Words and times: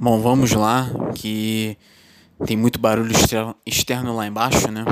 Bom, 0.00 0.20
vamos 0.20 0.52
lá, 0.52 0.88
que 1.16 1.76
tem 2.46 2.56
muito 2.56 2.78
barulho 2.78 3.10
externo 3.66 4.14
lá 4.14 4.28
embaixo, 4.28 4.70
né? 4.70 4.84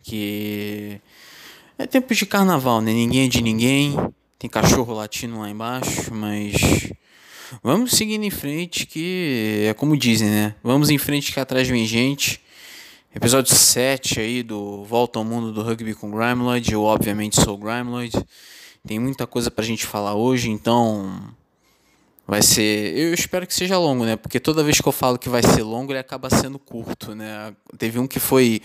Que 0.00 1.00
é 1.76 1.88
tempo 1.88 2.14
de 2.14 2.24
carnaval, 2.24 2.80
né? 2.80 2.92
Ninguém 2.92 3.24
é 3.24 3.28
de 3.28 3.42
ninguém, 3.42 3.96
tem 4.38 4.48
cachorro 4.48 4.94
latindo 4.94 5.40
lá 5.40 5.50
embaixo, 5.50 6.14
mas 6.14 6.54
vamos 7.64 7.90
seguindo 7.90 8.22
em 8.22 8.30
frente, 8.30 8.86
que 8.86 9.64
é 9.68 9.74
como 9.74 9.96
dizem, 9.96 10.30
né? 10.30 10.54
Vamos 10.62 10.88
em 10.88 10.98
frente 10.98 11.32
que 11.32 11.40
atrás 11.40 11.66
vem 11.66 11.84
gente. 11.84 12.40
Episódio 13.12 13.52
7 13.52 14.20
aí 14.20 14.44
do 14.44 14.84
Volta 14.84 15.18
ao 15.18 15.24
Mundo 15.24 15.52
do 15.52 15.62
Rugby 15.62 15.94
com 15.94 16.12
Grimeloid. 16.12 16.72
Eu, 16.72 16.84
obviamente, 16.84 17.42
sou 17.42 17.56
o 17.56 17.58
Grimeloid. 17.58 18.12
Tem 18.86 19.00
muita 19.00 19.26
coisa 19.26 19.50
pra 19.50 19.64
gente 19.64 19.84
falar 19.84 20.14
hoje, 20.14 20.48
então 20.48 21.34
Vai 22.26 22.40
ser. 22.40 22.96
Eu 22.96 23.12
espero 23.12 23.46
que 23.46 23.54
seja 23.54 23.76
longo, 23.76 24.04
né? 24.04 24.16
Porque 24.16 24.38
toda 24.38 24.62
vez 24.62 24.80
que 24.80 24.86
eu 24.86 24.92
falo 24.92 25.18
que 25.18 25.28
vai 25.28 25.42
ser 25.42 25.62
longo, 25.62 25.92
ele 25.92 25.98
acaba 25.98 26.30
sendo 26.30 26.58
curto, 26.58 27.14
né? 27.14 27.52
Teve 27.76 27.98
um 27.98 28.06
que 28.06 28.20
foi 28.20 28.62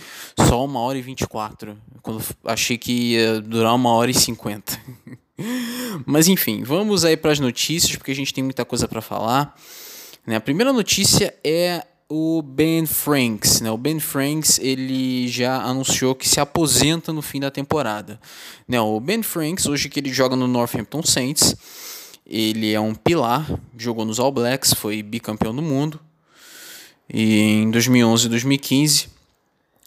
só 0.48 0.64
uma 0.64 0.80
hora 0.80 0.98
e 0.98 1.02
vinte 1.02 1.22
e 1.22 1.28
quatro. 1.28 1.78
Quando 2.02 2.24
achei 2.46 2.78
que 2.78 3.14
ia 3.14 3.42
durar 3.42 3.74
uma 3.74 3.92
hora 3.92 4.12
e 4.12 4.14
cinquenta. 4.14 4.80
Mas 6.06 6.28
enfim, 6.28 6.64
vamos 6.64 7.04
aí 7.04 7.18
para 7.18 7.32
as 7.32 7.40
notícias, 7.40 7.96
porque 7.96 8.12
a 8.12 8.16
gente 8.16 8.34
tem 8.34 8.44
muita 8.44 8.64
coisa 8.64 8.88
para 8.88 9.02
falar. 9.02 9.56
Né? 10.26 10.36
A 10.36 10.42
primeira 10.42 10.72
notícia 10.72 11.34
é 11.44 11.84
o 12.10 12.42
Ben 12.42 12.86
Franks. 12.86 13.62
Né? 13.62 13.72
O 13.72 13.78
Ben 13.78 14.00
Franks 14.00 14.60
ele 14.60 15.28
já 15.28 15.62
anunciou 15.62 16.16
que 16.16 16.28
se 16.28 16.40
aposenta 16.40 17.12
no 17.12 17.22
fim 17.22 17.40
da 17.40 17.52
temporada. 17.52 18.20
Né? 18.68 18.80
O 18.80 19.00
Ben 19.00 19.22
Franks, 19.24 19.66
hoje 19.66 19.90
que 19.90 20.00
ele 20.00 20.12
joga 20.12 20.36
no 20.36 20.48
Northampton 20.48 21.02
Saints 21.04 21.56
ele 22.30 22.74
é 22.74 22.80
um 22.80 22.94
pilar, 22.94 23.50
jogou 23.78 24.04
nos 24.04 24.20
All 24.20 24.32
Blacks, 24.32 24.74
foi 24.74 25.02
bicampeão 25.02 25.56
do 25.56 25.62
mundo. 25.62 26.00
E 27.12 27.40
em 27.40 27.72
2011 27.72 28.26
e 28.26 28.30
2015, 28.30 29.08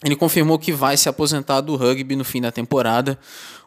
ele 0.03 0.15
confirmou 0.15 0.57
que 0.57 0.71
vai 0.71 0.97
se 0.97 1.07
aposentar 1.07 1.61
do 1.61 1.75
rugby 1.75 2.15
no 2.15 2.23
fim 2.23 2.41
da 2.41 2.51
temporada. 2.51 3.19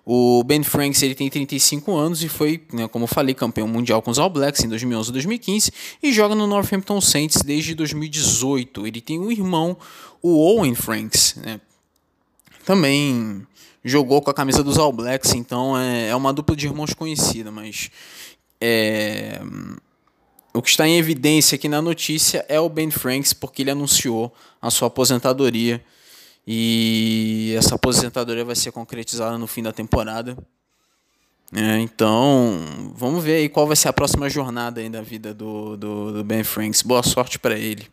O 0.05 0.43
Ben 0.45 0.63
Franks 0.63 1.03
ele 1.03 1.15
tem 1.15 1.31
35 1.31 1.97
anos 1.97 2.23
e 2.23 2.29
foi, 2.29 2.63
né, 2.73 2.89
como 2.89 3.05
eu 3.05 3.09
falei, 3.09 3.33
campeão 3.33 3.69
mundial 3.69 4.03
com 4.03 4.11
os 4.11 4.19
All 4.19 4.29
Blacks 4.29 4.63
em 4.65 4.69
2011 4.69 5.09
e 5.09 5.13
2015 5.13 5.73
e 6.03 6.13
joga 6.13 6.35
no 6.35 6.47
Northampton 6.47 7.01
Saints 7.01 7.43
desde 7.43 7.75
2018. 7.75 8.87
Ele 8.87 9.01
tem 9.01 9.19
um 9.19 9.31
irmão, 9.31 9.79
o 10.21 10.37
Owen 10.37 10.75
Franks, 10.75 11.37
né, 11.37 11.61
também 12.67 13.47
jogou 13.83 14.21
com 14.21 14.31
a 14.31 14.35
camisa 14.35 14.63
dos 14.63 14.79
All 14.79 14.93
Blacks, 14.93 15.33
então 15.35 15.79
é, 15.79 16.09
é 16.09 16.17
uma 16.17 16.33
dupla 16.33 16.57
de 16.57 16.67
irmãos 16.67 16.93
conhecida, 16.93 17.51
mas 17.51 17.91
é, 18.61 19.41
o 20.53 20.63
que 20.63 20.71
está 20.71 20.87
em 20.87 20.97
evidência 20.97 21.57
aqui 21.57 21.69
na 21.69 21.83
notícia 21.83 22.45
é 22.49 22.61
o 22.61 22.69
Ben 22.69 22.91
Franks, 22.91 23.33
porque 23.33 23.63
ele 23.63 23.73
anunciou 23.73 24.33
a 24.63 24.71
sua 24.71 24.89
aposentadoria. 24.89 25.85
E 26.47 27.55
essa 27.59 27.75
aposentadoria 27.75 28.45
vai 28.45 28.55
ser 28.55 28.71
concretizada 28.71 29.37
no 29.37 29.47
fim 29.47 29.63
da 29.63 29.73
temporada. 29.73 30.37
É, 31.53 31.79
então, 31.81 32.93
vamos 32.95 33.23
ver 33.23 33.37
aí 33.37 33.49
qual 33.49 33.67
vai 33.67 33.77
ser 33.77 33.89
a 33.89 33.93
próxima 33.93 34.29
jornada 34.29 34.81
aí 34.81 34.89
da 34.89 35.03
vida 35.03 35.33
do, 35.33 35.77
do, 35.77 36.13
do 36.13 36.25
Ben 36.25 36.45
Franks. 36.45 36.83
Boa 36.83 37.03
sorte 37.03 37.39
para 37.39 37.59
ele. 37.59 37.89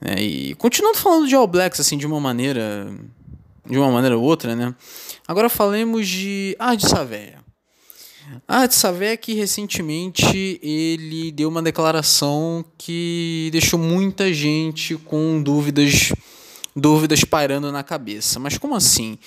É, 0.00 0.22
e 0.22 0.54
continuando 0.56 0.98
falando 0.98 1.26
de 1.26 1.34
All 1.34 1.46
Blacks, 1.46 1.80
assim, 1.80 1.96
de 1.96 2.06
uma 2.06 2.20
maneira. 2.20 2.92
De 3.64 3.78
uma 3.78 3.90
maneira 3.90 4.16
ou 4.16 4.22
outra, 4.22 4.54
né? 4.54 4.74
Agora 5.26 5.48
falemos 5.48 6.06
de 6.06 6.54
Ard 6.58 6.80
Saveia. 6.80 7.35
Ah, 8.48 8.68
que 9.16 9.34
recentemente 9.34 10.60
ele 10.62 11.30
deu 11.32 11.48
uma 11.48 11.62
declaração 11.62 12.64
que 12.78 13.48
deixou 13.52 13.78
muita 13.78 14.32
gente 14.32 14.96
com 14.96 15.42
dúvidas, 15.42 16.12
dúvidas 16.74 17.24
pairando 17.24 17.70
na 17.72 17.82
cabeça. 17.82 18.38
Mas 18.38 18.58
como 18.58 18.74
assim? 18.74 19.18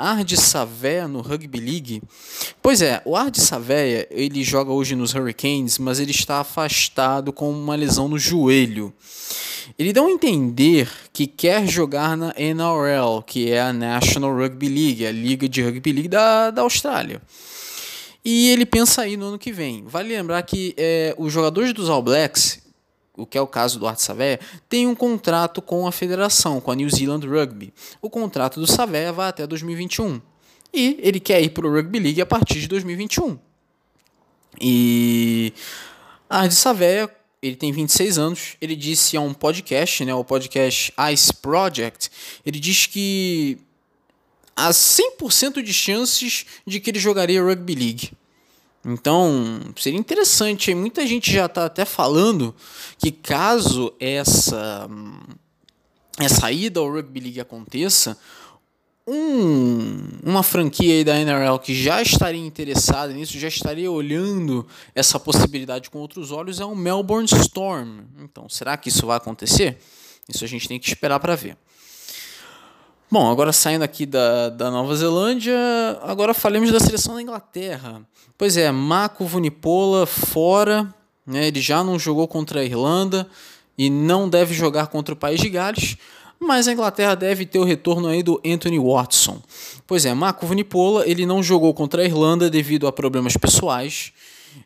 Ard 0.00 0.32
Savé 0.36 1.08
no 1.08 1.20
Rugby 1.20 1.58
League? 1.58 2.02
Pois 2.62 2.80
é, 2.80 3.02
o 3.04 3.16
Ard 3.16 3.36
Savé, 3.36 4.06
ele 4.12 4.44
joga 4.44 4.70
hoje 4.70 4.94
nos 4.94 5.12
Hurricanes, 5.12 5.76
mas 5.78 5.98
ele 5.98 6.12
está 6.12 6.38
afastado 6.38 7.32
com 7.32 7.50
uma 7.50 7.74
lesão 7.74 8.06
no 8.08 8.16
joelho. 8.16 8.94
Ele 9.76 9.92
deu 9.92 10.06
a 10.06 10.10
entender 10.10 10.88
que 11.12 11.26
quer 11.26 11.66
jogar 11.66 12.16
na 12.16 12.32
NRL, 12.36 13.22
que 13.26 13.50
é 13.50 13.60
a 13.60 13.72
National 13.72 14.36
Rugby 14.36 14.68
League, 14.68 15.04
a 15.04 15.10
Liga 15.10 15.48
de 15.48 15.62
Rugby 15.62 15.92
League 15.92 16.08
da, 16.08 16.52
da 16.52 16.62
Austrália. 16.62 17.20
E 18.30 18.50
ele 18.50 18.66
pensa 18.66 19.00
aí 19.00 19.16
no 19.16 19.24
ano 19.24 19.38
que 19.38 19.50
vem. 19.50 19.84
Vale 19.86 20.14
lembrar 20.14 20.42
que 20.42 20.74
é, 20.76 21.14
os 21.16 21.32
jogadores 21.32 21.72
dos 21.72 21.88
All 21.88 22.02
Blacks, 22.02 22.60
o 23.16 23.24
que 23.24 23.38
é 23.38 23.40
o 23.40 23.46
caso 23.46 23.78
do 23.78 23.86
Art 23.88 23.98
Savé, 23.98 24.38
tem 24.68 24.86
um 24.86 24.94
contrato 24.94 25.62
com 25.62 25.86
a 25.86 25.92
federação, 25.92 26.60
com 26.60 26.70
a 26.70 26.74
New 26.74 26.90
Zealand 26.90 27.26
Rugby. 27.26 27.72
O 28.02 28.10
contrato 28.10 28.60
do 28.60 28.66
Savé 28.66 29.10
vai 29.12 29.30
até 29.30 29.46
2021. 29.46 30.20
E 30.74 30.98
ele 31.00 31.18
quer 31.20 31.40
ir 31.40 31.48
para 31.48 31.66
o 31.66 31.72
Rugby 31.72 31.98
League 31.98 32.20
a 32.20 32.26
partir 32.26 32.60
de 32.60 32.68
2021. 32.68 33.38
E 34.60 35.54
a 36.28 36.40
Ard 36.40 36.52
Savé, 36.52 37.08
ele 37.40 37.56
tem 37.56 37.72
26 37.72 38.18
anos, 38.18 38.56
ele 38.60 38.76
disse 38.76 39.16
a 39.16 39.22
um 39.22 39.32
podcast, 39.32 40.04
né, 40.04 40.12
o 40.12 40.22
podcast 40.22 40.92
Ice 41.14 41.32
Project, 41.32 42.10
ele 42.44 42.60
diz 42.60 42.84
que 42.84 43.58
há 44.58 44.70
100% 44.70 45.62
de 45.62 45.72
chances 45.72 46.44
de 46.66 46.80
que 46.80 46.90
ele 46.90 46.98
jogaria 46.98 47.42
Rugby 47.42 47.74
League. 47.74 48.10
Então, 48.84 49.60
seria 49.76 49.98
interessante. 49.98 50.74
Muita 50.74 51.06
gente 51.06 51.32
já 51.32 51.46
está 51.46 51.66
até 51.66 51.84
falando 51.84 52.54
que 52.98 53.12
caso 53.12 53.92
essa, 54.00 54.88
essa 56.18 56.50
ida 56.50 56.80
ao 56.80 56.90
Rugby 56.90 57.20
League 57.20 57.40
aconteça, 57.40 58.18
um, 59.06 60.08
uma 60.22 60.42
franquia 60.42 61.04
da 61.04 61.18
NRL 61.18 61.58
que 61.60 61.74
já 61.74 62.02
estaria 62.02 62.44
interessada 62.44 63.12
nisso, 63.12 63.38
já 63.38 63.48
estaria 63.48 63.90
olhando 63.90 64.66
essa 64.94 65.18
possibilidade 65.18 65.88
com 65.88 65.98
outros 65.98 66.30
olhos, 66.30 66.60
é 66.60 66.64
o 66.64 66.74
Melbourne 66.74 67.28
Storm. 67.32 68.00
Então, 68.18 68.48
será 68.48 68.76
que 68.76 68.90
isso 68.90 69.06
vai 69.06 69.16
acontecer? 69.16 69.78
Isso 70.28 70.44
a 70.44 70.48
gente 70.48 70.68
tem 70.68 70.78
que 70.78 70.88
esperar 70.88 71.20
para 71.20 71.34
ver. 71.36 71.56
Bom, 73.10 73.30
agora 73.30 73.54
saindo 73.54 73.82
aqui 73.84 74.04
da, 74.04 74.50
da 74.50 74.70
Nova 74.70 74.94
Zelândia, 74.94 75.56
agora 76.02 76.34
falemos 76.34 76.70
da 76.70 76.78
seleção 76.78 77.14
da 77.14 77.22
Inglaterra. 77.22 78.02
Pois 78.36 78.58
é, 78.58 78.70
Mako 78.70 79.24
Vunipola 79.24 80.04
fora, 80.04 80.94
né, 81.26 81.46
ele 81.46 81.58
já 81.58 81.82
não 81.82 81.98
jogou 81.98 82.28
contra 82.28 82.60
a 82.60 82.64
Irlanda 82.64 83.26
e 83.78 83.88
não 83.88 84.28
deve 84.28 84.52
jogar 84.52 84.88
contra 84.88 85.14
o 85.14 85.16
País 85.16 85.40
de 85.40 85.48
Gales, 85.48 85.96
mas 86.38 86.68
a 86.68 86.72
Inglaterra 86.74 87.14
deve 87.14 87.46
ter 87.46 87.58
o 87.58 87.64
retorno 87.64 88.08
aí 88.08 88.22
do 88.22 88.38
Anthony 88.44 88.78
Watson. 88.78 89.40
Pois 89.86 90.04
é, 90.04 90.12
Marco 90.12 90.46
Vunipola 90.46 91.08
ele 91.08 91.24
não 91.24 91.42
jogou 91.42 91.72
contra 91.72 92.02
a 92.02 92.04
Irlanda 92.04 92.50
devido 92.50 92.86
a 92.86 92.92
problemas 92.92 93.38
pessoais. 93.38 94.12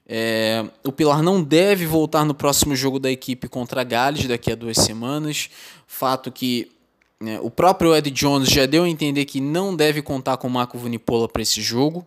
É, 0.04 0.64
o 0.84 0.90
Pilar 0.90 1.22
não 1.22 1.40
deve 1.40 1.86
voltar 1.86 2.24
no 2.24 2.34
próximo 2.34 2.74
jogo 2.74 2.98
da 2.98 3.10
equipe 3.10 3.48
contra 3.48 3.82
a 3.82 3.84
Gales 3.84 4.26
daqui 4.26 4.50
a 4.50 4.56
duas 4.56 4.78
semanas. 4.78 5.48
Fato 5.86 6.32
que? 6.32 6.71
O 7.42 7.50
próprio 7.50 7.94
Ed 7.94 8.10
Jones 8.10 8.48
já 8.48 8.66
deu 8.66 8.84
a 8.84 8.88
entender 8.88 9.24
que 9.24 9.40
não 9.40 9.76
deve 9.76 10.02
contar 10.02 10.36
com 10.36 10.48
o 10.48 10.50
Marco 10.50 10.78
Vunipola 10.78 11.28
para 11.28 11.42
esse 11.42 11.60
jogo. 11.60 12.04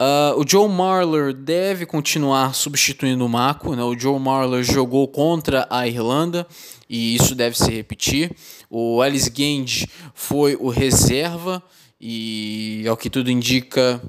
Uh, 0.00 0.40
o 0.40 0.48
Joe 0.48 0.68
Marler 0.68 1.34
deve 1.34 1.84
continuar 1.84 2.54
substituindo 2.54 3.26
o 3.26 3.28
Marco. 3.28 3.74
Né? 3.74 3.82
O 3.82 3.98
Joe 3.98 4.18
Marler 4.20 4.62
jogou 4.62 5.08
contra 5.08 5.66
a 5.68 5.88
Irlanda 5.88 6.46
e 6.88 7.16
isso 7.16 7.34
deve 7.34 7.58
se 7.58 7.68
repetir. 7.70 8.30
O 8.70 9.02
Alice 9.02 9.28
Gange 9.28 9.88
foi 10.14 10.54
o 10.54 10.68
reserva 10.68 11.60
e, 12.00 12.84
ao 12.88 12.96
que 12.96 13.10
tudo 13.10 13.28
indica, 13.30 14.00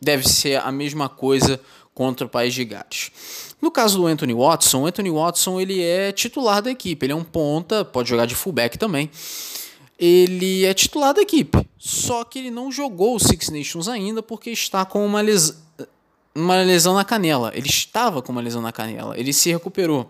deve 0.00 0.26
ser 0.26 0.62
a 0.62 0.72
mesma 0.72 1.10
coisa 1.10 1.60
contra 1.92 2.26
o 2.26 2.30
País 2.30 2.54
de 2.54 2.64
Gales. 2.64 3.10
No 3.60 3.70
caso 3.70 3.98
do 3.98 4.06
Anthony 4.06 4.32
Watson, 4.32 4.82
o 4.82 4.86
Anthony 4.86 5.10
Watson 5.10 5.60
ele 5.60 5.82
é 5.82 6.10
titular 6.10 6.62
da 6.62 6.70
equipe, 6.70 7.04
ele 7.04 7.12
é 7.12 7.16
um 7.16 7.22
ponta, 7.22 7.84
pode 7.84 8.08
jogar 8.08 8.24
de 8.24 8.34
fullback 8.34 8.78
também 8.78 9.10
ele 9.98 10.64
é 10.64 10.74
titular 10.74 11.14
da 11.14 11.22
equipe. 11.22 11.66
Só 11.78 12.24
que 12.24 12.38
ele 12.38 12.50
não 12.50 12.70
jogou 12.70 13.16
o 13.16 13.20
Six 13.20 13.50
Nations 13.50 13.88
ainda 13.88 14.22
porque 14.22 14.50
está 14.50 14.84
com 14.84 15.04
uma, 15.04 15.20
les... 15.20 15.62
uma 16.34 16.56
lesão 16.62 16.94
na 16.94 17.04
canela. 17.04 17.52
Ele 17.54 17.68
estava 17.68 18.22
com 18.22 18.32
uma 18.32 18.40
lesão 18.40 18.62
na 18.62 18.72
canela. 18.72 19.18
Ele 19.18 19.32
se 19.32 19.50
recuperou. 19.50 20.08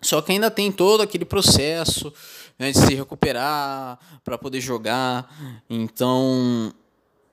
Só 0.00 0.20
que 0.20 0.32
ainda 0.32 0.50
tem 0.50 0.72
todo 0.72 1.00
aquele 1.00 1.24
processo 1.24 2.12
né, 2.58 2.72
de 2.72 2.78
se 2.78 2.94
recuperar 2.94 3.98
para 4.24 4.36
poder 4.36 4.60
jogar. 4.60 5.62
Então 5.70 6.74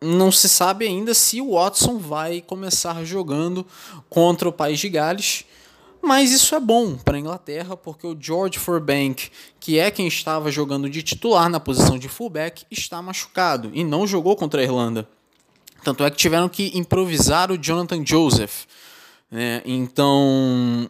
não 0.02 0.31
se 0.31 0.48
sabe 0.48 0.86
ainda 0.86 1.13
se 1.13 1.42
o 1.42 1.54
Watson 1.54 1.98
vai 1.98 2.42
começar 2.42 3.04
jogando 3.04 3.66
contra 4.10 4.48
o 4.48 4.54
País 4.54 4.80
de 4.80 4.88
Gales. 4.88 5.45
Mas 6.01 6.31
isso 6.31 6.56
é 6.56 6.60
bom 6.60 6.96
para 6.96 7.18
a 7.18 7.19
Inglaterra, 7.19 7.75
porque 7.75 8.07
o 8.07 8.18
George 8.19 8.57
Forbank, 8.57 9.30
que 9.60 9.78
é 9.78 9.92
quem 9.92 10.07
estava 10.07 10.50
jogando 10.50 10.90
de 10.90 11.04
titular 11.04 11.50
na 11.50 11.60
posição 11.60 12.00
de 12.00 12.07
fullback, 12.07 12.66
está 12.72 13.01
machucado 13.01 13.69
e 13.74 13.84
não 13.84 14.07
jogou 14.07 14.36
contra 14.36 14.62
a 14.62 14.63
Irlanda. 14.63 15.07
Tanto 15.84 16.04
é 16.04 16.10
que 16.10 16.18
tiveram 16.18 16.50
que 16.50 16.78
improvisar 16.78 17.51
o 17.51 17.57
Jonathan 17.57 18.06
Joseph. 18.06 18.66
Né? 19.30 19.62
Então, 19.66 20.90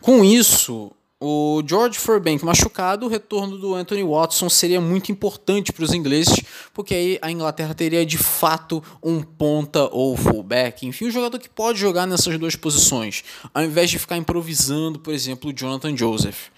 Com 0.00 0.24
isso, 0.24 0.92
o 1.22 1.62
George 1.66 1.98
Furbank 1.98 2.42
machucado, 2.42 3.04
o 3.04 3.08
retorno 3.08 3.58
do 3.58 3.74
Anthony 3.74 4.02
Watson 4.02 4.48
seria 4.48 4.80
muito 4.80 5.12
importante 5.12 5.70
para 5.70 5.84
os 5.84 5.92
ingleses, 5.92 6.42
porque 6.72 6.94
aí 6.94 7.18
a 7.20 7.30
Inglaterra 7.30 7.74
teria 7.74 8.06
de 8.06 8.16
fato 8.16 8.82
um 9.02 9.22
ponta 9.22 9.86
ou 9.92 10.16
fullback, 10.16 10.86
enfim, 10.86 11.08
um 11.08 11.10
jogador 11.10 11.38
que 11.38 11.48
pode 11.48 11.78
jogar 11.78 12.06
nessas 12.06 12.38
duas 12.38 12.56
posições, 12.56 13.22
ao 13.52 13.62
invés 13.62 13.90
de 13.90 13.98
ficar 13.98 14.16
improvisando, 14.16 14.98
por 14.98 15.12
exemplo, 15.12 15.50
o 15.50 15.52
Jonathan 15.52 15.94
Joseph. 15.94 16.48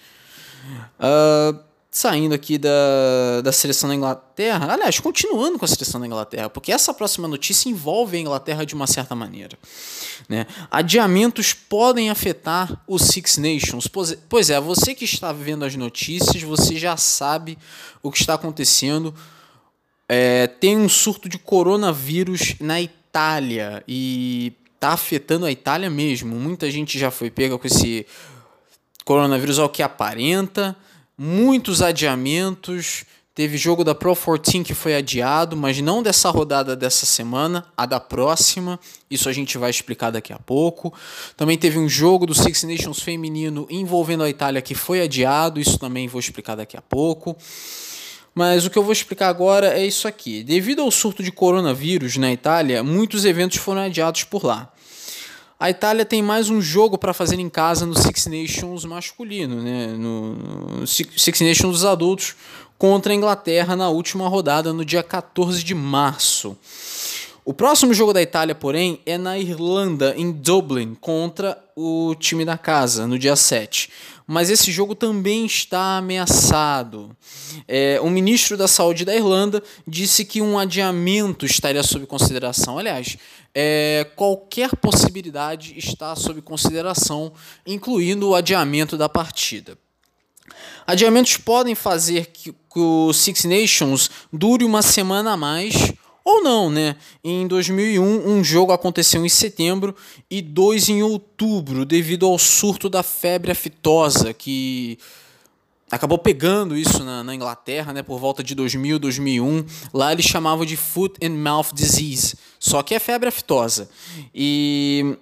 Uh, 0.97 1.59
saindo 1.91 2.33
aqui 2.33 2.57
da, 2.57 3.43
da 3.43 3.51
seleção 3.51 3.89
da 3.89 3.97
Inglaterra, 3.97 4.73
aliás, 4.73 5.01
continuando 5.01 5.59
com 5.59 5.65
a 5.65 5.69
seleção 5.69 6.01
da 6.01 6.07
Inglaterra, 6.07 6.49
porque 6.49 6.71
essa 6.71 6.95
próxima 6.95 7.27
notícia 7.27 7.69
envolve 7.69 8.17
a 8.17 8.21
Inglaterra 8.21 8.65
de 8.65 8.75
uma 8.75 8.87
certa 8.87 9.15
maneira. 9.17 9.59
Né? 10.29 10.47
Adiamentos 10.71 11.53
podem 11.53 12.11
afetar 12.11 12.83
os 12.87 13.03
Six 13.03 13.39
Nations. 13.39 13.89
Pois 14.29 14.51
é, 14.51 14.61
você 14.61 14.95
que 14.95 15.05
está 15.05 15.33
vendo 15.33 15.65
as 15.65 15.75
notícias, 15.75 16.43
você 16.43 16.79
já 16.79 16.97
sabe 16.97 17.59
o 18.03 18.11
que 18.11 18.19
está 18.19 18.35
acontecendo. 18.35 19.15
É, 20.09 20.47
tem 20.47 20.77
um 20.77 20.89
surto 20.89 21.29
de 21.29 21.39
coronavírus 21.39 22.55
na 22.61 22.81
Itália 22.81 23.83
e 23.87 24.53
está 24.75 24.91
afetando 24.91 25.47
a 25.47 25.51
Itália 25.51 25.89
mesmo. 25.89 26.35
Muita 26.35 26.71
gente 26.71 26.99
já 26.99 27.11
foi 27.11 27.31
pega 27.31 27.57
com 27.57 27.67
esse 27.67 28.07
coronavírus 29.05 29.59
ao 29.59 29.69
que 29.69 29.83
aparenta 29.83 30.77
muitos 31.17 31.81
adiamentos. 31.81 33.05
Teve 33.35 33.57
jogo 33.57 33.83
da 33.83 33.95
Pro 33.95 34.15
14 34.15 34.63
que 34.63 34.75
foi 34.75 34.95
adiado, 34.95 35.57
mas 35.57 35.81
não 35.81 36.03
dessa 36.03 36.29
rodada 36.29 36.77
dessa 36.77 37.07
semana, 37.07 37.65
a 37.75 37.87
da 37.87 37.99
próxima. 37.99 38.79
Isso 39.11 39.27
a 39.27 39.33
gente 39.33 39.57
vai 39.57 39.71
explicar 39.71 40.11
daqui 40.11 40.35
a 40.35 40.39
pouco. 40.39 40.93
Também 41.35 41.57
teve 41.57 41.79
um 41.79 41.89
jogo 41.89 42.27
do 42.27 42.35
Six 42.35 42.65
Nations 42.65 43.01
feminino 43.01 43.67
envolvendo 43.71 44.23
a 44.23 44.29
Itália 44.29 44.61
que 44.61 44.75
foi 44.75 45.01
adiado, 45.01 45.59
isso 45.59 45.79
também 45.79 46.09
vou 46.09 46.21
explicar 46.21 46.57
daqui 46.57 46.77
a 46.77 46.83
pouco. 46.83 47.35
Mas 48.35 48.67
o 48.67 48.71
que 48.71 48.79
eu 48.79 48.83
vou 48.83 48.93
explicar 48.93 49.29
agora 49.29 49.79
é 49.79 49.87
isso 49.87 50.07
aqui. 50.07 50.43
Devido 50.43 50.83
ao 50.83 50.91
surto 50.91 51.23
de 51.23 51.33
coronavírus 51.33 52.19
na 52.19 52.31
Itália, 52.31 52.83
muitos 52.83 53.25
eventos 53.25 53.57
foram 53.57 53.81
adiados 53.81 54.25
por 54.25 54.45
lá. 54.45 54.71
A 55.63 55.71
Itália 55.71 56.05
tem 56.05 56.21
mais 56.21 56.51
um 56.51 56.61
jogo 56.61 56.99
para 56.99 57.15
fazer 57.15 57.39
em 57.39 57.49
casa 57.49 57.87
no 57.87 57.97
Six 57.97 58.27
Nations 58.27 58.85
masculino, 58.85 59.63
né? 59.63 59.87
no 59.97 60.85
Six 60.85 61.41
Nations 61.41 61.75
dos 61.75 61.85
adultos, 61.85 62.35
contra 62.83 63.13
a 63.13 63.15
Inglaterra 63.15 63.77
na 63.77 63.89
última 63.91 64.27
rodada, 64.27 64.73
no 64.73 64.85
dia 64.85 65.05
14 65.05 65.63
de 65.63 65.73
março. 65.73 66.59
O 67.45 67.55
próximo 67.55 67.95
jogo 67.95 68.13
da 68.13 68.21
Itália, 68.21 68.57
porém, 68.57 68.99
é 69.07 69.17
na 69.17 69.39
Irlanda, 69.39 70.13
em 70.17 70.33
Dublin, 70.33 70.97
contra 71.01 71.57
o 71.77 72.13
time 72.17 72.45
da 72.45 72.59
casa, 72.59 73.07
no 73.07 73.17
dia 73.17 73.37
7 73.37 73.89
mas 74.25 74.49
esse 74.49 74.73
jogo 74.73 74.95
também 74.95 75.45
está 75.45 75.99
ameaçado. 75.99 77.15
É, 77.69 78.01
o 78.01 78.09
ministro 78.09 78.57
da 78.57 78.67
Saúde 78.67 79.05
da 79.05 79.15
Irlanda 79.15 79.63
disse 79.87 80.25
que 80.25 80.41
um 80.41 80.59
adiamento 80.59 81.45
estaria 81.45 81.83
sob 81.83 82.07
consideração. 82.07 82.79
Aliás, 82.79 83.19
é, 83.55 84.07
qualquer 84.17 84.75
possibilidade 84.77 85.75
está 85.77 86.17
sob 86.17 86.41
consideração, 86.41 87.33
incluindo 87.67 88.31
o 88.31 88.35
adiamento 88.35 88.97
da 88.97 89.09
partida. 89.09 89.77
Adiamentos 90.87 91.37
podem 91.37 91.75
fazer 91.75 92.27
que, 92.27 92.55
que 92.73 92.81
o 92.81 93.13
Six 93.13 93.45
Nations 93.45 94.11
dure 94.33 94.65
uma 94.65 94.83
semana 94.83 95.33
a 95.33 95.37
mais 95.37 95.93
ou 96.25 96.43
não, 96.43 96.71
né? 96.71 96.97
Em 97.23 97.47
2001, 97.47 98.03
um 98.03 98.45
jogo 98.45 98.73
aconteceu 98.73 99.25
em 99.27 99.29
setembro 99.29 99.95
e 100.31 100.41
dois 100.41 100.89
em 100.89 101.03
outubro, 101.03 101.85
devido 101.85 102.27
ao 102.27 102.39
surto 102.39 102.89
da 102.89 103.03
febre 103.03 103.51
aftosa, 103.51 104.33
que 104.33 104.99
acabou 105.91 106.17
pegando 106.17 106.77
isso 106.77 107.05
na, 107.05 107.23
na, 107.23 107.35
Inglaterra, 107.35 107.93
né, 107.93 108.03
por 108.03 108.19
volta 108.19 108.43
de 108.43 108.55
2000, 108.55 108.99
2001. 108.99 109.65
Lá 109.93 110.13
eles 110.13 110.25
chamavam 110.25 110.65
de 110.65 110.77
Foot 110.77 111.19
and 111.25 111.35
Mouth 111.35 111.75
Disease, 111.75 112.37
só 112.59 112.83
que 112.83 112.95
é 112.95 112.99
febre 112.99 113.29
aftosa. 113.29 113.91
E 114.35 115.17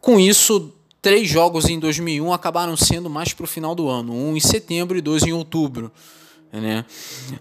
com 0.00 0.20
isso, 0.20 0.72
três 1.00 1.28
jogos 1.28 1.66
em 1.68 1.78
2001 1.78 2.32
acabaram 2.32 2.76
sendo 2.76 3.08
mais 3.08 3.32
para 3.32 3.44
o 3.44 3.48
final 3.48 3.74
do 3.74 3.88
ano, 3.88 4.12
um 4.12 4.36
em 4.36 4.40
setembro 4.40 4.98
e 4.98 5.00
dois 5.00 5.22
em 5.22 5.32
outubro. 5.32 5.90
Né? 6.60 6.84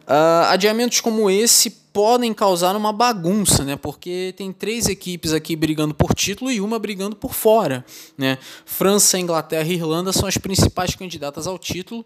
Uh, 0.07 0.49
adiamentos 0.49 0.99
como 0.99 1.29
esse 1.29 1.69
podem 1.93 2.33
causar 2.33 2.75
uma 2.75 2.91
bagunça, 2.91 3.63
né? 3.63 3.75
Porque 3.75 4.33
tem 4.35 4.51
três 4.51 4.87
equipes 4.87 5.31
aqui 5.31 5.55
brigando 5.55 5.93
por 5.93 6.13
título 6.15 6.51
e 6.51 6.59
uma 6.59 6.79
brigando 6.79 7.15
por 7.15 7.33
fora, 7.33 7.85
né? 8.17 8.39
França, 8.65 9.19
Inglaterra 9.19 9.69
e 9.69 9.73
Irlanda 9.73 10.11
são 10.11 10.27
as 10.27 10.37
principais 10.37 10.95
candidatas 10.95 11.45
ao 11.45 11.59
título 11.59 12.03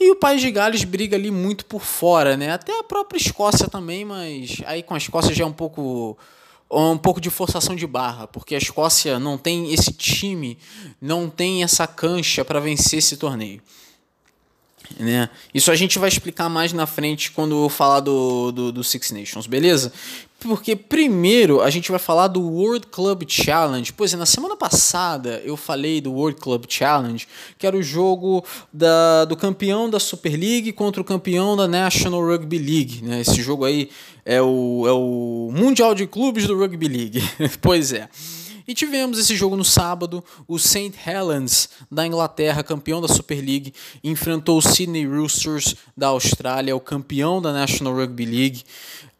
e 0.00 0.10
o 0.10 0.16
País 0.16 0.40
de 0.40 0.50
Gales 0.50 0.82
briga 0.82 1.16
ali 1.16 1.30
muito 1.30 1.64
por 1.64 1.82
fora, 1.82 2.36
né? 2.36 2.50
Até 2.50 2.76
a 2.76 2.82
própria 2.82 3.18
Escócia 3.18 3.68
também, 3.68 4.04
mas 4.04 4.56
aí 4.66 4.82
com 4.82 4.94
a 4.94 4.98
Escócia 4.98 5.32
já 5.32 5.44
é 5.44 5.46
um 5.46 5.52
pouco 5.52 6.18
um 6.72 6.96
pouco 6.96 7.20
de 7.20 7.30
forçação 7.30 7.74
de 7.74 7.86
barra, 7.86 8.28
porque 8.28 8.54
a 8.54 8.58
Escócia 8.58 9.18
não 9.18 9.36
tem 9.36 9.72
esse 9.72 9.92
time, 9.92 10.56
não 11.00 11.28
tem 11.28 11.64
essa 11.64 11.86
cancha 11.86 12.44
para 12.44 12.60
vencer 12.60 13.00
esse 13.00 13.16
torneio. 13.16 13.60
Né? 14.98 15.28
Isso 15.54 15.70
a 15.70 15.76
gente 15.76 15.98
vai 15.98 16.08
explicar 16.08 16.48
mais 16.48 16.72
na 16.72 16.86
frente 16.86 17.30
quando 17.30 17.64
eu 17.64 17.68
falar 17.68 18.00
do, 18.00 18.50
do, 18.52 18.72
do, 18.72 18.84
Six 18.84 19.10
Nations, 19.12 19.46
beleza? 19.46 19.92
Porque 20.40 20.74
primeiro 20.74 21.60
a 21.60 21.68
gente 21.68 21.90
vai 21.90 22.00
falar 22.00 22.28
do 22.28 22.40
World 22.40 22.86
Club 22.86 23.24
Challenge. 23.28 23.92
Pois 23.92 24.14
é, 24.14 24.16
na 24.16 24.26
semana 24.26 24.56
passada 24.56 25.40
eu 25.44 25.56
falei 25.56 26.00
do 26.00 26.12
World 26.12 26.40
Club 26.40 26.64
Challenge, 26.68 27.26
que 27.58 27.66
era 27.66 27.76
o 27.76 27.82
jogo 27.82 28.44
da, 28.72 29.26
do 29.26 29.36
campeão 29.36 29.88
da 29.88 30.00
Super 30.00 30.36
League 30.36 30.72
contra 30.72 31.00
o 31.00 31.04
campeão 31.04 31.56
da 31.56 31.68
National 31.68 32.24
Rugby 32.26 32.58
League. 32.58 33.04
Né? 33.04 33.20
Esse 33.20 33.42
jogo 33.42 33.64
aí 33.64 33.90
é 34.24 34.40
o, 34.40 34.84
é 34.86 34.92
o 34.92 35.50
Mundial 35.52 35.94
de 35.94 36.06
Clubes 36.06 36.46
do 36.46 36.58
Rugby 36.58 36.88
League. 36.88 37.22
pois 37.60 37.92
é. 37.92 38.08
E 38.70 38.74
tivemos 38.74 39.18
esse 39.18 39.34
jogo 39.34 39.56
no 39.56 39.64
sábado, 39.64 40.22
o 40.46 40.56
St. 40.56 40.92
Helens 41.04 41.70
da 41.90 42.06
Inglaterra, 42.06 42.62
campeão 42.62 43.00
da 43.00 43.08
Super 43.08 43.44
League, 43.44 43.74
enfrentou 44.04 44.58
o 44.58 44.62
Sydney 44.62 45.04
Roosters 45.04 45.74
da 45.96 46.06
Austrália, 46.06 46.76
o 46.76 46.78
campeão 46.78 47.42
da 47.42 47.52
National 47.52 47.96
Rugby 47.96 48.24
League. 48.24 48.62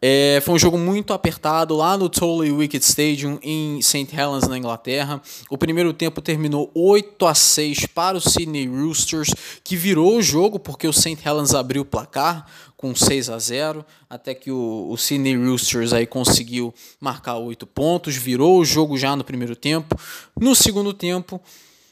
É, 0.03 0.41
foi 0.43 0.55
um 0.55 0.59
jogo 0.59 0.79
muito 0.79 1.13
apertado 1.13 1.77
lá 1.77 1.95
no 1.95 2.09
Tolly 2.09 2.51
Wicket 2.51 2.83
Stadium 2.83 3.39
em 3.43 3.83
St. 3.83 4.09
Helens, 4.17 4.49
na 4.49 4.57
Inglaterra. 4.57 5.21
O 5.51 5.59
primeiro 5.59 5.93
tempo 5.93 6.23
terminou 6.23 6.71
8 6.75 7.27
a 7.27 7.35
6 7.35 7.87
para 7.87 8.17
o 8.17 8.21
Sydney 8.21 8.67
Roosters, 8.67 9.35
que 9.63 9.77
virou 9.77 10.17
o 10.17 10.23
jogo 10.23 10.59
porque 10.59 10.89
o 10.89 10.93
St. 10.93 11.19
Helens 11.23 11.53
abriu 11.53 11.83
o 11.83 11.85
placar 11.85 12.47
com 12.79 12.95
6 12.95 13.29
a 13.29 13.39
0, 13.39 13.85
até 14.09 14.35
que 14.35 14.51
o, 14.51 14.89
o 14.91 14.97
Sydney 14.97 15.37
Roosters 15.37 15.93
aí 15.93 16.07
conseguiu 16.07 16.73
marcar 16.99 17.37
8 17.37 17.67
pontos, 17.67 18.17
virou 18.17 18.59
o 18.59 18.65
jogo 18.65 18.97
já 18.97 19.15
no 19.15 19.23
primeiro 19.23 19.55
tempo. 19.55 19.95
No 20.41 20.55
segundo 20.55 20.95
tempo, 20.95 21.39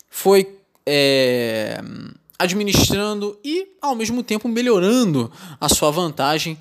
foi 0.08 0.56
é, 0.86 1.78
administrando 2.38 3.38
e, 3.44 3.68
ao 3.82 3.94
mesmo 3.94 4.22
tempo, 4.22 4.48
melhorando 4.48 5.30
a 5.60 5.68
sua 5.68 5.90
vantagem 5.90 6.56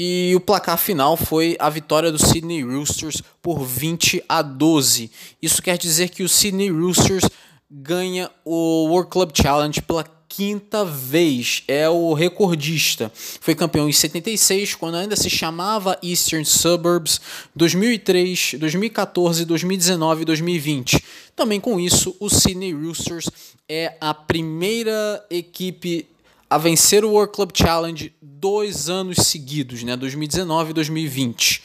e 0.00 0.32
o 0.36 0.38
placar 0.38 0.78
final 0.78 1.16
foi 1.16 1.56
a 1.58 1.68
vitória 1.68 2.12
do 2.12 2.24
Sydney 2.24 2.62
Roosters 2.62 3.20
por 3.42 3.64
20 3.64 4.22
a 4.28 4.42
12. 4.42 5.10
Isso 5.42 5.60
quer 5.60 5.76
dizer 5.76 6.10
que 6.10 6.22
o 6.22 6.28
Sydney 6.28 6.70
Roosters 6.70 7.24
ganha 7.68 8.30
o 8.44 8.86
World 8.86 9.10
Club 9.10 9.32
Challenge 9.34 9.82
pela 9.82 10.04
quinta 10.28 10.84
vez. 10.84 11.64
É 11.66 11.88
o 11.88 12.14
recordista. 12.14 13.10
Foi 13.12 13.56
campeão 13.56 13.88
em 13.88 13.92
76, 13.92 14.76
quando 14.76 14.98
ainda 14.98 15.16
se 15.16 15.28
chamava 15.28 15.98
Eastern 16.00 16.44
Suburbs, 16.44 17.20
2003, 17.56 18.54
2014, 18.56 19.44
2019 19.44 20.22
e 20.22 20.24
2020. 20.24 21.04
Também 21.34 21.58
com 21.58 21.80
isso, 21.80 22.14
o 22.20 22.30
Sydney 22.30 22.72
Roosters 22.72 23.28
é 23.68 23.96
a 24.00 24.14
primeira 24.14 25.26
equipe 25.28 26.06
a 26.50 26.56
vencer 26.56 27.04
o 27.04 27.10
World 27.10 27.32
Club 27.32 27.50
Challenge 27.54 28.12
dois 28.20 28.88
anos 28.88 29.18
seguidos, 29.18 29.82
né? 29.82 29.96
2019 29.96 30.70
e 30.70 30.74
2020. 30.74 31.62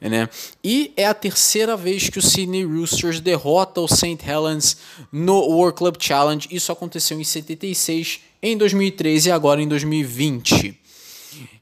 Né? 0.00 0.28
E 0.62 0.92
é 0.96 1.06
a 1.06 1.14
terceira 1.14 1.76
vez 1.76 2.08
que 2.08 2.18
o 2.18 2.22
Sydney 2.22 2.64
Roosters 2.64 3.20
derrota 3.20 3.80
o 3.80 3.88
St. 3.88 4.18
Helens 4.26 4.78
no 5.12 5.40
World 5.40 5.76
Club 5.76 5.96
Challenge. 5.98 6.48
Isso 6.50 6.72
aconteceu 6.72 7.20
em 7.20 7.24
76, 7.24 8.20
em 8.42 8.56
2013 8.56 9.28
e 9.28 9.32
agora 9.32 9.60
em 9.60 9.68
2020. 9.68 10.80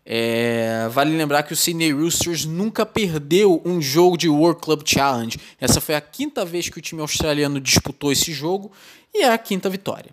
É, 0.05 0.89
vale 0.91 1.17
lembrar 1.17 1.43
que 1.45 1.53
o 1.53 1.57
Sydney 1.57 1.93
Roosters 1.93 2.45
nunca 2.45 2.85
perdeu 2.85 3.63
um 3.65 3.81
jogo 3.81 4.17
de 4.17 4.29
World 4.29 4.61
Club 4.61 4.83
Challenge. 4.85 5.39
Essa 5.61 5.81
foi 5.81 5.95
a 5.95 6.01
quinta 6.01 6.45
vez 6.45 6.69
que 6.69 6.79
o 6.79 6.83
time 6.83 7.01
australiano 7.01 7.61
disputou 7.61 8.11
esse 8.11 8.33
jogo 8.33 8.71
e 9.15 9.23
é 9.23 9.33
a 9.33 9.39
quinta 9.39 9.71
vitória. 9.71 10.11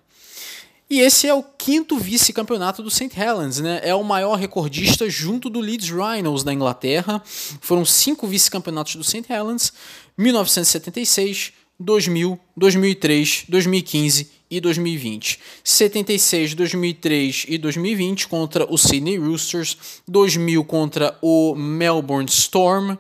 E 0.90 1.02
esse 1.02 1.28
é 1.28 1.34
o 1.34 1.44
quinto 1.44 2.00
vice-campeonato 2.00 2.82
do 2.82 2.90
St. 2.90 3.12
Helens, 3.16 3.60
né? 3.60 3.80
É 3.84 3.94
o 3.94 4.04
maior 4.04 4.36
recordista 4.36 5.08
junto 5.08 5.48
do 5.48 5.60
Leeds 5.60 5.92
Rhinos 5.92 6.44
da 6.44 6.52
Inglaterra. 6.52 7.22
Foram 7.62 7.86
cinco 7.86 8.26
vice-campeonatos 8.26 8.96
do 8.96 9.04
St. 9.04 9.32
Helens: 9.32 9.72
1976, 10.18 11.54
2000, 11.80 12.40
2003, 12.58 13.46
2015 13.48 14.32
e 14.50 14.60
2020. 14.60 15.40
76, 15.64 16.56
2003 16.56 17.46
e 17.48 17.60
2020 17.60 18.28
contra 18.28 18.66
o 18.66 18.76
Sydney 18.76 19.20
Roosters, 19.20 19.78
2000 20.08 20.64
contra 20.64 21.16
o 21.22 21.54
Melbourne 21.54 22.28
Storm 22.28 22.98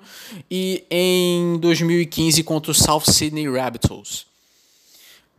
e 0.49 0.83
em 0.91 1.57
2015 1.57 2.43
contra 2.43 2.71
o 2.71 2.75
South 2.75 3.05
Sydney 3.07 3.49
Rabbitohs. 3.49 4.28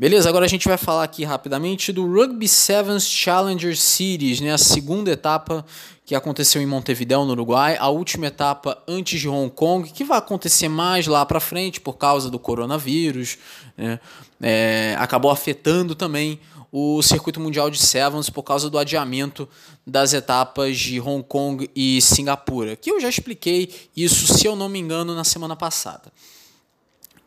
Beleza, 0.00 0.30
agora 0.30 0.46
a 0.46 0.48
gente 0.48 0.66
vai 0.66 0.78
falar 0.78 1.04
aqui 1.04 1.24
rapidamente 1.24 1.92
do 1.92 2.10
Rugby 2.10 2.48
Sevens 2.48 3.06
Challenger 3.06 3.76
Series, 3.76 4.40
né, 4.40 4.50
a 4.50 4.56
segunda 4.56 5.10
etapa 5.10 5.62
que 6.06 6.14
aconteceu 6.14 6.62
em 6.62 6.64
Montevideo, 6.64 7.26
no 7.26 7.32
Uruguai, 7.32 7.76
a 7.78 7.90
última 7.90 8.28
etapa 8.28 8.82
antes 8.88 9.20
de 9.20 9.28
Hong 9.28 9.50
Kong, 9.50 9.90
que 9.90 10.02
vai 10.02 10.16
acontecer 10.16 10.70
mais 10.70 11.06
lá 11.06 11.26
para 11.26 11.38
frente 11.38 11.82
por 11.82 11.98
causa 11.98 12.30
do 12.30 12.38
coronavírus, 12.38 13.36
né, 13.76 14.00
é, 14.40 14.96
acabou 14.98 15.30
afetando 15.30 15.94
também 15.94 16.40
o 16.72 17.02
circuito 17.02 17.38
mundial 17.38 17.68
de 17.68 17.76
Sevens 17.76 18.30
por 18.30 18.42
causa 18.42 18.70
do 18.70 18.78
adiamento 18.78 19.46
das 19.86 20.14
etapas 20.14 20.78
de 20.78 20.98
Hong 20.98 21.22
Kong 21.22 21.70
e 21.76 22.00
Singapura, 22.00 22.74
que 22.74 22.90
eu 22.90 23.02
já 23.02 23.10
expliquei 23.10 23.70
isso, 23.94 24.32
se 24.32 24.46
eu 24.46 24.56
não 24.56 24.70
me 24.70 24.78
engano, 24.78 25.14
na 25.14 25.24
semana 25.24 25.54
passada. 25.54 26.10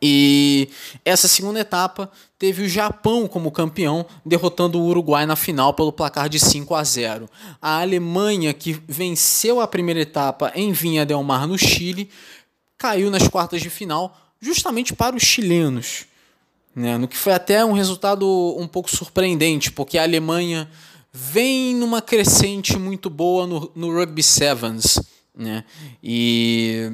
E 0.06 0.68
essa 1.02 1.26
segunda 1.26 1.60
etapa 1.60 2.10
teve 2.38 2.64
o 2.64 2.68
Japão 2.68 3.26
como 3.26 3.50
campeão, 3.50 4.04
derrotando 4.22 4.78
o 4.78 4.84
Uruguai 4.84 5.24
na 5.24 5.34
final 5.34 5.72
pelo 5.72 5.90
placar 5.90 6.28
de 6.28 6.38
5 6.38 6.74
a 6.74 6.84
0. 6.84 7.26
A 7.62 7.80
Alemanha, 7.80 8.52
que 8.52 8.78
venceu 8.86 9.62
a 9.62 9.66
primeira 9.66 10.00
etapa 10.00 10.52
em 10.54 10.72
Vinha 10.72 11.06
del 11.06 11.22
Mar, 11.22 11.48
no 11.48 11.56
Chile, 11.56 12.10
caiu 12.76 13.10
nas 13.10 13.26
quartas 13.28 13.62
de 13.62 13.70
final 13.70 14.14
justamente 14.42 14.92
para 14.92 15.16
os 15.16 15.22
chilenos. 15.22 16.04
Né? 16.76 16.98
No 16.98 17.08
que 17.08 17.16
foi 17.16 17.32
até 17.32 17.64
um 17.64 17.72
resultado 17.72 18.26
um 18.58 18.68
pouco 18.68 18.94
surpreendente, 18.94 19.72
porque 19.72 19.96
a 19.96 20.02
Alemanha 20.02 20.68
vem 21.10 21.74
numa 21.74 22.02
crescente 22.02 22.78
muito 22.78 23.08
boa 23.08 23.46
no, 23.46 23.72
no 23.74 23.90
Rugby 23.90 24.22
Sevens. 24.22 25.00
Né? 25.34 25.64
E 26.02 26.92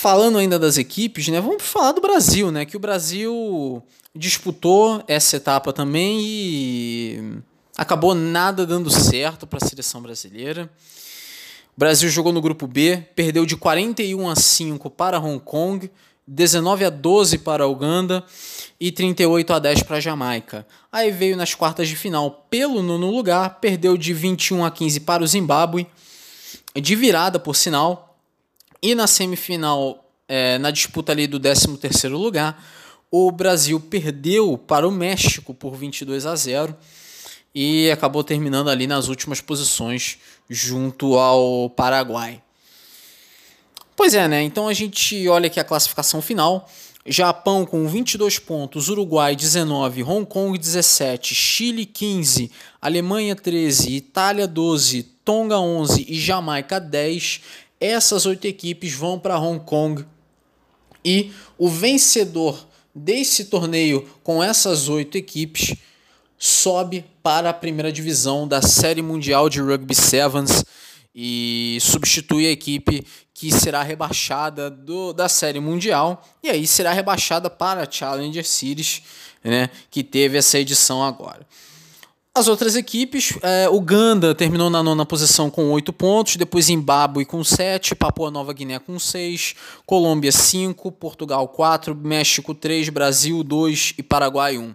Falando 0.00 0.38
ainda 0.38 0.58
das 0.58 0.78
equipes, 0.78 1.28
né, 1.28 1.42
vamos 1.42 1.62
falar 1.62 1.92
do 1.92 2.00
Brasil, 2.00 2.50
né, 2.50 2.64
que 2.64 2.74
o 2.74 2.80
Brasil 2.80 3.82
disputou 4.16 5.04
essa 5.06 5.36
etapa 5.36 5.74
também 5.74 6.20
e 6.22 7.34
acabou 7.76 8.14
nada 8.14 8.64
dando 8.64 8.90
certo 8.90 9.46
para 9.46 9.62
a 9.62 9.68
seleção 9.68 10.00
brasileira. 10.00 10.70
O 11.76 11.78
Brasil 11.78 12.08
jogou 12.08 12.32
no 12.32 12.40
grupo 12.40 12.66
B, 12.66 13.04
perdeu 13.14 13.44
de 13.44 13.58
41 13.58 14.26
a 14.26 14.34
5 14.34 14.88
para 14.88 15.20
Hong 15.20 15.38
Kong, 15.38 15.90
19 16.26 16.86
a 16.86 16.88
12 16.88 17.36
para 17.36 17.68
Uganda 17.68 18.24
e 18.80 18.90
38 18.90 19.52
a 19.52 19.58
10 19.58 19.82
para 19.82 20.00
Jamaica. 20.00 20.66
Aí 20.90 21.10
veio 21.10 21.36
nas 21.36 21.54
quartas 21.54 21.86
de 21.86 21.94
final 21.94 22.46
pelo 22.48 22.82
nono 22.82 23.10
lugar, 23.10 23.60
perdeu 23.60 23.98
de 23.98 24.14
21 24.14 24.64
a 24.64 24.70
15 24.70 25.00
para 25.00 25.22
o 25.22 25.26
Zimbábue, 25.26 25.86
de 26.74 26.96
virada 26.96 27.38
por 27.38 27.54
sinal, 27.54 28.09
e 28.82 28.94
na 28.94 29.06
semifinal, 29.06 30.10
é, 30.26 30.58
na 30.58 30.70
disputa 30.70 31.12
ali 31.12 31.26
do 31.26 31.38
13º 31.38 32.10
lugar, 32.10 32.62
o 33.10 33.30
Brasil 33.32 33.80
perdeu 33.80 34.56
para 34.56 34.86
o 34.86 34.90
México 34.90 35.52
por 35.52 35.74
22 35.74 36.26
a 36.26 36.36
0 36.36 36.76
e 37.54 37.90
acabou 37.90 38.22
terminando 38.22 38.70
ali 38.70 38.86
nas 38.86 39.08
últimas 39.08 39.40
posições 39.40 40.18
junto 40.48 41.18
ao 41.18 41.68
Paraguai. 41.70 42.40
Pois 43.96 44.14
é, 44.14 44.26
né? 44.28 44.42
Então 44.42 44.68
a 44.68 44.72
gente 44.72 45.28
olha 45.28 45.48
aqui 45.48 45.60
a 45.60 45.64
classificação 45.64 46.22
final. 46.22 46.68
Japão 47.04 47.64
com 47.64 47.88
22 47.88 48.38
pontos, 48.38 48.88
Uruguai 48.88 49.34
19, 49.34 50.02
Hong 50.04 50.26
Kong 50.26 50.56
17, 50.56 51.34
Chile 51.34 51.86
15, 51.86 52.50
Alemanha 52.80 53.34
13, 53.34 53.96
Itália 53.96 54.46
12, 54.46 55.02
Tonga 55.24 55.58
11 55.58 56.06
e 56.08 56.20
Jamaica 56.20 56.78
10 56.78 57.40
essas 57.80 58.26
oito 58.26 58.46
equipes 58.46 58.92
vão 58.92 59.18
para 59.18 59.38
Hong 59.38 59.64
Kong 59.64 60.04
e 61.04 61.32
o 61.56 61.68
vencedor 61.68 62.66
desse 62.94 63.46
torneio 63.46 64.06
com 64.22 64.42
essas 64.42 64.88
oito 64.88 65.16
equipes 65.16 65.74
sobe 66.38 67.04
para 67.22 67.50
a 67.50 67.54
primeira 67.54 67.90
divisão 67.90 68.46
da 68.46 68.60
Série 68.60 69.02
Mundial 69.02 69.48
de 69.48 69.60
Rugby 69.60 69.94
Sevens 69.94 70.64
e 71.14 71.78
substitui 71.80 72.46
a 72.46 72.50
equipe 72.50 73.06
que 73.34 73.50
será 73.50 73.82
rebaixada 73.82 74.70
do, 74.70 75.12
da 75.12 75.28
Série 75.28 75.60
Mundial 75.60 76.22
e 76.42 76.50
aí 76.50 76.66
será 76.66 76.92
rebaixada 76.92 77.48
para 77.48 77.82
a 77.82 77.90
Challenger 77.90 78.46
Series, 78.46 79.02
né, 79.42 79.70
que 79.90 80.02
teve 80.02 80.36
essa 80.36 80.58
edição 80.58 81.02
agora. 81.02 81.46
As 82.32 82.46
outras 82.46 82.76
equipes, 82.76 83.36
é, 83.42 83.68
Uganda 83.68 84.32
terminou 84.36 84.70
na 84.70 84.84
nona 84.84 85.04
posição 85.04 85.50
com 85.50 85.68
8 85.72 85.92
pontos, 85.92 86.36
depois 86.36 86.66
Zimbábue 86.66 87.24
com 87.24 87.42
7, 87.42 87.96
Papua 87.96 88.30
Nova 88.30 88.52
Guiné 88.52 88.78
com 88.78 89.00
6, 89.00 89.56
Colômbia 89.84 90.30
5, 90.30 90.92
Portugal 90.92 91.48
4, 91.48 91.92
México 91.92 92.54
3, 92.54 92.88
Brasil 92.88 93.42
2 93.42 93.94
e 93.98 94.02
Paraguai 94.04 94.56
1. 94.56 94.74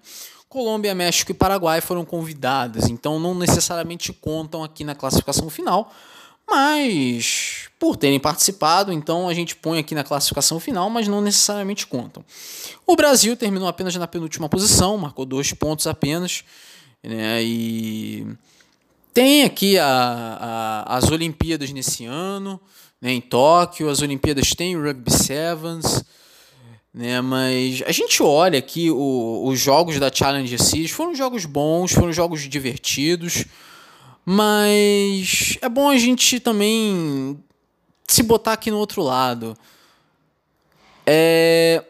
Colômbia, 0.50 0.94
México 0.94 1.32
e 1.32 1.34
Paraguai 1.34 1.80
foram 1.80 2.04
convidadas, 2.04 2.90
então 2.90 3.20
não 3.20 3.34
necessariamente 3.34 4.12
contam 4.12 4.62
aqui 4.62 4.84
na 4.84 4.94
classificação 4.94 5.50
final, 5.50 5.94
mas 6.46 7.70
por 7.80 7.96
terem 7.96 8.20
participado, 8.20 8.92
então 8.92 9.30
a 9.30 9.34
gente 9.34 9.56
põe 9.56 9.80
aqui 9.80 9.96
na 9.96 10.04
classificação 10.04 10.60
final, 10.60 10.90
mas 10.90 11.08
não 11.08 11.22
necessariamente 11.22 11.88
contam. 11.88 12.24
O 12.86 12.98
Brasil 12.98 13.36
terminou 13.38 13.68
apenas 13.68 13.96
na 13.96 14.08
penúltima 14.08 14.50
posição, 14.50 14.98
marcou 14.98 15.26
dois 15.26 15.54
pontos 15.54 15.88
apenas. 15.88 16.44
Né? 17.06 17.44
E 17.44 18.28
tem 19.14 19.44
aqui 19.44 19.78
a, 19.78 19.86
a, 19.88 20.98
as 20.98 21.12
Olimpíadas 21.12 21.72
nesse 21.72 22.06
ano, 22.06 22.60
né? 23.00 23.14
em 23.14 23.22
Tóquio, 23.22 23.90
as 23.90 24.02
Olimpíadas 24.02 24.50
têm 24.56 24.76
o 24.76 24.84
Rugby 24.84 25.12
Sevens, 25.12 26.04
né? 26.92 27.22
mas 27.22 27.84
a 27.86 27.92
gente 27.92 28.24
olha 28.24 28.58
aqui 28.58 28.90
o, 28.90 29.44
os 29.46 29.60
jogos 29.60 30.00
da 30.00 30.12
Challenger 30.12 30.62
Series, 30.62 30.92
foram 30.92 31.14
jogos 31.14 31.46
bons, 31.46 31.92
foram 31.92 32.12
jogos 32.12 32.42
divertidos, 32.42 33.46
mas 34.26 35.58
é 35.62 35.70
bom 35.70 35.90
a 35.90 35.98
gente 35.98 36.40
também 36.40 37.40
se 38.08 38.24
botar 38.24 38.54
aqui 38.54 38.72
no 38.72 38.80
outro 38.80 39.04
lado. 39.04 39.56
É, 41.06 41.84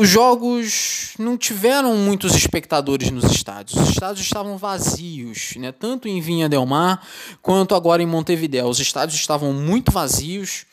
os 0.00 0.08
jogos 0.08 1.14
não 1.18 1.36
tiveram 1.36 1.96
muitos 1.96 2.32
espectadores 2.36 3.10
nos 3.10 3.24
estádios. 3.24 3.82
Os 3.82 3.90
estádios 3.90 4.24
estavam 4.24 4.56
vazios, 4.56 5.54
né? 5.56 5.72
tanto 5.72 6.06
em 6.06 6.20
Vinha 6.20 6.48
Del 6.48 6.64
Mar 6.64 7.04
quanto 7.42 7.74
agora 7.74 8.00
em 8.00 8.06
Montevideo. 8.06 8.68
Os 8.68 8.78
estádios 8.78 9.18
estavam 9.18 9.52
muito 9.52 9.90
vazios, 9.90 10.66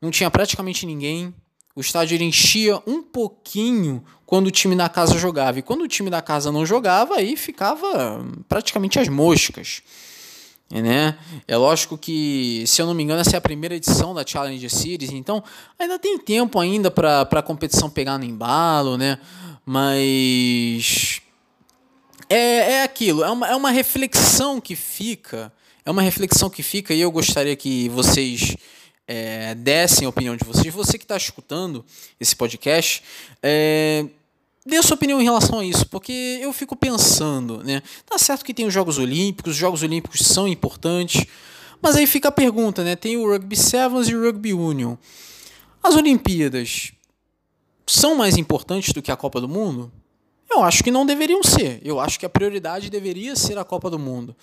não 0.00 0.10
tinha 0.10 0.30
praticamente 0.30 0.86
ninguém. 0.86 1.34
O 1.76 1.82
estádio 1.82 2.20
enchia 2.22 2.82
um 2.86 3.02
pouquinho 3.02 4.02
quando 4.24 4.46
o 4.46 4.50
time 4.50 4.74
da 4.74 4.88
casa 4.88 5.18
jogava. 5.18 5.58
E 5.58 5.62
quando 5.62 5.82
o 5.82 5.88
time 5.88 6.08
da 6.08 6.22
casa 6.22 6.50
não 6.50 6.64
jogava, 6.64 7.16
aí 7.16 7.36
ficava 7.36 8.24
praticamente 8.48 8.98
as 8.98 9.08
moscas. 9.08 9.82
Né? 10.80 11.18
É 11.46 11.54
lógico 11.54 11.98
que, 11.98 12.64
se 12.66 12.80
eu 12.80 12.86
não 12.86 12.94
me 12.94 13.02
engano, 13.02 13.20
essa 13.20 13.36
é 13.36 13.38
a 13.38 13.42
primeira 13.42 13.74
edição 13.74 14.14
da 14.14 14.24
Challenger 14.26 14.70
Series, 14.70 15.12
então 15.12 15.44
ainda 15.78 15.98
tem 15.98 16.18
tempo 16.18 16.58
ainda 16.58 16.90
para 16.90 17.20
a 17.20 17.42
competição 17.42 17.90
pegar 17.90 18.16
no 18.16 18.24
embalo, 18.24 18.96
né? 18.96 19.18
Mas 19.66 21.20
é, 22.26 22.72
é 22.72 22.82
aquilo, 22.84 23.22
é 23.22 23.30
uma, 23.30 23.48
é 23.48 23.54
uma 23.54 23.70
reflexão 23.70 24.62
que 24.62 24.74
fica, 24.74 25.52
é 25.84 25.90
uma 25.90 26.00
reflexão 26.00 26.48
que 26.48 26.62
fica, 26.62 26.94
e 26.94 27.02
eu 27.02 27.10
gostaria 27.10 27.54
que 27.54 27.90
vocês 27.90 28.56
é, 29.06 29.54
dessem 29.54 30.06
a 30.06 30.08
opinião 30.08 30.34
de 30.36 30.44
vocês, 30.44 30.72
você 30.72 30.96
que 30.96 31.04
está 31.04 31.18
escutando 31.18 31.84
esse 32.18 32.34
podcast, 32.34 33.02
é, 33.42 34.06
dê 34.64 34.76
a 34.76 34.82
sua 34.82 34.94
opinião 34.94 35.20
em 35.20 35.24
relação 35.24 35.58
a 35.58 35.64
isso, 35.64 35.86
porque 35.88 36.38
eu 36.40 36.52
fico 36.52 36.76
pensando, 36.76 37.62
né? 37.62 37.82
Tá 38.06 38.18
certo 38.18 38.44
que 38.44 38.54
tem 38.54 38.66
os 38.66 38.72
Jogos 38.72 38.98
Olímpicos, 38.98 39.52
os 39.52 39.58
Jogos 39.58 39.82
Olímpicos 39.82 40.20
são 40.20 40.46
importantes, 40.46 41.26
mas 41.80 41.96
aí 41.96 42.06
fica 42.06 42.28
a 42.28 42.32
pergunta, 42.32 42.84
né? 42.84 42.94
Tem 42.94 43.16
o 43.16 43.28
Rugby 43.28 43.56
Sevens 43.56 44.08
e 44.08 44.14
o 44.14 44.24
Rugby 44.24 44.52
Union. 44.52 44.96
As 45.82 45.96
Olimpíadas 45.96 46.92
são 47.86 48.14
mais 48.14 48.36
importantes 48.36 48.92
do 48.92 49.02
que 49.02 49.10
a 49.10 49.16
Copa 49.16 49.40
do 49.40 49.48
Mundo? 49.48 49.90
Eu 50.48 50.62
acho 50.62 50.84
que 50.84 50.90
não 50.90 51.04
deveriam 51.04 51.42
ser. 51.42 51.80
Eu 51.82 51.98
acho 51.98 52.18
que 52.20 52.26
a 52.26 52.30
prioridade 52.30 52.90
deveria 52.90 53.34
ser 53.34 53.58
a 53.58 53.64
Copa 53.64 53.90
do 53.90 53.98
Mundo. 53.98 54.36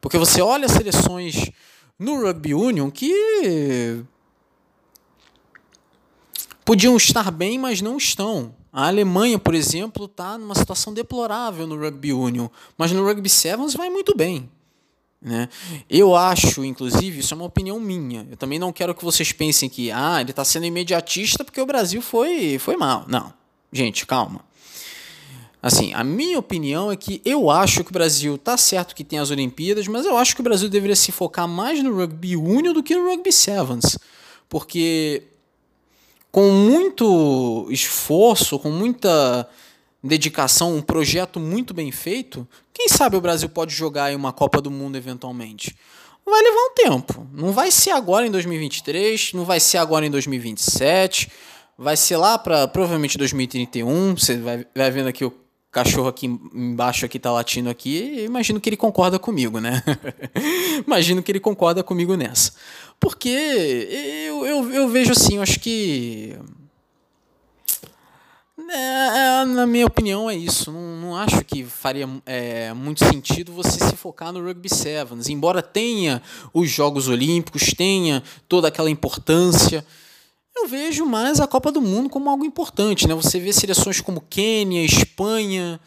Porque 0.00 0.18
você 0.18 0.40
olha 0.40 0.66
as 0.66 0.72
seleções 0.72 1.50
no 1.98 2.20
Rugby 2.22 2.54
Union 2.54 2.90
que 2.90 4.04
podiam 6.64 6.96
estar 6.96 7.30
bem, 7.30 7.58
mas 7.58 7.80
não 7.80 7.96
estão. 7.96 8.54
A 8.72 8.88
Alemanha, 8.88 9.38
por 9.38 9.54
exemplo, 9.54 10.06
está 10.06 10.36
numa 10.36 10.54
situação 10.54 10.92
deplorável 10.92 11.66
no 11.66 11.78
Rugby 11.78 12.12
Union, 12.12 12.48
mas 12.76 12.90
no 12.92 13.04
Rugby 13.04 13.28
Sevens 13.28 13.74
vai 13.74 13.88
muito 13.90 14.16
bem. 14.16 14.50
Né? 15.22 15.48
Eu 15.88 16.14
acho, 16.14 16.64
inclusive, 16.64 17.20
isso 17.20 17.32
é 17.32 17.36
uma 17.36 17.46
opinião 17.46 17.80
minha. 17.80 18.26
Eu 18.30 18.36
também 18.36 18.58
não 18.58 18.72
quero 18.72 18.94
que 18.94 19.04
vocês 19.04 19.32
pensem 19.32 19.68
que 19.68 19.90
ah, 19.90 20.20
ele 20.20 20.30
está 20.30 20.44
sendo 20.44 20.66
imediatista 20.66 21.44
porque 21.44 21.60
o 21.60 21.66
Brasil 21.66 22.02
foi, 22.02 22.58
foi 22.58 22.76
mal. 22.76 23.04
Não. 23.08 23.32
Gente, 23.72 24.06
calma. 24.06 24.40
Assim, 25.62 25.94
a 25.94 26.04
minha 26.04 26.38
opinião 26.38 26.92
é 26.92 26.96
que 26.96 27.22
eu 27.24 27.50
acho 27.50 27.82
que 27.82 27.90
o 27.90 27.92
Brasil 27.92 28.36
tá 28.36 28.54
certo 28.58 28.94
que 28.94 29.02
tem 29.02 29.18
as 29.18 29.30
Olimpíadas, 29.30 29.88
mas 29.88 30.04
eu 30.04 30.14
acho 30.14 30.34
que 30.34 30.42
o 30.42 30.44
Brasil 30.44 30.68
deveria 30.68 30.94
se 30.94 31.10
focar 31.10 31.48
mais 31.48 31.82
no 31.82 31.96
rugby 31.96 32.36
union 32.36 32.74
do 32.74 32.82
que 32.82 32.94
no 32.94 33.08
rugby 33.08 33.32
sevens, 33.32 33.98
porque 34.46 35.22
com 36.34 36.50
muito 36.50 37.68
esforço, 37.70 38.58
com 38.58 38.68
muita 38.68 39.48
dedicação, 40.02 40.74
um 40.74 40.82
projeto 40.82 41.38
muito 41.38 41.72
bem 41.72 41.92
feito, 41.92 42.44
quem 42.72 42.88
sabe 42.88 43.16
o 43.16 43.20
Brasil 43.20 43.48
pode 43.48 43.72
jogar 43.72 44.12
em 44.12 44.16
uma 44.16 44.32
Copa 44.32 44.60
do 44.60 44.68
Mundo 44.68 44.96
eventualmente. 44.96 45.76
Vai 46.26 46.42
levar 46.42 46.58
um 46.58 46.74
tempo. 46.74 47.28
Não 47.32 47.52
vai 47.52 47.70
ser 47.70 47.92
agora 47.92 48.26
em 48.26 48.32
2023, 48.32 49.32
não 49.32 49.44
vai 49.44 49.60
ser 49.60 49.78
agora 49.78 50.06
em 50.06 50.10
2027, 50.10 51.30
vai 51.78 51.96
ser 51.96 52.16
lá 52.16 52.36
para 52.36 52.66
provavelmente 52.66 53.16
2031. 53.16 54.16
Você 54.16 54.36
vai, 54.36 54.66
vai 54.74 54.90
vendo 54.90 55.06
aqui 55.06 55.24
o 55.24 55.32
cachorro 55.74 56.08
aqui 56.08 56.26
embaixo 56.54 57.04
aqui 57.04 57.18
tá 57.18 57.32
latindo 57.32 57.68
aqui, 57.68 58.24
imagino 58.24 58.60
que 58.60 58.68
ele 58.68 58.76
concorda 58.76 59.18
comigo, 59.18 59.60
né? 59.60 59.82
imagino 60.86 61.22
que 61.22 61.32
ele 61.32 61.40
concorda 61.40 61.82
comigo 61.82 62.14
nessa. 62.16 62.52
Porque 63.00 63.28
eu, 63.28 64.46
eu, 64.46 64.72
eu 64.72 64.88
vejo 64.88 65.12
assim, 65.12 65.36
eu 65.36 65.42
acho 65.42 65.58
que. 65.58 66.36
É, 68.70 69.42
é, 69.42 69.44
na 69.44 69.66
minha 69.66 69.84
opinião, 69.84 70.30
é 70.30 70.36
isso. 70.36 70.70
Não, 70.70 70.96
não 70.96 71.16
acho 71.16 71.44
que 71.44 71.64
faria 71.64 72.08
é, 72.24 72.72
muito 72.72 73.04
sentido 73.04 73.52
você 73.52 73.84
se 73.84 73.96
focar 73.96 74.32
no 74.32 74.42
Rugby 74.42 74.68
Sevens. 74.68 75.28
Embora 75.28 75.60
tenha 75.60 76.22
os 76.52 76.70
Jogos 76.70 77.08
Olímpicos, 77.08 77.74
tenha 77.76 78.22
toda 78.48 78.68
aquela 78.68 78.88
importância 78.88 79.84
eu 80.56 80.68
vejo 80.68 81.04
mais 81.04 81.40
a 81.40 81.46
Copa 81.46 81.72
do 81.72 81.80
Mundo 81.80 82.08
como 82.08 82.30
algo 82.30 82.44
importante, 82.44 83.06
né? 83.08 83.14
Você 83.14 83.40
vê 83.40 83.52
seleções 83.52 84.00
como 84.00 84.20
Quênia, 84.20 84.84
Espanha, 84.84 85.80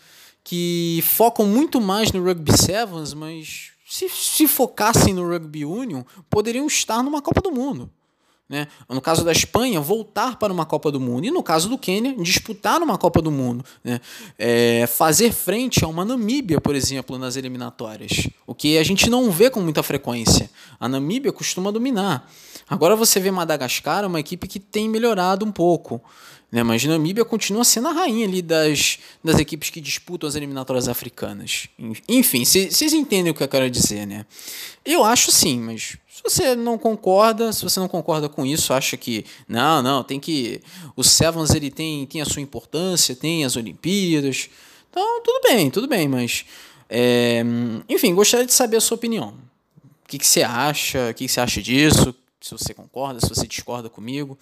que 0.44 1.04
focam 1.04 1.46
muito 1.46 1.80
mais 1.80 2.12
no 2.12 2.24
Rugby 2.24 2.58
Sevens, 2.58 3.14
mas 3.14 3.72
se, 3.88 4.10
se 4.10 4.48
focassem 4.48 5.14
no 5.14 5.28
Rugby 5.28 5.66
Union, 5.66 6.04
poderiam 6.30 6.68
estar 6.68 7.02
numa 7.02 7.22
Copa 7.22 7.42
do 7.42 7.52
Mundo. 7.52 7.90
Né? 8.50 8.68
No 8.88 9.01
caso 9.01 9.25
da 9.25 9.32
Espanha, 9.32 9.82
voltar 9.82 10.38
para 10.38 10.54
uma 10.54 10.66
Copa 10.66 10.89
do 10.89 11.00
Mundo. 11.00 11.25
E 11.25 11.32
no 11.32 11.44
caso 11.44 11.68
do 11.68 11.77
Quênia, 11.77 12.16
disputar 12.18 12.82
uma 12.82 12.98
Copa 12.98 13.22
do 13.22 13.30
Mundo. 13.30 13.63
Né? 13.84 14.00
É, 14.39 14.88
fazer 14.88 15.34
frente 15.34 15.84
a 15.84 15.88
uma 15.88 16.06
Namíbia, 16.06 16.62
por 16.62 16.74
exemplo, 16.74 17.18
nas 17.18 17.36
eliminatórias. 17.36 18.30
O 18.46 18.56
que 18.56 18.77
a 18.77 18.84
gente 18.84 19.10
não 19.10 19.30
vê 19.30 19.50
com 19.50 19.60
muita 19.60 19.84
frequência. 19.84 20.50
A 20.80 20.88
Namíbia 20.88 21.34
costuma 21.34 21.72
dominar. 21.72 22.30
Agora 22.70 22.96
você 22.96 23.20
vê 23.20 23.32
Madagascar, 23.32 24.06
uma 24.06 24.20
equipe 24.20 24.48
que 24.48 24.60
tem 24.60 24.88
melhorado 24.88 25.46
um 25.46 25.51
pouco. 25.51 26.01
Né? 26.50 26.63
Mas 26.63 26.84
Namíbia 26.86 27.25
continua 27.25 27.66
sendo 27.66 27.89
a 27.89 27.92
rainha 27.92 28.25
ali 28.25 28.42
das, 28.42 29.00
das 29.22 29.38
equipes 29.39 29.70
que 29.70 29.82
disputam 29.82 30.27
as 30.27 30.36
eliminatórias 30.36 30.88
africanas. 30.88 31.68
Enfim, 32.08 32.46
vocês 32.46 32.94
entendem 32.94 33.32
o 33.32 33.36
que 33.36 33.44
eu 33.44 33.48
quero 33.48 33.70
dizer, 33.70 34.08
né? 34.08 34.25
Eu 34.86 35.04
acho 35.04 35.32
sim, 35.32 35.60
mas 35.60 35.98
se 36.18 36.24
você 36.24 36.56
não 36.56 36.80
concorda, 36.80 37.54
se 37.54 37.62
você 37.62 37.80
não 37.80 37.88
concorda 37.88 38.28
com 38.28 38.44
isso, 38.44 38.74
acha 38.74 38.98
que 38.98 39.24
não, 39.48 39.84
não, 39.84 40.04
tem 40.04 40.20
que 40.20 40.60
o 40.96 41.04
Sevens 41.04 41.54
ele 41.54 41.70
tem, 41.70 42.08
tem 42.08 42.22
a 42.22 42.26
sua 42.26 42.42
importância, 42.42 43.16
tem 43.16 43.46
as 43.46 43.56
Olimpíadas. 43.56 44.50
Então, 44.90 45.22
tudo 45.22 45.42
bem, 45.44 45.70
tudo 45.70 45.88
bem, 45.88 46.08
mas 46.08 46.44
é, 46.90 47.44
enfim, 47.88 48.16
gostaria 48.16 48.48
de 48.48 48.54
saber 48.54 48.78
a 48.78 48.82
sua 48.82 48.96
opinião. 48.96 49.36
O 50.04 50.08
que, 50.08 50.18
que 50.18 50.26
você 50.26 50.42
acha? 50.42 51.12
O 51.12 51.14
que, 51.14 51.28
que 51.28 51.32
você 51.32 51.40
acha 51.40 51.62
disso? 51.62 52.16
Se 52.42 52.52
você 52.52 52.74
concorda, 52.74 53.20
se 53.20 53.30
você 53.30 53.46
discorda 53.46 53.88
comigo. 53.88 54.36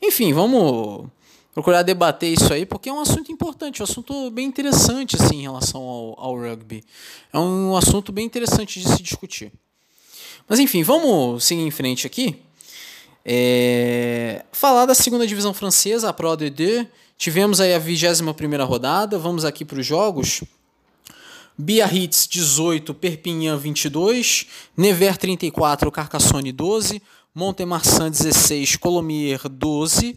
Enfim, 0.00 0.32
vamos 0.32 1.08
procurar 1.52 1.82
debater 1.82 2.32
isso 2.32 2.52
aí, 2.52 2.64
porque 2.64 2.88
é 2.88 2.92
um 2.92 3.00
assunto 3.00 3.32
importante, 3.32 3.82
um 3.82 3.84
assunto 3.84 4.30
bem 4.30 4.46
interessante 4.46 5.16
assim, 5.16 5.38
em 5.38 5.42
relação 5.42 5.82
ao, 5.82 6.20
ao 6.20 6.38
rugby. 6.38 6.84
É 7.32 7.38
um 7.38 7.76
assunto 7.76 8.12
bem 8.12 8.24
interessante 8.24 8.78
de 8.78 8.88
se 8.88 9.02
discutir. 9.02 9.50
Mas 10.48 10.58
enfim, 10.58 10.82
vamos 10.82 11.44
seguir 11.44 11.62
em 11.62 11.70
frente 11.70 12.06
aqui. 12.06 12.40
É... 13.24 14.44
Falar 14.52 14.86
da 14.86 14.94
segunda 14.94 15.26
divisão 15.26 15.52
francesa, 15.52 16.08
a 16.08 16.12
Pro 16.12 16.28
D2. 16.28 16.86
Tivemos 17.18 17.60
aí 17.60 17.74
a 17.74 17.78
21 17.78 18.64
rodada. 18.64 19.18
Vamos 19.18 19.44
aqui 19.44 19.64
para 19.64 19.80
os 19.80 19.86
jogos. 19.86 20.42
Biarritz 21.58 22.28
18, 22.28 22.92
Perpignan 22.92 23.56
22, 23.56 24.46
Nevers 24.76 25.16
34, 25.16 25.90
Carcassonne 25.90 26.52
12, 26.52 27.00
Montemarçan 27.36 28.10
16, 28.10 28.76
Colomiers 28.76 29.42
12, 29.50 30.16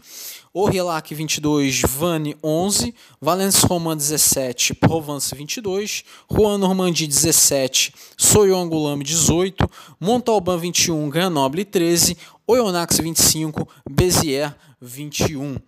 Aurillac 0.54 1.14
22, 1.14 1.82
Vannes 1.86 2.34
11, 2.42 2.94
Valence 3.20 3.66
Roman 3.66 3.94
17, 3.94 4.72
Provence 4.72 5.36
22, 5.36 6.02
Rouen 6.26 6.56
Normandie 6.56 7.06
17, 7.06 7.92
Soyon 8.16 8.62
Angoulême 8.62 9.04
18, 9.04 9.68
Montalban 10.00 10.56
21, 10.56 11.10
Grenoble 11.10 11.62
13, 11.62 12.16
Oyonnax 12.46 12.98
25, 12.98 13.68
Béziers 13.90 14.54
21. 14.80 15.58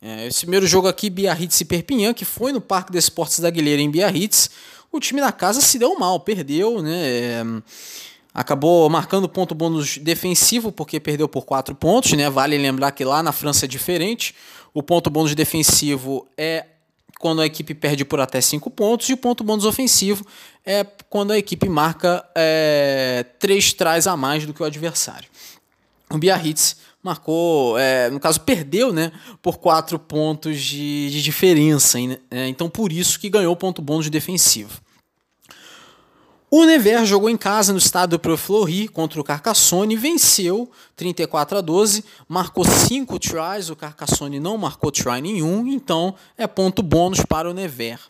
É, 0.00 0.28
esse 0.28 0.42
primeiro 0.42 0.64
jogo 0.64 0.86
aqui, 0.86 1.10
Biarritz 1.10 1.60
e 1.60 1.64
Perpignan, 1.64 2.14
que 2.14 2.24
foi 2.24 2.52
no 2.52 2.60
Parque 2.60 2.92
dos 2.92 3.02
Esportes 3.02 3.40
da 3.40 3.50
Guilherme 3.50 3.82
em 3.82 3.90
Biarritz, 3.90 4.48
o 4.92 5.00
time 5.00 5.20
da 5.20 5.32
casa 5.32 5.60
se 5.60 5.76
deu 5.76 5.98
mal, 5.98 6.20
perdeu, 6.20 6.80
né? 6.80 7.08
É, 7.08 7.44
acabou 8.32 8.88
marcando 8.88 9.28
ponto 9.28 9.54
bônus 9.54 9.98
defensivo 9.98 10.70
porque 10.70 11.00
perdeu 11.00 11.28
por 11.28 11.44
4 11.44 11.74
pontos, 11.74 12.12
né? 12.12 12.30
Vale 12.30 12.56
lembrar 12.56 12.92
que 12.92 13.04
lá 13.04 13.22
na 13.22 13.32
França 13.32 13.64
é 13.64 13.68
diferente. 13.68 14.34
O 14.72 14.82
ponto 14.82 15.10
bônus 15.10 15.34
defensivo 15.34 16.26
é 16.36 16.66
quando 17.18 17.42
a 17.42 17.46
equipe 17.46 17.74
perde 17.74 18.04
por 18.04 18.20
até 18.20 18.40
5 18.40 18.70
pontos 18.70 19.08
e 19.08 19.12
o 19.12 19.16
ponto 19.16 19.44
bônus 19.44 19.64
ofensivo 19.64 20.24
é 20.64 20.84
quando 21.08 21.32
a 21.32 21.38
equipe 21.38 21.68
marca 21.68 22.24
é, 22.34 23.26
3 23.38 23.72
trás 23.74 24.06
a 24.06 24.16
mais 24.16 24.46
do 24.46 24.54
que 24.54 24.62
o 24.62 24.66
adversário. 24.66 25.28
O 26.08 26.16
Biarritz 26.16 26.76
marcou, 27.02 27.78
é, 27.78 28.10
no 28.10 28.18
caso 28.20 28.40
perdeu, 28.40 28.92
né, 28.92 29.12
por 29.42 29.58
4 29.58 29.98
pontos 29.98 30.60
de, 30.60 31.10
de 31.10 31.22
diferença, 31.22 31.98
né? 31.98 32.48
então 32.48 32.70
por 32.70 32.92
isso 32.92 33.18
que 33.18 33.28
ganhou 33.28 33.52
o 33.52 33.56
ponto 33.56 33.82
bônus 33.82 34.08
defensivo. 34.08 34.80
O 36.52 36.64
Nevers 36.64 37.08
jogou 37.08 37.30
em 37.30 37.36
casa 37.36 37.72
no 37.72 37.78
estado 37.78 38.18
do 38.18 38.36
Fleury 38.36 38.88
contra 38.88 39.20
o 39.20 39.24
Carcassonne 39.24 39.94
venceu 39.94 40.68
34 40.96 41.58
a 41.58 41.60
12, 41.60 42.04
marcou 42.26 42.64
5 42.64 43.20
tries, 43.20 43.70
o 43.70 43.76
Carcassonne 43.76 44.40
não 44.40 44.58
marcou 44.58 44.90
try 44.90 45.20
nenhum, 45.22 45.68
então 45.68 46.12
é 46.36 46.48
ponto 46.48 46.82
bônus 46.82 47.20
para 47.20 47.48
o 47.48 47.54
Nevers. 47.54 48.00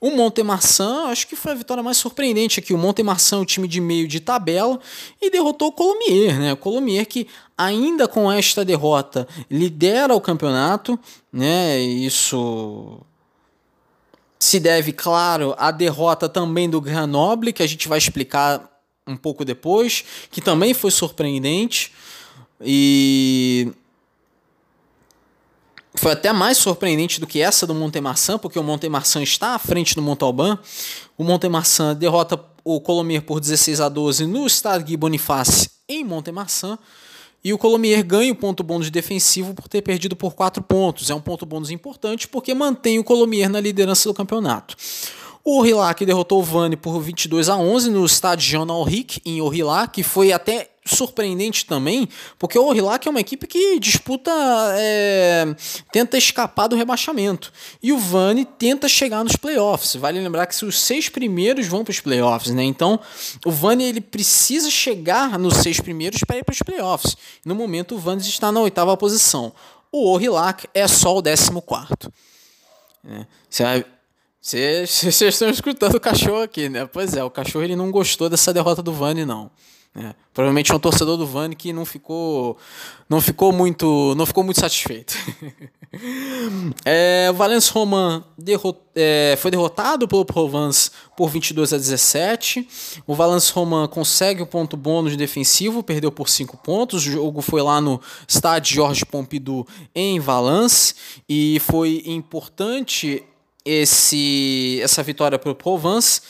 O 0.00 0.10
Montemarçan, 0.10 1.06
acho 1.06 1.26
que 1.26 1.34
foi 1.34 1.52
a 1.52 1.54
vitória 1.56 1.82
mais 1.82 1.96
surpreendente 1.96 2.60
aqui. 2.60 2.72
O 2.72 2.78
Montemarçan 2.78 3.36
é 3.36 3.40
um 3.40 3.44
time 3.44 3.66
de 3.66 3.80
meio 3.80 4.06
de 4.06 4.20
tabela 4.20 4.78
e 5.20 5.28
derrotou 5.28 5.68
o 5.68 5.72
Colomier, 5.72 6.38
né? 6.38 6.52
O 6.52 6.56
Colomier 6.56 7.06
que 7.06 7.26
ainda 7.58 8.06
com 8.06 8.30
esta 8.30 8.64
derrota 8.64 9.26
lidera 9.50 10.14
o 10.14 10.20
campeonato, 10.20 10.98
né? 11.32 11.80
Isso 11.80 13.00
se 14.42 14.58
deve, 14.58 14.92
claro, 14.92 15.54
à 15.56 15.70
derrota 15.70 16.28
também 16.28 16.68
do 16.68 16.80
Grenoble, 16.80 17.52
que 17.52 17.62
a 17.62 17.66
gente 17.66 17.86
vai 17.86 17.96
explicar 17.96 18.68
um 19.06 19.16
pouco 19.16 19.44
depois, 19.44 20.04
que 20.32 20.40
também 20.40 20.74
foi 20.74 20.90
surpreendente. 20.90 21.92
E 22.60 23.70
foi 25.94 26.10
até 26.10 26.32
mais 26.32 26.58
surpreendente 26.58 27.20
do 27.20 27.26
que 27.26 27.40
essa 27.40 27.68
do 27.68 27.74
Montemarçan, 27.74 28.36
porque 28.36 28.58
o 28.58 28.64
Montemarçan 28.64 29.22
está 29.22 29.54
à 29.54 29.60
frente 29.60 29.94
do 29.94 30.02
Montalban. 30.02 30.58
O 31.16 31.22
Montemarçan 31.22 31.94
derrota 31.94 32.44
o 32.64 32.80
Colomier 32.80 33.22
por 33.22 33.38
16 33.38 33.80
a 33.80 33.88
12 33.88 34.26
no 34.26 34.44
Stade 34.48 34.96
Boniface 34.96 35.70
em 35.88 36.02
Montemarçan. 36.02 36.76
E 37.44 37.52
o 37.52 37.58
Colomier 37.58 38.04
ganha 38.04 38.32
o 38.32 38.36
ponto 38.36 38.62
bônus 38.62 38.90
defensivo 38.90 39.52
por 39.54 39.68
ter 39.68 39.82
perdido 39.82 40.14
por 40.14 40.34
4 40.34 40.62
pontos. 40.62 41.10
É 41.10 41.14
um 41.14 41.20
ponto 41.20 41.44
bônus 41.44 41.70
importante 41.70 42.28
porque 42.28 42.54
mantém 42.54 42.98
o 42.98 43.04
Colomier 43.04 43.48
na 43.48 43.60
liderança 43.60 44.08
do 44.08 44.14
campeonato. 44.14 44.76
O 45.44 45.58
Orillac 45.58 46.04
derrotou 46.06 46.38
o 46.38 46.44
Vani 46.44 46.76
por 46.76 47.00
22 47.00 47.48
a 47.48 47.56
11 47.56 47.90
no 47.90 48.06
estádio 48.06 48.48
Jean 48.48 48.72
Alric, 48.72 49.20
em 49.24 49.40
Orillac, 49.40 49.92
que 49.92 50.04
foi 50.04 50.32
até 50.32 50.71
surpreendente 50.84 51.64
também, 51.64 52.08
porque 52.38 52.58
o 52.58 52.66
Orillac 52.66 53.06
é 53.06 53.10
uma 53.10 53.20
equipe 53.20 53.46
que 53.46 53.78
disputa, 53.78 54.32
é, 54.76 55.54
tenta 55.92 56.18
escapar 56.18 56.66
do 56.66 56.76
rebaixamento. 56.76 57.52
E 57.82 57.92
o 57.92 57.98
Vani 57.98 58.44
tenta 58.44 58.88
chegar 58.88 59.22
nos 59.22 59.36
playoffs. 59.36 59.94
Vale 59.96 60.20
lembrar 60.20 60.46
que 60.46 60.64
os 60.64 60.80
seis 60.80 61.08
primeiros 61.08 61.66
vão 61.66 61.84
para 61.84 61.92
os 61.92 62.00
playoffs, 62.00 62.52
né? 62.52 62.64
Então, 62.64 62.98
o 63.46 63.50
Vani 63.50 63.84
ele 63.84 64.00
precisa 64.00 64.70
chegar 64.70 65.38
nos 65.38 65.54
seis 65.58 65.78
primeiros 65.80 66.22
para 66.24 66.38
ir 66.38 66.44
para 66.44 66.52
os 66.52 66.62
playoffs. 66.62 67.16
No 67.44 67.54
momento, 67.54 67.94
o 67.94 67.98
Vani 67.98 68.20
está 68.22 68.50
na 68.50 68.60
oitava 68.60 68.96
posição. 68.96 69.52
O 69.90 70.10
Orillac 70.10 70.66
é 70.74 70.88
só 70.88 71.16
o 71.16 71.22
décimo 71.22 71.62
quarto. 71.62 72.12
É, 73.04 73.26
você 73.48 73.84
vocês 74.42 75.22
estão 75.22 75.48
escutando 75.48 75.94
o 75.94 76.00
cachorro 76.00 76.42
aqui, 76.42 76.68
né? 76.68 76.86
Pois 76.86 77.14
é, 77.14 77.22
o 77.22 77.30
cachorro 77.30 77.64
ele 77.64 77.76
não 77.76 77.92
gostou 77.92 78.28
dessa 78.28 78.52
derrota 78.52 78.82
do 78.82 78.92
Vani, 78.92 79.24
não. 79.24 79.48
É, 79.94 80.14
provavelmente 80.32 80.72
é 80.72 80.74
um 80.74 80.78
torcedor 80.78 81.18
do 81.18 81.26
Vani 81.26 81.54
que 81.54 81.70
não 81.70 81.84
ficou, 81.84 82.56
não 83.10 83.20
ficou 83.20 83.52
muito, 83.52 84.14
não 84.16 84.24
ficou 84.24 84.42
muito 84.42 84.58
satisfeito. 84.58 85.14
é, 86.82 87.28
o 87.30 87.34
Valence 87.34 87.70
Roman 87.70 88.24
derrot, 88.38 88.78
é, 88.94 89.36
foi 89.38 89.50
derrotado 89.50 90.08
pelo 90.08 90.24
Provence 90.24 90.90
por 91.14 91.28
22 91.28 91.74
a 91.74 91.76
17. 91.76 92.66
O 93.06 93.14
Valence 93.14 93.52
Roman 93.52 93.86
consegue 93.86 94.40
o 94.40 94.46
ponto 94.46 94.78
bônus 94.78 95.14
defensivo, 95.14 95.82
perdeu 95.82 96.10
por 96.10 96.30
5 96.30 96.56
pontos. 96.56 97.06
O 97.06 97.10
jogo 97.10 97.42
foi 97.42 97.60
lá 97.60 97.78
no 97.78 98.00
estádio 98.26 98.76
Jorge 98.76 99.04
Pompidou 99.04 99.68
em 99.94 100.18
Valence 100.18 100.94
e 101.28 101.60
foi 101.60 102.02
importante 102.06 103.22
esse, 103.62 104.80
essa 104.82 105.02
vitória 105.02 105.38
para 105.38 105.50
o 105.50 105.54
Provence 105.54 106.22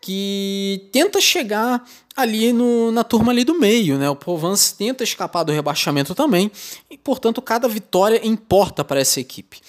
que 0.00 0.88
tenta 0.92 1.20
chegar 1.20 1.84
ali 2.16 2.52
no, 2.52 2.90
na 2.90 3.04
turma 3.04 3.32
ali 3.32 3.44
do 3.44 3.58
meio, 3.58 3.98
né? 3.98 4.08
O 4.08 4.16
Provence 4.16 4.74
tenta 4.74 5.04
escapar 5.04 5.44
do 5.44 5.52
rebaixamento 5.52 6.14
também 6.14 6.50
e, 6.90 6.96
portanto, 6.96 7.42
cada 7.42 7.68
vitória 7.68 8.20
importa 8.26 8.84
para 8.84 9.00
essa 9.00 9.20
equipe. 9.20 9.60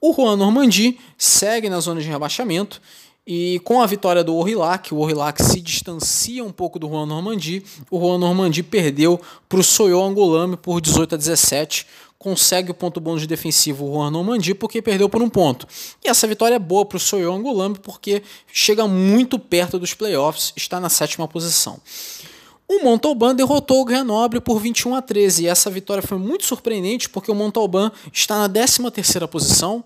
O 0.00 0.12
Juan 0.12 0.36
Normandie 0.36 0.98
segue 1.16 1.68
na 1.68 1.80
zona 1.80 2.00
de 2.00 2.08
rebaixamento 2.08 2.80
e 3.26 3.60
com 3.64 3.82
a 3.82 3.86
vitória 3.86 4.22
do 4.22 4.36
Orillac, 4.36 4.94
o 4.94 4.98
Orillac 4.98 5.42
se 5.42 5.60
distancia 5.60 6.44
um 6.44 6.52
pouco 6.52 6.78
do 6.78 6.86
Juan 6.88 7.06
Normandie. 7.06 7.64
O 7.90 7.98
Juan 7.98 8.18
Normandie 8.18 8.62
perdeu 8.62 9.20
para 9.48 9.58
o 9.58 9.64
Soyo 9.64 10.00
Angolame 10.00 10.56
por 10.56 10.80
18 10.80 11.16
a 11.16 11.18
17 11.18 11.86
consegue 12.26 12.72
o 12.72 12.74
ponto 12.74 13.00
bônus 13.00 13.20
de 13.20 13.28
defensivo 13.28 13.86
o 13.86 13.94
Juan 13.94 14.10
Normandie 14.10 14.52
porque 14.52 14.82
perdeu 14.82 15.08
por 15.08 15.22
um 15.22 15.28
ponto. 15.28 15.64
E 16.04 16.08
essa 16.08 16.26
vitória 16.26 16.56
é 16.56 16.58
boa 16.58 16.84
para 16.84 16.96
o 16.96 16.98
Soyo 16.98 17.32
Angulambi 17.32 17.78
porque 17.78 18.20
chega 18.52 18.88
muito 18.88 19.38
perto 19.38 19.78
dos 19.78 19.94
playoffs, 19.94 20.52
está 20.56 20.80
na 20.80 20.88
sétima 20.88 21.28
posição. 21.28 21.80
O 22.66 22.82
Montauban 22.82 23.32
derrotou 23.32 23.80
o 23.80 23.84
Grenoble 23.84 24.40
por 24.40 24.58
21 24.58 24.96
a 24.96 25.02
13 25.02 25.44
e 25.44 25.46
essa 25.46 25.70
vitória 25.70 26.02
foi 26.02 26.18
muito 26.18 26.44
surpreendente 26.44 27.08
porque 27.08 27.30
o 27.30 27.34
Montauban 27.34 27.92
está 28.12 28.36
na 28.36 28.48
13 28.48 28.90
terceira 28.90 29.28
posição, 29.28 29.84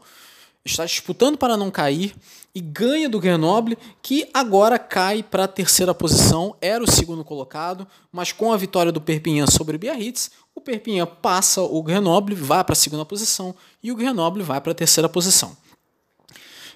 está 0.64 0.87
disputando 0.87 1.37
para 1.37 1.59
não 1.59 1.70
cair 1.70 2.14
e 2.55 2.61
ganha 2.61 3.09
do 3.09 3.20
Grenoble, 3.20 3.76
que 4.03 4.29
agora 4.33 4.79
cai 4.79 5.22
para 5.22 5.44
a 5.44 5.48
terceira 5.48 5.94
posição, 5.94 6.57
era 6.61 6.83
o 6.83 6.90
segundo 6.90 7.22
colocado, 7.22 7.87
mas 8.11 8.33
com 8.33 8.50
a 8.50 8.57
vitória 8.57 8.90
do 8.90 9.00
Perpignan 9.00 9.46
sobre 9.46 9.76
o 9.76 9.79
Biarritz, 9.79 10.31
o 10.61 10.62
Perpignan 10.62 11.07
passa 11.07 11.62
o 11.62 11.83
Grenoble, 11.83 12.35
vai 12.35 12.62
para 12.62 12.75
a 12.75 12.77
segunda 12.77 13.05
posição 13.05 13.55
e 13.83 13.90
o 13.90 13.96
Grenoble 13.96 14.42
vai 14.42 14.61
para 14.61 14.73
a 14.73 14.75
terceira 14.75 15.09
posição. 15.09 15.57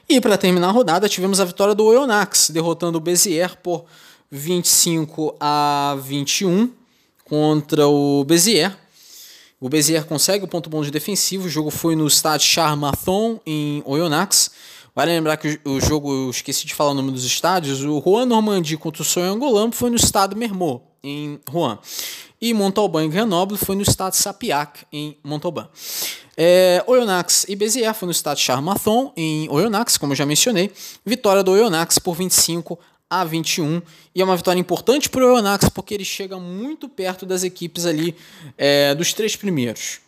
E 0.08 0.20
para 0.20 0.36
terminar 0.36 0.68
a 0.68 0.72
rodada, 0.72 1.08
tivemos 1.08 1.38
a 1.38 1.44
vitória 1.44 1.74
do 1.74 1.84
Oyonnax, 1.84 2.50
derrotando 2.50 2.98
o 2.98 3.00
Bezier 3.00 3.56
por 3.58 3.84
25 4.30 5.36
a 5.38 5.96
21 6.02 6.70
contra 7.24 7.86
o 7.86 8.24
Bezier. 8.24 8.76
O 9.60 9.68
Bezier 9.68 10.04
consegue 10.04 10.44
o 10.44 10.48
ponto 10.48 10.68
bom 10.68 10.82
de 10.82 10.90
defensivo. 10.90 11.46
O 11.46 11.50
jogo 11.50 11.70
foi 11.70 11.96
no 11.96 12.06
estádio 12.06 12.46
Charmathon 12.46 13.40
em 13.46 13.82
Oyonnax. 13.86 14.50
Vale 14.94 15.12
lembrar 15.12 15.36
que 15.36 15.58
o 15.64 15.80
jogo, 15.80 16.12
eu 16.12 16.30
esqueci 16.30 16.66
de 16.66 16.74
falar 16.74 16.90
o 16.90 16.94
nome 16.94 17.10
dos 17.10 17.24
estádios, 17.24 17.82
o 17.82 18.00
Juan 18.00 18.26
Normandie 18.26 18.76
contra 18.76 19.02
o 19.02 19.04
Sonho 19.04 19.38
foi 19.72 19.90
no 19.90 19.96
estado 19.96 20.36
Mermot, 20.36 20.82
em 21.02 21.40
Rouen. 21.48 21.78
E 22.44 22.52
Montauban 22.52 23.06
e 23.06 23.08
Grenoble 23.08 23.56
foi 23.56 23.74
no 23.74 23.80
estado 23.80 24.12
Sapiac, 24.12 24.80
em 24.92 25.16
Montauban. 25.24 25.66
É, 26.36 26.84
Oyonnax 26.86 27.46
e 27.48 27.56
Béziers 27.56 27.96
foi 27.96 28.04
no 28.04 28.12
estado 28.12 28.38
Charmathon, 28.38 29.14
em 29.16 29.48
Oyonnax, 29.48 29.96
como 29.96 30.12
eu 30.12 30.16
já 30.16 30.26
mencionei. 30.26 30.70
Vitória 31.06 31.42
do 31.42 31.52
Oyonnax 31.52 31.98
por 31.98 32.14
25 32.14 32.78
a 33.08 33.24
21. 33.24 33.80
E 34.14 34.20
é 34.20 34.24
uma 34.26 34.36
vitória 34.36 34.60
importante 34.60 35.08
para 35.08 35.24
o 35.24 35.32
Oyonnax 35.32 35.70
porque 35.70 35.94
ele 35.94 36.04
chega 36.04 36.38
muito 36.38 36.86
perto 36.86 37.24
das 37.24 37.44
equipes 37.44 37.86
ali 37.86 38.14
é, 38.58 38.94
dos 38.94 39.14
três 39.14 39.34
primeiros. 39.34 40.00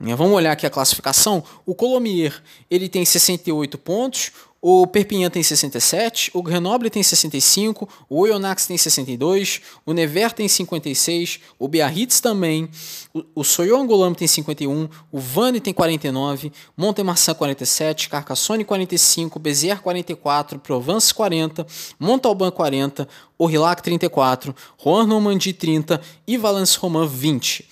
Né, 0.00 0.16
vamos 0.16 0.34
olhar 0.34 0.50
aqui 0.50 0.66
a 0.66 0.70
classificação. 0.70 1.44
O 1.64 1.76
Colomier 1.76 2.42
ele 2.68 2.88
tem 2.88 3.04
68 3.04 3.78
pontos, 3.78 4.32
o 4.66 4.86
Perpignan 4.86 5.28
tem 5.28 5.42
67, 5.42 6.30
o 6.32 6.42
Grenoble 6.42 6.88
tem 6.88 7.02
65, 7.02 7.86
o 8.08 8.20
Oyonnax 8.20 8.66
tem 8.66 8.78
62, 8.78 9.60
o 9.84 9.92
Nevers 9.92 10.32
tem 10.32 10.48
56, 10.48 11.38
o 11.58 11.68
Biarritz 11.68 12.18
também, 12.18 12.70
o, 13.12 13.22
o 13.34 13.44
Soyongolam 13.44 14.14
tem 14.14 14.26
51, 14.26 14.88
o 15.12 15.20
Vannes 15.20 15.60
tem 15.60 15.74
49, 15.74 16.50
Montemarçan 16.74 17.34
47, 17.34 18.08
Carcassonne 18.08 18.64
45, 18.64 19.38
Béziers 19.38 19.80
44, 19.80 20.58
Provence 20.58 21.12
40, 21.12 21.66
Montalban 22.00 22.50
40, 22.50 23.06
Aurillac 23.38 23.82
34, 23.82 24.56
Rouen 24.78 25.06
Normandie 25.06 25.52
30 25.52 26.00
e 26.26 26.38
Valence 26.38 26.78
Romain 26.78 27.06
20. 27.06 27.68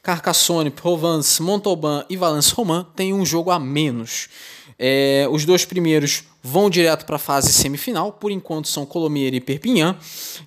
Carcassonne, 0.00 0.70
Provence, 0.70 1.42
Montauban 1.42 2.04
e 2.08 2.16
Valence 2.16 2.54
Romain 2.54 2.86
têm 2.94 3.12
um 3.12 3.26
jogo 3.26 3.50
a 3.50 3.58
menos. 3.58 4.28
É, 4.78 5.26
os 5.30 5.44
dois 5.44 5.64
primeiros 5.64 6.22
vão 6.46 6.70
direto 6.70 7.04
para 7.04 7.16
a 7.16 7.18
fase 7.18 7.52
semifinal, 7.52 8.12
por 8.12 8.30
enquanto 8.30 8.68
são 8.68 8.86
Colomiers 8.86 9.36
e 9.36 9.40
Perpignan, 9.40 9.96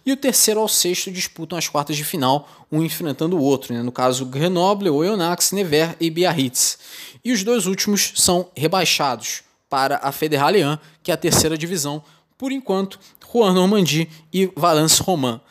e 0.05 0.13
o 0.13 0.17
terceiro 0.17 0.61
ao 0.61 0.67
sexto 0.67 1.11
disputam 1.11 1.57
as 1.57 1.67
quartas 1.67 1.97
de 1.97 2.05
final, 2.05 2.47
um 2.71 2.81
enfrentando 2.81 3.37
o 3.37 3.41
outro, 3.41 3.73
né? 3.73 3.83
no 3.83 3.91
caso 3.91 4.25
Grenoble, 4.25 4.89
Oyonnax, 4.89 5.51
Nevers 5.51 5.95
e 5.99 6.09
Biarritz. 6.09 6.79
E 7.23 7.33
os 7.33 7.43
dois 7.43 7.65
últimos 7.65 8.13
são 8.15 8.47
rebaixados 8.55 9.43
para 9.69 9.99
a 10.01 10.11
Fédérale 10.11 10.63
1, 10.63 10.77
que 11.03 11.11
é 11.11 11.13
a 11.13 11.17
terceira 11.17 11.57
divisão, 11.57 12.01
por 12.37 12.53
enquanto, 12.53 12.97
Juan 13.31 13.53
Normandie 13.53 14.09
e 14.31 14.49
Valence 14.55 15.03
Romain. 15.03 15.41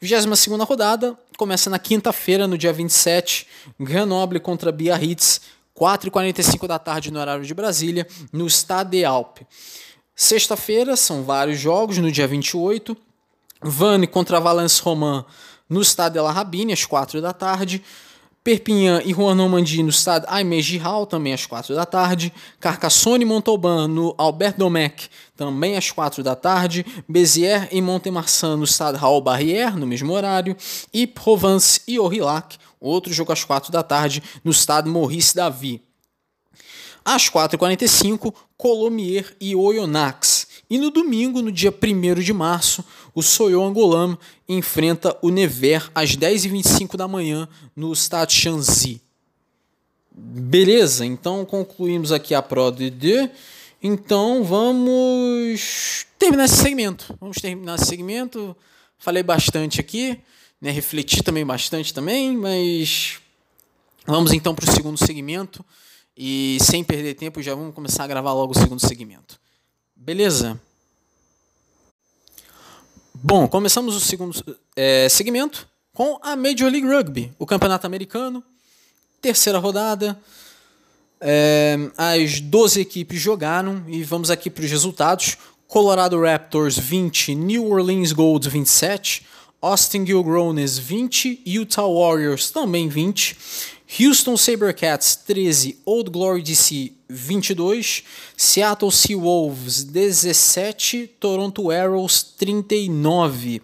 22 0.00 0.68
rodada 0.68 1.16
começa 1.38 1.70
na 1.70 1.78
quinta-feira, 1.78 2.48
no 2.48 2.58
dia 2.58 2.72
27, 2.72 3.46
Grenoble 3.78 4.40
contra 4.40 4.72
Biarritz, 4.72 5.40
4h45 5.78 6.66
da 6.66 6.78
tarde 6.78 7.10
no 7.10 7.20
horário 7.20 7.44
de 7.44 7.54
Brasília, 7.54 8.06
no 8.32 8.46
Stade 8.48 9.04
Alpe. 9.04 9.46
Sexta-feira 10.14 10.96
são 10.96 11.22
vários 11.22 11.60
jogos, 11.60 11.98
no 11.98 12.10
dia 12.10 12.26
28. 12.26 12.96
Vannes 13.62 14.08
contra 14.10 14.40
Valence 14.40 14.80
Romain 14.82 15.24
no 15.68 15.84
Stade 15.84 16.18
La 16.18 16.32
Rabine, 16.32 16.72
às 16.72 16.84
4 16.84 17.20
da 17.20 17.32
tarde. 17.32 17.82
Perpignan 18.46 19.02
e 19.04 19.12
Juan 19.12 19.34
Normandie 19.34 19.82
no 19.82 19.90
Stade 19.90 20.24
Aimé 20.28 20.62
Giral, 20.62 21.04
também 21.04 21.32
às 21.32 21.44
4 21.44 21.74
da 21.74 21.84
tarde. 21.84 22.32
Carcassonne 22.60 23.24
e 23.24 23.26
Montauban 23.26 23.88
no 23.88 24.14
Albert 24.16 24.54
Domecq, 24.56 25.08
também 25.36 25.76
às 25.76 25.90
4 25.90 26.22
da 26.22 26.36
tarde. 26.36 26.86
Béziers 27.08 27.66
e 27.72 27.82
Montemarçan 27.82 28.56
no 28.56 28.64
Stade 28.64 28.98
Raoul 28.98 29.20
Barrière, 29.20 29.74
no 29.74 29.84
mesmo 29.84 30.12
horário. 30.12 30.56
E 30.94 31.08
Provence 31.08 31.80
e 31.88 31.96
Aurillac 31.96 32.56
Outro 32.80 33.12
jogo 33.12 33.32
às 33.32 33.42
4 33.42 33.72
da 33.72 33.82
tarde 33.82 34.22
no 34.44 34.52
estado 34.52 34.88
Maurice 34.88 35.34
Davi. 35.34 35.82
Às 37.04 37.28
4h45, 37.28 38.32
Colomier 38.56 39.34
e 39.40 39.56
Oyonnax. 39.56 40.45
E 40.68 40.78
no 40.78 40.90
domingo, 40.90 41.40
no 41.40 41.52
dia 41.52 41.72
1 41.72 42.20
de 42.20 42.32
março, 42.32 42.84
o 43.14 43.22
Soyo 43.22 43.62
Angolam 43.62 44.18
enfrenta 44.48 45.16
o 45.22 45.30
Nevers 45.30 45.90
às 45.94 46.16
10h25 46.16 46.96
da 46.96 47.06
manhã 47.06 47.48
no 47.74 47.94
Stade 47.94 48.34
Chanzy. 48.34 49.00
Beleza, 50.10 51.04
então 51.04 51.44
concluímos 51.44 52.10
aqui 52.10 52.34
a 52.34 52.42
Pro 52.42 52.70
D. 52.70 53.30
Então 53.82 54.42
vamos 54.42 56.06
terminar 56.18 56.46
esse 56.46 56.56
segmento. 56.56 57.16
Vamos 57.20 57.36
terminar 57.36 57.76
esse 57.76 57.86
segmento. 57.86 58.56
Falei 58.98 59.22
bastante 59.22 59.80
aqui 59.80 60.18
né, 60.60 60.70
refletir 60.70 61.22
também 61.22 61.44
bastante 61.44 61.92
também, 61.92 62.36
mas 62.36 63.18
vamos 64.06 64.32
então 64.32 64.54
para 64.54 64.68
o 64.68 64.72
segundo 64.72 64.96
segmento 64.98 65.64
e 66.16 66.58
sem 66.60 66.82
perder 66.82 67.14
tempo 67.14 67.42
já 67.42 67.54
vamos 67.54 67.74
começar 67.74 68.04
a 68.04 68.06
gravar 68.06 68.32
logo 68.32 68.52
o 68.52 68.58
segundo 68.58 68.80
segmento. 68.80 69.38
Beleza? 70.06 70.56
Bom, 73.12 73.48
começamos 73.48 73.96
o 73.96 73.98
segundo 73.98 74.40
é, 74.76 75.08
segmento 75.08 75.66
com 75.92 76.20
a 76.22 76.36
Major 76.36 76.70
League 76.70 76.86
Rugby, 76.86 77.32
o 77.40 77.44
campeonato 77.44 77.88
americano, 77.88 78.40
terceira 79.20 79.58
rodada. 79.58 80.16
É, 81.20 81.76
as 81.96 82.38
12 82.38 82.82
equipes 82.82 83.20
jogaram 83.20 83.82
e 83.88 84.04
vamos 84.04 84.30
aqui 84.30 84.48
para 84.48 84.62
os 84.62 84.70
resultados. 84.70 85.38
Colorado 85.66 86.20
Raptors 86.20 86.78
20, 86.78 87.34
New 87.34 87.68
Orleans 87.68 88.12
Gold 88.12 88.48
27, 88.48 89.26
Austin 89.60 90.06
Gilgrones 90.06 90.78
20, 90.78 91.42
Utah 91.44 91.82
Warriors 91.82 92.52
também 92.52 92.88
20, 92.88 93.36
Houston 93.88 94.36
Sabercats 94.36 95.14
13, 95.14 95.78
Old 95.84 96.10
Glory 96.10 96.42
DC 96.42 96.92
22, 97.08 98.02
Seattle 98.36 98.90
Seawolves 98.90 99.84
17, 99.84 101.06
Toronto 101.20 101.70
Arrows 101.70 102.22
39. 102.22 103.62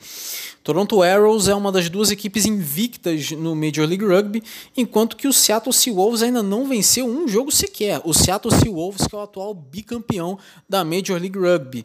Toronto 0.62 1.02
Arrows 1.02 1.48
é 1.48 1.54
uma 1.54 1.72
das 1.72 1.90
duas 1.90 2.12
equipes 2.12 2.46
invictas 2.46 3.32
no 3.32 3.56
Major 3.56 3.84
League 3.84 4.04
Rugby, 4.04 4.44
enquanto 4.76 5.16
que 5.16 5.26
o 5.26 5.32
Seattle 5.32 5.72
Seawolves 5.72 6.22
ainda 6.22 6.40
não 6.40 6.68
venceu 6.68 7.04
um 7.04 7.26
jogo 7.26 7.50
sequer. 7.50 8.00
O 8.04 8.14
Seattle 8.14 8.54
Seawolves, 8.54 9.08
que 9.08 9.14
é 9.16 9.18
o 9.18 9.22
atual 9.22 9.52
bicampeão 9.52 10.38
da 10.68 10.84
Major 10.84 11.20
League 11.20 11.38
Rugby, 11.38 11.84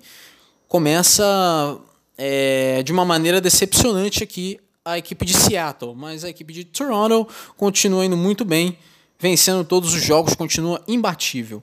começa 0.67 1.79
é, 2.15 2.83
de 2.83 2.91
uma 2.91 3.03
maneira 3.03 3.41
decepcionante 3.41 4.23
aqui 4.23 4.59
a 4.87 4.97
equipe 4.97 5.25
de 5.25 5.33
Seattle, 5.33 5.93
mas 5.93 6.23
a 6.23 6.29
equipe 6.29 6.53
de 6.53 6.63
Toronto 6.63 7.27
continua 7.57 8.05
indo 8.05 8.15
muito 8.15 8.45
bem, 8.45 8.77
vencendo 9.19 9.63
todos 9.65 9.93
os 9.93 10.01
jogos, 10.01 10.33
continua 10.33 10.81
imbatível. 10.87 11.61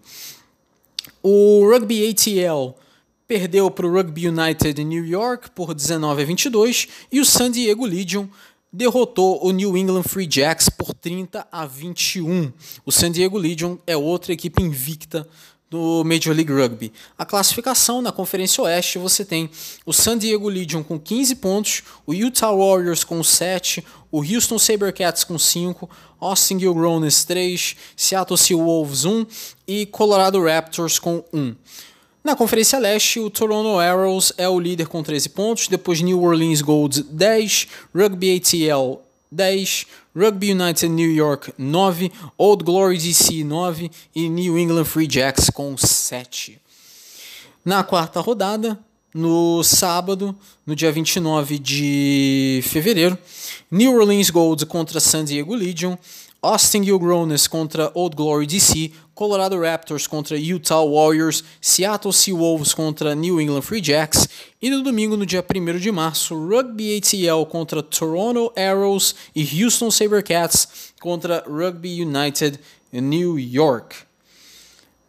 O 1.22 1.66
Rugby 1.70 2.08
ATL 2.08 2.74
perdeu 3.26 3.70
para 3.70 3.86
o 3.86 3.92
Rugby 3.92 4.28
United 4.28 4.80
em 4.80 4.84
New 4.84 5.06
York 5.06 5.50
por 5.52 5.74
19 5.74 6.22
a 6.22 6.26
22 6.26 6.88
e 7.10 7.18
o 7.18 7.24
San 7.24 7.50
Diego 7.50 7.86
Legion 7.86 8.26
derrotou 8.70 9.42
o 9.42 9.52
New 9.52 9.76
England 9.76 10.02
Free 10.02 10.28
Jacks 10.30 10.68
por 10.68 10.92
30 10.92 11.46
a 11.50 11.64
21. 11.64 12.52
O 12.84 12.92
San 12.92 13.10
Diego 13.10 13.38
Legion 13.38 13.76
é 13.86 13.96
outra 13.96 14.32
equipe 14.32 14.62
invicta 14.62 15.26
do 15.74 16.04
Major 16.04 16.32
League 16.32 16.52
Rugby. 16.52 16.92
A 17.18 17.24
classificação 17.24 18.00
na 18.00 18.12
Conferência 18.12 18.62
Oeste 18.62 18.96
você 18.96 19.24
tem 19.24 19.50
o 19.84 19.92
San 19.92 20.16
Diego 20.16 20.48
Legion 20.48 20.84
com 20.84 21.00
15 21.00 21.34
pontos, 21.34 21.82
o 22.06 22.14
Utah 22.14 22.52
Warriors 22.52 23.02
com 23.02 23.24
7, 23.24 23.84
o 24.08 24.18
Houston 24.18 24.56
Sabercats 24.56 25.24
com 25.24 25.36
5, 25.36 25.90
Austin 26.20 26.60
Gilgronis 26.60 27.24
3, 27.24 27.74
Seattle 27.96 28.38
Seawolves 28.38 29.04
1 29.04 29.26
e 29.66 29.84
Colorado 29.86 30.40
Raptors 30.44 31.00
com 31.00 31.24
1. 31.32 31.56
Na 32.22 32.36
Conferência 32.36 32.78
Leste, 32.78 33.18
o 33.18 33.28
Toronto 33.28 33.76
Arrows 33.80 34.32
é 34.38 34.48
o 34.48 34.60
líder 34.60 34.86
com 34.86 35.02
13 35.02 35.28
pontos, 35.30 35.66
depois 35.66 36.00
New 36.00 36.22
Orleans 36.22 36.62
Gold 36.62 37.02
10, 37.02 37.66
Rugby 37.92 38.36
ATL 38.36 39.03
10, 39.34 39.86
Rugby 40.14 40.52
United 40.52 40.88
New 40.88 41.10
York 41.10 41.52
9, 41.58 42.10
Old 42.38 42.64
Glory 42.64 42.96
DC 42.98 43.44
9 43.44 43.90
e 44.14 44.28
New 44.28 44.58
England 44.58 44.84
Free 44.84 45.08
Jacks 45.08 45.50
com 45.50 45.76
7. 45.76 46.60
Na 47.64 47.82
quarta 47.82 48.20
rodada, 48.20 48.78
no 49.12 49.62
sábado, 49.62 50.36
no 50.66 50.74
dia 50.74 50.90
29 50.90 51.58
de 51.58 52.60
fevereiro, 52.64 53.16
New 53.70 53.94
Orleans 53.94 54.30
Gold 54.30 54.66
contra 54.66 55.00
San 55.00 55.24
Diego 55.24 55.54
Legion, 55.54 55.98
Austin 56.44 56.82
Gilgronis 56.82 57.48
contra 57.48 57.90
Old 57.94 58.14
Glory 58.14 58.44
DC, 58.46 58.92
Colorado 59.14 59.56
Raptors 59.58 60.06
contra 60.06 60.36
Utah 60.36 60.82
Warriors, 60.82 61.42
Seattle 61.58 62.12
Seawolves 62.12 62.74
contra 62.74 63.14
New 63.14 63.40
England 63.40 63.62
Free 63.62 63.80
Jacks 63.80 64.28
e 64.60 64.68
no 64.68 64.82
domingo, 64.82 65.16
no 65.16 65.24
dia 65.24 65.42
1 65.42 65.78
de 65.78 65.90
março, 65.90 66.34
Rugby 66.34 66.98
ATL 66.98 67.46
contra 67.46 67.82
Toronto 67.82 68.52
Arrows 68.54 69.14
e 69.34 69.42
Houston 69.42 69.90
Sabercats 69.90 70.92
contra 71.00 71.42
Rugby 71.48 72.02
United 72.02 72.60
New 72.92 73.38
York. 73.38 74.13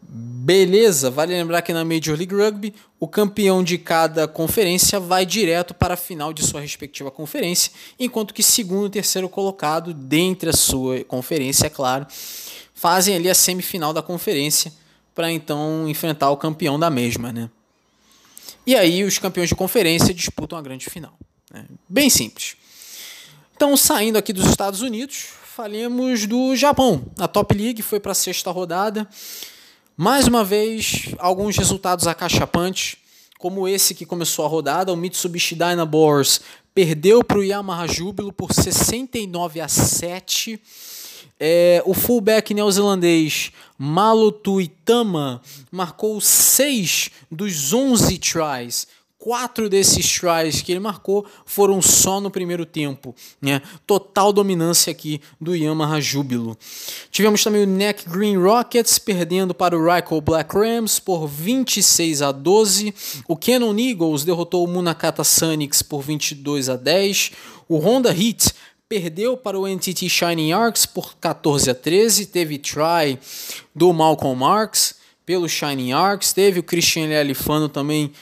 Beleza, 0.08 1.10
vale 1.10 1.34
lembrar 1.34 1.62
que 1.64 1.74
na 1.74 1.84
Major 1.84 2.16
League 2.16 2.36
Rugby, 2.36 2.74
o 3.00 3.08
campeão 3.08 3.64
de 3.64 3.78
cada 3.78 4.28
conferência 4.28 5.00
vai 5.00 5.26
direto 5.26 5.74
para 5.74 5.96
a 5.96 5.98
final 5.98 6.32
de 6.32 6.46
sua 6.46 6.62
respectiva 6.62 7.10
conferência, 7.10 7.72
enquanto 8.00 8.34
que 8.34 8.44
segundo 8.44 8.88
e 8.88 8.92
terceiro 8.92 9.28
colocado, 9.28 9.94
dentre 9.94 10.50
a 10.50 10.54
sua 10.54 11.04
conferência, 11.04 11.66
é 11.66 11.70
claro, 11.70 12.06
fazem 12.76 13.16
ali 13.16 13.30
a 13.30 13.34
semifinal 13.34 13.92
da 13.92 14.04
conferência 14.04 14.72
para 15.16 15.32
então 15.32 15.90
enfrentar 15.90 16.30
o 16.30 16.38
campeão 16.38 16.78
da 16.78 16.90
mesma, 16.90 17.32
né? 17.32 17.50
E 18.68 18.76
aí 18.76 19.04
os 19.04 19.18
campeões 19.18 19.50
de 19.50 19.56
conferência 19.56 20.14
disputam 20.14 20.58
a 20.58 20.62
grande 20.62 20.90
final. 20.90 21.18
Né? 21.52 21.66
Bem 21.88 22.10
simples. 22.10 22.56
Então, 23.56 23.78
saindo 23.78 24.18
aqui 24.18 24.34
dos 24.34 24.46
Estados 24.48 24.82
Unidos, 24.82 25.28
falemos 25.56 26.26
do 26.28 26.56
Japão. 26.56 27.06
A 27.18 27.28
Top 27.28 27.56
League 27.56 27.82
foi 27.82 28.00
para 28.00 28.12
a 28.12 28.16
sexta 28.16 28.52
rodada. 28.52 29.08
Mais 29.98 30.28
uma 30.28 30.44
vez, 30.44 31.16
alguns 31.20 31.56
resultados 31.56 32.06
acachapantes, 32.06 32.98
como 33.40 33.66
esse 33.66 33.96
que 33.96 34.06
começou 34.06 34.44
a 34.44 34.48
rodada, 34.50 34.92
o 34.92 34.98
Mitsubishi 34.98 35.56
Dynaboars 35.56 36.42
perdeu 36.74 37.24
para 37.24 37.40
o 37.40 37.44
Yamaha 37.44 37.88
Júbilo 37.88 38.34
por 38.34 38.52
69 38.52 39.62
a 39.62 39.70
7. 39.70 40.62
É, 41.40 41.82
o 41.86 41.94
fullback 41.94 42.54
neozelandês 42.54 43.54
Malutu 43.78 44.60
Itama 44.60 45.42
marcou 45.72 46.20
6 46.20 47.12
dos 47.32 47.72
11 47.72 48.18
tries 48.18 48.88
quatro 49.26 49.68
desses 49.68 50.08
tries 50.08 50.62
que 50.62 50.72
ele 50.72 50.80
marcou 50.80 51.26
foram 51.48 51.82
só 51.82 52.22
no 52.22 52.30
primeiro 52.30 52.64
tempo. 52.64 53.16
Né? 53.42 53.60
Total 53.88 54.32
dominância 54.32 54.92
aqui 54.92 55.20
do 55.42 55.56
Yamaha 55.56 56.00
Júbilo. 56.00 56.56
Tivemos 57.10 57.44
também 57.44 57.64
o 57.64 57.66
Neck 57.66 58.08
Green 58.08 58.38
Rockets 58.38 59.00
perdendo 59.00 59.52
para 59.52 59.76
o 59.76 59.84
Ryko 59.84 60.22
Black 60.22 60.56
Rams 60.56 61.00
por 61.00 61.26
26 61.26 62.22
a 62.22 62.32
12. 62.32 62.94
O 63.28 63.36
Cannon 63.36 63.76
Eagles 63.80 64.24
derrotou 64.24 64.64
o 64.64 64.68
Munakata 64.68 65.24
Sonics 65.24 65.82
por 65.82 66.04
22 66.04 66.70
a 66.70 66.76
10. 66.76 67.32
O 67.68 67.80
Honda 67.80 68.12
Heat 68.12 68.54
perdeu 68.88 69.36
para 69.36 69.60
o 69.60 69.68
NTT 69.68 70.08
Shining 70.08 70.52
Arcs 70.52 70.86
por 70.86 71.16
14 71.16 71.72
a 71.72 71.74
13. 71.74 72.28
Teve 72.28 72.60
try 72.60 73.18
do 73.74 73.92
Malcolm 73.92 74.40
Marks 74.40 74.98
pelo 75.26 75.50
Shining 75.50 75.94
Arcs. 75.94 76.32
Teve 76.32 76.60
o 76.60 76.64
Christian 76.64 77.10
Alifano 77.20 77.68
também 77.68 78.14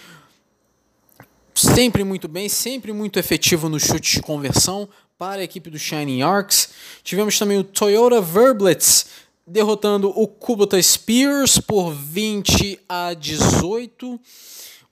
sempre 1.55 2.03
muito 2.03 2.27
bem, 2.27 2.49
sempre 2.49 2.91
muito 2.91 3.19
efetivo 3.19 3.69
no 3.69 3.79
chute 3.79 4.17
de 4.17 4.21
conversão 4.21 4.87
para 5.17 5.41
a 5.41 5.43
equipe 5.43 5.69
do 5.69 5.77
Shining 5.77 6.21
Arcs. 6.21 6.69
Tivemos 7.03 7.37
também 7.37 7.57
o 7.57 7.63
Toyota 7.63 8.19
Verblitz 8.21 9.07
derrotando 9.45 10.09
o 10.09 10.27
Kubota 10.27 10.81
Spears 10.81 11.59
por 11.59 11.91
20 11.91 12.79
a 12.87 13.13
18. 13.13 14.19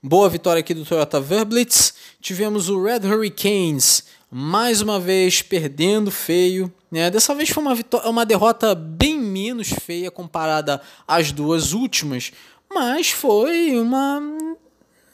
Boa 0.03 0.29
vitória 0.29 0.59
aqui 0.59 0.73
do 0.73 0.85
Toyota 0.85 1.19
Verblitz. 1.19 1.93
Tivemos 2.19 2.69
o 2.69 2.83
Red 2.83 3.07
Hurricanes 3.07 4.03
mais 4.29 4.81
uma 4.81 4.99
vez 4.99 5.41
perdendo 5.41 6.09
feio. 6.09 6.73
Né? 6.89 7.09
Dessa 7.09 7.35
vez 7.35 7.49
foi 7.49 7.61
uma, 7.61 7.77
uma 8.05 8.25
derrota 8.25 8.73
bem 8.73 9.19
menos 9.19 9.69
feia 9.69 10.09
comparada 10.09 10.81
às 11.07 11.31
duas 11.31 11.73
últimas, 11.73 12.31
mas 12.73 13.11
foi 13.11 13.77
uma 13.77 14.21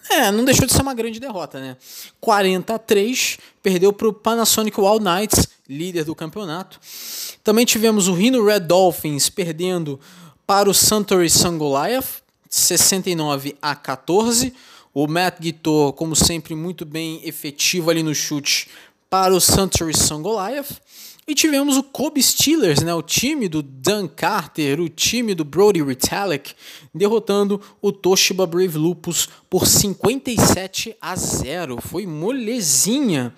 é, 0.09 0.31
não 0.31 0.45
deixou 0.45 0.65
de 0.65 0.73
ser 0.73 0.81
uma 0.81 0.93
grande 0.93 1.19
derrota, 1.19 1.59
né? 1.59 1.77
40 2.19 2.75
a 2.75 2.79
3, 2.79 3.37
perdeu 3.61 3.91
para 3.91 4.07
o 4.07 4.13
Panasonic 4.13 4.79
Wild 4.79 5.03
Knights, 5.03 5.47
líder 5.67 6.03
do 6.03 6.15
campeonato. 6.15 6.79
Também 7.43 7.65
tivemos 7.65 8.07
o 8.07 8.13
Rhino 8.13 8.43
Red 8.45 8.61
Dolphins 8.61 9.29
perdendo 9.29 9.99
para 10.45 10.69
o 10.69 10.73
Suntory 10.73 11.29
Sun 11.29 11.57
Goliath, 11.57 12.21
69 12.49 13.57
a 13.61 13.75
14. 13.75 14.53
O 14.93 15.07
Matt 15.07 15.39
Guitor, 15.39 15.93
como 15.93 16.15
sempre, 16.15 16.55
muito 16.55 16.85
bem 16.85 17.21
efetivo 17.23 17.91
ali 17.91 18.01
no 18.01 18.15
chute 18.15 18.69
para 19.09 19.33
o 19.33 19.39
Suntory 19.39 19.95
Sun 19.95 20.21
Goliath. 20.21 20.81
E 21.27 21.35
tivemos 21.35 21.75
o 21.75 21.83
Kobe 21.83 22.23
Steelers, 22.23 22.81
né, 22.81 22.93
o 22.93 23.01
time 23.01 23.49
do 23.49 23.61
Dan 23.61 24.07
Carter, 24.07 24.79
o 24.79 24.87
time 24.87 25.35
do 25.35 25.43
Brody 25.43 25.83
Retallick, 25.83 26.53
derrotando 26.95 27.61
o 27.81 27.91
Toshiba 27.91 28.47
Brave 28.47 28.77
Lupus 28.77 29.27
por 29.49 29.67
57 29.67 30.95
a 31.01 31.15
0. 31.17 31.81
Foi 31.81 32.05
molezinha 32.05 33.33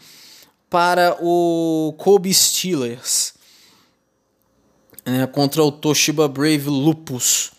para 0.69 1.17
o 1.19 1.95
Kobe 1.97 2.31
Steelers 2.31 3.33
né, 5.03 5.25
contra 5.25 5.63
o 5.63 5.71
Toshiba 5.71 6.27
Brave 6.27 6.69
Lupus. 6.69 7.51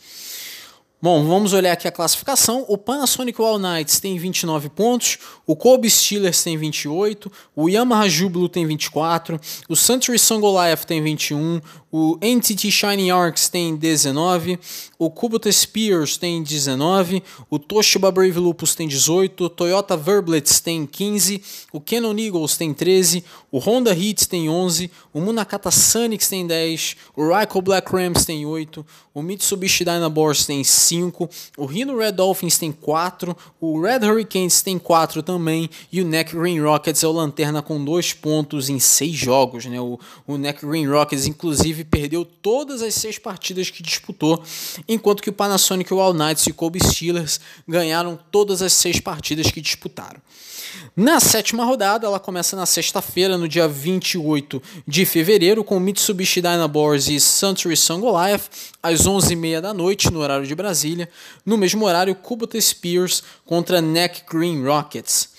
Bom, 1.02 1.24
vamos 1.24 1.54
olhar 1.54 1.72
aqui 1.72 1.88
a 1.88 1.92
classificação. 1.92 2.66
O 2.68 2.76
Panasonic 2.76 3.40
All 3.40 3.58
Knights 3.58 4.00
tem 4.00 4.18
29 4.18 4.68
pontos, 4.68 5.16
o 5.46 5.56
Kobe 5.56 5.88
Steelers 5.88 6.44
tem 6.44 6.58
28, 6.58 7.32
o 7.56 7.70
Yamaha 7.70 8.06
Jubilo 8.06 8.50
tem 8.50 8.66
24, 8.66 9.40
o 9.66 9.74
Century 9.74 10.18
Sun 10.18 10.40
Goliath 10.40 10.84
tem 10.84 11.02
21, 11.02 11.62
o 11.92 12.16
NTT 12.20 12.70
Shining 12.70 13.10
Arcs 13.10 13.48
tem 13.48 13.74
19, 13.74 14.58
o 14.98 15.10
Kubota 15.10 15.50
Spears 15.50 16.16
tem 16.16 16.42
19, 16.42 17.22
o 17.48 17.58
Toshiba 17.58 18.10
Brave 18.12 18.38
Lupus 18.38 18.74
tem 18.74 18.86
18, 18.86 19.44
o 19.44 19.50
Toyota 19.50 19.96
Verblitz 19.96 20.60
tem 20.60 20.86
15, 20.86 21.42
o 21.72 21.80
Canon 21.80 22.16
Eagles 22.16 22.56
tem 22.56 22.72
13, 22.72 23.24
o 23.50 23.58
Honda 23.58 23.90
Heat 23.90 24.28
tem 24.28 24.48
11, 24.48 24.90
o 25.12 25.20
Munakata 25.20 25.70
Sunix 25.70 26.28
tem 26.28 26.46
10, 26.46 26.96
o 27.16 27.28
Ryko 27.28 27.60
Black 27.60 27.90
Rams 27.92 28.24
tem 28.24 28.46
8, 28.46 28.86
o 29.12 29.22
Mitsubishi 29.22 29.84
Dynaboars 29.84 30.46
tem 30.46 30.62
5, 30.62 31.28
o 31.56 31.66
Rhino 31.66 31.98
Red 31.98 32.12
Dolphins 32.12 32.58
tem 32.58 32.70
4, 32.70 33.36
o 33.60 33.80
Red 33.80 34.06
Hurricanes 34.06 34.62
tem 34.62 34.78
4 34.78 35.22
também, 35.22 35.68
e 35.90 36.00
o 36.00 36.06
Neck 36.06 36.36
Green 36.36 36.60
Rockets 36.60 37.02
é 37.02 37.08
o 37.08 37.12
lanterna 37.12 37.60
com 37.60 37.84
2 37.84 38.12
pontos 38.14 38.68
em 38.68 38.78
6 38.78 39.12
jogos. 39.16 39.66
Né? 39.66 39.80
O, 39.80 39.98
o 40.26 40.38
Neck 40.38 40.64
Green 40.64 40.86
Rockets, 40.86 41.26
inclusive, 41.26 41.79
perdeu 41.84 42.24
todas 42.24 42.82
as 42.82 42.94
seis 42.94 43.18
partidas 43.18 43.70
que 43.70 43.82
disputou, 43.82 44.42
enquanto 44.88 45.22
que 45.22 45.30
o 45.30 45.32
Panasonic 45.32 45.92
All 45.92 46.14
Knights 46.14 46.46
e 46.46 46.50
o 46.50 46.54
Kobe 46.54 46.80
Steelers 46.82 47.40
ganharam 47.66 48.18
todas 48.30 48.62
as 48.62 48.72
seis 48.72 49.00
partidas 49.00 49.50
que 49.50 49.60
disputaram. 49.60 50.20
Na 50.96 51.20
sétima 51.20 51.64
rodada, 51.64 52.06
ela 52.06 52.18
começa 52.18 52.56
na 52.56 52.66
sexta-feira, 52.66 53.38
no 53.38 53.48
dia 53.48 53.66
28 53.66 54.62
de 54.86 55.06
fevereiro, 55.06 55.64
com 55.64 55.78
Mitsubishi 55.80 56.40
Dynaboars 56.40 57.08
e 57.08 57.18
Suntory 57.20 57.76
Sun 57.76 58.02
às 58.82 59.06
11h30 59.06 59.60
da 59.60 59.74
noite, 59.74 60.10
no 60.10 60.20
horário 60.20 60.46
de 60.46 60.54
Brasília. 60.54 61.08
No 61.44 61.56
mesmo 61.56 61.86
horário, 61.86 62.14
Kubota 62.14 62.60
Spears 62.60 63.22
contra 63.44 63.80
Neck 63.80 64.22
Green 64.28 64.62
Rockets. 64.64 65.30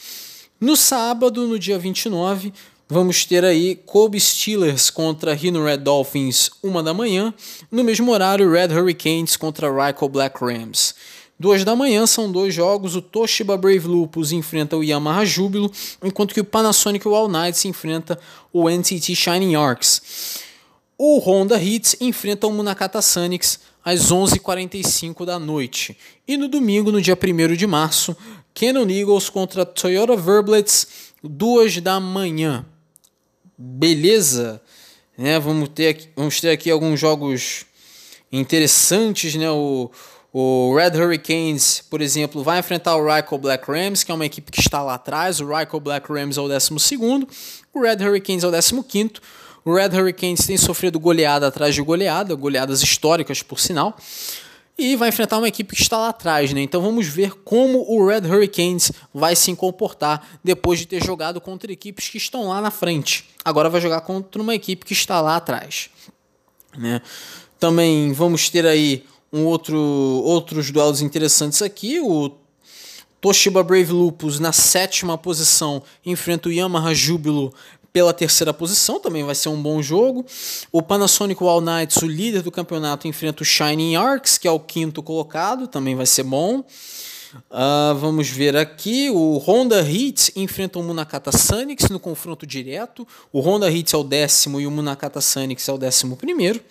No 0.60 0.78
sábado, 0.78 1.48
no 1.48 1.58
dia 1.58 1.80
29, 1.80 2.54
Vamos 2.94 3.24
ter 3.24 3.46
aí 3.46 3.78
Kobe 3.86 4.20
Steelers 4.20 4.90
contra 4.90 5.34
Rhino 5.34 5.64
Red 5.64 5.78
Dolphins, 5.78 6.52
uma 6.62 6.84
da 6.84 6.94
manhã. 6.94 7.34
No 7.72 7.86
mesmo 7.86 8.12
horário, 8.12 8.52
Red 8.52 8.68
Hurricanes 8.68 9.38
contra 9.38 9.72
Ryko 9.72 10.10
Black 10.10 10.44
Rams. 10.44 10.94
Duas 11.40 11.64
da 11.64 11.74
manhã 11.74 12.06
são 12.06 12.30
dois 12.30 12.54
jogos. 12.54 12.98
O 12.98 13.02
Toshiba 13.02 13.56
Brave 13.56 13.88
Lupus 13.88 14.34
enfrenta 14.34 14.76
o 14.76 14.84
Yamaha 14.84 15.24
Júbilo, 15.24 15.72
enquanto 16.04 16.34
que 16.34 16.42
o 16.42 16.44
Panasonic 16.44 17.08
Wild 17.08 17.32
Knights 17.32 17.64
enfrenta 17.64 18.20
o 18.52 18.70
NTT 18.70 19.16
Shining 19.16 19.56
Arcs. 19.56 20.42
O 20.98 21.18
Honda 21.20 21.64
Hits 21.64 21.96
enfrenta 22.02 22.46
o 22.46 22.52
Munakata 22.52 23.02
Sonics 23.02 23.62
às 23.86 24.12
11h45 24.12 25.24
da 25.24 25.40
noite. 25.40 25.98
E 26.28 26.36
no 26.36 26.50
domingo, 26.50 26.92
no 26.92 27.02
dia 27.02 27.18
1 27.18 27.56
de 27.56 27.66
março, 27.66 28.18
Canon 28.54 28.90
Eagles 28.90 29.30
contra 29.30 29.66
Toyota 29.66 30.18
Verblitz, 30.18 31.14
duas 31.24 31.80
da 31.80 31.98
manhã. 31.98 32.66
Beleza? 33.64 34.60
Né, 35.16 35.40
vamos, 35.40 35.70
ter 35.70 35.90
aqui, 35.90 36.10
vamos 36.16 36.42
ter 36.42 36.50
aqui 36.50 36.72
alguns 36.72 37.00
jogos 37.00 37.66
interessantes, 38.32 39.36
né? 39.36 39.52
O, 39.52 39.92
o 40.34 40.76
Red 40.76 40.98
Hurricanes, 41.00 41.84
por 41.90 42.02
exemplo, 42.02 42.42
vai 42.44 42.58
enfrentar 42.58 42.96
o 42.96 43.06
Ryko 43.06 43.38
Black 43.38 43.70
Rams, 43.70 44.04
que 44.04 44.12
é 44.12 44.16
uma 44.16 44.26
equipe 44.26 44.52
que 44.52 44.62
está 44.62 44.82
lá 44.82 44.96
atrás. 44.96 45.40
O 45.40 45.48
Ryko 45.48 45.80
Black 45.80 46.12
Rams 46.12 46.38
é 46.38 46.42
o 46.42 46.48
12 46.48 46.72
o 47.74 47.82
Red 47.82 48.04
Hurricanes 48.04 48.44
é 48.44 48.48
o 48.48 48.84
15 48.84 49.22
o 49.64 49.76
Red 49.76 49.90
Hurricanes 49.90 50.48
tem 50.48 50.58
sofrido 50.58 51.00
goleada 51.00 51.48
atrás 51.48 51.76
de 51.76 51.84
goleada, 51.84 52.34
goleadas 52.34 52.82
históricas 52.82 53.44
por 53.44 53.60
sinal, 53.60 53.96
e 54.78 54.96
vai 54.96 55.10
enfrentar 55.10 55.38
uma 55.38 55.48
equipe 55.48 55.76
que 55.76 55.82
está 55.82 55.98
lá 55.98 56.10
atrás, 56.10 56.54
né? 56.54 56.62
Então 56.62 56.82
vamos 56.82 57.08
ver 57.08 57.34
como 57.44 57.86
o 57.88 58.08
Red 58.08 58.28
Hurricanes 58.28 58.92
vai 59.14 59.36
se 59.36 59.56
comportar 59.56 60.40
depois 60.44 60.80
de 60.80 60.86
ter 60.86 61.04
jogado 61.04 61.40
contra 61.40 61.72
equipes 61.72 62.10
que 62.10 62.18
estão 62.18 62.48
lá 62.48 62.62
na 62.62 62.72
frente. 62.72 63.30
Agora 63.44 63.70
vai 63.70 63.82
jogar 63.82 64.02
contra 64.02 64.42
uma 64.42 64.56
equipe 64.56 64.86
que 64.86 64.94
está 64.94 65.22
lá 65.22 65.36
atrás, 65.36 65.90
né? 66.78 67.02
Também 67.60 68.12
vamos 68.12 68.50
ter 68.50 68.66
aí 68.66 69.06
um 69.32 69.46
outro 69.46 69.78
outros 69.78 70.72
duelos 70.72 71.02
interessantes 71.02 71.62
aqui, 71.62 72.00
o 72.00 72.32
Toshiba 73.22 73.64
Brave 73.64 73.92
Lupus 73.92 74.40
na 74.40 74.52
sétima 74.52 75.16
posição 75.16 75.84
enfrenta 76.04 76.50
o 76.50 76.52
Yamaha 76.52 76.94
Júbilo 76.94 77.54
pela 77.94 78.14
terceira 78.14 78.54
posição, 78.54 79.00
também 79.00 79.24
vai 79.24 79.36
ser 79.36 79.50
um 79.50 79.62
bom 79.62 79.82
jogo. 79.82 80.26
O 80.72 80.82
Panasonic 80.82 81.44
Wild 81.44 81.66
Knights, 81.66 81.98
o 81.98 82.08
líder 82.08 82.42
do 82.42 82.52
campeonato, 82.52 83.08
enfrenta 83.08 83.44
o 83.44 83.46
Shining 83.46 83.96
Arcs, 83.96 84.38
que 84.38 84.48
é 84.48 84.52
o 84.52 84.60
quinto 84.60 85.04
colocado, 85.04 85.68
também 85.68 85.96
vai 85.96 86.06
ser 86.06 86.24
bom. 86.24 86.64
Uh, 87.50 87.96
vamos 87.96 88.30
ver 88.30 88.58
aqui, 88.58 89.10
o 89.10 89.38
Honda 89.38 89.82
Hits 89.82 90.32
enfrenta 90.36 90.80
o 90.80 90.84
Munakata 90.84 91.32
Sanix 91.32 91.90
no 91.90 92.00
confronto 92.00 92.46
direto. 92.46 93.08
O 93.32 93.40
Honda 93.40 93.72
Hits 93.72 93.94
é 93.94 93.98
o 93.98 94.04
décimo 94.04 94.60
e 94.60 94.68
o 94.68 94.72
Munakata 94.72 95.22
Sanix 95.22 95.68
é 95.68 95.72
o 95.72 95.78
décimo 95.78 96.18
primeiro. 96.18 96.62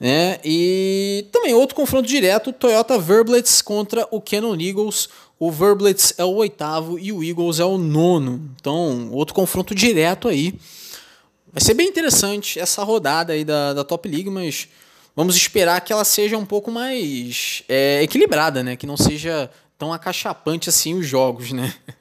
Né? 0.00 0.38
E 0.44 1.26
também 1.32 1.54
outro 1.54 1.74
confronto 1.74 2.06
direto, 2.06 2.52
Toyota 2.52 2.98
Verblitz 2.98 3.60
contra 3.60 4.06
o 4.10 4.20
Canon 4.20 4.56
Eagles. 4.60 5.08
O 5.38 5.50
Verblitz 5.50 6.14
é 6.16 6.24
o 6.24 6.34
oitavo 6.34 6.98
e 6.98 7.12
o 7.12 7.22
Eagles 7.22 7.58
é 7.58 7.64
o 7.64 7.78
nono. 7.78 8.50
Então, 8.60 9.10
outro 9.12 9.34
confronto 9.34 9.74
direto 9.74 10.28
aí. 10.28 10.54
Vai 11.52 11.62
ser 11.62 11.74
bem 11.74 11.88
interessante 11.88 12.60
essa 12.60 12.84
rodada 12.84 13.32
aí 13.32 13.44
da, 13.44 13.72
da 13.74 13.82
Top 13.82 14.08
League, 14.08 14.30
mas 14.30 14.68
vamos 15.16 15.34
esperar 15.34 15.80
que 15.80 15.92
ela 15.92 16.04
seja 16.04 16.36
um 16.36 16.44
pouco 16.44 16.70
mais 16.70 17.64
é, 17.68 18.02
equilibrada, 18.02 18.62
né? 18.62 18.76
Que 18.76 18.86
não 18.86 18.96
seja 18.96 19.50
tão 19.76 19.92
acachapante 19.92 20.68
assim 20.68 20.94
os 20.94 21.06
jogos, 21.06 21.52
né? 21.52 21.72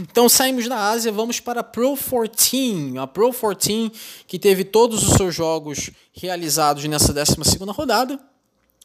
Então 0.00 0.28
saímos 0.28 0.68
da 0.68 0.90
Ásia, 0.90 1.10
vamos 1.10 1.40
para 1.40 1.60
a 1.60 1.64
Pro 1.64 1.96
14. 1.96 2.98
A 2.98 3.06
Pro 3.06 3.32
14 3.32 3.90
que 4.26 4.38
teve 4.38 4.64
todos 4.64 5.02
os 5.02 5.14
seus 5.14 5.34
jogos 5.34 5.90
realizados 6.12 6.84
nessa 6.84 7.12
12 7.12 7.36
rodada, 7.72 8.18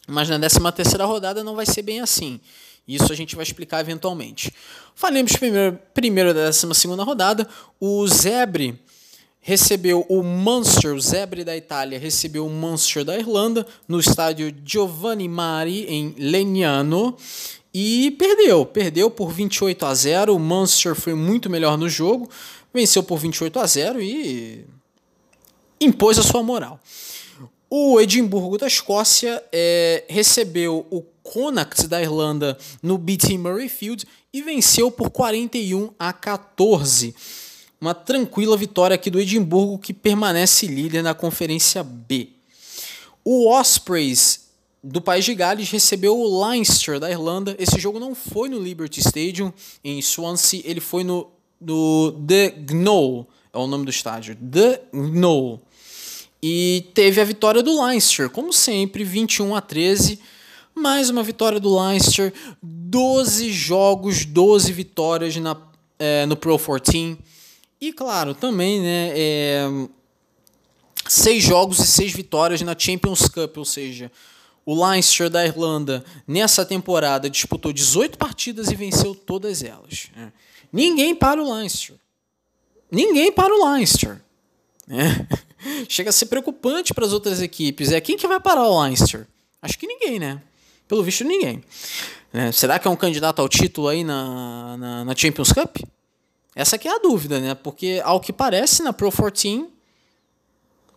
mas 0.08 0.30
na 0.30 0.40
13 0.40 0.98
rodada 0.98 1.44
não 1.44 1.56
vai 1.56 1.66
ser 1.66 1.82
bem 1.82 2.00
assim. 2.00 2.40
Isso 2.88 3.12
a 3.12 3.16
gente 3.16 3.36
vai 3.36 3.44
explicar 3.44 3.80
eventualmente. 3.80 4.54
Falemos 4.96 5.34
primeiro, 5.34 5.80
primeiro 5.94 6.34
da 6.34 6.46
12 6.46 6.88
rodada. 7.00 7.48
O 7.80 8.06
Zebre 8.08 8.80
recebeu 9.40 10.06
o 10.10 10.24
Munster, 10.24 10.94
o 10.94 11.00
Zebre 11.00 11.44
da 11.44 11.56
Itália, 11.56 12.00
recebeu 12.00 12.46
o 12.46 12.50
Munster 12.50 13.04
da 13.04 13.18
Irlanda 13.18 13.66
no 13.88 14.00
estádio 14.00 14.54
Giovanni 14.66 15.28
Mari, 15.28 15.86
em 15.88 16.16
Legnano. 16.18 17.16
E 17.74 18.12
perdeu, 18.12 18.66
perdeu 18.66 19.10
por 19.10 19.32
28 19.32 19.86
a 19.86 19.96
0. 19.96 20.36
O 20.36 20.40
Munster 20.40 20.94
foi 20.94 21.16
muito 21.16 21.50
melhor 21.50 21.78
no 21.78 21.90
jogo, 21.90 22.30
venceu 22.74 23.02
por 23.02 23.18
28 23.18 23.60
a 23.60 23.66
0 23.66 24.02
e 24.02 24.66
impôs 25.82 26.20
a 26.20 26.24
sua 26.24 26.44
moral. 26.44 26.80
O 27.70 28.00
Edimburgo 28.00 28.58
da 28.58 28.68
Escócia 28.68 29.44
é, 29.52 30.04
recebeu 30.08 30.86
o 30.92 31.02
Connacht 31.24 31.88
da 31.88 32.00
Irlanda 32.00 32.56
no 32.84 33.00
BT 33.00 33.36
Murrayfield 33.40 34.06
e 34.32 34.44
venceu 34.44 34.92
por 34.92 35.10
41 35.10 35.90
a 35.98 36.14
14. 36.14 37.16
Uma 37.82 37.96
tranquila 37.96 38.56
vitória 38.56 38.94
aqui 38.94 39.10
do 39.10 39.20
Edimburgo 39.20 39.80
que 39.80 39.92
permanece 39.92 40.68
líder 40.68 41.02
na 41.02 41.16
Conferência 41.16 41.84
B. 41.84 42.30
O 43.26 43.50
Ospreys 43.50 44.43
do 44.84 45.00
País 45.00 45.24
de 45.24 45.34
Gales 45.34 45.70
recebeu 45.70 46.20
o 46.20 46.46
Leinster 46.46 47.00
da 47.00 47.10
Irlanda. 47.10 47.56
Esse 47.58 47.80
jogo 47.80 48.00
não 48.00 48.14
foi 48.14 48.50
no 48.50 48.60
Liberty 48.60 49.00
Stadium 49.00 49.54
em 49.84 50.02
Swansea, 50.02 50.62
ele 50.66 50.82
foi 50.82 51.06
no, 51.06 51.32
no 51.62 52.12
The 52.28 52.50
Gnoll, 52.50 53.26
é 53.54 53.58
o 53.58 53.66
nome 53.66 53.86
do 53.86 53.92
estádio, 53.92 54.36
The 54.36 54.82
Gnoll. 54.92 55.62
E 56.42 56.88
teve 56.94 57.22
a 57.22 57.24
vitória 57.24 57.64
do 57.64 57.82
Leinster, 57.86 58.30
como 58.30 58.52
sempre, 58.52 59.06
21 59.06 59.56
a 59.56 59.62
13. 59.62 60.20
Mais 60.76 61.10
uma 61.10 61.24
vitória 61.24 61.60
do 61.60 61.80
Leinster, 61.80 62.34
12 62.62 63.54
jogos, 63.54 64.26
12 64.26 64.74
vitórias 64.74 65.38
na, 65.38 65.56
é, 65.98 66.26
no 66.26 66.36
Pro 66.36 66.60
14. 66.60 67.18
E 67.80 67.94
claro, 67.94 68.34
também, 68.34 68.82
né, 68.82 69.14
é, 69.16 69.88
seis 71.08 71.44
jogos 71.44 71.80
e 71.80 71.88
seis 71.88 72.12
vitórias 72.12 72.62
na 72.62 72.76
Champions 72.78 73.28
Cup, 73.28 73.58
ou 73.58 73.66
seja, 73.66 74.12
o 74.66 74.86
Leinster 74.86 75.30
da 75.30 75.46
Irlanda, 75.46 76.04
nessa 76.28 76.66
temporada, 76.66 77.30
disputou 77.30 77.74
18 77.74 78.18
partidas 78.18 78.72
e 78.72 78.76
venceu 78.76 79.14
todas 79.14 79.64
elas. 79.64 80.08
Né? 80.16 80.32
Ninguém 80.72 81.14
para 81.14 81.42
o 81.42 81.54
Leinster. 81.54 81.96
Ninguém 82.90 83.32
para 83.32 83.54
o 83.54 83.72
Leinster. 83.72 84.22
Né? 84.88 85.28
Chega 85.90 86.10
a 86.10 86.14
ser 86.14 86.28
preocupante 86.28 86.94
para 86.94 87.06
as 87.06 87.14
outras 87.14 87.42
equipes. 87.42 87.92
É 87.92 88.00
quem 88.00 88.18
que 88.18 88.28
vai 88.28 88.40
parar 88.40 88.68
o 88.68 88.82
Leinster? 88.84 89.28
Acho 89.62 89.78
que 89.78 89.88
ninguém, 89.88 90.20
né? 90.20 90.42
Pelo 90.88 91.04
visto, 91.04 91.24
ninguém. 91.24 91.64
Né? 92.32 92.52
Será 92.52 92.80
que 92.80 92.88
é 92.88 92.92
um 92.92 92.96
candidato 92.96 93.40
ao 93.40 93.50
título 93.50 93.88
aí 93.88 94.04
na, 94.04 94.78
na, 94.78 95.06
na 95.06 95.16
Champions 95.16 95.52
Cup? 95.52 95.78
Essa 96.56 96.76
aqui 96.76 96.88
é 96.88 96.96
a 96.96 97.00
dúvida, 97.00 97.40
né? 97.40 97.56
Porque, 97.56 98.02
ao 98.04 98.20
que 98.20 98.32
parece, 98.32 98.84
na 98.84 98.94
Pro 98.94 99.12
14 99.12 99.73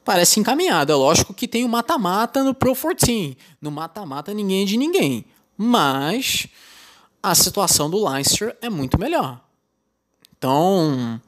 parece 0.06 0.38
encaminhado. 0.38 0.92
É 0.92 0.94
lógico 0.94 1.34
que 1.34 1.48
tem 1.48 1.64
o 1.64 1.68
mata-mata 1.68 2.44
no 2.44 2.54
Pro 2.54 2.74
14. 2.74 3.36
No 3.60 3.72
mata-mata 3.72 4.32
ninguém 4.32 4.62
é 4.62 4.64
de 4.64 4.76
ninguém. 4.76 5.26
Mas 5.58 6.46
a 7.20 7.34
situação 7.34 7.90
do 7.90 8.08
Leinster 8.08 8.56
é 8.62 8.70
muito 8.70 8.98
melhor. 8.98 9.40
Então, 10.38 11.20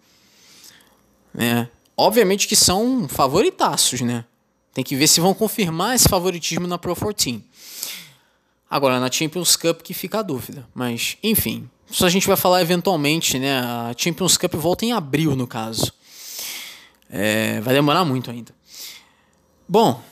né, 1.34 1.68
obviamente 1.96 2.46
que 2.46 2.54
são 2.54 3.08
favoritaços, 3.08 4.00
né? 4.00 4.24
Tem 4.72 4.84
que 4.84 4.94
ver 4.94 5.08
se 5.08 5.20
vão 5.20 5.34
confirmar 5.34 5.96
esse 5.96 6.08
favoritismo 6.08 6.68
na 6.68 6.78
Pro 6.78 6.94
14. 6.94 7.44
Agora, 8.70 9.00
na 9.00 9.10
Champions 9.10 9.56
Cup 9.56 9.82
que 9.82 9.92
fica 9.92 10.20
a 10.20 10.22
dúvida. 10.22 10.68
Mas, 10.72 11.16
enfim, 11.20 11.68
isso 11.90 12.06
a 12.06 12.10
gente 12.10 12.28
vai 12.28 12.36
falar 12.36 12.62
eventualmente, 12.62 13.40
né? 13.40 13.58
A 13.58 13.92
Champions 13.96 14.36
Cup 14.36 14.54
volta 14.54 14.84
em 14.84 14.92
abril, 14.92 15.34
no 15.34 15.48
caso. 15.48 15.92
É, 17.10 17.60
vai 17.62 17.74
demorar 17.74 18.04
muito 18.04 18.30
ainda. 18.30 18.57
Bom, 19.70 20.02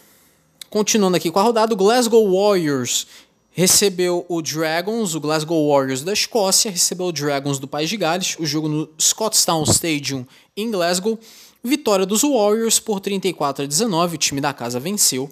continuando 0.69 1.17
aqui 1.17 1.31
com 1.31 1.39
a 1.39 1.43
rodada, 1.43 1.73
o 1.73 1.77
Glasgow 1.79 2.31
Warriors 2.31 3.07
recebeu 3.53 4.27
o 4.29 4.43
Dragons, 4.43 5.15
o 5.15 5.21
Glasgow 5.21 5.71
Warriors 5.71 6.03
da 6.03 6.13
Escócia, 6.13 6.71
recebeu 6.71 7.07
o 7.07 7.13
Dragons 7.13 7.59
do 7.59 7.67
País 7.67 7.89
de 7.89 7.97
Gales, 7.97 8.37
o 8.39 8.45
jogo 8.45 8.69
no 8.69 8.87
Scottstown 9.01 9.63
Stadium 9.63 10.27
em 10.55 10.71
Glasgow. 10.71 11.19
Vitória 11.65 12.05
dos 12.05 12.21
Warriors 12.21 12.79
por 12.79 13.01
34 13.01 13.65
a 13.65 13.67
19, 13.67 14.17
o 14.17 14.19
time 14.19 14.43
da 14.43 14.53
casa 14.53 14.79
venceu 14.79 15.31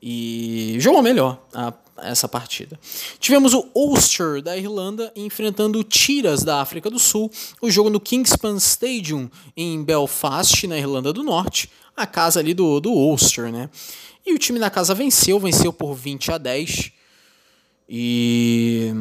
e 0.00 0.76
jogou 0.78 1.02
melhor 1.02 1.44
a, 1.52 1.74
essa 1.98 2.28
partida. 2.28 2.78
Tivemos 3.18 3.54
o 3.54 3.68
Ulster 3.74 4.42
da 4.42 4.56
Irlanda 4.56 5.12
enfrentando 5.16 5.78
o 5.78 5.84
Tiras 5.84 6.42
da 6.42 6.60
África 6.60 6.90
do 6.90 6.98
Sul, 6.98 7.30
o 7.60 7.70
jogo 7.70 7.90
no 7.90 8.00
Kingspan 8.00 8.56
Stadium 8.56 9.30
em 9.56 9.82
Belfast, 9.82 10.66
na 10.66 10.78
Irlanda 10.78 11.12
do 11.12 11.22
Norte 11.22 11.70
a 11.96 12.06
casa 12.06 12.40
ali 12.40 12.52
do, 12.52 12.78
do 12.78 12.92
Ulster, 12.92 13.50
né? 13.50 13.70
E 14.24 14.34
o 14.34 14.38
time 14.38 14.58
da 14.58 14.68
casa 14.68 14.94
venceu, 14.94 15.40
venceu 15.40 15.72
por 15.72 15.94
20 15.94 16.32
a 16.32 16.38
10 16.38 16.92
e 17.88 18.92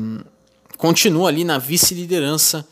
continua 0.77 1.27
ali 1.29 1.43
na 1.43 1.57
vice-liderança 1.57 2.65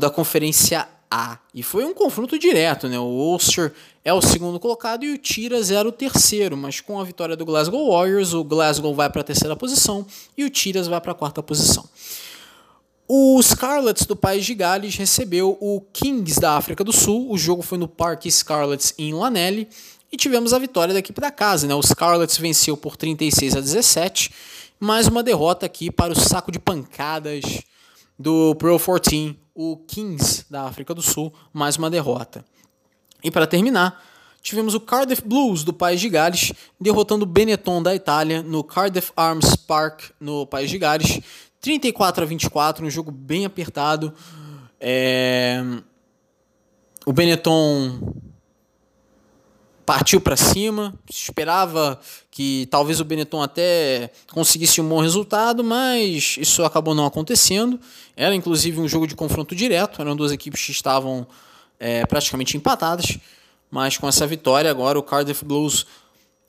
da 0.00 0.10
Conferência 0.10 0.86
A. 1.10 1.38
E 1.54 1.62
foi 1.62 1.84
um 1.84 1.94
confronto 1.94 2.38
direto, 2.38 2.88
né? 2.88 2.98
O 2.98 3.04
Ulster 3.04 3.72
é 4.04 4.12
o 4.12 4.20
segundo 4.20 4.58
colocado 4.60 5.04
e 5.04 5.12
o 5.12 5.18
Tiras 5.18 5.70
era 5.70 5.88
o 5.88 5.92
terceiro, 5.92 6.56
mas 6.56 6.80
com 6.80 7.00
a 7.00 7.04
vitória 7.04 7.36
do 7.36 7.44
Glasgow 7.44 7.92
Warriors, 7.92 8.32
o 8.32 8.44
Glasgow 8.44 8.94
vai 8.94 9.08
para 9.10 9.20
a 9.20 9.24
terceira 9.24 9.56
posição 9.56 10.06
e 10.36 10.44
o 10.44 10.50
Tiras 10.50 10.86
vai 10.86 11.00
para 11.00 11.12
a 11.12 11.14
quarta 11.14 11.42
posição. 11.42 11.88
O 13.06 13.40
Scarlets 13.42 14.06
do 14.06 14.16
País 14.16 14.46
de 14.46 14.54
Gales 14.54 14.96
recebeu 14.96 15.58
o 15.60 15.80
Kings 15.92 16.40
da 16.40 16.56
África 16.56 16.82
do 16.82 16.92
Sul. 16.92 17.30
O 17.30 17.36
jogo 17.36 17.62
foi 17.62 17.76
no 17.76 17.86
Parque 17.86 18.30
Scarlets 18.30 18.94
em 18.96 19.12
Lanelli 19.12 19.68
e 20.10 20.16
tivemos 20.16 20.54
a 20.54 20.58
vitória 20.58 20.94
da 20.94 21.00
equipe 21.00 21.20
da 21.20 21.30
casa, 21.30 21.66
né? 21.66 21.74
O 21.74 21.82
Scarlets 21.82 22.38
venceu 22.38 22.76
por 22.76 22.96
36 22.96 23.56
a 23.56 23.60
17, 23.60 24.30
mais 24.80 25.06
uma 25.06 25.22
derrota 25.22 25.66
aqui 25.66 25.90
para 25.90 26.12
o 26.12 26.18
saco 26.18 26.50
de 26.50 26.58
pancadas 26.58 27.62
do 28.18 28.54
Pro 28.54 28.78
14, 28.78 29.36
o 29.54 29.76
Kings 29.76 30.44
da 30.50 30.62
África 30.62 30.94
do 30.94 31.02
Sul, 31.02 31.32
mais 31.52 31.76
uma 31.76 31.88
derrota. 31.88 32.44
E 33.22 33.30
para 33.30 33.46
terminar, 33.46 34.02
tivemos 34.42 34.74
o 34.74 34.80
Cardiff 34.80 35.22
Blues 35.22 35.64
do 35.64 35.72
País 35.72 36.00
de 36.00 36.08
Gales 36.08 36.52
derrotando 36.80 37.24
o 37.24 37.28
Benetton 37.28 37.82
da 37.82 37.94
Itália 37.94 38.42
no 38.42 38.64
Cardiff 38.64 39.12
Arms 39.16 39.56
Park 39.56 40.10
no 40.20 40.46
País 40.46 40.70
de 40.70 40.78
Gales, 40.78 41.20
34 41.60 42.24
a 42.24 42.26
24, 42.26 42.84
um 42.84 42.90
jogo 42.90 43.10
bem 43.10 43.46
apertado. 43.46 44.12
É... 44.80 45.62
O 47.06 47.12
Benetton 47.12 48.14
partiu 49.84 50.20
para 50.20 50.36
cima, 50.36 50.94
esperava 51.10 52.00
que 52.30 52.66
talvez 52.70 53.00
o 53.00 53.04
Benetton 53.04 53.42
até 53.42 54.10
conseguisse 54.32 54.80
um 54.80 54.88
bom 54.88 55.00
resultado, 55.00 55.62
mas 55.62 56.36
isso 56.38 56.64
acabou 56.64 56.94
não 56.94 57.06
acontecendo. 57.06 57.78
Era 58.16 58.34
inclusive 58.34 58.80
um 58.80 58.88
jogo 58.88 59.06
de 59.06 59.14
confronto 59.14 59.54
direto, 59.54 60.00
eram 60.00 60.16
duas 60.16 60.32
equipes 60.32 60.64
que 60.64 60.72
estavam 60.72 61.26
é, 61.78 62.06
praticamente 62.06 62.56
empatadas, 62.56 63.18
mas 63.70 63.98
com 63.98 64.08
essa 64.08 64.26
vitória 64.26 64.70
agora 64.70 64.98
o 64.98 65.02
Cardiff 65.02 65.44
Blues 65.44 65.86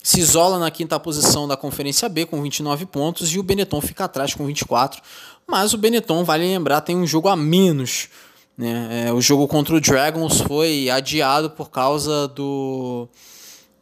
se 0.02 0.20
isola 0.20 0.60
na 0.60 0.70
quinta 0.70 1.00
posição 1.00 1.48
da 1.48 1.58
Conferência 1.58 2.08
B 2.08 2.28
com 2.28 2.42
29 2.42 2.86
pontos 2.86 3.34
e 3.34 3.40
o 3.40 3.44
Benetton 3.44 3.82
fica 3.82 4.06
atrás 4.06 4.36
com 4.36 4.46
24. 4.46 5.02
Mas 5.48 5.74
o 5.74 5.78
Benetton, 5.78 6.24
vale 6.24 6.44
lembrar, 6.44 6.82
tem 6.82 6.96
um 6.96 7.08
jogo 7.08 7.28
a 7.28 7.36
menos 7.36 8.08
né? 8.58 9.08
É, 9.08 9.14
o 9.14 9.20
jogo 9.20 9.48
contra 9.48 9.76
o 9.76 9.82
Dragons 9.82 10.42
foi 10.42 10.90
adiado 10.90 11.50
por 11.50 11.70
causa 11.70 12.28
do, 12.28 13.08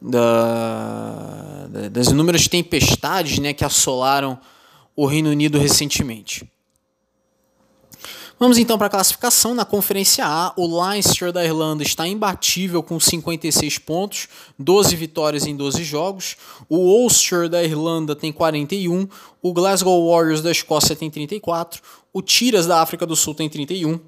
da, 0.01 1.67
das 1.91 2.07
inúmeras 2.07 2.47
tempestades 2.47 3.39
né, 3.39 3.53
que 3.53 3.63
assolaram 3.63 4.39
o 4.95 5.05
Reino 5.05 5.29
Unido 5.29 5.57
recentemente. 5.57 6.49
Vamos 8.39 8.57
então 8.57 8.77
para 8.77 8.87
a 8.87 8.89
classificação. 8.89 9.53
Na 9.53 9.63
Conferência 9.63 10.25
A, 10.25 10.51
o 10.57 10.83
Leinster 10.83 11.31
da 11.31 11.45
Irlanda 11.45 11.83
está 11.83 12.07
imbatível 12.07 12.81
com 12.81 12.99
56 12.99 13.77
pontos, 13.77 14.27
12 14.57 14.95
vitórias 14.95 15.45
em 15.45 15.55
12 15.55 15.83
jogos. 15.83 16.35
O 16.67 16.77
Ulster 16.77 17.47
da 17.47 17.63
Irlanda 17.63 18.15
tem 18.15 18.33
41, 18.33 19.07
o 19.41 19.53
Glasgow 19.53 20.09
Warriors 20.11 20.41
da 20.41 20.51
Escócia 20.51 20.95
tem 20.95 21.09
34, 21.09 21.81
o 22.11 22.21
Tiras 22.21 22.65
da 22.65 22.81
África 22.81 23.05
do 23.05 23.15
Sul 23.15 23.33
tem 23.35 23.47
31, 23.47 23.99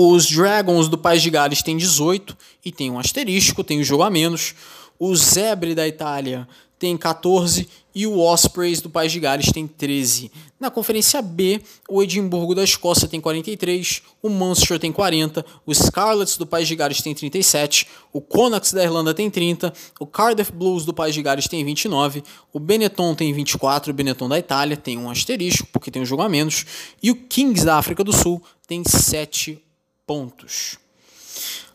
os 0.00 0.26
Dragons 0.26 0.88
do 0.88 0.96
País 0.96 1.22
de 1.22 1.30
Gales 1.30 1.62
têm 1.62 1.76
18 1.76 2.36
e 2.64 2.70
tem 2.70 2.90
um 2.90 2.98
asterisco, 2.98 3.64
tem 3.64 3.80
um 3.80 3.84
jogo 3.84 4.04
a 4.04 4.10
menos. 4.10 4.54
O 4.98 5.14
Zebre 5.16 5.74
da 5.74 5.88
Itália 5.88 6.46
tem 6.78 6.96
14 6.96 7.68
e 7.92 8.06
o 8.06 8.20
Ospreys 8.20 8.80
do 8.80 8.88
País 8.88 9.10
de 9.10 9.18
Gales 9.18 9.50
tem 9.50 9.66
13. 9.66 10.30
Na 10.60 10.70
Conferência 10.70 11.20
B, 11.20 11.60
o 11.88 12.00
Edimburgo 12.00 12.54
da 12.54 12.62
Escócia 12.62 13.08
tem 13.08 13.20
43, 13.20 14.02
o 14.22 14.28
Munster 14.28 14.78
tem 14.78 14.92
40, 14.92 15.44
o 15.66 15.74
Scarlets 15.74 16.36
do 16.36 16.46
País 16.46 16.68
de 16.68 16.76
Gales 16.76 17.02
tem 17.02 17.12
37, 17.12 17.88
o 18.12 18.20
Connacht 18.20 18.72
da 18.72 18.84
Irlanda 18.84 19.12
tem 19.12 19.28
30, 19.28 19.72
o 19.98 20.06
Cardiff 20.06 20.52
Blues 20.52 20.84
do 20.84 20.94
País 20.94 21.12
de 21.12 21.22
Gales 21.22 21.48
tem 21.48 21.64
29, 21.64 22.22
o 22.52 22.60
Benetton 22.60 23.16
tem 23.16 23.32
24, 23.32 23.90
o 23.90 23.94
Benetton 23.94 24.28
da 24.28 24.38
Itália 24.38 24.76
tem 24.76 24.96
um 24.96 25.10
asterisco 25.10 25.66
porque 25.72 25.90
tem 25.90 26.02
um 26.02 26.06
jogo 26.06 26.22
a 26.22 26.28
menos, 26.28 26.64
e 27.02 27.10
o 27.10 27.16
Kings 27.16 27.64
da 27.64 27.78
África 27.78 28.04
do 28.04 28.12
Sul 28.12 28.40
tem 28.68 28.84
7 28.86 29.60
pontos. 30.08 30.78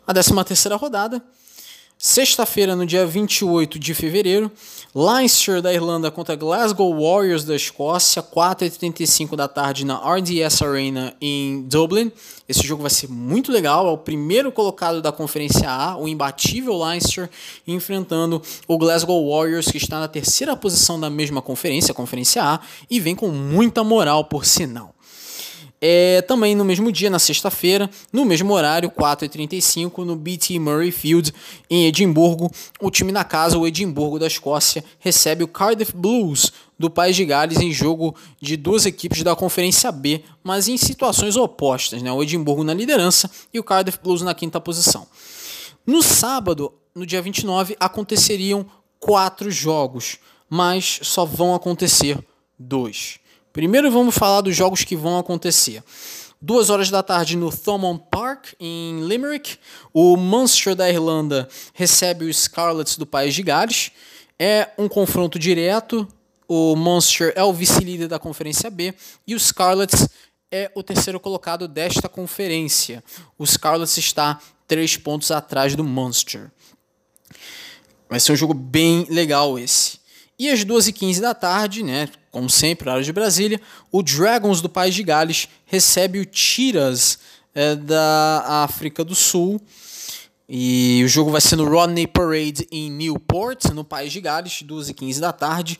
A 0.07 0.11
13 0.11 0.43
terceira 0.43 0.75
rodada, 0.75 1.23
sexta-feira, 1.99 2.75
no 2.75 2.83
dia 2.83 3.05
28 3.05 3.77
de 3.77 3.93
fevereiro, 3.93 4.51
Leinster 4.93 5.61
da 5.61 5.71
Irlanda 5.71 6.09
contra 6.09 6.35
Glasgow 6.35 6.91
Warriors 6.99 7.43
da 7.45 7.55
Escócia, 7.55 8.23
4h35 8.23 9.35
da 9.35 9.47
tarde 9.47 9.85
na 9.85 9.97
RDS 9.97 10.63
Arena 10.63 11.15
em 11.21 11.61
Dublin. 11.61 12.11
Esse 12.49 12.65
jogo 12.65 12.81
vai 12.81 12.89
ser 12.89 13.07
muito 13.07 13.51
legal, 13.51 13.87
é 13.87 13.91
o 13.91 13.97
primeiro 13.99 14.51
colocado 14.51 14.99
da 14.99 15.11
Conferência 15.11 15.69
A, 15.69 15.95
o 15.95 16.07
imbatível 16.07 16.75
Leinster, 16.83 17.29
enfrentando 17.67 18.41
o 18.67 18.79
Glasgow 18.79 19.29
Warriors, 19.29 19.67
que 19.67 19.77
está 19.77 19.99
na 19.99 20.07
terceira 20.07 20.57
posição 20.57 20.99
da 20.99 21.09
mesma 21.09 21.39
conferência, 21.39 21.91
a 21.91 21.95
Conferência 21.95 22.43
A, 22.43 22.59
e 22.89 22.99
vem 22.99 23.15
com 23.15 23.29
muita 23.29 23.83
moral 23.83 24.25
por 24.25 24.43
sinal. 24.43 24.93
É, 25.85 26.21
também 26.21 26.55
no 26.55 26.63
mesmo 26.63 26.89
dia, 26.93 27.09
na 27.09 27.19
sexta-feira, 27.19 27.89
no 28.09 28.23
mesmo 28.23 28.53
horário, 28.53 28.89
4h35, 28.89 30.05
no 30.05 30.15
BT 30.15 30.57
Murray 30.57 30.91
Field, 30.91 31.33
em 31.69 31.87
Edimburgo, 31.87 32.49
o 32.79 32.89
time 32.89 33.11
na 33.11 33.25
casa, 33.25 33.57
o 33.57 33.67
Edimburgo 33.67 34.17
da 34.17 34.25
Escócia, 34.25 34.81
recebe 34.97 35.43
o 35.43 35.47
Cardiff 35.47 35.93
Blues 35.93 36.53
do 36.79 36.89
País 36.89 37.17
de 37.17 37.25
Gales 37.25 37.57
em 37.57 37.69
jogo 37.69 38.15
de 38.39 38.55
duas 38.55 38.85
equipes 38.85 39.23
da 39.23 39.35
Conferência 39.35 39.91
B, 39.91 40.23
mas 40.41 40.69
em 40.69 40.77
situações 40.77 41.35
opostas, 41.35 42.01
né? 42.01 42.09
o 42.13 42.23
Edimburgo 42.23 42.63
na 42.63 42.73
liderança 42.73 43.29
e 43.53 43.59
o 43.59 43.63
Cardiff 43.63 43.99
Blues 44.01 44.21
na 44.21 44.33
quinta 44.33 44.61
posição. 44.61 45.05
No 45.85 46.01
sábado, 46.01 46.71
no 46.95 47.05
dia 47.05 47.21
29, 47.21 47.75
aconteceriam 47.77 48.65
quatro 49.01 49.51
jogos, 49.51 50.17
mas 50.49 51.01
só 51.01 51.25
vão 51.25 51.53
acontecer 51.53 52.17
dois. 52.57 53.19
Primeiro 53.53 53.91
vamos 53.91 54.17
falar 54.17 54.41
dos 54.41 54.55
jogos 54.55 54.83
que 54.83 54.95
vão 54.95 55.19
acontecer. 55.19 55.83
Duas 56.41 56.71
horas 56.71 56.89
da 56.89 57.03
tarde 57.03 57.37
no 57.37 57.55
Thomond 57.55 58.03
Park, 58.09 58.53
em 58.59 59.05
Limerick. 59.05 59.59
O 59.93 60.17
Munster 60.17 60.73
da 60.73 60.89
Irlanda 60.89 61.47
recebe 61.71 62.25
o 62.25 62.33
Scarlets 62.33 62.97
do 62.97 63.05
País 63.05 63.35
de 63.35 63.43
Gales. 63.43 63.91
É 64.39 64.71
um 64.75 64.89
confronto 64.89 65.37
direto. 65.37 66.07
O 66.47 66.75
Munster 66.75 67.31
é 67.35 67.43
o 67.43 67.53
vice-líder 67.53 68.07
da 68.07 68.17
Conferência 68.17 68.71
B 68.71 68.91
e 69.27 69.35
o 69.35 69.39
Scarlets 69.39 70.09
é 70.51 70.71
o 70.73 70.81
terceiro 70.81 71.19
colocado 71.19 71.67
desta 71.67 72.09
conferência. 72.09 73.03
O 73.37 73.45
Scarlets 73.45 73.95
está 73.99 74.39
três 74.67 74.97
pontos 74.97 75.29
atrás 75.29 75.75
do 75.75 75.83
Munster. 75.83 76.51
Vai 78.09 78.19
ser 78.19 78.31
um 78.31 78.35
jogo 78.35 78.55
bem 78.55 79.05
legal 79.11 79.59
esse. 79.59 79.99
E 80.39 80.49
às 80.49 80.65
2h15 80.65 81.21
da 81.21 81.35
tarde, 81.35 81.83
né, 81.83 82.09
como 82.33 82.49
sempre, 82.49 82.89
área 82.89 83.03
de 83.03 83.13
Brasília, 83.13 83.61
o 83.91 84.01
Dragons 84.01 84.59
do 84.59 84.67
País 84.67 84.95
de 84.95 85.03
Gales 85.03 85.47
recebe 85.67 86.19
o 86.19 86.25
Tiras 86.25 87.19
é, 87.53 87.75
da 87.75 88.43
África 88.63 89.05
do 89.05 89.13
Sul. 89.13 89.61
E 90.55 91.01
o 91.03 91.07
jogo 91.07 91.31
vai 91.31 91.41
ser 91.41 91.55
no 91.55 91.67
Rodney 91.67 92.05
Parade 92.05 92.67
em 92.71 92.87
Newport, 92.87 93.71
no 93.73 93.83
País 93.83 94.13
de 94.13 94.21
Gales, 94.21 94.61
12 94.61 94.91
e 94.91 94.93
15 94.93 95.19
da 95.19 95.33
tarde. 95.33 95.79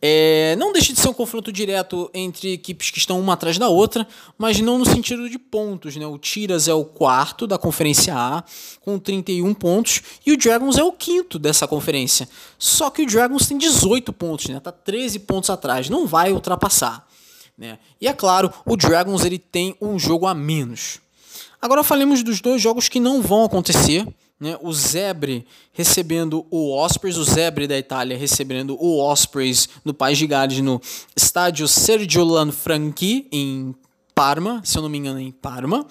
É, 0.00 0.56
não 0.56 0.72
deixa 0.72 0.94
de 0.94 0.98
ser 0.98 1.10
um 1.10 1.12
confronto 1.12 1.52
direto 1.52 2.10
entre 2.14 2.54
equipes 2.54 2.90
que 2.90 2.96
estão 2.96 3.20
uma 3.20 3.34
atrás 3.34 3.58
da 3.58 3.68
outra, 3.68 4.08
mas 4.38 4.58
não 4.60 4.78
no 4.78 4.86
sentido 4.86 5.28
de 5.28 5.38
pontos. 5.38 5.94
Né? 5.94 6.06
O 6.06 6.16
Tiras 6.16 6.68
é 6.68 6.72
o 6.72 6.86
quarto 6.86 7.46
da 7.46 7.58
Conferência 7.58 8.14
A, 8.16 8.42
com 8.80 8.98
31 8.98 9.52
pontos, 9.52 10.00
e 10.24 10.32
o 10.32 10.38
Dragons 10.38 10.78
é 10.78 10.82
o 10.82 10.90
quinto 10.90 11.38
dessa 11.38 11.68
conferência. 11.68 12.26
Só 12.58 12.88
que 12.88 13.02
o 13.02 13.06
Dragons 13.06 13.46
tem 13.46 13.58
18 13.58 14.10
pontos, 14.14 14.46
né? 14.46 14.58
tá 14.58 14.72
13 14.72 15.18
pontos 15.18 15.50
atrás, 15.50 15.90
não 15.90 16.06
vai 16.06 16.32
ultrapassar. 16.32 17.06
Né? 17.58 17.78
E 18.00 18.08
é 18.08 18.14
claro, 18.14 18.50
o 18.64 18.74
Dragons 18.74 19.22
ele 19.26 19.38
tem 19.38 19.76
um 19.82 19.98
jogo 19.98 20.26
a 20.26 20.32
menos. 20.32 20.98
Agora 21.60 21.82
falemos 21.82 22.22
dos 22.22 22.40
dois 22.40 22.62
jogos 22.62 22.88
que 22.88 23.00
não 23.00 23.20
vão 23.20 23.44
acontecer. 23.44 24.06
Né? 24.40 24.56
O 24.62 24.72
Zebre 24.72 25.44
recebendo 25.72 26.46
o 26.50 26.72
Ospreys, 26.76 27.16
o 27.16 27.24
Zebre 27.24 27.66
da 27.66 27.76
Itália 27.76 28.16
recebendo 28.16 28.76
o 28.80 29.02
Ospreys 29.02 29.68
no 29.84 29.92
País 29.92 30.16
de 30.16 30.26
Gales 30.26 30.60
no 30.60 30.80
estádio 31.16 31.66
Sergio 31.66 32.22
Lanfranchi 32.22 33.26
em 33.32 33.74
Parma, 34.14 34.60
se 34.64 34.76
eu 34.76 34.82
não 34.82 34.88
me 34.88 34.98
engano, 34.98 35.20
em 35.20 35.30
Parma. 35.30 35.86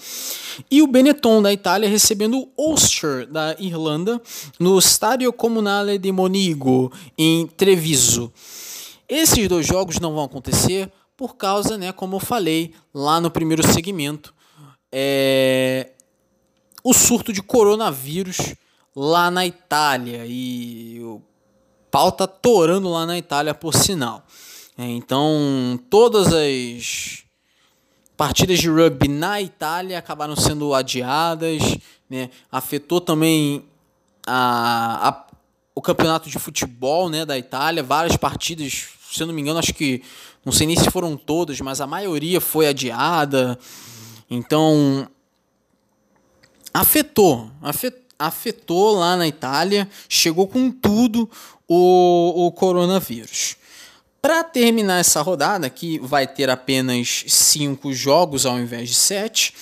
E 0.72 0.82
o 0.82 0.88
Benetton 0.88 1.42
da 1.42 1.52
Itália 1.52 1.90
recebendo 1.90 2.50
o 2.58 2.72
Ulster 2.72 3.26
da 3.26 3.56
Irlanda 3.60 4.22
no 4.60 4.78
Stadio 4.80 5.32
Comunale 5.34 5.98
di 5.98 6.12
Monigo 6.12 6.92
em 7.18 7.48
Treviso. 7.48 8.32
Esses 9.08 9.48
dois 9.48 9.66
jogos 9.66 10.00
não 10.00 10.14
vão 10.14 10.26
acontecer 10.26 10.92
por 11.16 11.36
causa, 11.36 11.78
né, 11.78 11.92
como 11.92 12.18
eu 12.18 12.20
falei 12.20 12.74
lá 12.94 13.20
no 13.20 13.32
primeiro 13.32 13.66
segmento, 13.66 14.34
é, 14.92 15.92
o 16.84 16.94
surto 16.94 17.34
de 17.34 17.42
coronavírus 17.42 18.56
lá 18.96 19.30
na 19.30 19.46
Itália. 19.46 20.26
E 20.26 21.00
o 21.02 21.22
pau 21.92 22.12
tá 22.12 22.28
torando 22.28 22.90
lá 22.90 23.06
na 23.06 23.18
Itália, 23.18 23.54
por 23.54 23.74
sinal. 23.74 24.26
É, 24.78 24.86
então, 24.86 25.80
todas 25.90 26.34
as 26.34 27.24
partidas 28.16 28.60
de 28.60 28.70
rugby 28.70 29.08
na 29.08 29.42
Itália 29.42 30.00
acabaram 30.00 30.36
sendo 30.36 30.74
adiadas, 30.74 31.62
né? 32.10 32.30
afetou 32.52 33.00
também 33.00 33.64
a, 34.26 35.10
a, 35.10 35.28
o 35.76 35.82
campeonato 35.82 36.30
de 36.30 36.40
futebol 36.40 37.10
né, 37.10 37.26
da 37.26 37.38
Itália, 37.38 37.84
várias 37.84 38.18
partidas, 38.18 38.88
se 39.12 39.22
eu 39.22 39.28
não 39.28 39.34
me 39.34 39.42
engano, 39.42 39.60
acho 39.60 39.74
que, 39.74 40.02
não 40.44 40.52
sei 40.52 40.66
nem 40.66 40.76
se 40.76 40.90
foram 40.90 41.16
todas, 41.16 41.62
mas 41.62 41.80
a 41.80 41.86
maioria 41.86 42.42
foi 42.42 42.68
adiada, 42.68 43.58
então 44.30 45.08
afetou, 46.74 47.50
afetou, 48.20 48.96
lá 48.96 49.16
na 49.16 49.28
Itália, 49.28 49.90
chegou 50.08 50.48
com 50.48 50.70
tudo 50.70 51.30
o, 51.68 52.48
o 52.48 52.52
coronavírus. 52.52 53.56
Para 54.22 54.44
terminar 54.44 55.00
essa 55.00 55.22
rodada, 55.22 55.70
que 55.70 56.00
vai 56.00 56.28
ter 56.28 56.50
apenas 56.50 57.24
cinco 57.28 57.94
jogos 57.94 58.46
ao 58.46 58.60
invés 58.60 58.90
de 58.90 58.96
sete, 58.96 59.54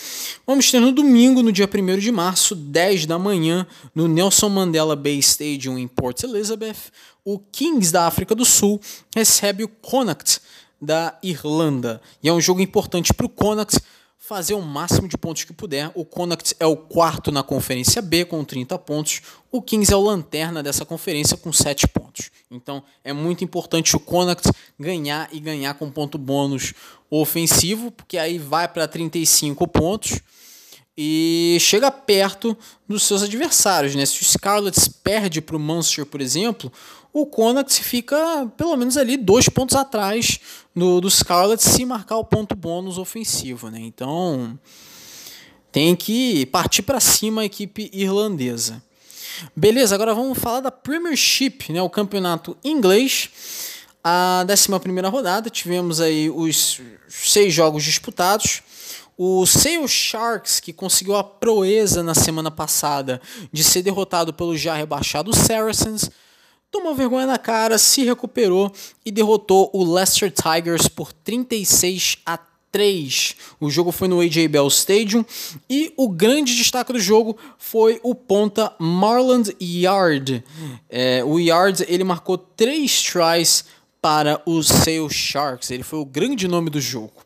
vamos 0.47 0.72
ter 0.72 0.80
no 0.80 0.91
domingo, 0.91 1.43
no 1.43 1.51
dia 1.51 1.70
1 1.72 1.99
de 1.99 2.11
março, 2.11 2.55
10 2.55 3.05
da 3.05 3.20
manhã, 3.20 3.68
no 3.93 4.07
Nelson 4.07 4.49
Mandela 4.49 4.95
Bay 4.95 5.20
Stadium 5.20 5.78
em 5.78 5.88
Port 5.88 6.24
Elizabeth, 6.24 6.91
o 7.24 7.38
Kings 7.38 7.91
da 7.91 8.07
África 8.07 8.34
do 8.34 8.45
Sul 8.45 8.80
recebe 9.13 9.63
o 9.63 9.68
Connacht 9.68 10.39
da 10.82 11.18
Irlanda. 11.22 12.01
E 12.24 12.30
é 12.30 12.34
um 12.34 12.41
jogo 12.41 12.61
importante 12.61 13.13
para 13.13 13.26
o 13.26 13.30
Connacht 13.30 13.78
fazer 14.28 14.55
o 14.55 14.61
máximo 14.61 15.07
de 15.07 15.17
pontos 15.17 15.43
que 15.43 15.53
puder. 15.53 15.91
O 15.93 16.03
Connacht 16.03 16.55
é 16.59 16.65
o 16.65 16.76
quarto 16.76 17.32
na 17.32 17.43
Conferência 17.43 18.01
B 18.01 18.26
com 18.26 18.43
30 18.43 18.78
pontos. 18.80 19.21
O 19.51 19.61
Kings 19.61 19.93
é 19.93 19.95
o 19.95 20.01
lanterna 20.01 20.63
dessa 20.63 20.84
conferência 20.84 21.38
com 21.38 21.53
7 21.53 21.88
pontos. 21.89 22.32
Então 22.49 22.84
é 23.03 23.13
muito 23.13 23.43
importante 23.43 23.95
o 23.95 23.99
Connacht 23.99 24.49
ganhar 24.80 25.30
e 25.32 25.39
ganhar 25.39 25.76
com 25.76 25.91
ponto 25.91 26.17
bônus 26.17 26.73
ofensivo, 27.09 27.91
porque 27.91 28.17
aí 28.17 28.39
vai 28.39 28.67
para 28.67 28.88
35 28.88 29.67
pontos 29.67 30.19
e 30.97 31.57
chega 31.59 31.91
perto 31.91 32.57
dos 32.88 33.03
seus 33.03 33.21
adversários. 33.21 33.93
Né? 33.93 34.05
Se 34.07 34.21
o 34.21 34.26
Scarlets 34.26 34.88
perde 34.88 35.39
para 35.39 35.55
o 35.55 35.59
Munster, 35.59 36.05
por 36.05 36.19
exemplo, 36.19 36.71
o 37.16 37.26
Connacht 37.26 37.82
fica 37.82 38.45
pelo 38.57 38.76
menos 38.76 38.97
ali 38.97 39.16
dois 39.16 39.47
pontos 39.47 39.74
atrás 39.74 40.38
do, 40.76 40.99
do 40.99 41.09
Scarlet 41.09 41.63
se 41.63 41.86
marcar 41.86 42.18
o 42.18 42.26
ponto 42.26 42.57
bônus 42.57 42.97
ofensivo. 42.97 43.72
Né? 43.72 43.80
Então 43.80 44.59
tem 45.72 45.95
que 45.95 46.45
partir 46.47 46.82
para 46.82 46.99
cima 46.99 47.43
a 47.43 47.45
equipe 47.45 47.89
irlandesa. 47.93 48.84
Beleza, 49.55 49.95
agora 49.95 50.13
vamos 50.13 50.38
falar 50.38 50.59
da 50.59 50.70
Premiership, 50.70 51.70
né, 51.70 51.82
o 51.82 51.89
campeonato 51.89 52.57
inglês. 52.61 53.30
A 54.03 54.45
11 54.49 55.09
rodada, 55.09 55.49
tivemos 55.49 56.01
aí 56.01 56.30
os 56.30 56.82
seis 57.07 57.53
jogos 57.53 57.86
disputados. 57.86 58.61
O 59.18 59.45
Sale 59.45 59.88
Sharks, 59.88 60.59
que 60.59 60.74
conseguiu 60.74 61.16
a 61.16 61.24
proeza 61.24 62.03
na 62.03 62.13
semana 62.13 62.51
passada 62.51 63.22
de 63.53 63.63
ser 63.63 63.82
derrotado 63.82 64.34
pelo 64.34 64.57
já 64.57 64.76
rebaixado 64.76 65.34
Saracens, 65.34 66.09
tomou 66.76 66.93
vergonha 66.93 67.26
na 67.26 67.38
cara, 67.38 67.78
se 67.78 68.03
recuperou 68.03 68.69
e 69.05 69.09
derrotou 69.09 69.69
o 69.73 69.93
Leicester 69.93 70.30
Tigers 70.30 70.89
por 70.89 71.13
36 71.13 72.17
a 72.26 72.38
3. 72.69 73.36
O 73.61 73.69
jogo 73.69 73.93
foi 73.93 74.09
no 74.09 74.19
AJ 74.19 74.49
Bell 74.49 74.67
Stadium 74.67 75.23
e 75.69 75.93
o 75.95 76.09
grande 76.09 76.53
destaque 76.53 76.91
do 76.91 76.99
jogo 76.99 77.38
foi 77.57 78.01
o 78.03 78.13
ponta 78.13 78.73
Marland 78.78 79.55
Yard. 79.61 80.43
É, 80.89 81.23
o 81.23 81.39
Yard 81.39 81.86
ele 81.88 82.03
marcou 82.03 82.38
três 82.38 83.01
tries 83.01 83.63
para 84.01 84.41
os 84.45 84.67
Sale 84.67 85.09
Sharks. 85.09 85.71
Ele 85.71 85.84
foi 85.84 85.99
o 85.99 86.05
grande 86.05 86.45
nome 86.45 86.69
do 86.69 86.82
jogo. 86.82 87.23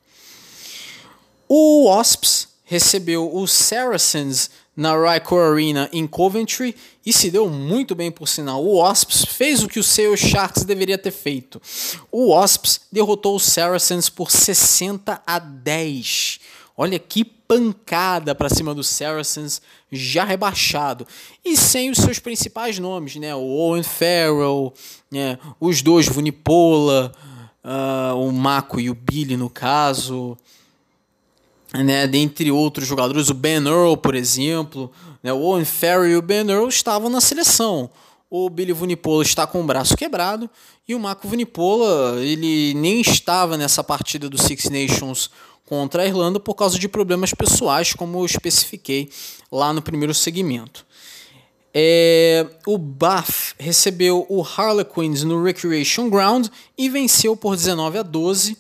O 1.48 1.86
Wasps 1.86 2.50
recebeu 2.64 3.36
os 3.36 3.52
Saracens 3.52 4.52
na 4.80 4.94
Rycore 4.96 5.42
Arena 5.42 5.90
em 5.92 6.08
Coventry 6.08 6.74
e 7.06 7.12
se 7.12 7.30
deu 7.30 7.50
muito 7.50 7.94
bem 7.94 8.10
por 8.10 8.30
sinal. 8.30 8.64
O 8.64 8.78
Wasps 8.78 9.26
fez 9.26 9.62
o 9.62 9.68
que 9.68 9.78
o 9.78 9.84
seu 9.84 10.16
Sharks 10.16 10.64
deveria 10.64 10.98
ter 10.98 11.12
feito. 11.12 11.62
O 12.10 12.30
Wasps 12.30 12.80
derrotou 12.90 13.36
os 13.36 13.44
Saracens 13.44 14.08
por 14.08 14.32
60 14.32 15.22
a 15.28 15.38
10. 15.38 16.40
Olha 16.78 16.98
que 16.98 17.26
pancada 17.26 18.34
para 18.34 18.48
cima 18.48 18.74
dos 18.74 18.88
Saracens, 18.88 19.62
já 19.92 20.24
rebaixado. 20.24 21.06
E 21.44 21.58
sem 21.58 21.90
os 21.90 21.98
seus 21.98 22.18
principais 22.18 22.80
nomes, 22.80 23.18
né? 23.18 23.36
O 23.36 23.42
Owen 23.42 23.84
Farrell, 23.84 24.74
né? 25.12 25.38
os 25.60 25.82
dois, 25.82 26.08
Vunipola, 26.08 27.12
uh, 27.66 28.16
o 28.16 28.32
Mako 28.32 28.80
e 28.80 28.90
o 28.90 28.96
Billy 28.96 29.36
no 29.36 29.50
caso 29.50 30.38
né, 31.74 32.08
dentre 32.08 32.52
outros 32.52 32.88
jogadores, 32.88 33.30
o 33.30 33.34
Ben 33.34 33.66
Earl, 33.66 33.96
por 33.96 34.16
exemplo, 34.16 34.92
né, 35.22 35.32
o 35.32 35.40
Owen 35.40 35.66
Farrell 35.66 36.12
e 36.12 36.18
o 36.18 36.22
Ben 36.22 36.50
Earl 36.50 36.68
estavam 36.68 37.10
na 37.10 37.22
seleção. 37.22 37.90
O 38.30 38.50
Billy 38.50 38.74
Vunipola 38.74 39.24
está 39.24 39.48
com 39.48 39.62
o 39.62 39.64
braço 39.64 39.98
quebrado 39.98 40.50
e 40.88 40.94
o 40.94 41.00
Marco 41.00 41.28
Vunipola 41.28 42.20
ele 42.20 42.74
nem 42.76 43.02
estava 43.02 43.58
nessa 43.58 43.84
partida 43.84 44.30
do 44.30 44.38
Six 44.38 44.70
Nations 44.70 45.30
contra 45.66 46.04
a 46.04 46.06
Irlanda 46.06 46.40
por 46.40 46.56
causa 46.56 46.78
de 46.78 46.88
problemas 46.88 47.34
pessoais, 47.34 47.94
como 47.94 48.20
eu 48.20 48.26
especifiquei 48.26 49.10
lá 49.52 49.74
no 49.74 49.82
primeiro 49.82 50.14
segmento. 50.14 50.86
É, 51.74 52.48
o 52.66 52.78
Bath 52.78 53.54
recebeu 53.60 54.26
o 54.28 54.42
Harlequins 54.42 55.24
no 55.24 55.44
Recreation 55.44 56.10
Ground 56.10 56.48
e 56.78 56.90
venceu 56.90 57.38
por 57.38 57.56
19 57.56 58.00
a 58.00 58.04
12 58.04 58.58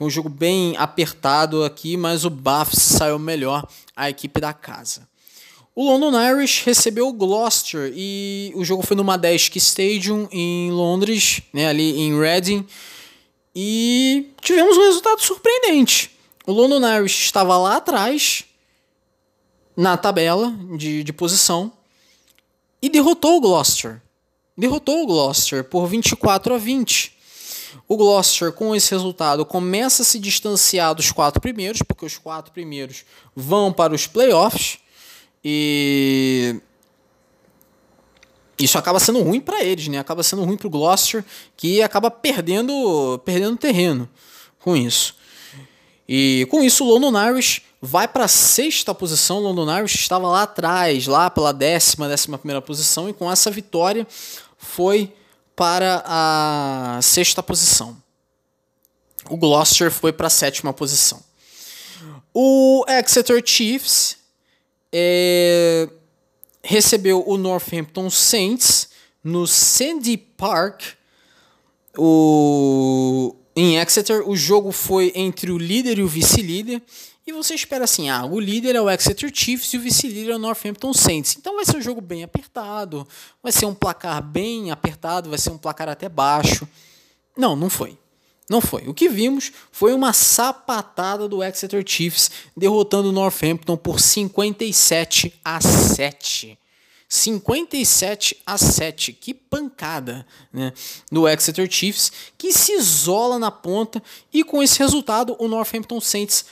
foi 0.00 0.06
um 0.06 0.10
jogo 0.10 0.30
bem 0.30 0.74
apertado 0.78 1.62
aqui, 1.62 1.94
mas 1.94 2.24
o 2.24 2.30
Bath 2.30 2.72
saiu 2.72 3.18
melhor 3.18 3.68
a 3.94 4.08
equipe 4.08 4.40
da 4.40 4.50
casa. 4.50 5.06
O 5.74 5.84
London 5.84 6.18
Irish 6.18 6.62
recebeu 6.64 7.08
o 7.08 7.12
Gloucester 7.12 7.92
e 7.94 8.50
o 8.54 8.64
jogo 8.64 8.82
foi 8.82 8.96
no 8.96 9.04
Majestic 9.04 9.56
Stadium 9.56 10.26
em 10.32 10.70
Londres, 10.70 11.42
né, 11.52 11.68
ali 11.68 12.00
em 12.00 12.18
Reading. 12.18 12.66
E 13.54 14.30
tivemos 14.40 14.74
um 14.78 14.86
resultado 14.86 15.20
surpreendente. 15.20 16.18
O 16.46 16.52
London 16.52 16.80
Irish 16.96 17.26
estava 17.26 17.58
lá 17.58 17.76
atrás, 17.76 18.46
na 19.76 19.98
tabela 19.98 20.50
de, 20.78 21.04
de 21.04 21.12
posição, 21.12 21.70
e 22.80 22.88
derrotou 22.88 23.36
o 23.36 23.40
Gloucester. 23.42 24.00
Derrotou 24.56 25.02
o 25.02 25.06
Gloucester 25.06 25.62
por 25.62 25.86
24 25.86 26.54
a 26.54 26.56
20. 26.56 27.19
O 27.86 27.96
Gloucester, 27.96 28.52
com 28.52 28.74
esse 28.74 28.90
resultado, 28.90 29.44
começa 29.44 30.02
a 30.02 30.04
se 30.04 30.18
distanciar 30.18 30.94
dos 30.94 31.10
quatro 31.12 31.40
primeiros, 31.40 31.82
porque 31.82 32.04
os 32.04 32.18
quatro 32.18 32.52
primeiros 32.52 33.04
vão 33.34 33.72
para 33.72 33.94
os 33.94 34.06
playoffs. 34.06 34.78
E 35.44 36.60
isso 38.58 38.76
acaba 38.78 39.00
sendo 39.00 39.22
ruim 39.22 39.40
para 39.40 39.62
eles, 39.64 39.88
né? 39.88 39.98
Acaba 39.98 40.22
sendo 40.22 40.44
ruim 40.44 40.56
para 40.56 40.66
o 40.66 40.70
Gloucester, 40.70 41.24
que 41.56 41.82
acaba 41.82 42.10
perdendo, 42.10 43.20
perdendo 43.24 43.56
terreno 43.56 44.08
com 44.58 44.76
isso. 44.76 45.16
E 46.08 46.46
com 46.50 46.62
isso, 46.62 46.84
o 46.84 46.88
London 46.88 47.18
Irish 47.30 47.62
vai 47.80 48.06
para 48.06 48.24
a 48.24 48.28
sexta 48.28 48.94
posição. 48.94 49.38
O 49.38 49.52
London 49.52 49.78
Irish 49.78 49.94
estava 49.94 50.28
lá 50.28 50.42
atrás, 50.42 51.06
lá 51.06 51.30
pela 51.30 51.52
décima, 51.52 52.08
décima 52.08 52.36
primeira 52.36 52.60
posição, 52.60 53.08
e 53.08 53.12
com 53.12 53.30
essa 53.30 53.50
vitória 53.50 54.06
foi 54.58 55.12
para 55.56 56.02
a 56.06 57.00
sexta 57.02 57.42
posição. 57.42 57.96
O 59.28 59.36
Gloucester 59.36 59.90
foi 59.90 60.12
para 60.12 60.26
a 60.26 60.30
sétima 60.30 60.72
posição. 60.72 61.22
O 62.32 62.84
Exeter 62.88 63.42
Chiefs 63.44 64.16
é, 64.92 65.88
recebeu 66.62 67.24
o 67.26 67.36
Northampton 67.36 68.08
Saints 68.08 68.88
no 69.22 69.46
Sandy 69.46 70.16
Park. 70.16 70.82
O, 71.96 73.34
em 73.54 73.78
Exeter, 73.78 74.28
o 74.28 74.36
jogo 74.36 74.72
foi 74.72 75.12
entre 75.14 75.50
o 75.50 75.58
líder 75.58 75.98
e 75.98 76.02
o 76.02 76.08
vice-líder. 76.08 76.82
E 77.26 77.32
você 77.32 77.54
espera 77.54 77.84
assim, 77.84 78.08
ah, 78.08 78.24
o 78.24 78.40
líder 78.40 78.74
é 78.74 78.80
o 78.80 78.90
Exeter 78.90 79.30
Chiefs 79.32 79.72
e 79.72 79.76
o 79.76 79.80
vice-líder 79.80 80.32
é 80.32 80.36
o 80.36 80.38
Northampton 80.38 80.92
Saints. 80.92 81.36
Então 81.38 81.54
vai 81.54 81.64
ser 81.64 81.76
um 81.76 81.82
jogo 81.82 82.00
bem 82.00 82.24
apertado, 82.24 83.06
vai 83.42 83.52
ser 83.52 83.66
um 83.66 83.74
placar 83.74 84.22
bem 84.22 84.70
apertado, 84.70 85.28
vai 85.28 85.38
ser 85.38 85.50
um 85.50 85.58
placar 85.58 85.88
até 85.88 86.08
baixo. 86.08 86.66
Não, 87.36 87.54
não 87.54 87.70
foi. 87.70 87.98
Não 88.50 88.60
foi. 88.60 88.88
O 88.88 88.94
que 88.94 89.08
vimos 89.08 89.52
foi 89.70 89.94
uma 89.94 90.12
sapatada 90.12 91.28
do 91.28 91.40
Exeter 91.40 91.84
Chiefs 91.86 92.32
derrotando 92.56 93.10
o 93.10 93.12
Northampton 93.12 93.76
por 93.76 94.00
57 94.00 95.32
a 95.44 95.60
7. 95.60 96.58
57 97.08 98.36
a 98.44 98.58
7. 98.58 99.12
Que 99.12 99.32
pancada, 99.32 100.26
né? 100.52 100.72
Do 101.12 101.28
Exeter 101.28 101.70
Chiefs, 101.70 102.10
que 102.36 102.52
se 102.52 102.72
isola 102.72 103.38
na 103.38 103.52
ponta 103.52 104.02
e 104.32 104.42
com 104.42 104.60
esse 104.60 104.80
resultado 104.80 105.36
o 105.38 105.46
Northampton 105.46 106.00
Saints 106.00 106.44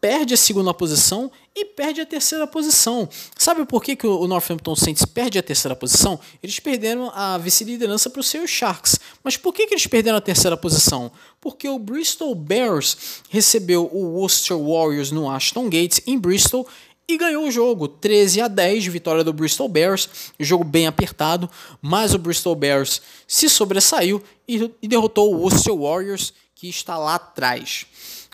perde 0.00 0.34
a 0.34 0.36
segunda 0.36 0.72
posição 0.74 1.30
e 1.54 1.64
perde 1.64 2.00
a 2.00 2.06
terceira 2.06 2.46
posição. 2.46 3.08
Sabe 3.36 3.64
por 3.64 3.82
que, 3.82 3.96
que 3.96 4.06
o 4.06 4.26
Northampton 4.26 4.76
Saints 4.76 5.04
perde 5.04 5.38
a 5.38 5.42
terceira 5.42 5.74
posição? 5.74 6.20
Eles 6.42 6.60
perderam 6.60 7.10
a 7.14 7.38
vice-liderança 7.38 8.10
para 8.10 8.20
os 8.20 8.26
seus 8.26 8.50
Sharks. 8.50 8.98
Mas 9.24 9.36
por 9.36 9.54
que, 9.54 9.66
que 9.66 9.74
eles 9.74 9.86
perderam 9.86 10.18
a 10.18 10.20
terceira 10.20 10.56
posição? 10.56 11.10
Porque 11.40 11.68
o 11.68 11.78
Bristol 11.78 12.34
Bears 12.34 13.22
recebeu 13.30 13.88
o 13.92 14.18
Worcester 14.18 14.58
Warriors 14.58 15.10
no 15.10 15.30
Ashton 15.30 15.64
Gates, 15.64 16.00
em 16.06 16.18
Bristol, 16.18 16.66
e 17.08 17.16
ganhou 17.16 17.46
o 17.46 17.50
jogo, 17.50 17.86
13 17.86 18.40
a 18.40 18.48
10, 18.48 18.86
vitória 18.86 19.22
do 19.22 19.32
Bristol 19.32 19.68
Bears, 19.68 20.08
jogo 20.40 20.64
bem 20.64 20.88
apertado, 20.88 21.48
mas 21.80 22.12
o 22.12 22.18
Bristol 22.18 22.56
Bears 22.56 23.00
se 23.28 23.48
sobressaiu 23.48 24.22
e, 24.48 24.70
e 24.82 24.88
derrotou 24.88 25.32
o 25.32 25.38
Worcester 25.38 25.74
Warriors, 25.74 26.34
que 26.54 26.68
está 26.68 26.98
lá 26.98 27.14
atrás. 27.14 27.86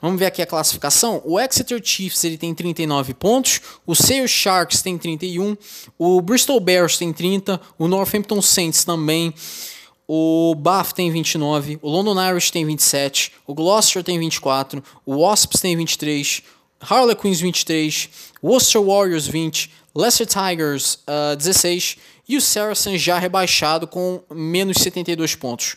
Vamos 0.02 0.18
ver 0.18 0.26
aqui 0.26 0.42
a 0.42 0.46
classificação. 0.46 1.22
O 1.24 1.38
Exeter 1.38 1.80
Chiefs 1.80 2.24
ele 2.24 2.36
tem 2.36 2.52
39 2.52 3.14
pontos, 3.14 3.60
o 3.86 3.94
Sale 3.94 4.26
Sharks 4.26 4.82
tem 4.82 4.98
31, 4.98 5.56
o 5.96 6.20
Bristol 6.20 6.58
Bears 6.58 6.98
tem 6.98 7.12
30, 7.12 7.60
o 7.78 7.86
Northampton 7.86 8.42
Saints 8.42 8.84
também, 8.84 9.32
o 10.08 10.56
Bath 10.56 10.92
tem 10.92 11.08
29, 11.12 11.78
o 11.80 11.88
London 11.88 12.20
Irish 12.30 12.50
tem 12.50 12.66
27, 12.66 13.32
o 13.46 13.54
Gloucester 13.54 14.02
tem 14.02 14.18
24, 14.18 14.82
o 15.06 15.18
Wasps 15.18 15.60
tem 15.60 15.76
23, 15.76 16.42
Harlequins 16.80 17.40
23, 17.40 18.10
Worcester 18.42 18.82
Warriors 18.82 19.28
20, 19.28 19.70
Leicester 19.94 20.26
Tigers 20.26 20.98
uh, 21.06 21.36
16 21.36 21.96
e 22.28 22.36
o 22.36 22.40
Saracens 22.40 23.00
já 23.00 23.18
rebaixado 23.18 23.86
com 23.86 24.20
menos 24.30 24.78
72 24.78 25.36
pontos. 25.36 25.76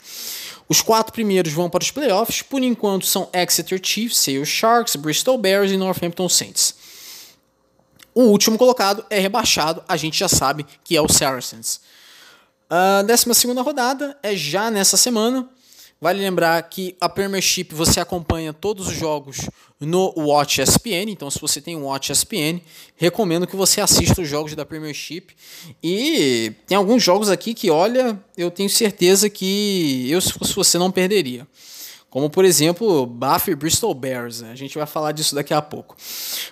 Os 0.68 0.82
quatro 0.82 1.14
primeiros 1.14 1.54
vão 1.54 1.70
para 1.70 1.84
os 1.84 1.92
playoffs, 1.92 2.42
por 2.42 2.62
enquanto 2.62 3.06
são 3.06 3.30
Exeter 3.32 3.80
Chiefs, 3.82 4.18
Sale 4.18 4.46
Sharks, 4.46 4.96
Bristol 4.96 5.38
Bears 5.38 5.72
e 5.72 5.78
Northampton 5.78 6.28
Saints. 6.28 6.76
O 8.14 8.24
último 8.24 8.58
colocado 8.58 9.06
é 9.10 9.20
rebaixado, 9.20 9.84
a 9.88 9.98
gente 9.98 10.18
já 10.18 10.28
sabe 10.30 10.66
que 10.84 10.96
é 10.96 11.02
o 11.02 11.10
Saracens. 11.10 11.82
A 12.70 13.04
décima 13.04 13.34
segunda 13.34 13.62
rodada 13.62 14.18
é 14.24 14.36
já 14.36 14.72
nessa 14.72 14.98
semana. 14.98 15.48
Vale 16.06 16.22
lembrar 16.22 16.62
que 16.62 16.96
a 17.02 17.10
Premiership 17.10 17.70
você 17.72 18.00
acompanha 18.00 18.54
todos 18.54 18.90
os 18.90 18.94
jogos 18.94 19.50
no 19.80 20.14
Watch 20.16 20.62
ESPN, 20.62 21.10
então 21.10 21.32
se 21.32 21.42
você 21.42 21.60
tem 21.60 21.76
um 21.76 21.86
Watch 21.86 22.12
ESPN, 22.12 22.62
recomendo 22.96 23.48
que 23.48 23.56
você 23.56 23.82
assista 23.82 24.22
os 24.22 24.28
jogos 24.30 24.54
da 24.54 24.64
Premiership. 24.64 25.30
E 25.82 26.54
tem 26.68 26.78
alguns 26.78 27.02
jogos 27.02 27.28
aqui 27.28 27.56
que, 27.56 27.72
olha, 27.72 28.24
eu 28.38 28.52
tenho 28.52 28.70
certeza 28.70 29.32
que 29.32 30.08
eu, 30.08 30.22
se 30.22 30.32
fosse 30.32 30.54
você, 30.54 30.78
não 30.78 30.92
perderia. 30.92 31.48
Como, 32.08 32.30
por 32.30 32.46
exemplo, 32.46 33.08
Bath 33.08 33.48
e 33.48 33.56
Bristol 33.56 33.96
Bears. 33.96 34.42
Né? 34.42 34.52
A 34.52 34.56
gente 34.56 34.78
vai 34.78 34.86
falar 34.86 35.12
disso 35.12 35.34
daqui 35.34 35.56
a 35.56 35.62
pouco. 35.62 35.98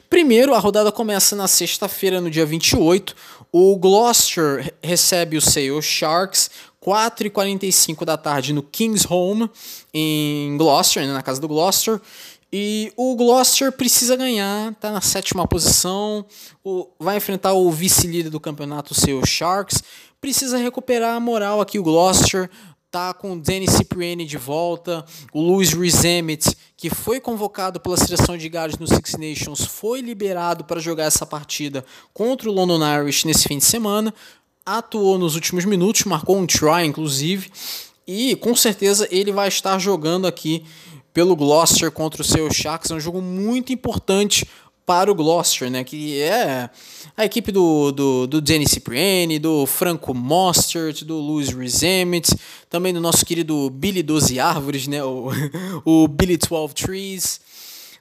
Primeiro, 0.10 0.56
a 0.56 0.60
rodada 0.60 0.91
começa 0.91 1.36
na 1.36 1.47
sexta-feira, 1.47 2.20
no 2.20 2.32
dia 2.32 2.45
28. 2.45 3.16
O 3.51 3.78
Gloucester 3.78 4.74
recebe 4.82 5.38
o 5.38 5.41
Sale 5.41 5.80
Sharks 5.80 6.49
4h45 6.84 8.03
da 8.03 8.17
tarde 8.17 8.51
no 8.51 8.61
King's 8.61 9.09
Home, 9.09 9.49
em 9.93 10.57
Gloucester, 10.57 11.07
né, 11.07 11.13
na 11.13 11.23
casa 11.23 11.39
do 11.39 11.47
Gloucester. 11.47 12.01
E 12.51 12.93
o 12.95 13.15
Gloucester 13.15 13.71
precisa 13.71 14.15
ganhar, 14.15 14.75
tá 14.75 14.91
na 14.91 15.01
sétima 15.01 15.47
posição, 15.47 16.23
o, 16.63 16.88
vai 16.99 17.17
enfrentar 17.17 17.53
o 17.53 17.71
vice-líder 17.71 18.29
do 18.29 18.39
campeonato, 18.39 18.91
o 18.91 18.95
seu 18.95 19.25
Sharks. 19.25 19.81
Precisa 20.21 20.57
recuperar 20.57 21.15
a 21.15 21.19
moral 21.19 21.61
aqui 21.61 21.79
o 21.79 21.84
Gloucester, 21.84 22.49
tá 22.91 23.11
com 23.11 23.34
o 23.34 23.39
Danny 23.39 23.67
Cipriani 23.67 24.23
de 24.23 24.38
volta, 24.38 25.03
o 25.34 25.41
Luis 25.41 25.73
Rizemet, 25.73 26.55
que 26.77 26.91
foi 26.91 27.19
convocado 27.19 27.79
pela 27.79 27.97
seleção 27.97 28.38
de 28.38 28.47
Gales 28.47 28.77
no 28.77 28.86
Six 28.86 29.13
Nations, 29.13 29.65
foi 29.65 30.01
liberado 30.01 30.63
para 30.63 30.79
jogar 30.79 31.05
essa 31.05 31.25
partida 31.25 31.84
contra 32.13 32.47
o 32.47 32.53
London 32.53 32.86
Irish 33.01 33.25
nesse 33.25 33.47
fim 33.47 33.57
de 33.57 33.65
semana 33.65 34.13
atuou 34.66 35.18
nos 35.18 35.36
últimos 35.36 35.66
minutos, 35.66 36.03
marcou 36.05 36.38
um 36.38 36.45
try, 36.45 36.86
inclusive, 36.86 37.51
e 38.07 38.36
com 38.36 38.55
certeza 38.55 39.07
ele 39.11 39.32
vai 39.32 39.47
estar 39.47 39.78
jogando 39.80 40.28
aqui 40.28 40.64
pelo 41.14 41.36
Gloucester 41.36 41.91
contra 41.91 42.22
o 42.22 42.26
seu 42.26 42.51
Sharks. 42.51 42.91
É 42.91 42.95
um 42.95 42.99
jogo 42.99 43.22
muito 43.22 43.72
importante 43.72 44.47
para 44.86 45.11
o 45.11 45.16
Gloucester, 45.16 45.70
né? 45.70 45.84
Que 45.84 46.20
é 46.22 46.70
a 47.16 47.24
equipe 47.24 47.51
do, 47.51 47.91
do, 47.91 48.28
do 48.28 48.41
Danny 48.41 48.68
Cipriani, 48.68 49.39
do 49.39 49.66
Franco 49.66 50.14
Mostert, 50.14 51.03
do 51.03 51.18
Luiz 51.20 51.49
Rizemet, 51.49 52.36
também 52.70 52.93
do 52.93 52.99
nosso 52.99 53.26
querido 53.26 53.70
Billy 53.70 54.03
12 54.03 54.39
Árvores, 54.39 54.88
né? 54.88 55.03
O, 55.03 55.30
o 55.86 56.07
Billy 56.07 56.38
12 56.38 56.74
Trees, 56.74 57.41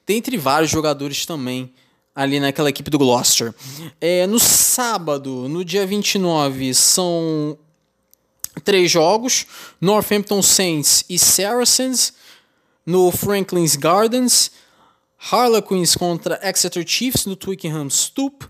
dentre 0.07 0.37
vários 0.37 0.71
jogadores 0.71 1.25
também 1.25 1.73
ali 2.15 2.39
naquela 2.39 2.69
equipe 2.69 2.91
do 2.91 2.99
Gloucester. 2.99 3.55
É, 4.01 4.27
no 4.27 4.39
sábado, 4.39 5.49
no 5.49 5.65
dia 5.65 5.87
29, 5.87 6.75
são 6.75 7.59
três 8.65 8.91
jogos: 8.91 9.47
Northampton 9.81 10.43
Saints 10.43 11.05
e 11.09 11.19
Saracens 11.19 12.15
no 12.85 13.11
Franklin's 13.11 13.77
Gardens, 13.77 14.51
Harlequins 15.31 15.95
contra 15.95 16.41
Exeter 16.43 16.85
Chiefs 16.87 17.27
no 17.27 17.37
Twickenham 17.37 17.89
Stoop, 17.89 18.47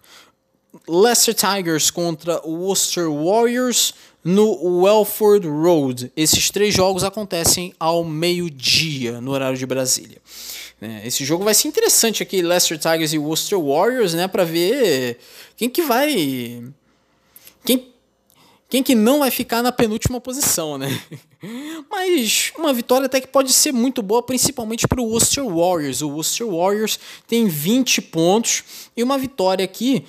Leicester 0.88 1.34
Tigers 1.34 1.90
contra 1.90 2.40
Worcester 2.46 3.10
Warriors 3.10 3.94
no 4.24 4.82
Welford 4.82 5.46
Road. 5.46 6.12
Esses 6.16 6.50
três 6.50 6.74
jogos 6.74 7.04
acontecem 7.04 7.74
ao 7.78 8.04
meio-dia 8.04 9.20
no 9.20 9.32
horário 9.32 9.58
de 9.58 9.66
Brasília. 9.66 10.18
É, 10.82 11.06
esse 11.06 11.24
jogo 11.24 11.44
vai 11.44 11.54
ser 11.54 11.68
interessante 11.68 12.24
aqui, 12.24 12.42
Leicester 12.42 12.76
Tigers 12.76 13.12
e 13.12 13.18
Worcester 13.18 13.56
Warriors, 13.56 14.14
né, 14.14 14.26
para 14.26 14.44
ver 14.44 15.16
quem 15.56 15.70
que 15.70 15.80
vai 15.80 16.64
quem 17.64 17.92
quem 18.68 18.82
que 18.82 18.94
não 18.94 19.20
vai 19.20 19.30
ficar 19.30 19.62
na 19.62 19.70
penúltima 19.70 20.20
posição, 20.20 20.78
né? 20.78 20.88
Mas 21.88 22.52
uma 22.58 22.72
vitória 22.72 23.06
até 23.06 23.20
que 23.20 23.28
pode 23.28 23.52
ser 23.52 23.70
muito 23.70 24.02
boa, 24.02 24.22
principalmente 24.22 24.88
para 24.88 25.00
o 25.00 25.04
Worcester 25.04 25.44
Warriors. 25.44 26.00
O 26.00 26.08
Worcester 26.08 26.48
Warriors 26.48 26.98
tem 27.28 27.46
20 27.46 28.00
pontos 28.02 28.64
e 28.96 29.02
uma 29.02 29.18
vitória 29.18 29.64
aqui, 29.64 30.04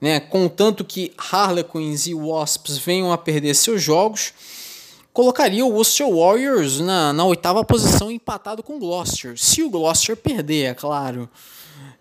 né, 0.00 0.20
contanto 0.20 0.84
que 0.84 1.12
Harlequins 1.16 2.06
e 2.06 2.14
Wasps 2.14 2.78
venham 2.78 3.10
a 3.10 3.18
perder 3.18 3.54
seus 3.54 3.82
jogos, 3.82 4.34
colocaria 5.12 5.64
o 5.64 5.70
Worcester 5.70 6.08
Warriors 6.08 6.80
na, 6.80 7.12
na 7.12 7.24
oitava 7.24 7.64
posição 7.64 8.10
empatado 8.10 8.62
com 8.62 8.76
o 8.76 8.78
Gloucester. 8.78 9.38
Se 9.38 9.62
o 9.62 9.70
Gloucester 9.70 10.16
perder, 10.16 10.70
é 10.70 10.74
claro. 10.74 11.28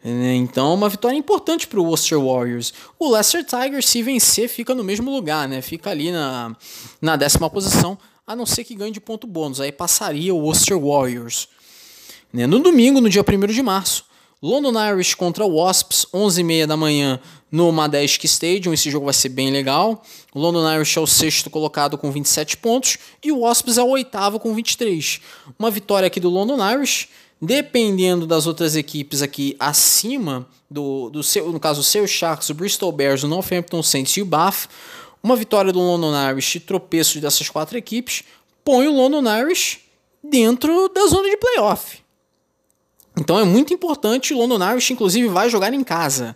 É, 0.04 0.34
então, 0.34 0.74
uma 0.74 0.90
vitória 0.90 1.16
importante 1.16 1.68
para 1.68 1.80
o 1.80 1.84
Worcester 1.84 2.20
Warriors. 2.20 2.74
O 2.98 3.12
Leicester 3.12 3.46
Tigers, 3.46 3.88
se 3.88 4.02
vencer, 4.02 4.50
fica 4.50 4.74
no 4.74 4.84
mesmo 4.84 5.12
lugar, 5.12 5.48
né? 5.48 5.62
Fica 5.62 5.92
ali 5.92 6.12
na, 6.12 6.56
na 7.00 7.16
décima 7.16 7.50
posição, 7.50 7.98
a 8.26 8.36
não 8.36 8.46
ser 8.46 8.64
que 8.64 8.74
ganhe 8.74 8.92
de 8.92 9.00
ponto 9.00 9.28
bônus. 9.28 9.62
Aí 9.62 9.72
passaria 9.72 10.34
o 10.34 10.40
Worcester 10.40 10.80
Warriors. 10.80 11.48
Né? 12.34 12.48
No 12.48 12.60
domingo, 12.60 13.00
no 13.00 13.10
dia 13.10 13.24
1 13.24 13.48
de 13.54 13.62
março, 13.62 14.06
London 14.42 14.74
Irish 14.90 15.14
contra 15.14 15.46
Wasps, 15.46 16.08
11h30 16.12 16.66
da 16.66 16.76
manhã 16.76 17.20
no 17.52 17.72
Madesk 17.72 18.24
Stadium. 18.24 18.74
Esse 18.74 18.90
jogo 18.90 19.06
vai 19.06 19.14
ser 19.14 19.30
bem 19.30 19.52
legal. 19.52 20.02
O 20.34 20.40
London 20.40 20.68
Irish 20.74 20.98
é 20.98 21.00
o 21.00 21.06
sexto 21.06 21.48
colocado 21.48 21.96
com 21.96 22.12
27 22.12 22.58
pontos 22.58 22.98
e 23.24 23.32
o 23.32 23.42
Wasps 23.42 23.78
é 23.78 23.84
o 23.84 23.90
oitavo 23.90 24.40
com 24.40 24.52
23. 24.56 25.22
Uma 25.60 25.70
vitória 25.70 26.08
aqui 26.08 26.20
do 26.20 26.28
London 26.28 26.58
Irish, 26.72 27.10
dependendo 27.40 28.26
das 28.26 28.48
outras 28.48 28.76
equipes 28.76 29.22
aqui 29.22 29.56
acima 29.60 30.48
do, 30.68 31.12
do 31.12 31.22
seu, 31.22 31.52
no 31.52 31.60
caso 31.60 31.82
o 31.82 31.84
seu 31.84 32.08
Sharks, 32.08 32.50
o 32.50 32.56
Bristol 32.56 32.92
Bears, 32.92 33.22
o 33.22 33.28
Northampton 33.28 33.84
Saints 33.84 34.18
e 34.18 34.24
o 34.24 34.26
Bath. 34.26 34.68
Uma 35.22 35.36
vitória 35.36 35.72
do 35.72 35.80
London 35.80 36.14
Irish 36.32 36.56
e 36.56 36.60
tropeço 36.60 37.22
dessas 37.22 37.48
quatro 37.48 37.78
equipes 37.78 38.24
põe 38.66 38.88
o 38.88 38.96
London 38.96 39.22
Irish 39.40 39.82
dentro 40.24 40.90
da 40.90 41.06
zona 41.06 41.30
de 41.30 41.38
playoff. 41.38 42.01
Então 43.18 43.38
é 43.38 43.44
muito 43.44 43.74
importante. 43.74 44.34
O 44.34 44.38
London 44.38 44.72
Irish, 44.72 44.92
inclusive, 44.92 45.28
vai 45.28 45.50
jogar 45.50 45.74
em 45.74 45.84
casa. 45.84 46.36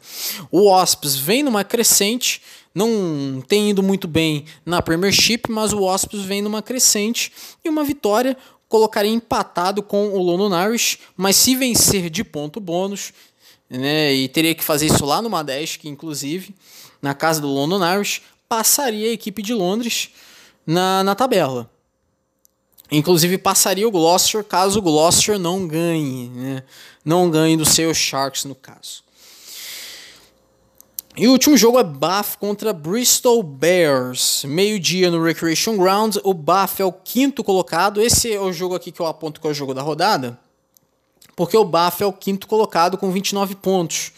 O 0.51 0.69
Wasps 0.69 1.15
vem 1.15 1.43
numa 1.43 1.63
crescente, 1.63 2.41
não 2.73 3.41
tem 3.47 3.69
ido 3.69 3.81
muito 3.81 4.07
bem 4.07 4.45
na 4.65 4.81
Premiership, 4.81 5.49
mas 5.49 5.71
o 5.71 5.81
Wasps 5.81 6.21
vem 6.21 6.41
numa 6.41 6.61
crescente 6.61 7.31
e 7.63 7.69
uma 7.69 7.83
vitória 7.83 8.37
colocaria 8.67 9.11
empatado 9.11 9.81
com 9.81 10.09
o 10.09 10.21
London 10.21 10.53
Irish, 10.67 10.99
mas 11.15 11.35
se 11.35 11.55
vencer 11.55 12.09
de 12.09 12.23
ponto 12.23 12.59
bônus, 12.59 13.13
né, 13.69 14.13
e 14.13 14.27
teria 14.27 14.53
que 14.53 14.63
fazer 14.63 14.87
isso 14.87 15.05
lá 15.05 15.21
no 15.21 15.29
Madesk, 15.29 15.85
inclusive, 15.85 16.53
na 17.01 17.13
casa 17.13 17.39
do 17.39 17.47
London 17.47 17.79
Irish, 17.95 18.21
passaria 18.49 19.09
a 19.09 19.13
equipe 19.13 19.41
de 19.41 19.53
Londres 19.53 20.09
na, 20.65 21.03
na 21.03 21.15
tabela. 21.15 21.69
Inclusive 22.91 23.37
passaria 23.37 23.87
o 23.87 23.91
Gloucester 23.91 24.43
caso 24.43 24.79
o 24.79 24.81
Gloucester 24.81 25.39
não 25.39 25.67
ganhe, 25.67 26.29
né? 26.29 26.63
não 27.03 27.29
ganhe 27.29 27.57
do 27.57 27.65
seu 27.65 27.93
Sharks 27.93 28.45
no 28.45 28.53
caso. 28.53 29.03
E 31.17 31.27
o 31.27 31.31
último 31.31 31.55
jogo 31.55 31.79
é 31.79 31.83
Bath 31.83 32.35
contra 32.37 32.73
Bristol 32.73 33.41
Bears. 33.41 34.43
Meio-dia 34.45 35.09
no 35.09 35.23
Recreation 35.23 35.77
Ground. 35.77 36.17
O 36.23 36.33
Bath 36.33 36.81
é 36.81 36.85
o 36.85 36.91
quinto 36.91 37.41
colocado. 37.41 38.01
Esse 38.01 38.33
é 38.33 38.39
o 38.39 38.51
jogo 38.51 38.75
aqui 38.75 38.91
que 38.91 38.99
eu 38.99 39.05
aponto 39.05 39.39
que 39.39 39.47
é 39.47 39.49
o 39.49 39.53
jogo 39.53 39.73
da 39.73 39.81
rodada. 39.81 40.37
porque 41.33 41.55
o 41.55 41.63
Bath 41.63 42.01
é 42.01 42.05
o 42.05 42.13
quinto 42.13 42.47
colocado 42.47 42.97
com 42.97 43.11
29 43.11 43.55
pontos. 43.55 44.11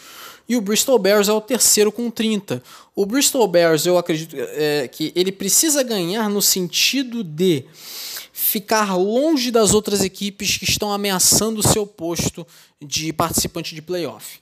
E 0.49 0.55
o 0.55 0.61
Bristol 0.61 0.97
Bears 0.97 1.27
é 1.27 1.33
o 1.33 1.41
terceiro 1.41 1.91
com 1.91 2.09
30. 2.09 2.63
O 2.95 3.05
Bristol 3.05 3.47
Bears, 3.47 3.85
eu 3.85 3.97
acredito 3.97 4.35
é, 4.35 4.87
que 4.87 5.11
ele 5.15 5.31
precisa 5.31 5.83
ganhar 5.83 6.29
no 6.29 6.41
sentido 6.41 7.23
de 7.23 7.65
ficar 8.47 8.95
longe 8.95 9.51
das 9.51 9.73
outras 9.73 10.01
equipes 10.01 10.57
que 10.57 10.63
estão 10.63 10.91
ameaçando 10.91 11.59
o 11.59 11.67
seu 11.67 11.85
posto 11.85 12.47
de 12.81 13.11
participante 13.11 13.75
de 13.75 13.81
playoff. 13.81 14.39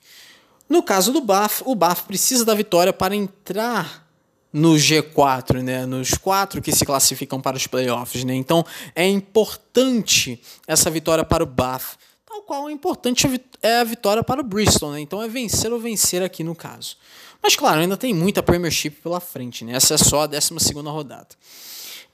No 0.69 0.83
caso 0.83 1.11
do 1.11 1.21
Bath, 1.21 1.61
o 1.65 1.73
Bath 1.73 2.05
precisa 2.05 2.45
da 2.45 2.53
vitória 2.53 2.93
para 2.93 3.15
entrar 3.15 4.07
no 4.53 4.75
G4, 4.75 5.61
né, 5.61 5.85
nos 5.87 6.13
quatro 6.13 6.61
que 6.61 6.71
se 6.71 6.85
classificam 6.85 7.41
para 7.41 7.57
os 7.57 7.65
playoffs. 7.65 8.23
Né? 8.23 8.35
Então 8.35 8.63
é 8.95 9.07
importante 9.07 10.39
essa 10.67 10.91
vitória 10.91 11.25
para 11.25 11.43
o 11.43 11.47
Bath 11.47 11.97
tal 12.27 12.41
qual 12.43 12.69
é 12.69 12.71
importante 12.71 13.27
é 13.61 13.79
a 13.79 13.83
vitória 13.83 14.23
para 14.23 14.41
o 14.41 14.43
Bristol, 14.43 14.91
né? 14.91 14.99
Então 14.99 15.21
é 15.21 15.27
vencer 15.27 15.71
ou 15.71 15.79
vencer 15.79 16.21
aqui 16.21 16.43
no 16.43 16.53
caso. 16.53 16.97
Mas 17.41 17.55
claro, 17.55 17.79
ainda 17.79 17.95
tem 17.95 18.13
muita 18.13 18.43
Premiership 18.43 18.91
pela 19.01 19.19
frente, 19.19 19.63
né? 19.63 19.73
Essa 19.75 19.93
é 19.95 19.97
só 19.97 20.21
a 20.21 20.27
12 20.27 20.53
rodada. 20.83 21.29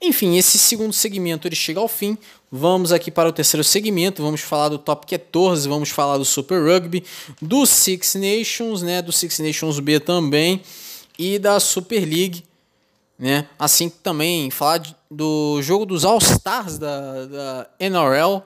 Enfim, 0.02 0.36
esse 0.36 0.58
segundo 0.58 0.92
segmento 0.92 1.46
ele 1.46 1.54
chega 1.54 1.78
ao 1.78 1.86
fim. 1.86 2.18
Vamos 2.50 2.90
aqui 2.90 3.08
para 3.08 3.28
o 3.28 3.32
terceiro 3.32 3.62
segmento. 3.62 4.20
Vamos 4.20 4.40
falar 4.40 4.68
do 4.68 4.76
Top 4.76 5.06
14, 5.06 5.68
vamos 5.68 5.90
falar 5.90 6.18
do 6.18 6.24
Super 6.24 6.60
Rugby, 6.60 7.04
do 7.40 7.64
Six 7.64 8.16
Nations, 8.16 8.82
né? 8.82 9.00
Do 9.00 9.12
Six 9.12 9.38
Nations 9.38 9.78
B 9.78 10.00
também 10.00 10.60
e 11.16 11.38
da 11.38 11.60
Super 11.60 12.00
League, 12.00 12.42
né? 13.16 13.46
Assim 13.56 13.88
também 13.88 14.50
falar 14.50 14.78
de, 14.78 14.96
do 15.08 15.62
jogo 15.62 15.86
dos 15.86 16.04
All 16.04 16.18
Stars 16.18 16.78
da, 16.78 17.26
da 17.26 17.70
NRL, 17.78 18.42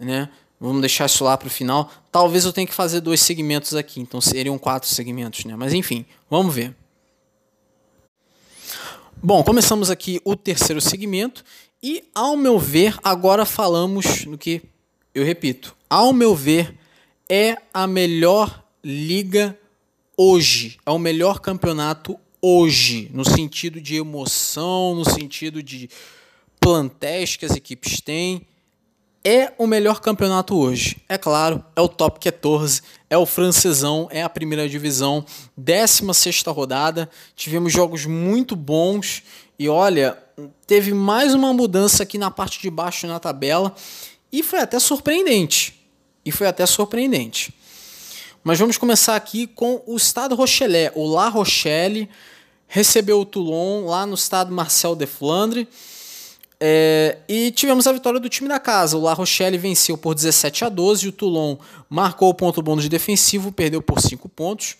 né? 0.00 0.30
Vamos 0.58 0.80
deixar 0.80 1.04
isso 1.04 1.22
lá 1.22 1.36
para 1.36 1.48
o 1.48 1.50
final. 1.50 1.90
Talvez 2.10 2.46
eu 2.46 2.52
tenha 2.52 2.66
que 2.66 2.72
fazer 2.72 3.00
dois 3.00 3.20
segmentos 3.20 3.74
aqui, 3.74 4.00
então 4.00 4.22
seriam 4.22 4.56
quatro 4.56 4.88
segmentos, 4.88 5.44
né? 5.44 5.54
Mas 5.54 5.74
enfim, 5.74 6.06
vamos 6.30 6.54
ver. 6.54 6.74
Bom, 9.24 9.44
começamos 9.44 9.88
aqui 9.88 10.20
o 10.24 10.34
terceiro 10.34 10.80
segmento 10.80 11.44
e, 11.80 12.02
ao 12.12 12.36
meu 12.36 12.58
ver, 12.58 12.98
agora 13.04 13.46
falamos 13.46 14.24
no 14.26 14.36
que 14.36 14.60
eu 15.14 15.24
repito. 15.24 15.76
Ao 15.88 16.12
meu 16.12 16.34
ver, 16.34 16.76
é 17.30 17.56
a 17.72 17.86
melhor 17.86 18.64
liga 18.82 19.56
hoje, 20.16 20.76
é 20.84 20.90
o 20.90 20.98
melhor 20.98 21.38
campeonato 21.38 22.18
hoje, 22.40 23.08
no 23.14 23.24
sentido 23.24 23.80
de 23.80 23.94
emoção, 23.94 24.96
no 24.96 25.04
sentido 25.04 25.62
de 25.62 25.88
plantéis 26.58 27.36
que 27.36 27.46
as 27.46 27.54
equipes 27.54 28.00
têm 28.00 28.44
é 29.24 29.52
o 29.56 29.66
melhor 29.66 30.00
campeonato 30.00 30.56
hoje. 30.56 30.96
É 31.08 31.16
claro, 31.16 31.64
é 31.76 31.80
o 31.80 31.88
top 31.88 32.18
14, 32.18 32.82
é 33.08 33.16
o 33.16 33.26
francesão, 33.26 34.08
é 34.10 34.22
a 34.22 34.28
primeira 34.28 34.68
divisão, 34.68 35.24
16 35.56 36.42
rodada. 36.48 37.08
Tivemos 37.36 37.72
jogos 37.72 38.04
muito 38.06 38.56
bons 38.56 39.22
e 39.58 39.68
olha, 39.68 40.18
teve 40.66 40.92
mais 40.92 41.34
uma 41.34 41.52
mudança 41.52 42.02
aqui 42.02 42.18
na 42.18 42.30
parte 42.30 42.60
de 42.60 42.70
baixo 42.70 43.06
na 43.06 43.20
tabela 43.20 43.74
e 44.32 44.42
foi 44.42 44.58
até 44.60 44.78
surpreendente. 44.78 45.78
E 46.24 46.32
foi 46.32 46.46
até 46.46 46.64
surpreendente. 46.66 47.54
Mas 48.44 48.58
vamos 48.58 48.76
começar 48.76 49.14
aqui 49.14 49.46
com 49.46 49.82
o 49.86 49.96
Estado 49.96 50.34
Rochelet. 50.34 50.92
O 50.96 51.06
La 51.06 51.28
Rochelle 51.28 52.08
recebeu 52.66 53.20
o 53.20 53.24
Toulon 53.24 53.86
lá 53.86 54.06
no 54.06 54.14
estado 54.14 54.52
Marcel 54.52 54.96
de 54.96 55.06
Flandre. 55.06 55.68
É, 56.64 57.18
e 57.28 57.50
tivemos 57.50 57.88
a 57.88 57.92
vitória 57.92 58.20
do 58.20 58.28
time 58.28 58.48
da 58.48 58.60
casa. 58.60 58.96
O 58.96 59.00
La 59.00 59.14
Rochelle 59.14 59.58
venceu 59.58 59.98
por 59.98 60.14
17 60.14 60.64
a 60.64 60.68
12. 60.68 61.08
O 61.08 61.12
Toulon 61.12 61.56
marcou 61.90 62.28
o 62.28 62.34
ponto 62.34 62.62
bônus 62.62 62.84
de 62.84 62.88
defensivo, 62.88 63.50
perdeu 63.50 63.82
por 63.82 64.00
5 64.00 64.28
pontos. 64.28 64.76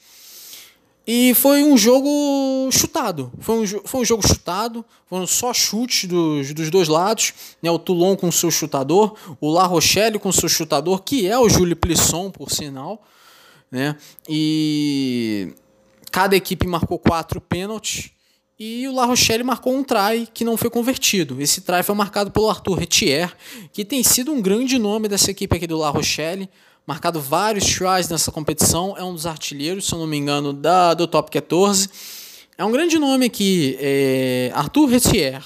E 1.04 1.34
foi 1.34 1.64
um 1.64 1.76
jogo 1.76 2.70
chutado. 2.70 3.32
Foi 3.40 3.58
um, 3.58 3.66
foi 3.66 4.00
um 4.00 4.04
jogo 4.04 4.24
chutado. 4.24 4.84
Foram 5.08 5.26
só 5.26 5.52
chutes 5.52 6.08
dos, 6.08 6.54
dos 6.54 6.70
dois 6.70 6.86
lados. 6.86 7.34
Né? 7.60 7.68
O 7.68 7.80
Toulon 7.80 8.14
com 8.14 8.30
seu 8.30 8.52
chutador. 8.52 9.16
O 9.40 9.50
La 9.50 9.64
Rochelle 9.64 10.20
com 10.20 10.30
seu 10.30 10.48
chutador, 10.48 11.02
que 11.02 11.26
é 11.26 11.36
o 11.36 11.48
Júlio 11.48 11.74
Plisson, 11.74 12.30
por 12.30 12.52
sinal. 12.52 13.02
Né? 13.72 13.96
E 14.28 15.52
cada 16.12 16.36
equipe 16.36 16.64
marcou 16.64 16.96
quatro 16.96 17.40
pênaltis. 17.40 18.12
E 18.64 18.86
o 18.86 18.94
La 18.94 19.06
Rochelle 19.06 19.42
marcou 19.42 19.74
um 19.74 19.82
try 19.82 20.24
que 20.32 20.44
não 20.44 20.56
foi 20.56 20.70
convertido. 20.70 21.42
Esse 21.42 21.62
try 21.62 21.82
foi 21.82 21.96
marcado 21.96 22.30
pelo 22.30 22.48
Arthur 22.48 22.78
Retier, 22.78 23.36
que 23.72 23.84
tem 23.84 24.04
sido 24.04 24.30
um 24.30 24.40
grande 24.40 24.78
nome 24.78 25.08
dessa 25.08 25.32
equipe 25.32 25.56
aqui 25.56 25.66
do 25.66 25.76
La 25.76 25.90
Rochelle. 25.90 26.48
Marcado 26.86 27.20
vários 27.20 27.64
tries 27.64 28.08
nessa 28.08 28.30
competição. 28.30 28.96
É 28.96 29.02
um 29.02 29.14
dos 29.14 29.26
artilheiros, 29.26 29.84
se 29.84 29.92
eu 29.92 29.98
não 29.98 30.06
me 30.06 30.16
engano, 30.16 30.52
da, 30.52 30.94
do 30.94 31.08
top 31.08 31.28
14. 31.32 31.90
É 32.56 32.64
um 32.64 32.70
grande 32.70 33.00
nome 33.00 33.26
aqui. 33.26 33.76
É 33.80 34.52
Arthur 34.54 34.86
Retier. 34.86 35.42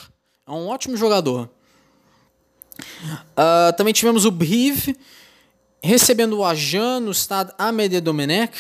É 0.47 0.51
um 0.51 0.67
ótimo 0.69 0.95
jogador. 0.95 1.49
Uh, 2.79 3.75
também 3.79 3.95
tivemos 3.95 4.27
o 4.27 4.31
Brive 4.31 4.95
recebendo 5.83 6.39
o 6.39 6.45
Ajan 6.45 7.01
no 7.01 7.11
estado 7.11 7.55
Amédée 7.59 8.01
Domenech 8.01 8.53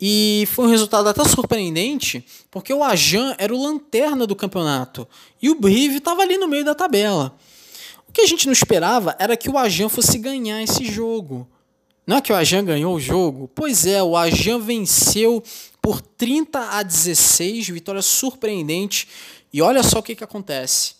e 0.00 0.48
foi 0.50 0.66
um 0.66 0.70
resultado 0.70 1.08
até 1.08 1.24
surpreendente, 1.24 2.24
porque 2.50 2.72
o 2.72 2.82
Ajan 2.82 3.34
era 3.38 3.54
o 3.54 3.62
lanterna 3.62 4.26
do 4.26 4.36
campeonato 4.36 5.06
e 5.40 5.48
o 5.50 5.54
Brive 5.54 5.98
estava 5.98 6.22
ali 6.22 6.36
no 6.36 6.48
meio 6.48 6.64
da 6.64 6.74
tabela. 6.74 7.36
O 8.08 8.12
que 8.12 8.20
a 8.20 8.26
gente 8.26 8.46
não 8.46 8.52
esperava 8.52 9.16
era 9.18 9.36
que 9.36 9.48
o 9.48 9.56
Ajan 9.56 9.88
fosse 9.88 10.18
ganhar 10.18 10.62
esse 10.62 10.84
jogo. 10.84 11.48
Não 12.06 12.16
é 12.16 12.20
que 12.20 12.32
o 12.32 12.36
Ajan 12.36 12.64
ganhou 12.64 12.94
o 12.96 13.00
jogo? 13.00 13.48
Pois 13.54 13.86
é, 13.86 14.02
o 14.02 14.16
Ajan 14.16 14.58
venceu 14.58 15.42
por 15.80 16.00
30 16.00 16.58
a 16.58 16.82
16, 16.82 17.68
vitória 17.68 18.02
surpreendente. 18.02 19.08
E 19.52 19.62
olha 19.62 19.82
só 19.82 20.00
o 20.00 20.02
que, 20.02 20.16
que 20.16 20.24
acontece. 20.24 20.94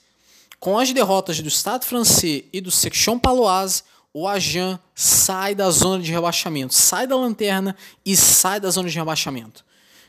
Com 0.60 0.78
as 0.78 0.92
derrotas 0.92 1.40
do 1.40 1.48
Estado 1.48 1.84
francês 1.84 2.44
e 2.52 2.60
do 2.60 2.70
Section 2.70 3.18
Paloise, 3.18 3.82
o 4.14 4.28
Ajan 4.28 4.78
sai 4.94 5.54
da 5.54 5.70
zona 5.70 6.02
de 6.02 6.12
rebaixamento, 6.12 6.74
sai 6.74 7.06
da 7.06 7.16
lanterna 7.16 7.74
e 8.04 8.16
sai 8.16 8.60
da 8.60 8.70
zona 8.70 8.88
de 8.88 8.96
rebaixamento. 8.96 9.64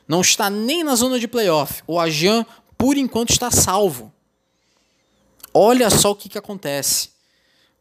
Não 0.07 0.21
está 0.21 0.49
nem 0.49 0.83
na 0.83 0.95
zona 0.95 1.17
de 1.17 1.27
playoff. 1.27 1.81
O 1.87 1.99
Ajan, 1.99 2.45
por 2.77 2.97
enquanto, 2.97 3.31
está 3.31 3.49
salvo. 3.49 4.11
Olha 5.53 5.89
só 5.89 6.11
o 6.11 6.15
que, 6.15 6.27
que 6.27 6.37
acontece. 6.37 7.09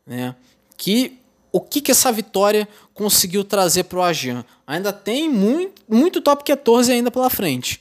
Né? 0.07 0.37
Que, 0.77 1.19
o 1.51 1.61
que, 1.61 1.81
que 1.81 1.91
essa 1.91 2.13
vitória 2.13 2.69
conseguiu 2.95 3.43
trazer 3.43 3.85
para 3.85 3.99
o 3.99 4.03
Ajan? 4.03 4.45
Ainda 4.65 4.93
tem 4.93 5.29
muito, 5.29 5.83
muito 5.89 6.21
top 6.21 6.45
14 6.45 6.93
ainda 6.93 7.11
pela 7.11 7.29
frente. 7.29 7.81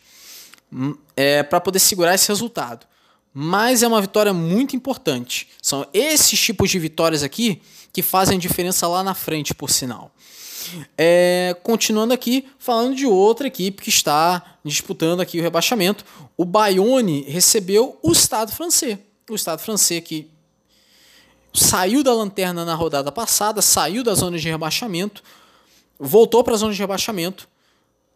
Hum, 0.74 0.98
é, 1.16 1.44
para 1.44 1.62
poder 1.62 1.80
segurar 1.80 2.16
esse 2.16 2.28
resultado. 2.30 2.88
Mas 3.34 3.82
é 3.82 3.88
uma 3.88 4.02
vitória 4.02 4.34
muito 4.34 4.76
importante. 4.76 5.48
São 5.62 5.88
esses 5.94 6.40
tipos 6.40 6.70
de 6.70 6.78
vitórias 6.80 7.24
aqui 7.24 7.62
que 7.94 8.02
fazem 8.02 8.40
diferença 8.40 8.88
lá 8.88 9.04
na 9.04 9.14
frente, 9.14 9.54
por 9.54 9.70
sinal. 9.70 10.12
É, 10.98 11.56
continuando 11.64 12.14
aqui, 12.14 12.48
falando 12.58 12.96
de 12.96 13.06
outra 13.06 13.48
equipe 13.48 13.82
que 13.82 13.90
está 13.90 14.58
disputando 14.64 15.22
aqui 15.22 15.40
o 15.40 15.42
rebaixamento, 15.42 16.06
o 16.38 16.46
Bayonne 16.46 17.24
recebeu 17.28 17.98
o 18.02 18.12
Estado 18.12 18.52
francês. 18.52 18.98
O 19.30 19.36
Estado 19.36 19.60
francês 19.60 20.04
que 20.04 20.30
saiu 21.54 22.04
da 22.04 22.14
lanterna 22.14 22.64
na 22.64 22.76
rodada 22.76 23.12
passada, 23.12 23.62
saiu 23.62 24.04
da 24.04 24.14
zona 24.14 24.38
de 24.38 24.50
rebaixamento, 24.50 25.24
voltou 26.00 26.44
para 26.44 26.54
a 26.54 26.58
zona 26.58 26.74
de 26.74 26.80
rebaixamento, 26.80 27.48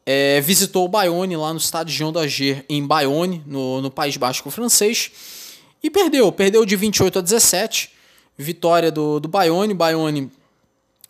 é, 0.06 0.40
visitou 0.42 0.86
o 0.86 0.88
Bayonne 0.88 1.36
lá 1.36 1.52
no 1.52 1.60
estádio 1.60 1.94
Jean 1.94 2.12
d'Ager, 2.12 2.64
em 2.70 2.86
Bayonne, 2.86 3.44
no, 3.46 3.82
no 3.82 3.90
País 3.90 4.16
Basco 4.18 4.52
francês, 4.52 5.12
e 5.82 5.90
perdeu. 5.90 6.32
Perdeu 6.32 6.66
de 6.66 6.76
28 6.76 7.20
a 7.20 7.22
17 7.22 7.92
vitória 8.38 8.92
do, 8.92 9.20
do 9.20 9.28
Bayonne. 9.28 9.74
Bayonne 9.74 10.32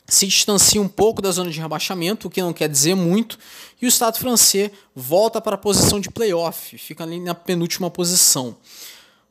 se 0.08 0.28
distancia 0.28 0.82
um 0.82 0.88
pouco 0.88 1.22
da 1.22 1.32
zona 1.32 1.50
de 1.50 1.60
rebaixamento, 1.60 2.28
o 2.28 2.32
que 2.32 2.42
não 2.42 2.54
quer 2.54 2.70
dizer 2.70 2.96
muito, 2.96 3.40
e 3.82 3.86
o 3.86 3.90
Estado 3.90 4.18
francês 4.20 4.72
volta 4.96 5.42
para 5.42 5.56
a 5.56 5.58
posição 5.58 6.00
de 6.00 6.10
playoff, 6.10 6.78
fica 6.78 7.04
ali 7.04 7.20
na 7.20 7.34
penúltima 7.34 7.90
posição. 7.90 8.56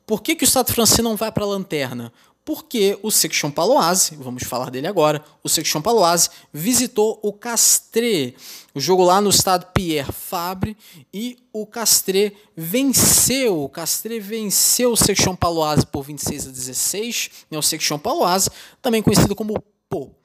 Por 0.05 0.21
que, 0.21 0.35
que 0.35 0.43
o 0.43 0.45
Estado 0.45 0.71
francês 0.71 0.99
não 0.99 1.15
vai 1.15 1.31
para 1.31 1.43
a 1.43 1.47
lanterna? 1.47 2.11
Porque 2.45 2.97
o 3.01 3.09
Section 3.09 3.49
Paloise, 3.49 4.15
vamos 4.17 4.43
falar 4.43 4.69
dele 4.69 4.85
agora, 4.85 5.25
o 5.43 5.49
Section 5.49 5.81
Paloise 5.81 6.29
visitou 6.53 7.19
o 7.23 7.33
Castres, 7.33 8.33
o 8.75 8.79
jogo 8.79 9.03
lá 9.03 9.19
no 9.19 9.31
estado 9.31 9.65
Pierre 9.73 10.11
Fabre, 10.11 10.77
e 11.11 11.39
o 11.51 11.65
Castres 11.65 12.33
venceu, 12.55 13.63
o 13.63 13.67
Castres 13.67 14.23
venceu 14.23 14.91
o 14.91 14.95
Section 14.95 15.35
Paloise 15.35 15.87
por 15.87 16.03
26 16.03 16.47
a 16.47 16.51
16, 16.51 17.29
né, 17.49 17.57
o 17.57 17.63
Section 17.63 17.97
Paloise, 17.97 18.51
também 18.79 19.01
conhecido 19.01 19.35
como 19.35 19.59
PO. 19.89 20.15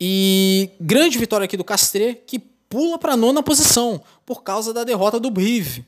E 0.00 0.70
grande 0.80 1.18
vitória 1.18 1.46
aqui 1.46 1.56
do 1.56 1.64
Castres, 1.64 2.18
que 2.24 2.38
pula 2.38 2.98
para 2.98 3.14
a 3.14 3.16
nona 3.16 3.42
posição, 3.42 4.00
por 4.24 4.44
causa 4.44 4.72
da 4.72 4.84
derrota 4.84 5.18
do 5.18 5.28
Brive. 5.28 5.84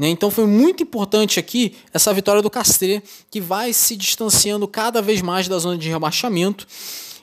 Né? 0.00 0.08
Então 0.08 0.30
foi 0.30 0.46
muito 0.46 0.82
importante 0.82 1.38
aqui 1.38 1.76
essa 1.92 2.10
vitória 2.14 2.40
do 2.40 2.48
Castre, 2.48 3.02
que 3.30 3.38
vai 3.38 3.70
se 3.74 3.94
distanciando 3.94 4.66
cada 4.66 5.02
vez 5.02 5.20
mais 5.20 5.46
da 5.46 5.58
zona 5.58 5.76
de 5.76 5.90
rebaixamento. 5.90 6.66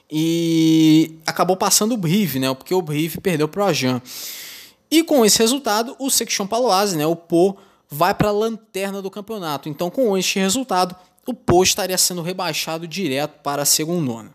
e 0.10 1.16
acabou 1.26 1.58
passando 1.58 1.94
o 1.94 1.98
Brive, 1.98 2.40
né? 2.40 2.54
Porque 2.54 2.74
o 2.74 2.82
Brive 2.82 3.20
perdeu 3.20 3.48
para 3.48 3.64
o 3.64 3.66
Ajan. 3.66 4.02
E 4.90 5.04
com 5.04 5.26
esse 5.26 5.40
resultado, 5.40 5.98
o 6.00 6.10
Section 6.10 6.48
Paloise, 6.48 6.96
né, 6.96 7.06
o 7.06 7.16
Pô, 7.16 7.58
vai 7.90 8.14
para 8.14 8.30
a 8.30 8.32
lanterna 8.32 9.02
do 9.02 9.12
campeonato. 9.12 9.68
Então, 9.68 9.90
com 9.90 10.18
este 10.18 10.40
resultado, 10.40 10.96
o 11.26 11.34
Pô 11.34 11.64
estaria 11.64 11.98
sendo 11.98 12.22
rebaixado 12.22 12.88
direto 12.88 13.42
para 13.42 13.64
a 13.64 13.66
segunda. 13.66 14.34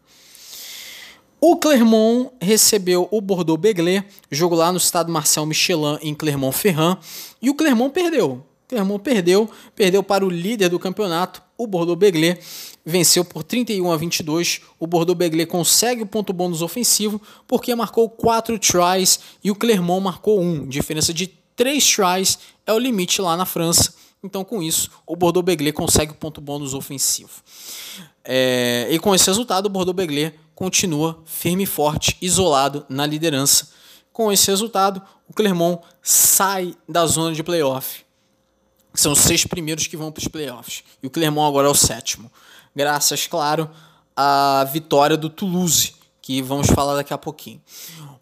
O 1.45 1.57
Clermont 1.57 2.31
recebeu 2.41 3.09
o 3.11 3.21
Bordeaux-Begley, 3.21 4.05
jogo 4.31 4.55
lá 4.55 4.71
no 4.71 4.79
estado 4.79 5.11
Marcel 5.11 5.45
Michelin, 5.45 5.99
em 6.01 6.15
Clermont-Ferrand, 6.15 6.99
e 7.43 7.51
o 7.51 7.55
Clermont 7.57 7.93
perdeu. 7.93 8.45
O 8.65 8.69
Clermont 8.69 9.03
perdeu, 9.03 9.51
perdeu 9.75 10.05
para 10.05 10.25
o 10.25 10.31
líder 10.31 10.69
do 10.69 10.79
campeonato, 10.79 11.43
o 11.59 11.67
Bordeaux-Begley, 11.67 12.39
venceu 12.87 13.25
por 13.25 13.43
31 13.43 13.91
a 13.91 13.97
22. 13.97 14.61
O 14.79 14.87
Bordeaux-Begley 14.87 15.45
consegue 15.45 16.05
o 16.05 16.07
ponto 16.07 16.33
bônus 16.33 16.63
ofensivo 16.63 17.21
porque 17.49 17.75
marcou 17.75 18.09
4 18.09 18.57
tries 18.61 19.19
e 19.43 19.51
o 19.51 19.57
Clermont 19.57 20.01
marcou 20.01 20.41
1. 20.41 20.69
Diferença 20.69 21.13
de 21.13 21.27
3 21.57 21.85
tries 21.85 22.39
é 22.65 22.73
o 22.73 22.79
limite 22.79 23.21
lá 23.21 23.37
na 23.37 23.45
França. 23.45 23.93
Então, 24.23 24.45
com 24.45 24.63
isso, 24.63 24.89
o 25.05 25.17
Bordeaux-Begley 25.17 25.73
consegue 25.73 26.13
o 26.13 26.15
ponto 26.15 26.41
bônus 26.41 26.73
ofensivo. 26.73 27.43
É, 28.25 28.87
e 28.93 28.99
com 29.01 29.13
esse 29.13 29.27
resultado, 29.27 29.67
o 29.67 29.69
Bordeaux-Begley 29.69 30.33
continua 30.63 31.19
firme 31.25 31.65
e 31.65 31.67
forte, 31.67 32.17
isolado 32.23 32.87
na 32.89 33.05
liderança. 33.05 33.71
Com 34.13 34.31
esse 34.31 34.49
resultado, 34.49 35.03
o 35.29 35.35
Clermont 35.35 35.83
sai 36.01 36.77
da 36.89 37.05
zona 37.05 37.35
de 37.35 37.43
playoff. 37.43 38.05
São 38.95 39.11
os 39.11 39.19
seis 39.19 39.45
primeiros 39.45 39.89
que 39.89 39.97
vão 39.97 40.13
para 40.13 40.21
os 40.21 40.29
playoffs. 40.29 40.85
E 41.03 41.07
o 41.09 41.11
Clermont 41.11 41.49
agora 41.49 41.67
é 41.67 41.71
o 41.73 41.75
sétimo. 41.75 42.31
Graças, 42.77 43.27
claro, 43.27 43.69
à 44.15 44.65
vitória 44.73 45.17
do 45.17 45.29
Toulouse, 45.29 45.95
que 46.21 46.41
vamos 46.41 46.69
falar 46.69 46.95
daqui 46.95 47.13
a 47.13 47.19
pouquinho. 47.19 47.61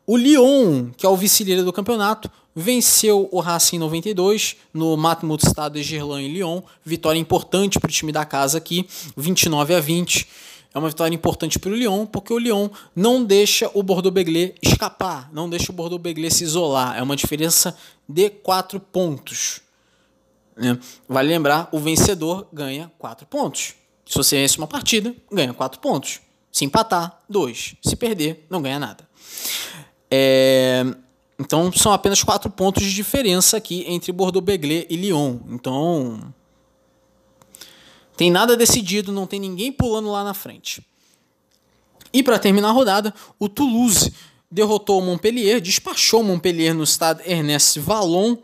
O 0.07 0.16
Lyon, 0.16 0.93
que 0.97 1.05
é 1.05 1.09
o 1.11 1.16
vice-líder 1.18 1.62
do 1.62 1.74
campeonato, 1.74 2.30
venceu 2.57 3.28
o 3.30 3.41
Racing 3.41 3.78
92 3.78 4.57
no 4.72 4.97
Matmut 4.97 5.47
Stade 5.47 5.74
de 5.74 5.82
Gerland 5.82 6.24
em 6.24 6.32
Lyon. 6.32 6.62
Vitória 6.82 7.18
importante 7.18 7.78
para 7.78 7.91
o 7.91 7.93
time 7.93 8.12
da 8.12 8.24
casa 8.24 8.57
aqui, 8.57 8.88
29 9.14 9.74
a 9.74 9.80
20. 9.80 10.26
É 10.73 10.79
uma 10.79 10.89
vitória 10.89 11.14
importante 11.14 11.59
para 11.59 11.71
o 11.71 11.75
Lyon, 11.75 12.07
porque 12.07 12.33
o 12.33 12.39
Lyon 12.39 12.68
não 12.95 13.25
deixa 13.25 13.68
o 13.75 13.83
Bordeaux-Begley 13.83 14.55
escapar, 14.62 15.29
não 15.33 15.51
deixa 15.51 15.73
o 15.73 15.75
Bordeaux-Begley 15.75 16.31
se 16.31 16.45
isolar. 16.45 16.97
É 16.97 17.03
uma 17.03 17.16
diferença 17.16 17.77
de 18.09 18.31
4 18.31 18.79
pontos. 18.79 19.61
Né? 20.57 20.79
Vale 21.09 21.29
lembrar, 21.29 21.68
o 21.73 21.81
vencedor 21.81 22.47
ganha 22.53 22.91
4 22.99 23.27
pontos. 23.27 23.75
Se 24.07 24.16
você 24.16 24.37
vence 24.37 24.59
uma 24.59 24.66
partida, 24.66 25.14
ganha 25.31 25.53
4 25.53 25.81
pontos. 25.81 26.21
Se 26.53 26.64
empatar, 26.64 27.21
2. 27.29 27.77
Se 27.83 27.97
perder, 27.97 28.47
não 28.49 28.62
ganha 28.62 28.79
nada. 28.79 29.09
É... 30.11 30.85
Então 31.39 31.73
são 31.73 31.93
apenas 31.93 32.23
4 32.23 32.51
pontos 32.51 32.83
de 32.83 32.93
diferença 32.93 33.57
aqui 33.57 33.85
entre 33.89 34.12
Bordeaux-Begley 34.12 34.87
e 34.91 34.97
Lyon. 34.97 35.39
Então 35.49 36.33
tem 38.21 38.31
nada 38.31 38.55
decidido, 38.55 39.11
não 39.12 39.27
tem 39.27 39.41
ninguém 39.41 39.73
pulando 39.73 40.11
lá 40.11 40.23
na 40.23 40.35
frente. 40.35 40.87
E 42.12 42.23
para 42.23 42.39
terminar 42.39 42.68
a 42.68 42.73
rodada, 42.73 43.14
o 43.39 43.49
Toulouse 43.49 44.12
derrotou 44.51 44.99
o 44.99 45.03
Montpellier, 45.03 45.59
despachou 45.59 46.21
o 46.21 46.25
Montpellier 46.25 46.75
no 46.75 46.85
estado 46.85 47.23
Ernest 47.25 47.81
Vallon, 47.81 48.37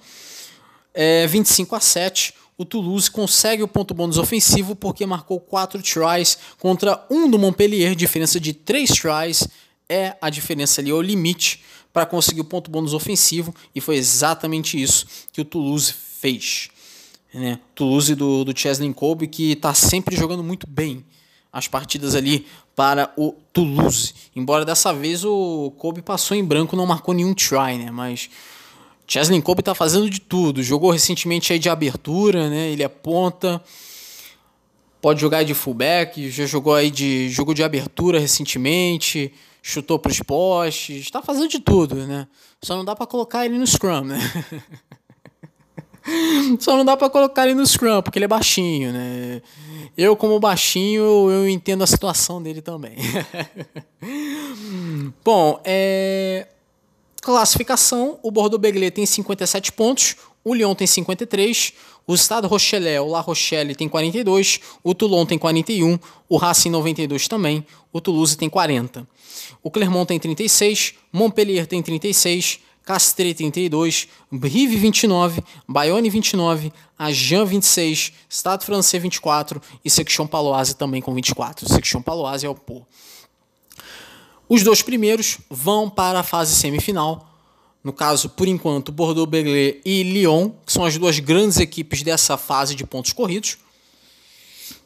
é, 0.94 1.26
25 1.26 1.76
a 1.76 1.80
7. 1.80 2.32
O 2.56 2.64
Toulouse 2.64 3.10
consegue 3.10 3.62
o 3.62 3.68
ponto 3.68 3.92
bônus 3.92 4.16
ofensivo 4.16 4.74
porque 4.74 5.04
marcou 5.04 5.38
4 5.38 5.82
tries 5.82 6.38
contra 6.58 7.04
um 7.10 7.28
do 7.28 7.38
Montpellier, 7.38 7.94
diferença 7.94 8.40
de 8.40 8.54
3 8.54 8.88
tries 8.88 9.46
é 9.90 10.16
a 10.22 10.30
diferença 10.30 10.80
ali, 10.80 10.88
é 10.88 10.94
o 10.94 11.02
limite 11.02 11.62
para 11.92 12.06
conseguir 12.06 12.40
o 12.40 12.44
ponto 12.44 12.70
bônus 12.70 12.94
ofensivo, 12.94 13.54
e 13.74 13.80
foi 13.82 13.96
exatamente 13.96 14.80
isso 14.80 15.06
que 15.34 15.42
o 15.42 15.44
Toulouse 15.44 15.92
fez 15.92 16.70
né? 17.36 17.60
Toulouse 17.74 18.14
do, 18.14 18.44
do 18.44 18.58
Cheslin 18.58 18.92
Kolbe, 18.92 19.26
que 19.26 19.52
está 19.52 19.74
sempre 19.74 20.16
jogando 20.16 20.42
muito 20.42 20.66
bem 20.66 21.04
as 21.52 21.68
partidas 21.68 22.14
ali 22.14 22.46
para 22.74 23.12
o 23.16 23.32
Toulouse. 23.52 24.14
Embora 24.34 24.64
dessa 24.64 24.92
vez 24.92 25.24
o 25.24 25.72
Kobe 25.78 26.02
passou 26.02 26.36
em 26.36 26.44
branco, 26.44 26.76
não 26.76 26.86
marcou 26.86 27.14
nenhum 27.14 27.32
try, 27.32 27.78
né? 27.78 27.90
Mas 27.90 28.28
Cheslin 29.06 29.40
Kobe 29.40 29.60
está 29.60 29.74
fazendo 29.74 30.10
de 30.10 30.20
tudo. 30.20 30.62
Jogou 30.62 30.90
recentemente 30.90 31.52
aí 31.52 31.58
de 31.58 31.70
abertura, 31.70 32.50
né? 32.50 32.68
Ele 32.70 32.82
é 32.82 32.88
ponta. 32.88 33.62
Pode 35.00 35.20
jogar 35.20 35.44
de 35.44 35.54
fullback, 35.54 36.30
já 36.30 36.46
jogou 36.46 36.74
aí 36.74 36.90
de 36.90 37.28
jogo 37.28 37.54
de 37.54 37.62
abertura 37.62 38.18
recentemente, 38.18 39.32
chutou 39.62 39.98
para 39.98 40.10
os 40.10 40.20
postes, 40.20 41.02
está 41.02 41.22
fazendo 41.22 41.48
de 41.48 41.60
tudo, 41.60 41.94
né? 42.06 42.26
Só 42.62 42.76
não 42.76 42.84
dá 42.84 42.96
para 42.96 43.06
colocar 43.06 43.46
ele 43.46 43.56
no 43.56 43.66
scrum, 43.66 44.02
né? 44.02 44.18
Só 46.60 46.76
não 46.76 46.84
dá 46.84 46.96
para 46.96 47.10
colocar 47.10 47.44
ele 47.44 47.54
no 47.54 47.66
Scrum, 47.66 48.02
porque 48.02 48.18
ele 48.18 48.24
é 48.24 48.28
baixinho, 48.28 48.92
né? 48.92 49.42
Eu, 49.96 50.16
como 50.16 50.38
baixinho, 50.38 51.30
eu 51.30 51.48
entendo 51.48 51.82
a 51.82 51.86
situação 51.86 52.42
dele 52.42 52.60
também. 52.60 52.96
Bom, 55.24 55.60
é... 55.64 56.46
classificação: 57.22 58.18
o 58.22 58.30
Bordeaux-Begley 58.30 58.90
tem 58.90 59.06
57 59.06 59.72
pontos, 59.72 60.16
o 60.44 60.54
Lyon 60.54 60.74
tem 60.74 60.86
53, 60.86 61.72
o 62.06 62.14
Estado 62.14 62.46
Rochelet, 62.46 63.00
o 63.00 63.06
La 63.06 63.20
Rochelle, 63.20 63.74
tem 63.74 63.88
42, 63.88 64.60
o 64.84 64.94
Toulon 64.94 65.26
tem 65.26 65.38
41, 65.38 65.98
o 66.28 66.36
Racing 66.36 66.70
92 66.70 67.26
também, 67.26 67.66
o 67.92 68.00
Toulouse 68.00 68.36
tem 68.36 68.48
40. 68.48 69.08
O 69.62 69.70
Clermont 69.70 70.06
tem 70.06 70.18
36, 70.18 70.94
Montpellier 71.12 71.66
tem 71.66 71.82
36, 71.82 72.60
Castre 72.86 73.34
32, 73.34 74.06
Brive 74.30 74.76
29, 74.76 75.42
Bayonne 75.66 76.08
29, 76.08 76.72
Agen 76.96 77.44
26, 77.44 78.12
Estado 78.28 78.64
Francês 78.64 79.02
24 79.02 79.60
e 79.84 79.90
Section 79.90 80.24
Paloise 80.24 80.76
também 80.76 81.02
com 81.02 81.12
24. 81.12 81.68
Section 81.68 82.00
Paloise 82.00 82.46
é 82.46 82.48
o 82.48 82.54
Pô. 82.54 82.86
Os 84.48 84.62
dois 84.62 84.82
primeiros 84.82 85.38
vão 85.50 85.90
para 85.90 86.20
a 86.20 86.22
fase 86.22 86.54
semifinal. 86.54 87.28
No 87.82 87.92
caso, 87.92 88.28
por 88.28 88.46
enquanto, 88.46 88.92
Bordeaux-Begley 88.92 89.80
e 89.84 90.04
Lyon, 90.04 90.50
que 90.64 90.72
são 90.72 90.84
as 90.84 90.96
duas 90.96 91.18
grandes 91.18 91.58
equipes 91.58 92.04
dessa 92.04 92.36
fase 92.36 92.76
de 92.76 92.86
pontos 92.86 93.12
corridos. 93.12 93.58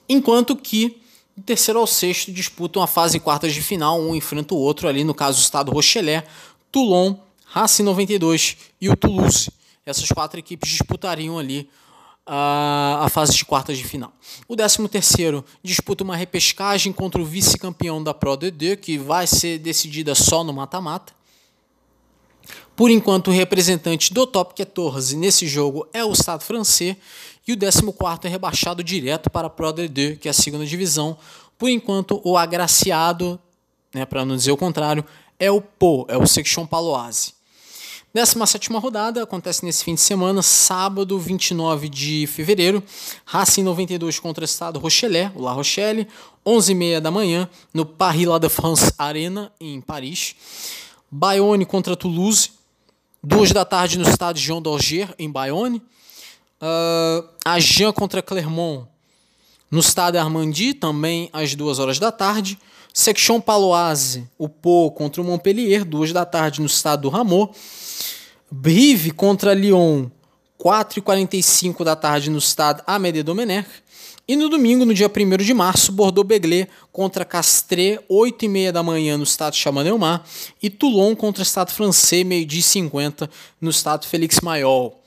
Enquanto 0.08 0.56
que 0.56 1.02
do 1.36 1.42
terceiro 1.42 1.78
ao 1.78 1.86
sexto 1.86 2.32
disputam 2.32 2.82
a 2.82 2.86
fase 2.86 3.20
quartas 3.20 3.52
de 3.52 3.60
final, 3.60 4.00
um 4.00 4.14
enfrenta 4.14 4.54
o 4.54 4.58
outro 4.58 4.88
ali, 4.88 5.04
no 5.04 5.12
caso 5.12 5.38
o 5.38 5.42
Estado 5.42 5.70
Rochelet, 5.70 6.26
Toulon 6.72 7.14
Racing 7.52 7.82
92 7.82 8.56
e 8.80 8.88
o 8.88 8.96
Toulouse. 8.96 9.50
Essas 9.84 10.08
quatro 10.08 10.38
equipes 10.38 10.70
disputariam 10.70 11.36
ali 11.36 11.68
a, 12.24 13.00
a 13.04 13.08
fase 13.08 13.34
de 13.34 13.44
quartas 13.44 13.76
de 13.76 13.82
final. 13.82 14.12
O 14.46 14.54
13º 14.54 15.44
disputa 15.60 16.04
uma 16.04 16.14
repescagem 16.14 16.92
contra 16.92 17.20
o 17.20 17.24
vice-campeão 17.24 18.02
da 18.02 18.14
Pro 18.14 18.36
D2, 18.36 18.76
que 18.76 18.96
vai 18.96 19.26
ser 19.26 19.58
decidida 19.58 20.14
só 20.14 20.44
no 20.44 20.52
mata-mata. 20.52 21.12
Por 22.76 22.88
enquanto, 22.88 23.28
o 23.28 23.32
representante 23.32 24.14
do 24.14 24.28
top 24.28 24.54
14 24.54 25.16
nesse 25.16 25.48
jogo 25.48 25.88
é 25.92 26.04
o 26.04 26.12
Estado 26.12 26.44
francês 26.44 26.96
e 27.48 27.52
o 27.52 27.58
14 27.58 28.20
é 28.24 28.28
rebaixado 28.28 28.84
direto 28.84 29.28
para 29.28 29.48
a 29.48 29.50
Pro 29.50 29.72
D2, 29.72 30.18
que 30.20 30.28
é 30.28 30.30
a 30.30 30.34
segunda 30.34 30.64
divisão. 30.64 31.18
Por 31.58 31.68
enquanto, 31.68 32.20
o 32.22 32.38
agraciado, 32.38 33.40
né, 33.92 34.06
para 34.06 34.24
não 34.24 34.36
dizer 34.36 34.52
o 34.52 34.56
contrário, 34.56 35.04
é 35.36 35.50
o 35.50 35.60
Po, 35.60 36.06
é 36.08 36.16
o 36.16 36.28
Section 36.28 36.64
Paloise. 36.64 37.39
17 38.12 38.72
rodada 38.72 39.22
acontece 39.22 39.64
nesse 39.64 39.84
fim 39.84 39.94
de 39.94 40.00
semana, 40.00 40.42
sábado 40.42 41.16
29 41.16 41.88
de 41.88 42.26
fevereiro. 42.26 42.82
Racing 43.24 43.62
92 43.62 44.18
contra 44.18 44.42
o 44.42 44.44
Estado 44.44 44.80
Rochelet, 44.80 45.30
o 45.36 45.40
La 45.40 45.52
Rochelle, 45.52 46.08
11h30 46.44 46.98
da 46.98 47.10
manhã, 47.12 47.48
no 47.72 47.86
Paris 47.86 48.26
La 48.26 48.50
France 48.50 48.92
Arena, 48.98 49.52
em 49.60 49.80
Paris. 49.80 50.34
Bayonne 51.08 51.64
contra 51.64 51.94
Toulouse, 51.94 52.50
2 53.22 53.52
da 53.52 53.64
tarde 53.64 53.96
no 53.96 54.08
estádio 54.08 54.42
Jean 54.42 54.60
d'Alger, 54.60 55.14
em 55.16 55.30
Bayonne. 55.30 55.80
Uh, 56.60 57.28
Agen 57.44 57.92
contra 57.92 58.20
Clermont, 58.20 58.88
no 59.70 59.78
estádio 59.78 60.20
Armandi, 60.20 60.74
também 60.74 61.30
às 61.32 61.54
2 61.54 61.78
horas 61.78 62.00
da 62.00 62.10
tarde. 62.10 62.58
Section 62.92 63.40
Paloise, 63.40 64.28
o 64.36 64.48
Pau 64.48 64.90
contra 64.90 65.22
o 65.22 65.24
Montpellier, 65.24 65.84
2 65.84 66.12
da 66.12 66.26
tarde 66.26 66.60
no 66.60 66.66
estado 66.66 67.02
do. 67.08 67.54
Brive 68.52 69.12
contra 69.12 69.54
Lyon, 69.54 70.10
4h45 70.60 71.84
da 71.84 71.94
tarde 71.94 72.30
no 72.30 72.38
estado 72.38 72.82
Amédée 72.84 73.22
Domenech. 73.22 73.68
E 74.26 74.34
no 74.34 74.48
domingo, 74.48 74.84
no 74.84 74.92
dia 74.92 75.08
1 75.08 75.36
de 75.36 75.54
março, 75.54 75.92
Bordeaux-Begley 75.92 76.66
contra 76.90 77.24
Castres, 77.24 78.00
8h30 78.10 78.72
da 78.72 78.82
manhã 78.82 79.16
no 79.16 79.22
estado 79.22 79.54
Chamanelmar. 79.54 80.24
E 80.60 80.68
Toulon 80.68 81.14
contra 81.14 81.42
o 81.42 81.46
estado 81.46 81.70
francês, 81.70 82.26
meio-dia 82.26 82.58
e 82.58 82.62
50 82.62 83.30
no 83.60 83.70
estado 83.70 84.04
Félix 84.06 84.40
Mayol. 84.40 84.99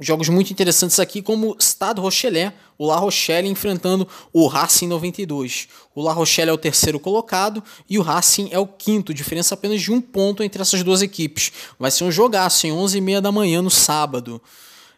Jogos 0.00 0.28
muito 0.28 0.50
interessantes 0.50 0.98
aqui, 0.98 1.22
como 1.22 1.56
Stade 1.60 2.00
Rochelet, 2.00 2.52
o 2.76 2.86
La 2.86 2.96
Rochelle 2.96 3.48
enfrentando 3.48 4.08
o 4.32 4.48
Racing 4.48 4.88
92. 4.88 5.68
O 5.94 6.02
La 6.02 6.12
Rochelle 6.12 6.50
é 6.50 6.52
o 6.52 6.58
terceiro 6.58 6.98
colocado 6.98 7.62
e 7.88 7.96
o 7.96 8.02
Racing 8.02 8.48
é 8.50 8.58
o 8.58 8.66
quinto, 8.66 9.14
diferença 9.14 9.54
apenas 9.54 9.80
de 9.80 9.92
um 9.92 10.00
ponto 10.00 10.42
entre 10.42 10.60
essas 10.60 10.82
duas 10.82 11.00
equipes. 11.00 11.52
Vai 11.78 11.92
ser 11.92 12.02
um 12.02 12.10
jogaço 12.10 12.66
em 12.66 12.70
11h30 12.70 13.20
da 13.20 13.30
manhã 13.30 13.62
no 13.62 13.70
sábado. 13.70 14.42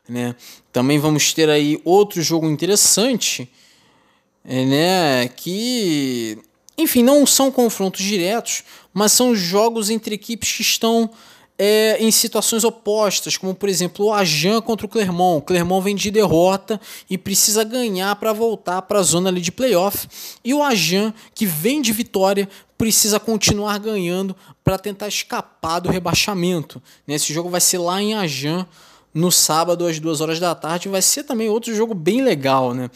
Né? 0.08 0.34
Também 0.72 0.98
vamos 0.98 1.34
ter 1.34 1.50
aí 1.50 1.78
outro 1.84 2.22
jogo 2.22 2.48
interessante, 2.48 3.50
né? 4.42 5.28
que, 5.28 6.38
enfim, 6.78 7.02
não 7.02 7.26
são 7.26 7.50
confrontos 7.50 8.02
diretos, 8.02 8.64
mas 8.94 9.12
são 9.12 9.36
jogos 9.36 9.90
entre 9.90 10.14
equipes 10.14 10.52
que 10.52 10.62
estão 10.62 11.10
é, 11.58 11.96
em 12.00 12.10
situações 12.10 12.64
opostas, 12.64 13.36
como 13.36 13.54
por 13.54 13.68
exemplo 13.68 14.06
o 14.06 14.12
Ajan 14.12 14.60
contra 14.60 14.86
o 14.86 14.88
Clermont. 14.88 15.38
O 15.38 15.42
Clermont 15.42 15.82
vem 15.82 15.96
de 15.96 16.10
derrota 16.10 16.80
e 17.08 17.16
precisa 17.16 17.64
ganhar 17.64 18.14
para 18.16 18.32
voltar 18.32 18.82
para 18.82 18.98
a 18.98 19.02
zona 19.02 19.28
ali 19.28 19.40
de 19.40 19.52
playoff. 19.52 20.06
E 20.44 20.52
o 20.52 20.62
Ajan, 20.62 21.12
que 21.34 21.46
vem 21.46 21.80
de 21.80 21.92
vitória, 21.92 22.48
precisa 22.76 23.18
continuar 23.18 23.78
ganhando 23.78 24.36
para 24.62 24.78
tentar 24.78 25.08
escapar 25.08 25.80
do 25.80 25.88
rebaixamento. 25.88 26.82
Esse 27.08 27.32
jogo 27.32 27.48
vai 27.48 27.60
ser 27.60 27.78
lá 27.78 28.02
em 28.02 28.14
Ajan 28.14 28.66
no 29.16 29.32
sábado 29.32 29.86
às 29.86 29.98
duas 29.98 30.20
horas 30.20 30.38
da 30.38 30.54
tarde. 30.54 30.90
Vai 30.90 31.00
ser 31.00 31.24
também 31.24 31.48
outro 31.48 31.74
jogo 31.74 31.94
bem 31.94 32.22
legal, 32.22 32.74
né? 32.74 32.90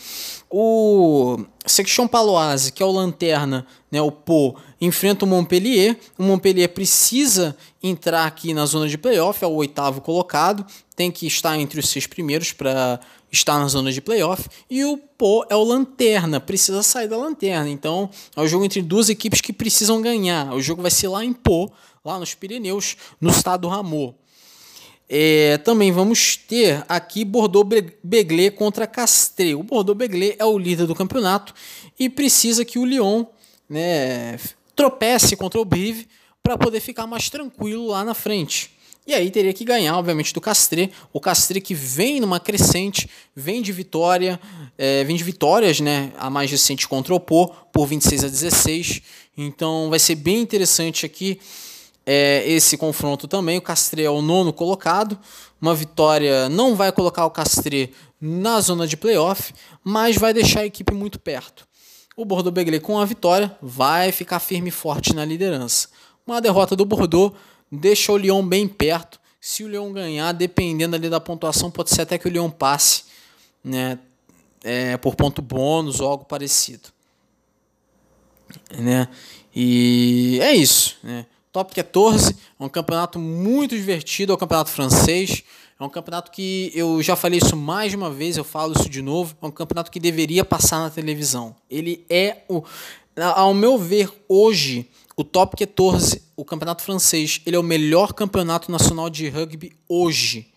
O 0.50 1.38
Section 1.64 2.06
Paloise, 2.06 2.70
que 2.72 2.82
é 2.82 2.86
o 2.86 2.92
lanterna, 2.92 3.66
né, 3.90 4.02
o 4.02 4.12
Pô, 4.12 4.54
enfrenta 4.78 5.24
o 5.24 5.28
Montpellier. 5.28 5.98
O 6.18 6.22
Montpellier 6.22 6.68
precisa 6.68 7.56
entrar 7.82 8.26
aqui 8.26 8.52
na 8.52 8.66
zona 8.66 8.86
de 8.86 8.98
playoff, 8.98 9.42
é 9.42 9.46
o 9.46 9.52
oitavo 9.52 10.02
colocado, 10.02 10.66
tem 10.94 11.10
que 11.10 11.26
estar 11.26 11.58
entre 11.58 11.80
os 11.80 11.88
seis 11.88 12.06
primeiros 12.06 12.52
para 12.52 13.00
estar 13.32 13.58
na 13.58 13.68
zona 13.68 13.90
de 13.90 14.02
playoff. 14.02 14.46
E 14.68 14.84
o 14.84 14.98
Pô 14.98 15.46
é 15.48 15.56
o 15.56 15.64
lanterna, 15.64 16.38
precisa 16.38 16.82
sair 16.82 17.08
da 17.08 17.16
lanterna. 17.16 17.70
Então 17.70 18.10
é 18.36 18.42
o 18.42 18.46
jogo 18.46 18.66
entre 18.66 18.82
duas 18.82 19.08
equipes 19.08 19.40
que 19.40 19.54
precisam 19.54 20.02
ganhar. 20.02 20.52
O 20.52 20.60
jogo 20.60 20.82
vai 20.82 20.90
ser 20.90 21.08
lá 21.08 21.24
em 21.24 21.32
Pô, 21.32 21.70
lá 22.04 22.18
nos 22.18 22.34
Pirineus, 22.34 22.98
no 23.18 23.30
estado 23.30 23.62
do 23.62 23.68
Ramon. 23.68 24.12
É, 25.12 25.58
também 25.58 25.90
vamos 25.90 26.36
ter 26.36 26.84
aqui 26.88 27.24
Bordeaux-Begley 27.24 28.52
contra 28.52 28.86
Castres. 28.86 29.56
O 29.56 29.64
Bordeaux-Begley 29.64 30.36
é 30.38 30.44
o 30.44 30.56
líder 30.56 30.86
do 30.86 30.94
campeonato 30.94 31.52
e 31.98 32.08
precisa 32.08 32.64
que 32.64 32.78
o 32.78 32.84
Lyon 32.84 33.24
né, 33.68 34.38
tropece 34.76 35.34
contra 35.34 35.60
o 35.60 35.64
Brive 35.64 36.06
para 36.40 36.56
poder 36.56 36.78
ficar 36.78 37.08
mais 37.08 37.28
tranquilo 37.28 37.88
lá 37.88 38.04
na 38.04 38.14
frente. 38.14 38.70
E 39.04 39.12
aí 39.12 39.32
teria 39.32 39.52
que 39.52 39.64
ganhar, 39.64 39.98
obviamente, 39.98 40.32
do 40.32 40.40
Castres. 40.40 40.90
O 41.12 41.20
Castres 41.20 41.60
que 41.60 41.74
vem 41.74 42.20
numa 42.20 42.38
crescente, 42.38 43.10
vem 43.34 43.60
de 43.60 43.72
vitória, 43.72 44.38
é, 44.78 45.02
vem 45.02 45.16
de 45.16 45.24
vitórias, 45.24 45.80
né? 45.80 46.12
A 46.18 46.30
mais 46.30 46.48
recente 46.48 46.86
contra 46.86 47.12
o 47.12 47.18
Pô, 47.18 47.48
por 47.72 47.88
26 47.88 48.22
a 48.22 48.28
16. 48.28 49.02
Então 49.36 49.90
vai 49.90 49.98
ser 49.98 50.14
bem 50.14 50.40
interessante 50.40 51.04
aqui 51.04 51.40
é, 52.06 52.48
esse 52.48 52.76
confronto 52.76 53.28
também. 53.28 53.58
O 53.58 53.62
Castre 53.62 54.02
é 54.02 54.10
o 54.10 54.22
nono 54.22 54.52
colocado. 54.52 55.18
Uma 55.60 55.74
vitória 55.74 56.48
não 56.48 56.74
vai 56.74 56.90
colocar 56.92 57.24
o 57.26 57.30
Castre 57.30 57.94
na 58.20 58.60
zona 58.60 58.86
de 58.86 58.96
playoff, 58.96 59.52
mas 59.84 60.16
vai 60.16 60.32
deixar 60.32 60.60
a 60.60 60.66
equipe 60.66 60.92
muito 60.92 61.18
perto. 61.18 61.66
O 62.16 62.24
Bordeaux-Begley 62.24 62.80
com 62.80 62.98
a 62.98 63.04
vitória 63.04 63.56
vai 63.62 64.12
ficar 64.12 64.40
firme 64.40 64.68
e 64.68 64.72
forte 64.72 65.14
na 65.14 65.24
liderança. 65.24 65.88
Uma 66.26 66.40
derrota 66.40 66.76
do 66.76 66.84
Bordeaux 66.84 67.34
deixa 67.70 68.12
o 68.12 68.16
Lyon 68.16 68.46
bem 68.46 68.68
perto. 68.68 69.18
Se 69.40 69.64
o 69.64 69.68
Lyon 69.68 69.92
ganhar, 69.92 70.32
dependendo 70.32 70.96
ali 70.96 71.08
da 71.08 71.18
pontuação, 71.18 71.70
pode 71.70 71.90
ser 71.90 72.02
até 72.02 72.18
que 72.18 72.28
o 72.28 72.30
Lyon 72.30 72.50
passe, 72.50 73.04
né, 73.64 73.98
é, 74.62 74.96
por 74.98 75.14
ponto 75.14 75.40
bônus 75.40 76.00
ou 76.00 76.10
algo 76.10 76.24
parecido, 76.26 76.90
né? 78.76 79.08
E 79.54 80.38
é 80.42 80.52
isso, 80.52 80.98
né? 81.02 81.24
Top 81.52 81.74
14 81.74 82.36
é 82.58 82.64
um 82.64 82.68
campeonato 82.68 83.18
muito 83.18 83.76
divertido, 83.76 84.32
é 84.32 84.34
o 84.34 84.36
um 84.36 84.38
campeonato 84.38 84.70
francês. 84.70 85.42
É 85.78 85.82
um 85.82 85.88
campeonato 85.88 86.30
que 86.30 86.70
eu 86.74 87.02
já 87.02 87.16
falei 87.16 87.40
isso 87.42 87.56
mais 87.56 87.90
de 87.90 87.96
uma 87.96 88.10
vez, 88.10 88.36
eu 88.36 88.44
falo 88.44 88.74
isso 88.74 88.88
de 88.88 89.00
novo. 89.00 89.34
É 89.40 89.46
um 89.46 89.50
campeonato 89.50 89.90
que 89.90 89.98
deveria 89.98 90.44
passar 90.44 90.78
na 90.78 90.90
televisão. 90.90 91.56
Ele 91.70 92.04
é 92.08 92.44
o. 92.48 92.62
Ao 93.16 93.52
meu 93.52 93.76
ver, 93.78 94.10
hoje, 94.28 94.88
o 95.16 95.24
Top 95.24 95.56
14, 95.56 96.22
o 96.36 96.44
campeonato 96.44 96.82
francês, 96.82 97.40
ele 97.44 97.56
é 97.56 97.58
o 97.58 97.62
melhor 97.62 98.12
campeonato 98.12 98.70
nacional 98.70 99.10
de 99.10 99.28
rugby 99.28 99.72
hoje. 99.88 100.52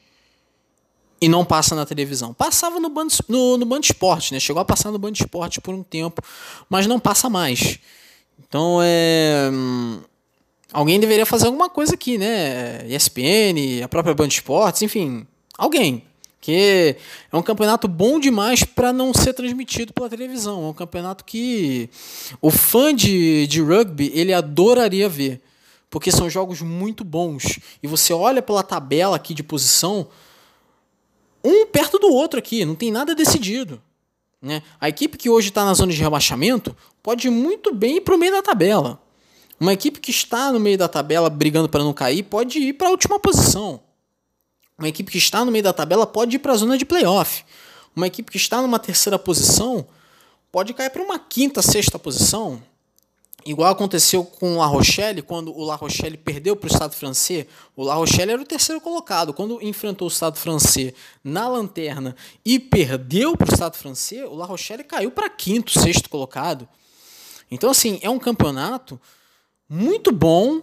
E 1.20 1.28
não 1.28 1.44
passa 1.44 1.74
na 1.74 1.86
televisão. 1.86 2.34
Passava 2.34 2.80
no 2.80 2.89
Band, 2.89 3.08
no, 3.28 3.58
no 3.58 3.66
Band 3.66 3.80
Esporte, 3.80 4.34
né? 4.34 4.39
Chegou 4.39 4.62
a 4.62 4.66
passar 4.66 4.91
no 4.91 5.00
Band 5.00 5.14
Esporte 5.14 5.60
por 5.60 5.74
um 5.74 5.82
tempo, 5.82 6.22
mas 6.70 6.86
não 6.86 7.00
passa 7.00 7.30
mais. 7.30 7.80
Então 8.38 8.80
é 8.84 9.50
hum, 9.52 10.02
alguém 10.74 10.99
deveria 10.99 11.26
fazer 11.26 11.45
alguma 11.45 11.69
coisa 11.69 11.93
aqui, 11.93 12.17
né? 12.17 12.86
ESPN, 12.88 13.84
a 13.84 13.88
própria 13.88 14.15
Band 14.15 14.28
Esportes, 14.28 14.82
enfim, 14.82 15.26
alguém. 15.57 16.03
Que 16.41 16.97
é 17.32 17.38
um 17.38 17.41
campeonato 17.41 17.88
bom 17.88 18.19
demais 18.19 18.65
para 18.65 18.91
não 18.91 19.13
ser 19.13 19.32
transmitido 19.34 19.93
pela 19.93 20.09
televisão. 20.09 20.65
É 20.65 20.67
um 20.67 20.74
campeonato 20.74 21.24
que 21.24 21.89
o 22.41 22.51
fã 22.51 22.93
de, 22.93 23.47
de 23.47 23.61
rugby 23.61 24.11
ele 24.13 24.34
adoraria 24.34 25.07
ver, 25.07 25.41
porque 25.89 26.11
são 26.11 26.30
jogos 26.30 26.61
muito 26.61 27.05
bons. 27.05 27.59
E 27.82 27.88
você 27.88 28.11
olha 28.11 28.41
pela 28.41 28.61
tabela 28.61 29.15
aqui 29.15 29.34
de 29.34 29.41
posição, 29.41 30.09
um 31.41 31.65
perto 31.65 31.97
do 31.97 32.11
outro 32.11 32.39
aqui, 32.39 32.65
não 32.65 32.76
tem 32.76 32.91
nada 32.91 33.15
decidido. 33.15 33.82
Né? 34.41 34.61
A 34.82 34.89
equipe 34.89 35.17
que 35.17 35.30
hoje 35.30 35.47
está 35.47 35.63
na 35.63 35.74
zona 35.74 35.93
de 35.93 36.01
rebaixamento 36.01 36.76
pode 37.01 37.30
muito 37.30 37.74
bem 37.74 37.97
ir 37.97 38.01
para 38.01 38.15
o 38.15 38.17
meio 38.17 38.34
da 38.34 38.41
tabela. 38.41 39.03
Uma 39.64 39.72
equipe 39.72 39.97
que 40.01 40.11
está 40.11 40.51
no 40.51 40.59
meio 40.59 40.78
da 40.78 40.89
tabela 40.89 41.30
brigando 41.30 41.70
para 41.70 41.86
não 41.86 41.93
cair 41.93 42.22
pode 42.24 42.59
ir 42.59 42.74
para 42.74 42.89
a 42.89 42.91
última 42.91 43.18
posição. 43.18 43.80
Uma 44.78 44.89
equipe 44.89 45.09
que 45.09 45.18
está 45.18 45.45
no 45.45 45.53
meio 45.53 45.64
da 45.64 45.72
tabela 45.72 46.05
pode 46.05 46.36
ir 46.36 46.39
para 46.39 46.51
a 46.51 46.57
zona 46.57 46.78
de 46.78 46.84
playoff. 46.84 47.45
Uma 47.95 48.07
equipe 48.07 48.30
que 48.30 48.36
está 48.36 48.61
numa 48.61 48.78
terceira 48.78 49.18
posição 49.18 49.88
pode 50.51 50.74
cair 50.74 50.89
para 50.89 51.01
uma 51.01 51.18
quinta, 51.18 51.61
sexta 51.61 51.97
posição. 51.97 52.61
Igual 53.45 53.72
aconteceu 53.72 54.26
com 54.26 54.55
o 54.55 54.57
La 54.57 54.66
Rochelle, 54.66 55.22
quando 55.22 55.57
o 55.57 55.64
La 55.64 55.76
Rochelle 55.76 56.18
perdeu 56.18 56.57
para 56.57 56.68
o 56.68 56.74
Estado 56.74 56.93
francês. 56.93 57.45
O 57.74 57.86
La 57.86 57.95
Rochelle 57.95 58.34
era 58.34 58.41
o 58.41 58.45
terceiro 58.45 58.82
colocado. 58.82 59.34
Quando 59.34 59.64
enfrentou 59.64 60.09
o 60.09 60.11
Estado 60.11 60.38
francês 60.38 60.93
na 61.24 61.47
lanterna 61.47 62.18
e 62.43 62.59
perdeu 62.59 63.38
para 63.38 63.49
o 63.49 63.53
Estado 63.53 63.78
francês, 63.78 64.26
o 64.30 64.36
La 64.36 64.45
Rochelle 64.45 64.84
caiu 64.84 65.09
para 65.09 65.30
quinto, 65.30 65.80
sexto 65.80 66.09
colocado. 66.09 66.68
Então, 67.49 67.70
assim, 67.70 67.97
é 68.01 68.09
um 68.09 68.20
campeonato 68.20 68.99
muito 69.74 70.11
bom, 70.11 70.61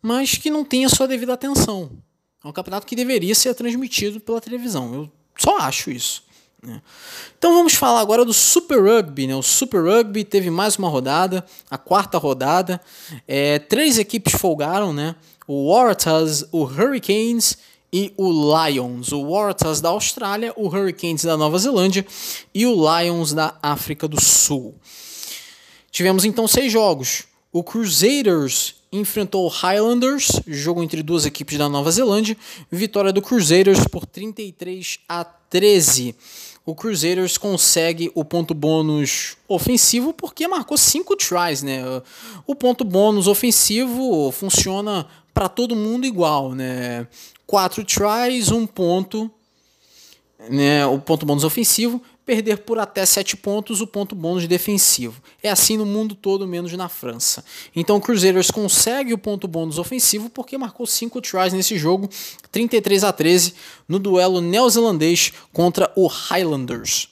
mas 0.00 0.38
que 0.38 0.50
não 0.50 0.64
tem 0.64 0.86
a 0.86 0.88
sua 0.88 1.06
devida 1.06 1.34
atenção. 1.34 1.90
É 2.42 2.48
um 2.48 2.52
campeonato 2.52 2.86
que 2.86 2.96
deveria 2.96 3.34
ser 3.34 3.52
transmitido 3.52 4.20
pela 4.20 4.40
televisão. 4.40 4.94
Eu 4.94 5.12
só 5.36 5.58
acho 5.58 5.90
isso. 5.90 6.24
Né? 6.62 6.80
Então 7.36 7.52
vamos 7.52 7.74
falar 7.74 8.00
agora 8.00 8.24
do 8.24 8.32
Super 8.32 8.82
Rugby. 8.82 9.26
Né? 9.26 9.36
O 9.36 9.42
Super 9.42 9.84
Rugby 9.84 10.24
teve 10.24 10.48
mais 10.48 10.76
uma 10.76 10.88
rodada, 10.88 11.44
a 11.70 11.76
quarta 11.76 12.16
rodada. 12.16 12.80
É, 13.26 13.58
três 13.58 13.98
equipes 13.98 14.32
folgaram, 14.32 14.94
né? 14.94 15.14
O 15.46 15.70
Waratahs, 15.70 16.46
o 16.50 16.62
Hurricanes 16.62 17.58
e 17.92 18.14
o 18.16 18.30
Lions. 18.32 19.12
O 19.12 19.30
Waratahs 19.30 19.82
da 19.82 19.90
Austrália, 19.90 20.54
o 20.56 20.68
Hurricanes 20.68 21.22
da 21.22 21.36
Nova 21.36 21.58
Zelândia 21.58 22.06
e 22.54 22.64
o 22.64 22.72
Lions 22.72 23.34
da 23.34 23.58
África 23.62 24.08
do 24.08 24.18
Sul. 24.18 24.74
Tivemos 25.90 26.24
então 26.24 26.48
seis 26.48 26.72
jogos. 26.72 27.27
O 27.50 27.62
Crusaders 27.64 28.74
enfrentou 28.92 29.46
o 29.46 29.48
Highlanders, 29.48 30.40
jogo 30.46 30.82
entre 30.82 31.02
duas 31.02 31.24
equipes 31.24 31.56
da 31.56 31.68
Nova 31.68 31.90
Zelândia, 31.90 32.36
vitória 32.70 33.12
do 33.12 33.22
Crusaders 33.22 33.84
por 33.90 34.04
33 34.04 35.00
a 35.08 35.24
13. 35.24 36.14
O 36.66 36.74
Crusaders 36.74 37.38
consegue 37.38 38.12
o 38.14 38.22
ponto 38.22 38.52
bônus 38.52 39.38
ofensivo 39.48 40.12
porque 40.12 40.46
marcou 40.46 40.76
cinco 40.76 41.16
tries, 41.16 41.62
né? 41.62 41.82
O 42.46 42.54
ponto 42.54 42.84
bônus 42.84 43.26
ofensivo 43.26 44.30
funciona 44.30 45.06
para 45.32 45.48
todo 45.48 45.74
mundo 45.74 46.06
igual, 46.06 46.54
né? 46.54 47.06
Quatro 47.46 47.82
tries, 47.82 48.50
um 48.50 48.66
ponto, 48.66 49.30
né? 50.50 50.84
O 50.84 50.98
ponto 50.98 51.24
bônus 51.24 51.44
ofensivo 51.44 52.02
perder 52.28 52.58
por 52.58 52.78
até 52.78 53.06
7 53.06 53.38
pontos 53.38 53.80
o 53.80 53.86
ponto 53.86 54.14
bônus 54.14 54.46
defensivo. 54.46 55.22
É 55.42 55.48
assim 55.48 55.78
no 55.78 55.86
mundo 55.86 56.14
todo, 56.14 56.46
menos 56.46 56.70
na 56.74 56.86
França. 56.86 57.42
Então 57.74 57.96
o 57.96 58.00
Crusaders 58.02 58.50
consegue 58.50 59.14
o 59.14 59.18
ponto 59.18 59.48
bônus 59.48 59.78
ofensivo 59.78 60.28
porque 60.28 60.58
marcou 60.58 60.86
5 60.86 61.22
tries 61.22 61.54
nesse 61.54 61.78
jogo, 61.78 62.06
33 62.52 63.02
a 63.02 63.14
13, 63.14 63.54
no 63.88 63.98
duelo 63.98 64.42
neozelandês 64.42 65.32
contra 65.54 65.90
o 65.96 66.06
Highlanders. 66.06 67.08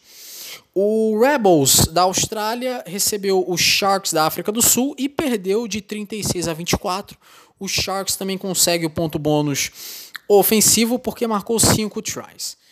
O 0.75 1.19
Rebels 1.19 1.87
da 1.87 2.03
Austrália 2.03 2.85
recebeu 2.87 3.43
os 3.49 3.62
Sharks 3.62 4.12
da 4.12 4.27
África 4.27 4.53
do 4.53 4.61
Sul 4.61 4.95
e 4.99 5.09
perdeu 5.09 5.67
de 5.67 5.81
36 5.81 6.47
a 6.47 6.53
24. 6.53 7.17
Os 7.59 7.73
Sharks 7.73 8.17
também 8.17 8.37
consegue 8.37 8.85
o 8.85 8.91
ponto 8.91 9.19
bônus 9.19 9.71
ofensivo 10.29 10.99
porque 10.99 11.27
marcou 11.27 11.59
5 11.59 12.03
tries. 12.03 12.66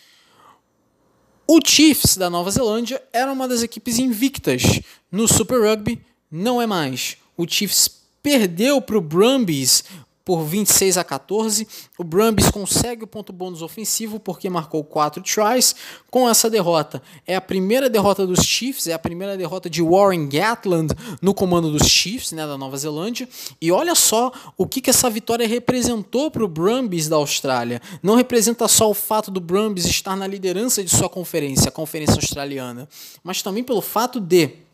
O 1.47 1.59
Chiefs 1.63 2.17
da 2.17 2.27
Nova 2.27 2.49
Zelândia 2.49 3.01
era 3.13 3.31
uma 3.31 3.47
das 3.47 3.61
equipes 3.61 3.99
invictas 3.99 4.63
no 5.11 5.27
Super 5.27 5.61
Rugby, 5.61 6.01
não 6.31 6.59
é 6.59 6.65
mais. 6.65 7.17
O 7.37 7.47
Chiefs 7.47 7.87
perdeu 8.23 8.81
para 8.81 8.97
o 8.97 9.01
Brumbies 9.01 9.83
por 10.25 10.43
26 10.43 10.97
a 10.97 11.03
14. 11.03 11.67
O 11.99 12.03
Brumbies 12.03 12.49
consegue 12.49 13.03
o 13.03 13.07
ponto 13.07 13.31
bônus 13.31 13.61
ofensivo 13.61 14.19
porque 14.19 14.49
marcou 14.49 14.83
quatro 14.83 15.21
tries. 15.21 15.75
Com 16.09 16.27
essa 16.27 16.49
derrota, 16.49 17.01
é 17.27 17.35
a 17.35 17.41
primeira 17.41 17.89
derrota 17.89 18.25
dos 18.25 18.39
Chiefs, 18.39 18.87
é 18.87 18.93
a 18.93 18.99
primeira 18.99 19.37
derrota 19.37 19.69
de 19.69 19.83
Warren 19.83 20.27
Gatland 20.27 20.93
no 21.21 21.33
comando 21.33 21.71
dos 21.71 21.87
Chiefs, 21.87 22.31
né, 22.31 22.47
da 22.47 22.57
Nova 22.57 22.75
Zelândia. 22.75 23.29
E 23.61 23.71
olha 23.71 23.93
só 23.93 24.31
o 24.57 24.65
que, 24.65 24.81
que 24.81 24.89
essa 24.89 25.09
vitória 25.09 25.47
representou 25.47 26.31
para 26.31 26.43
o 26.43 26.47
Brumbies 26.47 27.07
da 27.07 27.17
Austrália. 27.17 27.79
Não 28.01 28.15
representa 28.15 28.67
só 28.67 28.89
o 28.89 28.95
fato 28.95 29.29
do 29.29 29.39
Brumbies 29.39 29.85
estar 29.85 30.15
na 30.15 30.25
liderança 30.25 30.83
de 30.83 30.89
sua 30.89 31.07
conferência, 31.07 31.69
a 31.69 31.71
Conferência 31.71 32.15
Australiana, 32.15 32.89
mas 33.23 33.43
também 33.43 33.63
pelo 33.63 33.81
fato 33.81 34.19
de 34.19 34.65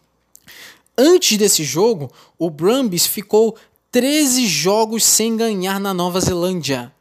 Antes 0.98 1.38
desse 1.38 1.64
jogo, 1.64 2.12
o 2.38 2.50
Brumbies 2.50 3.08
ficou 3.08 3.56
13 3.92 4.48
jogos 4.48 5.04
sem 5.04 5.36
ganhar 5.36 5.78
na 5.78 5.94
Nova 5.94 6.22
Zelândia. 6.22 6.94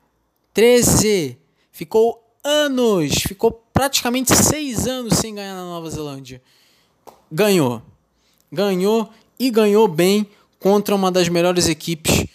13! 0.52 1.38
Ficou 1.70 2.20
anos, 2.42 3.14
ficou 3.14 3.64
praticamente 3.72 4.34
6 4.34 4.88
anos 4.88 5.18
sem 5.18 5.36
ganhar 5.36 5.54
na 5.54 5.64
Nova 5.64 5.88
Zelândia. 5.88 6.42
Ganhou. 7.30 7.80
Ganhou 8.50 9.08
e 9.38 9.50
ganhou 9.50 9.86
bem 9.86 10.26
contra 10.58 10.92
uma 10.92 11.12
das 11.12 11.28
melhores 11.28 11.68
equipes 11.68 12.26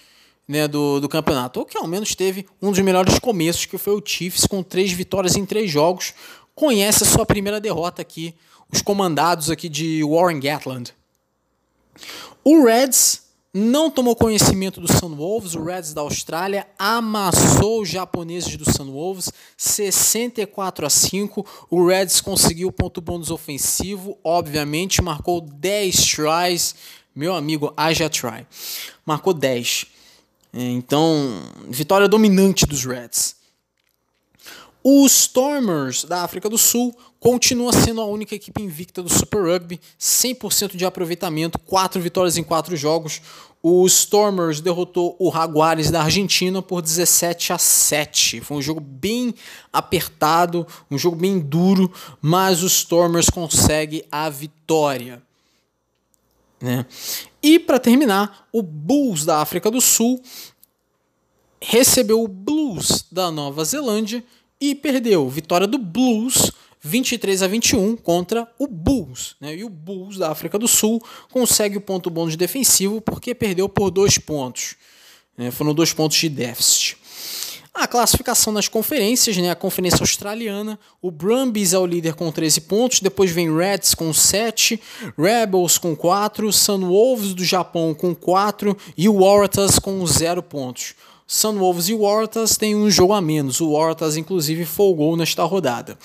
né, 0.47 0.69
do, 0.69 1.01
do 1.01 1.09
campeonato. 1.09 1.59
Ou 1.59 1.65
que 1.65 1.77
ao 1.77 1.85
menos 1.85 2.15
teve 2.15 2.47
um 2.61 2.71
dos 2.71 2.79
melhores 2.79 3.19
começos, 3.19 3.65
que 3.65 3.77
foi 3.77 3.93
o 3.93 4.03
Chiefs, 4.03 4.47
com 4.47 4.63
três 4.63 4.93
vitórias 4.93 5.35
em 5.35 5.45
três 5.45 5.69
jogos. 5.69 6.13
Conhece 6.55 7.03
a 7.03 7.07
sua 7.07 7.25
primeira 7.25 7.59
derrota 7.59 8.01
aqui, 8.01 8.33
os 8.71 8.81
comandados 8.81 9.49
aqui 9.49 9.67
de 9.67 10.01
Warren 10.01 10.39
Gatland. 10.39 10.93
O 12.41 12.63
Reds 12.63 13.24
não 13.57 13.89
tomou 13.89 14.17
conhecimento 14.17 14.81
do 14.81 14.91
Sunwolves, 14.91 15.55
o 15.55 15.63
Reds 15.63 15.93
da 15.93 16.01
Austrália 16.01 16.67
amassou 16.77 17.83
os 17.83 17.87
japoneses 17.87 18.57
do 18.57 18.69
Sunwolves 18.69 19.31
64 19.55 20.85
a 20.85 20.89
5. 20.89 21.67
O 21.69 21.87
Reds 21.87 22.19
conseguiu 22.19 22.69
ponto 22.69 22.99
bônus 22.99 23.31
ofensivo, 23.31 24.17
obviamente 24.21 25.01
marcou 25.01 25.39
10 25.39 25.95
tries. 25.95 26.75
Meu 27.15 27.33
amigo, 27.33 27.73
haja 27.77 28.09
try. 28.09 28.45
Marcou 29.05 29.33
10. 29.33 29.85
Então, 30.53 31.41
vitória 31.69 32.09
dominante 32.09 32.65
dos 32.65 32.83
Reds. 32.83 33.37
Os 34.87 35.13
Stormers 35.13 36.03
da 36.03 36.21
África 36.21 36.47
do 36.47 36.59
Sul 36.59 36.95
continua 37.19 37.73
sendo 37.73 38.01
a 38.01 38.05
única 38.05 38.35
equipe 38.35 38.61
invicta 38.61 39.01
do 39.01 39.09
Super 39.09 39.41
Rugby, 39.41 39.81
100% 39.99 40.75
de 40.75 40.85
aproveitamento, 40.85 41.57
4 41.57 41.99
vitórias 41.99 42.37
em 42.37 42.43
4 42.43 42.77
jogos. 42.77 43.19
O 43.63 43.83
Stormers 43.87 44.61
derrotou 44.61 45.15
o 45.17 45.31
Jaguares 45.31 45.89
da 45.89 46.03
Argentina 46.03 46.61
por 46.61 46.83
17 46.83 47.51
a 47.51 47.57
7. 47.57 48.41
Foi 48.41 48.57
um 48.57 48.61
jogo 48.61 48.79
bem 48.79 49.33
apertado, 49.73 50.67
um 50.91 50.99
jogo 50.99 51.15
bem 51.15 51.39
duro, 51.39 51.91
mas 52.21 52.61
os 52.61 52.73
Stormers 52.73 53.27
conseguem 53.27 54.03
a 54.11 54.29
vitória. 54.29 55.19
Né? 56.61 56.85
E 57.41 57.57
para 57.57 57.79
terminar, 57.79 58.47
o 58.53 58.61
Bulls 58.61 59.25
da 59.25 59.41
África 59.41 59.71
do 59.71 59.81
Sul 59.81 60.21
recebeu 61.59 62.21
o 62.21 62.27
Blues 62.27 63.03
da 63.11 63.31
Nova 63.31 63.65
Zelândia 63.65 64.23
e 64.59 64.75
perdeu. 64.75 65.29
Vitória 65.29 65.67
do 65.67 65.77
Blues 65.77 66.51
23 66.85 67.41
a 67.41 67.47
21 67.47 67.97
contra 67.97 68.47
o 68.59 68.67
Bulls. 68.67 69.35
Né? 69.41 69.55
E 69.55 69.63
o 69.63 69.69
Bulls 69.69 70.17
da 70.19 70.31
África 70.31 70.59
do 70.59 70.67
Sul 70.67 71.01
consegue 71.31 71.77
o 71.77 71.81
ponto 71.81 72.11
bônus 72.11 72.35
defensivo 72.35 73.01
porque 73.01 73.33
perdeu 73.33 73.67
por 73.67 73.89
dois 73.89 74.19
pontos. 74.19 74.75
Né? 75.35 75.49
Foram 75.49 75.73
dois 75.73 75.91
pontos 75.91 76.17
de 76.17 76.29
déficit. 76.29 76.97
A 77.73 77.87
classificação 77.87 78.53
nas 78.53 78.69
conferências, 78.69 79.35
né? 79.35 79.49
a 79.49 79.55
conferência 79.55 80.01
australiana, 80.01 80.79
o 81.01 81.11
Brumbies 81.11 81.73
é 81.73 81.77
o 81.77 81.85
líder 81.85 82.13
com 82.13 82.31
13 82.31 82.61
pontos, 82.61 83.01
depois 83.01 83.31
vem 83.31 83.53
Reds 83.53 83.93
com 83.93 84.13
7, 84.13 84.79
Rebels 85.17 85.77
com 85.77 85.93
4, 85.93 86.53
Sunwolves 86.53 87.33
do 87.33 87.43
Japão 87.43 87.93
com 87.93 88.15
4 88.15 88.77
e 88.95 89.09
o 89.09 89.19
Waratahs 89.19 89.77
com 89.77 90.05
0 90.05 90.41
pontos. 90.41 90.93
Sunwolves 91.27 91.89
e 91.89 91.95
Waratahs 91.95 92.55
têm 92.55 92.75
um 92.75 92.89
jogo 92.89 93.13
a 93.13 93.21
menos. 93.21 93.59
O 93.59 93.71
Waratahs, 93.71 94.15
inclusive, 94.15 94.65
folgou 94.65 95.17
nesta 95.17 95.43
rodada. 95.43 95.97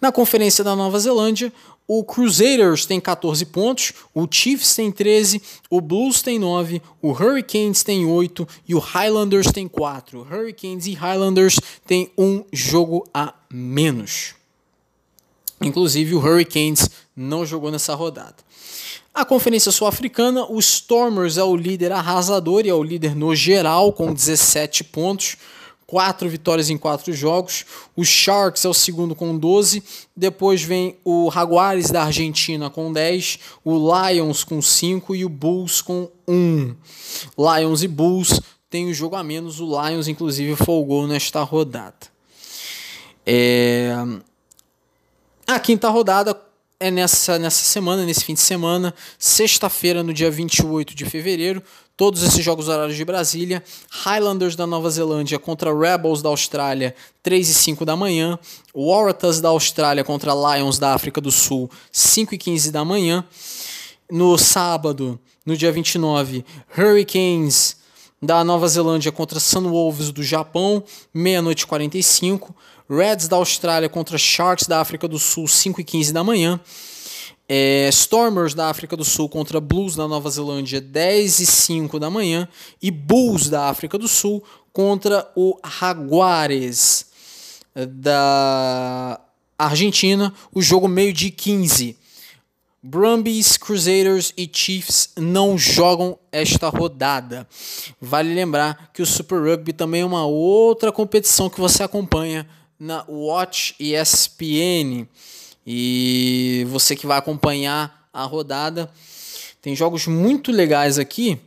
Na 0.00 0.12
Conferência 0.12 0.62
da 0.62 0.76
Nova 0.76 0.98
Zelândia, 0.98 1.52
o 1.88 2.04
Crusaders 2.04 2.86
tem 2.86 3.00
14 3.00 3.44
pontos, 3.46 3.92
o 4.14 4.26
Chiefs 4.30 4.74
tem 4.74 4.90
13, 4.90 5.42
o 5.68 5.80
Blues 5.80 6.22
tem 6.22 6.38
9, 6.38 6.80
o 7.00 7.10
Hurricanes 7.10 7.82
tem 7.82 8.06
8 8.06 8.46
e 8.68 8.74
o 8.74 8.78
Highlanders 8.78 9.50
tem 9.50 9.66
4. 9.66 10.20
Hurricanes 10.20 10.86
e 10.86 10.94
Highlanders 10.94 11.58
têm 11.86 12.10
um 12.16 12.44
jogo 12.52 13.08
a 13.12 13.34
menos. 13.50 14.34
Inclusive, 15.60 16.14
o 16.14 16.18
Hurricanes 16.18 16.88
não 17.16 17.46
jogou 17.46 17.70
nessa 17.70 17.94
rodada. 17.94 18.36
A 19.14 19.26
Conferência 19.26 19.70
Sul-Africana, 19.70 20.46
o 20.50 20.58
Stormers 20.58 21.36
é 21.36 21.44
o 21.44 21.54
líder 21.54 21.92
arrasador 21.92 22.64
e 22.64 22.70
é 22.70 22.74
o 22.74 22.82
líder 22.82 23.14
no 23.14 23.34
geral, 23.34 23.92
com 23.92 24.10
17 24.10 24.84
pontos, 24.84 25.36
4 25.86 26.26
vitórias 26.30 26.70
em 26.70 26.78
4 26.78 27.12
jogos. 27.12 27.66
O 27.94 28.06
Sharks 28.06 28.64
é 28.64 28.68
o 28.70 28.72
segundo 28.72 29.14
com 29.14 29.36
12. 29.36 29.82
Depois 30.16 30.62
vem 30.62 30.96
o 31.04 31.30
Jaguares 31.30 31.90
da 31.90 32.04
Argentina 32.04 32.70
com 32.70 32.90
10, 32.90 33.38
o 33.62 33.76
Lions 33.76 34.44
com 34.44 34.62
5 34.62 35.14
e 35.14 35.26
o 35.26 35.28
Bulls 35.28 35.82
com 35.82 36.10
1. 36.26 36.74
Lions 37.36 37.82
e 37.82 37.88
Bulls 37.88 38.40
têm 38.70 38.88
o 38.88 38.94
jogo 38.94 39.16
a 39.16 39.22
menos, 39.22 39.60
o 39.60 39.66
Lions, 39.66 40.08
inclusive, 40.08 40.56
folgou 40.56 41.06
nesta 41.06 41.42
rodada. 41.42 42.10
É... 43.26 43.94
A 45.46 45.60
quinta 45.60 45.90
rodada 45.90 46.34
é 46.82 46.90
nessa, 46.90 47.38
nessa 47.38 47.62
semana, 47.62 48.04
nesse 48.04 48.24
fim 48.24 48.34
de 48.34 48.40
semana, 48.40 48.92
sexta-feira, 49.16 50.02
no 50.02 50.12
dia 50.12 50.28
28 50.28 50.96
de 50.96 51.04
fevereiro, 51.04 51.62
todos 51.96 52.24
esses 52.24 52.44
jogos 52.44 52.66
horários 52.66 52.96
de 52.96 53.04
Brasília, 53.04 53.62
Highlanders 54.04 54.56
da 54.56 54.66
Nova 54.66 54.90
Zelândia 54.90 55.38
contra 55.38 55.72
Rebels 55.72 56.20
da 56.20 56.28
Austrália, 56.28 56.92
3 57.22 57.48
e 57.50 57.54
5 57.54 57.84
da 57.84 57.94
manhã, 57.94 58.36
Waratahs 58.74 59.40
da 59.40 59.50
Austrália 59.50 60.02
contra 60.02 60.34
Lions 60.34 60.80
da 60.80 60.92
África 60.92 61.20
do 61.20 61.30
Sul, 61.30 61.70
5 61.92 62.34
e 62.34 62.38
15 62.38 62.72
da 62.72 62.84
manhã, 62.84 63.24
no 64.10 64.36
sábado, 64.36 65.20
no 65.46 65.56
dia 65.56 65.70
29, 65.70 66.44
Hurricanes 66.76 67.76
da 68.20 68.42
Nova 68.42 68.66
Zelândia 68.66 69.12
contra 69.12 69.38
Sunwolves 69.38 70.10
do 70.10 70.22
Japão, 70.22 70.82
meia-noite 71.14 71.64
45, 71.64 72.52
Reds 72.94 73.26
da 73.26 73.36
Austrália 73.36 73.88
contra 73.88 74.18
Sharks 74.18 74.66
da 74.66 74.78
África 74.78 75.08
do 75.08 75.18
Sul, 75.18 75.48
5 75.48 75.80
e 75.80 75.84
15 75.84 76.12
da 76.12 76.22
manhã. 76.22 76.60
É, 77.48 77.88
Stormers 77.88 78.52
da 78.52 78.68
África 78.68 78.94
do 78.94 79.04
Sul 79.04 79.30
contra 79.30 79.60
Blues 79.60 79.96
da 79.96 80.06
Nova 80.06 80.28
Zelândia, 80.28 80.78
10 80.78 81.40
e 81.40 81.46
5 81.46 81.98
da 81.98 82.10
manhã. 82.10 82.46
E 82.82 82.90
Bulls 82.90 83.48
da 83.48 83.70
África 83.70 83.96
do 83.96 84.06
Sul 84.06 84.44
contra 84.74 85.30
o 85.34 85.58
Jaguares 85.64 87.06
da 87.74 89.18
Argentina, 89.58 90.32
o 90.54 90.60
jogo 90.60 90.86
meio 90.86 91.14
de 91.14 91.30
15. 91.30 91.96
Brumbies, 92.82 93.56
Crusaders 93.56 94.34
e 94.36 94.50
Chiefs 94.52 95.10
não 95.16 95.56
jogam 95.56 96.18
esta 96.30 96.68
rodada. 96.68 97.48
Vale 98.00 98.34
lembrar 98.34 98.90
que 98.92 99.00
o 99.00 99.06
Super 99.06 99.40
Rugby 99.40 99.72
também 99.72 100.02
é 100.02 100.04
uma 100.04 100.26
outra 100.26 100.90
competição 100.92 101.48
que 101.48 101.60
você 101.60 101.82
acompanha 101.82 102.46
na 102.82 103.04
Watch 103.08 103.76
ESPN. 103.78 105.06
E 105.64 106.66
você 106.68 106.96
que 106.96 107.06
vai 107.06 107.16
acompanhar 107.16 108.08
a 108.12 108.24
rodada, 108.24 108.90
tem 109.60 109.76
jogos 109.76 110.08
muito 110.08 110.50
legais 110.50 110.98
aqui, 110.98 111.38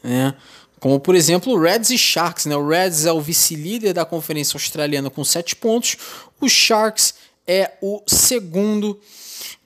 né? 0.00 0.36
Como, 0.78 0.98
por 1.00 1.16
exemplo, 1.16 1.60
Reds 1.60 1.90
e 1.90 1.98
Sharks. 1.98 2.46
Né? 2.46 2.56
O 2.56 2.66
Reds 2.66 3.04
é 3.04 3.12
o 3.12 3.20
vice-líder 3.20 3.92
da 3.92 4.04
Conferência 4.04 4.56
Australiana 4.56 5.10
com 5.10 5.22
7 5.24 5.56
pontos. 5.56 5.96
O 6.40 6.48
Sharks 6.48 7.16
é 7.46 7.72
o 7.82 8.00
segundo 8.06 8.98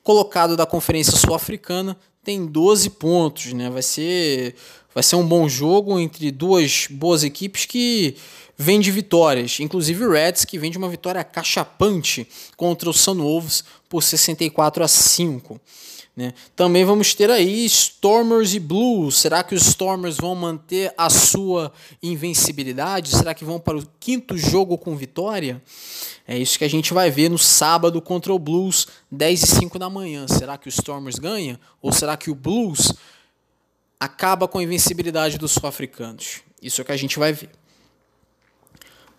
colocado 0.03 0.57
da 0.57 0.67
Conferência 0.67 1.17
Sul-Africana, 1.17 1.97
tem 2.25 2.47
12 2.47 2.91
pontos. 2.91 3.53
Né? 3.53 3.71
Vai, 3.71 3.83
ser, 3.83 4.57
vai 4.95 5.03
ser 5.03 5.17
um 5.17 5.27
bom 5.27 5.49
jogo 5.49 5.99
entre 5.99 6.31
duas 6.31 6.87
boas 6.89 7.25
equipes 7.25 7.67
que 7.67 8.17
vem 8.57 8.79
de 8.81 8.91
vitórias, 8.91 9.59
inclusive 9.59 10.05
o 10.05 10.13
Reds, 10.13 10.45
que 10.45 10.59
vem 10.59 10.71
de 10.71 10.79
uma 10.79 10.89
vitória 10.89 11.25
cachapante 11.25 12.27
contra 12.57 12.89
o 12.89 12.93
Sunwolves 12.93 13.65
por 13.89 14.03
64 14.03 14.85
a 14.85 14.89
5. 14.89 15.61
Né? 16.17 16.33
Também 16.55 16.85
vamos 16.85 17.13
ter 17.13 17.29
aí 17.29 17.65
Stormers 17.65 18.55
e 18.55 18.61
Blues. 18.61 19.17
Será 19.17 19.43
que 19.43 19.55
os 19.55 19.67
Stormers 19.67 20.17
vão 20.17 20.35
manter 20.37 20.95
a 20.97 21.11
sua 21.11 21.73
invencibilidade? 22.01 23.11
Será 23.11 23.35
que 23.35 23.45
vão 23.45 23.59
para 23.59 23.79
o 23.79 23.87
quinto 23.99 24.39
jogo 24.39 24.79
com 24.79 24.97
vitória? 24.97 25.61
É 26.27 26.39
isso 26.39 26.57
que 26.57 26.65
a 26.65 26.71
gente 26.71 26.95
vai 26.95 27.11
ver 27.11 27.29
no 27.29 27.39
sábado 27.39 28.01
contra 28.01 28.33
o 28.33 28.39
Blues, 28.39 28.87
10 29.11 29.43
e 29.43 29.47
5 29.47 29.79
da 29.79 29.91
manhã. 29.91 30.27
Será 30.29 30.57
que 30.57 30.69
o 30.69 30.71
Stormers 30.71 31.19
ganha? 31.19 31.59
Ou 31.83 31.93
será 31.93 32.17
que 32.17 32.31
o 32.31 32.35
Blues 32.35 32.93
acaba 33.99 34.47
com 34.49 34.59
a 34.59 34.63
invencibilidade 34.63 35.39
dos 35.39 35.53
sul-africanos? 35.53 36.43
Isso 36.63 36.81
é 36.81 36.83
o 36.83 36.85
que 36.85 36.93
a 36.93 36.97
gente 36.97 37.19
vai 37.19 37.33
ver. 37.33 37.51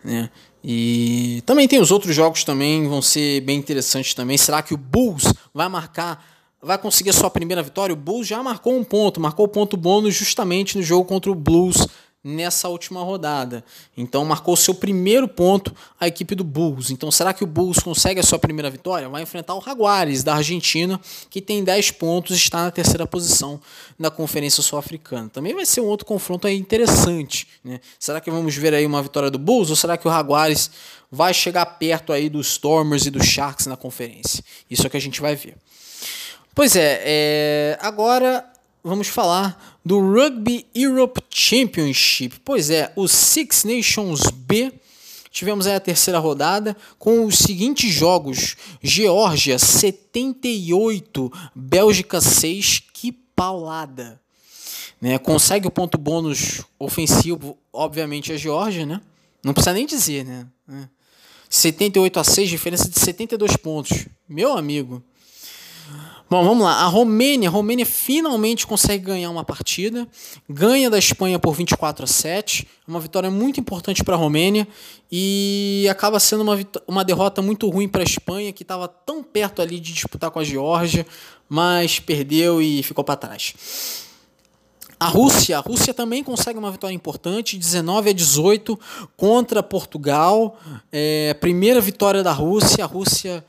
Né? 0.03 0.29
E 0.63 1.43
também 1.45 1.67
tem 1.67 1.79
os 1.79 1.91
outros 1.91 2.15
jogos 2.15 2.43
também, 2.43 2.87
vão 2.87 3.01
ser 3.01 3.41
bem 3.41 3.57
interessantes 3.57 4.13
também. 4.13 4.37
Será 4.37 4.61
que 4.61 4.73
o 4.73 4.77
Bulls 4.77 5.33
vai 5.53 5.69
marcar 5.69 6.23
vai 6.65 6.79
conseguir 6.79 7.11
a 7.11 7.13
sua 7.13 7.29
primeira 7.29 7.61
vitória. 7.61 7.93
O 7.93 7.95
Bulls 7.95 8.27
já 8.27 8.41
marcou 8.41 8.75
um 8.75 8.83
ponto, 8.83 9.21
marcou 9.21 9.47
ponto 9.47 9.77
bônus 9.77 10.15
justamente 10.15 10.75
no 10.75 10.83
jogo 10.83 11.05
contra 11.05 11.31
o 11.31 11.35
Blues 11.35 11.87
nessa 12.25 12.67
última 12.67 13.03
rodada. 13.03 13.63
Então 13.95 14.25
marcou 14.25 14.55
seu 14.55 14.73
primeiro 14.73 15.27
ponto 15.27 15.75
a 15.99 16.07
equipe 16.07 16.33
do 16.33 16.43
Bulls. 16.43 16.89
Então 16.89 17.11
será 17.11 17.31
que 17.31 17.43
o 17.43 17.47
Bulls 17.47 17.77
consegue 17.77 18.19
a 18.19 18.23
sua 18.23 18.39
primeira 18.39 18.67
vitória? 18.67 19.07
Vai 19.07 19.21
enfrentar 19.21 19.53
o 19.53 19.61
Jaguares 19.61 20.23
da 20.23 20.33
Argentina, 20.33 20.99
que 21.29 21.39
tem 21.39 21.63
10 21.63 21.91
pontos 21.91 22.35
e 22.35 22.39
está 22.39 22.63
na 22.63 22.71
terceira 22.71 23.05
posição 23.05 23.61
na 23.99 24.09
Conferência 24.09 24.63
Sul-Africana. 24.63 25.29
Também 25.29 25.53
vai 25.53 25.67
ser 25.67 25.81
um 25.81 25.85
outro 25.85 26.07
confronto 26.07 26.47
aí 26.47 26.57
interessante, 26.57 27.47
né? 27.63 27.79
Será 27.99 28.19
que 28.19 28.31
vamos 28.31 28.55
ver 28.55 28.73
aí 28.73 28.87
uma 28.87 29.03
vitória 29.03 29.29
do 29.29 29.37
Bulls 29.37 29.69
ou 29.69 29.75
será 29.75 29.95
que 29.95 30.07
o 30.07 30.11
Jaguares 30.11 30.71
vai 31.11 31.31
chegar 31.31 31.65
perto 31.65 32.11
aí 32.11 32.27
dos 32.27 32.47
Stormers 32.47 33.05
e 33.05 33.11
dos 33.11 33.27
Sharks 33.27 33.67
na 33.67 33.77
conferência? 33.77 34.43
Isso 34.67 34.87
é 34.87 34.89
que 34.89 34.97
a 34.97 35.01
gente 35.01 35.21
vai 35.21 35.35
ver. 35.35 35.55
Pois 36.55 36.75
é, 36.75 37.01
é, 37.05 37.77
agora 37.81 38.54
vamos 38.85 39.07
falar 39.07 39.79
do 39.83 39.99
Rugby 39.99 40.67
Europe 40.73 41.19
Championship. 41.29 42.39
Pois 42.45 42.69
é, 42.69 42.93
o 42.95 43.07
Six 43.07 43.63
Nations 43.63 44.21
B. 44.31 44.71
Tivemos 45.31 45.67
aí 45.67 45.75
a 45.75 45.81
terceira 45.81 46.17
rodada 46.17 46.77
com 46.97 47.25
os 47.25 47.39
seguintes 47.39 47.91
jogos: 47.91 48.55
Geórgia 48.81 49.59
78, 49.59 51.31
Bélgica 51.53 52.21
6. 52.21 52.83
Que 52.93 53.11
paulada! 53.11 54.21
Né? 55.01 55.17
Consegue 55.17 55.67
o 55.67 55.71
ponto 55.71 55.97
bônus 55.97 56.61
ofensivo, 56.79 57.57
obviamente, 57.73 58.31
a 58.31 58.37
Geórgia, 58.37 58.85
né? 58.85 59.01
Não 59.43 59.53
precisa 59.53 59.73
nem 59.73 59.85
dizer, 59.85 60.23
né? 60.23 60.47
78 61.49 62.19
a 62.19 62.23
6, 62.23 62.49
diferença 62.49 62.89
de 62.89 62.99
72 62.99 63.57
pontos. 63.57 64.07
Meu 64.27 64.57
amigo. 64.57 65.03
Bom, 66.27 66.43
vamos 66.43 66.63
lá. 66.63 66.81
A 66.81 66.87
Romênia, 66.87 67.49
a 67.49 67.51
Romênia 67.51 67.85
finalmente 67.85 68.65
consegue 68.65 69.05
ganhar 69.05 69.29
uma 69.29 69.43
partida, 69.43 70.07
ganha 70.49 70.89
da 70.89 70.97
Espanha 70.97 71.37
por 71.37 71.53
24 71.53 72.03
a 72.03 72.07
7, 72.07 72.67
uma 72.87 72.99
vitória 72.99 73.29
muito 73.29 73.59
importante 73.59 74.03
para 74.03 74.15
a 74.15 74.17
Romênia 74.17 74.67
e 75.11 75.87
acaba 75.87 76.19
sendo 76.19 76.41
uma, 76.41 76.57
uma 76.87 77.05
derrota 77.05 77.43
muito 77.43 77.69
ruim 77.69 77.87
para 77.87 78.01
a 78.01 78.03
Espanha, 78.03 78.51
que 78.51 78.63
estava 78.63 78.87
tão 78.87 79.21
perto 79.21 79.61
ali 79.61 79.79
de 79.79 79.93
disputar 79.93 80.31
com 80.31 80.39
a 80.39 80.43
Geórgia, 80.43 81.05
mas 81.47 81.99
perdeu 81.99 82.59
e 82.59 82.81
ficou 82.81 83.03
para 83.03 83.17
trás. 83.17 83.53
A 84.99 85.07
Rússia, 85.07 85.59
a 85.59 85.61
Rússia 85.61 85.93
também 85.93 86.23
consegue 86.23 86.57
uma 86.57 86.71
vitória 86.71 86.95
importante, 86.95 87.55
19 87.55 88.09
a 88.09 88.13
18 88.13 88.79
contra 89.15 89.61
Portugal. 89.61 90.57
É, 90.91 91.35
primeira 91.35 91.79
vitória 91.79 92.23
da 92.23 92.31
Rússia. 92.31 92.83
A 92.83 92.87
Rússia 92.87 93.45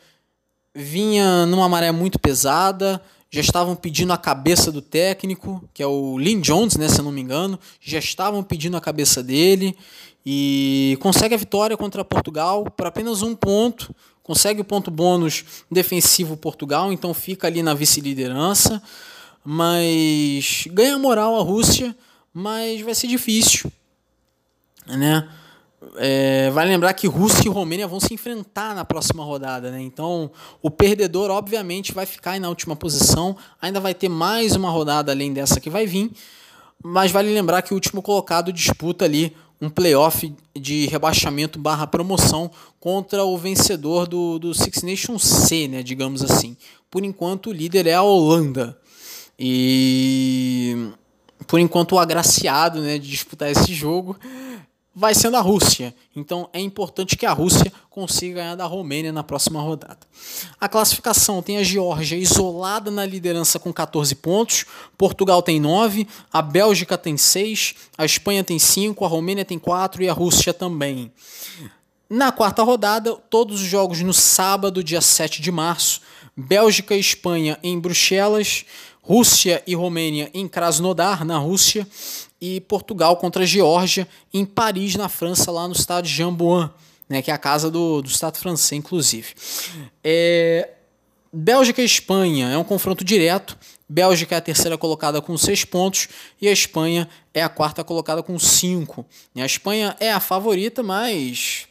vinha 0.77 1.47
numa 1.47 1.67
maré 1.71 1.91
muito 1.91 2.19
pesada, 2.19 3.01
já 3.31 3.41
estavam 3.41 3.75
pedindo 3.75 4.13
a 4.13 4.19
cabeça 4.19 4.71
do 4.71 4.83
técnico, 4.83 5.67
que 5.73 5.83
é 5.83 5.87
o 5.87 6.19
Lynn 6.19 6.43
Jones, 6.43 6.77
né, 6.77 6.87
se 6.87 7.01
eu 7.01 7.05
não 7.05 7.11
me 7.11 7.23
engano, 7.23 7.59
já 7.81 7.99
estavam 7.99 8.43
pedindo 8.43 8.77
a 8.77 8.81
cabeça 8.81 9.23
dele 9.23 9.75
e 10.25 10.99
consegue 11.01 11.35
a 11.35 11.39
vitória 11.39 11.77
contra 11.79 12.05
Portugal 12.05 12.65
por 12.71 12.87
apenas 12.87 13.23
um 13.23 13.35
ponto, 13.35 13.95
consegue 14.23 14.61
o 14.61 14.65
ponto 14.65 14.91
bônus 14.91 15.45
defensivo 15.71 16.37
Portugal, 16.37 16.93
então 16.93 17.15
fica 17.15 17.47
ali 17.47 17.63
na 17.63 17.73
vice-liderança, 17.73 18.83
mas 19.43 20.65
ganha 20.71 20.99
moral 20.99 21.37
a 21.37 21.43
Rússia, 21.43 21.97
mas 22.35 22.83
vai 22.83 22.95
ser 22.95 23.07
difícil, 23.07 23.73
né? 24.87 25.27
É, 25.97 26.51
vale 26.51 26.71
lembrar 26.71 26.93
que 26.95 27.07
Rússia 27.07 27.47
e 27.47 27.51
Romênia 27.51 27.87
vão 27.87 28.01
se 28.01 28.13
enfrentar 28.13 28.75
na 28.75 28.85
próxima 28.85 29.25
rodada, 29.25 29.71
né? 29.71 29.81
Então, 29.81 30.31
o 30.63 30.71
perdedor, 30.71 31.31
obviamente, 31.31 31.93
vai 31.93 32.07
ficar 32.07 32.39
na 32.41 32.49
última 32.49 32.75
posição. 32.75 33.37
Ainda 33.61 33.81
vai 33.81 33.95
ter 33.95 34.09
mais 34.09 34.57
uma 34.57 34.71
rodada 34.71 35.13
além 35.13 35.33
dessa 35.33 35.61
que 35.61 35.71
vai 35.71 35.87
vir. 35.87 36.11
Mas 36.83 37.11
vale 37.11 37.33
lembrar 37.33 37.63
que 37.63 37.73
o 37.73 37.75
último 37.75 38.03
colocado 38.03 38.53
disputa 38.53 39.05
ali 39.05 39.35
um 39.61 39.71
playoff 39.71 40.35
de 40.55 40.87
rebaixamento 40.87 41.59
barra 41.59 41.87
promoção 41.87 42.51
contra 42.79 43.25
o 43.25 43.39
vencedor 43.39 44.07
do, 44.07 44.39
do 44.39 44.53
Six 44.53 44.83
Nations 44.83 45.23
C, 45.23 45.69
né? 45.69 45.83
Digamos 45.83 46.23
assim. 46.23 46.57
Por 46.91 47.05
enquanto, 47.05 47.51
o 47.51 47.53
líder 47.53 47.87
é 47.87 47.95
a 47.95 48.03
Holanda. 48.03 48.79
E 49.39 50.91
por 51.47 51.61
enquanto 51.61 51.93
o 51.93 51.99
agraciado 51.99 52.81
né, 52.81 52.99
de 52.99 53.09
disputar 53.09 53.51
esse 53.51 53.73
jogo 53.73 54.17
vai 54.99 55.15
sendo 55.15 55.37
a 55.37 55.41
Rússia. 55.43 55.95
Então 56.17 56.49
é 56.55 56.59
importante 56.59 57.19
que 57.19 57.27
a 57.27 57.33
Rússia 57.35 57.71
consiga 57.91 58.37
ganhar 58.37 58.55
da 58.55 58.65
Romênia 58.65 59.13
na 59.13 59.23
próxima 59.23 59.61
rodada. 59.61 59.99
A 60.59 60.67
classificação 60.67 61.43
tem 61.43 61.59
a 61.59 61.63
Geórgia 61.63 62.17
isolada 62.17 62.91
na 62.91 63.05
liderança 63.05 63.59
com 63.59 63.71
14 63.71 64.15
pontos, 64.15 64.65
Portugal 64.97 65.43
tem 65.43 65.61
9, 65.61 66.09
a 66.33 66.41
Bélgica 66.41 66.97
tem 66.97 67.19
6, 67.19 67.75
a 67.99 68.07
Espanha 68.07 68.43
tem 68.43 68.59
5, 68.59 69.05
a 69.05 69.09
Romênia 69.09 69.45
tem 69.45 69.59
4 69.59 70.03
e 70.03 70.09
a 70.09 70.15
Rússia 70.15 70.55
também. 70.55 71.13
Na 72.09 72.33
quarta 72.33 72.63
rodada, 72.63 73.15
todos 73.29 73.61
os 73.61 73.67
jogos 73.67 74.01
no 74.01 74.15
sábado, 74.15 74.83
dia 74.83 75.03
7 75.03 75.43
de 75.43 75.53
março, 75.53 76.01
Bélgica 76.35 76.95
e 76.95 77.01
Espanha 77.01 77.59
em 77.63 77.79
Bruxelas, 77.79 78.65
Rússia 79.03 79.63
e 79.67 79.75
Romênia 79.75 80.31
em 80.35 80.49
Krasnodar, 80.49 81.25
na 81.25 81.39
Rússia, 81.39 81.87
e 82.41 82.61
Portugal 82.61 83.17
contra 83.17 83.43
a 83.43 83.47
Geórgia 83.47 84.07
em 84.33 84.45
Paris, 84.45 84.95
na 84.95 85.09
França, 85.09 85.51
lá 85.51 85.67
no 85.67 85.75
de 85.75 86.09
Jambuan, 86.09 86.71
né, 87.09 87.23
que 87.23 87.31
é 87.31 87.35
a 87.35 87.39
casa 87.39 87.71
do, 87.71 88.03
do 88.03 88.09
Estado 88.09 88.37
francês, 88.39 88.79
inclusive. 88.79 89.35
É, 90.03 90.71
Bélgica 91.33 91.83
e 91.83 91.85
Espanha 91.85 92.49
é 92.49 92.59
um 92.59 92.65
confronto 92.65 93.05
direto. 93.05 93.59
Bélgica 93.89 94.35
é 94.35 94.39
a 94.39 94.41
terceira 94.41 94.77
colocada 94.77 95.23
com 95.23 95.37
seis 95.39 95.65
pontos 95.65 96.09
e 96.41 96.49
a 96.49 96.53
Espanha 96.53 97.09
é 97.33 97.43
a 97.43 97.49
quarta 97.49 97.85
colocada 97.85 98.23
com 98.23 98.39
cinco. 98.39 99.07
A 99.37 99.47
Espanha 99.47 99.97
é 100.01 100.11
a 100.11 100.19
favorita, 100.19 100.83
mas 100.83 101.69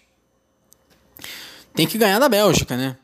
tem 1.73 1.85
que 1.85 1.97
ganhar 1.97 2.19
da 2.19 2.29
Bélgica, 2.29 2.77
né? 2.77 2.95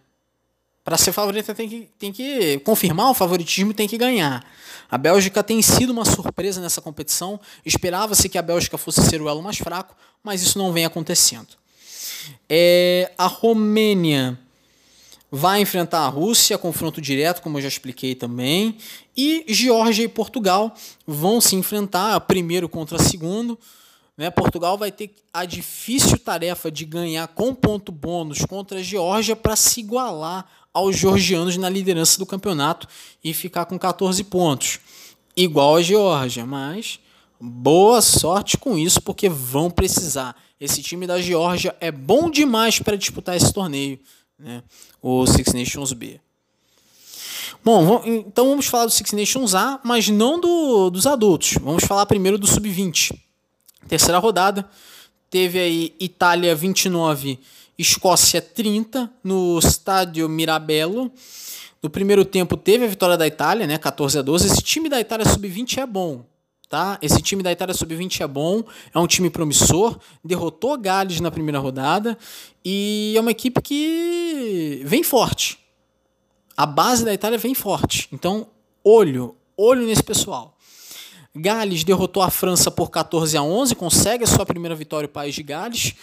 Para 0.84 0.98
ser 0.98 1.12
favorita 1.12 1.54
tem 1.54 1.70
que, 1.70 1.90
tem 2.00 2.12
que 2.12 2.60
confirmar 2.60 3.10
o 3.10 3.14
favoritismo 3.14 3.74
tem 3.74 3.88
que 3.88 3.98
ganhar. 3.98 4.46
A 4.92 4.98
Bélgica 4.98 5.42
tem 5.42 5.62
sido 5.62 5.92
uma 5.92 6.04
surpresa 6.04 6.60
nessa 6.60 6.82
competição. 6.82 7.40
Esperava-se 7.66 8.28
que 8.28 8.38
a 8.38 8.42
Bélgica 8.42 8.78
fosse 8.78 9.02
ser 9.04 9.22
o 9.22 9.30
elo 9.30 9.42
mais 9.42 9.58
fraco, 9.58 9.96
mas 10.22 10.44
isso 10.44 10.58
não 10.58 10.74
vem 10.74 10.84
acontecendo. 10.84 11.48
É, 12.50 13.10
a 13.18 13.26
Romênia 13.26 14.38
vai 15.32 15.62
enfrentar 15.62 16.00
a 16.00 16.10
Rússia, 16.10 16.58
confronto 16.58 17.00
direto, 17.00 17.42
como 17.42 17.58
eu 17.58 17.62
já 17.62 17.70
expliquei 17.70 18.14
também. 18.14 18.78
E 19.16 19.46
Geórgia 19.48 20.04
e 20.04 20.10
Portugal 20.10 20.76
vão 21.08 21.40
se 21.40 21.56
enfrentar, 21.56 22.20
primeiro 22.22 22.68
contra 22.68 23.00
segundo. 23.00 23.58
Né? 24.18 24.30
Portugal 24.30 24.78
vai 24.78 24.92
ter 24.92 25.16
a 25.34 25.46
difícil 25.46 26.18
tarefa 26.20 26.70
de 26.70 26.84
ganhar 26.84 27.30
com 27.30 27.56
ponto 27.56 27.94
bônus 27.94 28.40
contra 28.46 28.80
a 28.80 28.84
Geórgia 28.84 29.38
para 29.38 29.56
se 29.56 29.80
igualar 29.80 30.46
aos 30.74 30.98
georgianos 30.98 31.58
na 31.58 31.70
liderança 31.70 32.18
do 32.18 32.26
campeonato 32.26 32.88
e 33.24 33.34
ficar 33.34 33.66
com 33.66 33.78
14 33.78 34.24
pontos, 34.24 34.80
igual 35.36 35.76
a 35.76 35.82
Geórgia, 35.82 36.46
mas 36.46 37.00
boa 37.40 38.02
sorte 38.02 38.58
com 38.58 38.78
isso 38.78 39.02
porque 39.02 39.28
vão 39.28 39.70
precisar. 39.70 40.36
Esse 40.60 40.82
time 40.82 41.08
da 41.08 41.20
Geórgia 41.20 41.76
é 41.80 41.92
bom 41.92 42.30
demais 42.30 42.80
para 42.80 42.96
disputar 42.96 43.36
esse 43.36 43.52
torneio, 43.52 44.00
né? 44.38 44.64
O 45.02 45.26
Six 45.26 45.54
Nations 45.54 45.92
B. 45.94 46.20
Bom, 47.64 48.02
então 48.06 48.50
vamos 48.50 48.68
falar 48.68 48.86
do 48.86 48.92
Six 48.92 49.12
Nations 49.12 49.54
A, 49.54 49.80
mas 49.84 50.08
não 50.10 50.40
do, 50.40 50.90
dos 50.90 51.06
adultos. 51.06 51.54
Vamos 51.62 51.84
falar 51.84 52.06
primeiro 52.06 52.38
do 52.38 52.48
Sub-20. 52.48 53.16
Terceira 53.88 54.20
rodada, 54.20 54.68
teve 55.30 55.60
aí 55.60 55.96
Itália 56.00 56.56
29 56.56 57.40
Escócia 57.82 58.42
30 58.42 59.12
no 59.24 59.58
estádio 59.58 60.30
Mirabello. 60.30 61.12
No 61.82 61.90
primeiro 61.90 62.24
tempo 62.24 62.56
teve 62.56 62.86
a 62.86 62.88
vitória 62.88 63.18
da 63.18 63.26
Itália, 63.26 63.66
né, 63.66 63.78
14 63.78 64.20
a 64.20 64.22
12. 64.22 64.46
Esse 64.46 64.62
time 64.62 64.88
da 64.88 65.00
Itália 65.00 65.26
sub-20 65.26 65.80
é 65.80 65.86
bom, 65.88 66.24
tá? 66.70 67.00
Esse 67.02 67.20
time 67.24 67.42
da 67.42 67.52
Itália 67.52 67.74
sub-20 67.74 68.22
é 68.22 68.28
bom, 68.28 68.64
é 68.94 69.00
um 69.00 69.08
time 69.08 69.32
promissor, 69.32 69.98
derrotou 70.24 70.78
Gales 70.78 71.20
na 71.20 71.32
primeira 71.32 71.58
rodada 71.58 72.16
e 72.64 73.16
é 73.18 73.20
uma 73.20 73.32
equipe 73.32 73.60
que 73.62 74.84
vem 74.86 75.02
forte. 75.02 75.58
A 76.56 76.68
base 76.68 77.04
da 77.04 77.12
Itália 77.12 77.40
vem 77.40 77.56
forte. 77.56 78.08
Então, 78.12 78.48
olho, 78.84 79.36
olho 79.58 79.88
nesse 79.88 80.04
pessoal. 80.04 80.56
Gales 81.36 81.84
derrotou 81.84 82.22
a 82.22 82.30
França 82.30 82.70
por 82.70 82.92
14 82.92 83.36
a 83.38 83.42
11, 83.42 83.74
consegue 83.74 84.24
a 84.24 84.28
sua 84.28 84.46
primeira 84.46 84.76
vitória 84.76 85.08
o 85.08 85.10
país 85.10 85.34
de 85.34 85.42
Gales. 85.42 85.96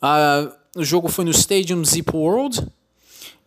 Uh, 0.00 0.59
o 0.76 0.84
jogo 0.84 1.08
foi 1.08 1.24
no 1.24 1.30
Stadium 1.30 1.84
Zip 1.84 2.14
World. 2.14 2.66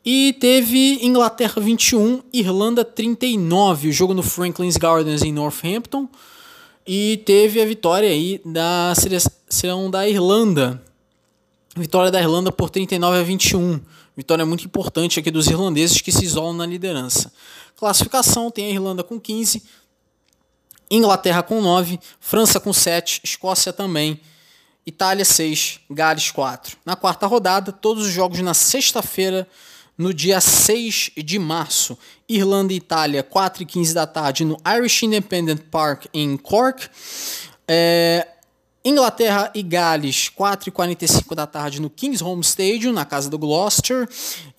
E 0.05 0.35
teve 0.39 0.99
Inglaterra 1.01 1.61
21, 1.61 2.21
Irlanda 2.33 2.83
39, 2.83 3.87
o 3.87 3.91
jogo 3.93 4.13
no 4.13 4.21
Franklin's 4.21 4.75
Gardens 4.75 5.21
em 5.21 5.31
Northampton. 5.31 6.09
E 6.85 7.21
teve 7.25 7.61
a 7.61 7.65
vitória 7.65 8.09
aí 8.09 8.41
da 8.43 8.93
seleção 8.95 9.89
da 9.89 10.07
Irlanda. 10.07 10.83
Vitória 11.75 12.11
da 12.11 12.19
Irlanda 12.19 12.51
por 12.51 12.69
39 12.69 13.17
a 13.17 13.23
21. 13.23 13.79
Vitória 14.15 14.45
muito 14.45 14.65
importante 14.65 15.19
aqui 15.19 15.31
dos 15.31 15.47
irlandeses 15.47 16.01
que 16.01 16.11
se 16.11 16.25
isolam 16.25 16.53
na 16.53 16.65
liderança. 16.65 17.31
Classificação 17.77 18.51
tem 18.51 18.67
a 18.67 18.69
Irlanda 18.69 19.03
com 19.03 19.19
15, 19.19 19.63
Inglaterra 20.91 21.41
com 21.41 21.61
9, 21.61 21.99
França 22.19 22.59
com 22.59 22.71
7, 22.71 23.21
Escócia 23.23 23.73
também, 23.73 24.19
Itália 24.85 25.23
6, 25.23 25.79
Gales 25.89 26.31
4. 26.31 26.77
Na 26.85 26.95
quarta 26.95 27.25
rodada, 27.25 27.71
todos 27.71 28.05
os 28.05 28.11
jogos 28.11 28.39
na 28.39 28.53
sexta-feira 28.53 29.47
no 29.97 30.13
dia 30.13 30.41
6 30.41 31.11
de 31.17 31.39
março. 31.39 31.97
Irlanda 32.27 32.73
e 32.73 32.77
Itália, 32.77 33.23
4 33.23 33.63
e 33.63 33.65
15 33.65 33.93
da 33.93 34.07
tarde, 34.07 34.43
no 34.43 34.57
Irish 34.77 35.03
Independent 35.03 35.61
Park 35.69 36.05
em 36.13 36.35
Cork. 36.35 36.89
É, 37.67 38.27
Inglaterra 38.85 39.49
e 39.55 39.63
Gales, 39.63 40.27
4 40.27 40.67
e 40.67 40.71
45 40.71 41.33
da 41.33 41.47
tarde 41.47 41.81
no 41.81 41.89
King's 41.89 42.21
Home 42.21 42.41
Stadium, 42.41 42.91
na 42.91 43.05
casa 43.05 43.29
do 43.29 43.37
Gloucester. 43.37 44.09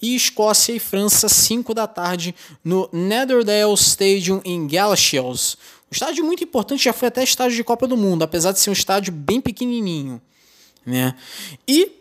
E 0.01 0.17
Escócia 0.17 0.73
e 0.73 0.79
França, 0.79 1.29
5 1.29 1.75
da 1.75 1.87
tarde 1.87 2.35
no 2.65 2.89
Netherdale 2.91 3.75
Stadium 3.75 4.41
em 4.43 4.67
Galashiels. 4.67 5.59
Um 5.91 5.95
estádio 5.95 6.25
muito 6.25 6.43
importante, 6.43 6.85
já 6.85 6.93
foi 6.93 7.09
até 7.09 7.23
estádio 7.23 7.57
de 7.57 7.65
Copa 7.65 7.87
do 7.87 7.97
Mundo, 7.97 8.23
apesar 8.23 8.53
de 8.53 8.61
ser 8.61 8.71
um 8.71 8.73
estádio 8.73 9.13
bem 9.13 9.41
pequenininho. 9.41 10.21
Né? 10.85 11.15
E 11.67 11.93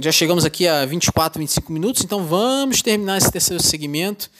já 0.00 0.10
chegamos 0.10 0.44
aqui 0.44 0.66
a 0.66 0.86
24, 0.86 1.38
25 1.38 1.72
minutos, 1.72 2.04
então 2.04 2.24
vamos 2.24 2.82
terminar 2.82 3.18
esse 3.18 3.30
terceiro 3.30 3.62
segmento. 3.62 4.30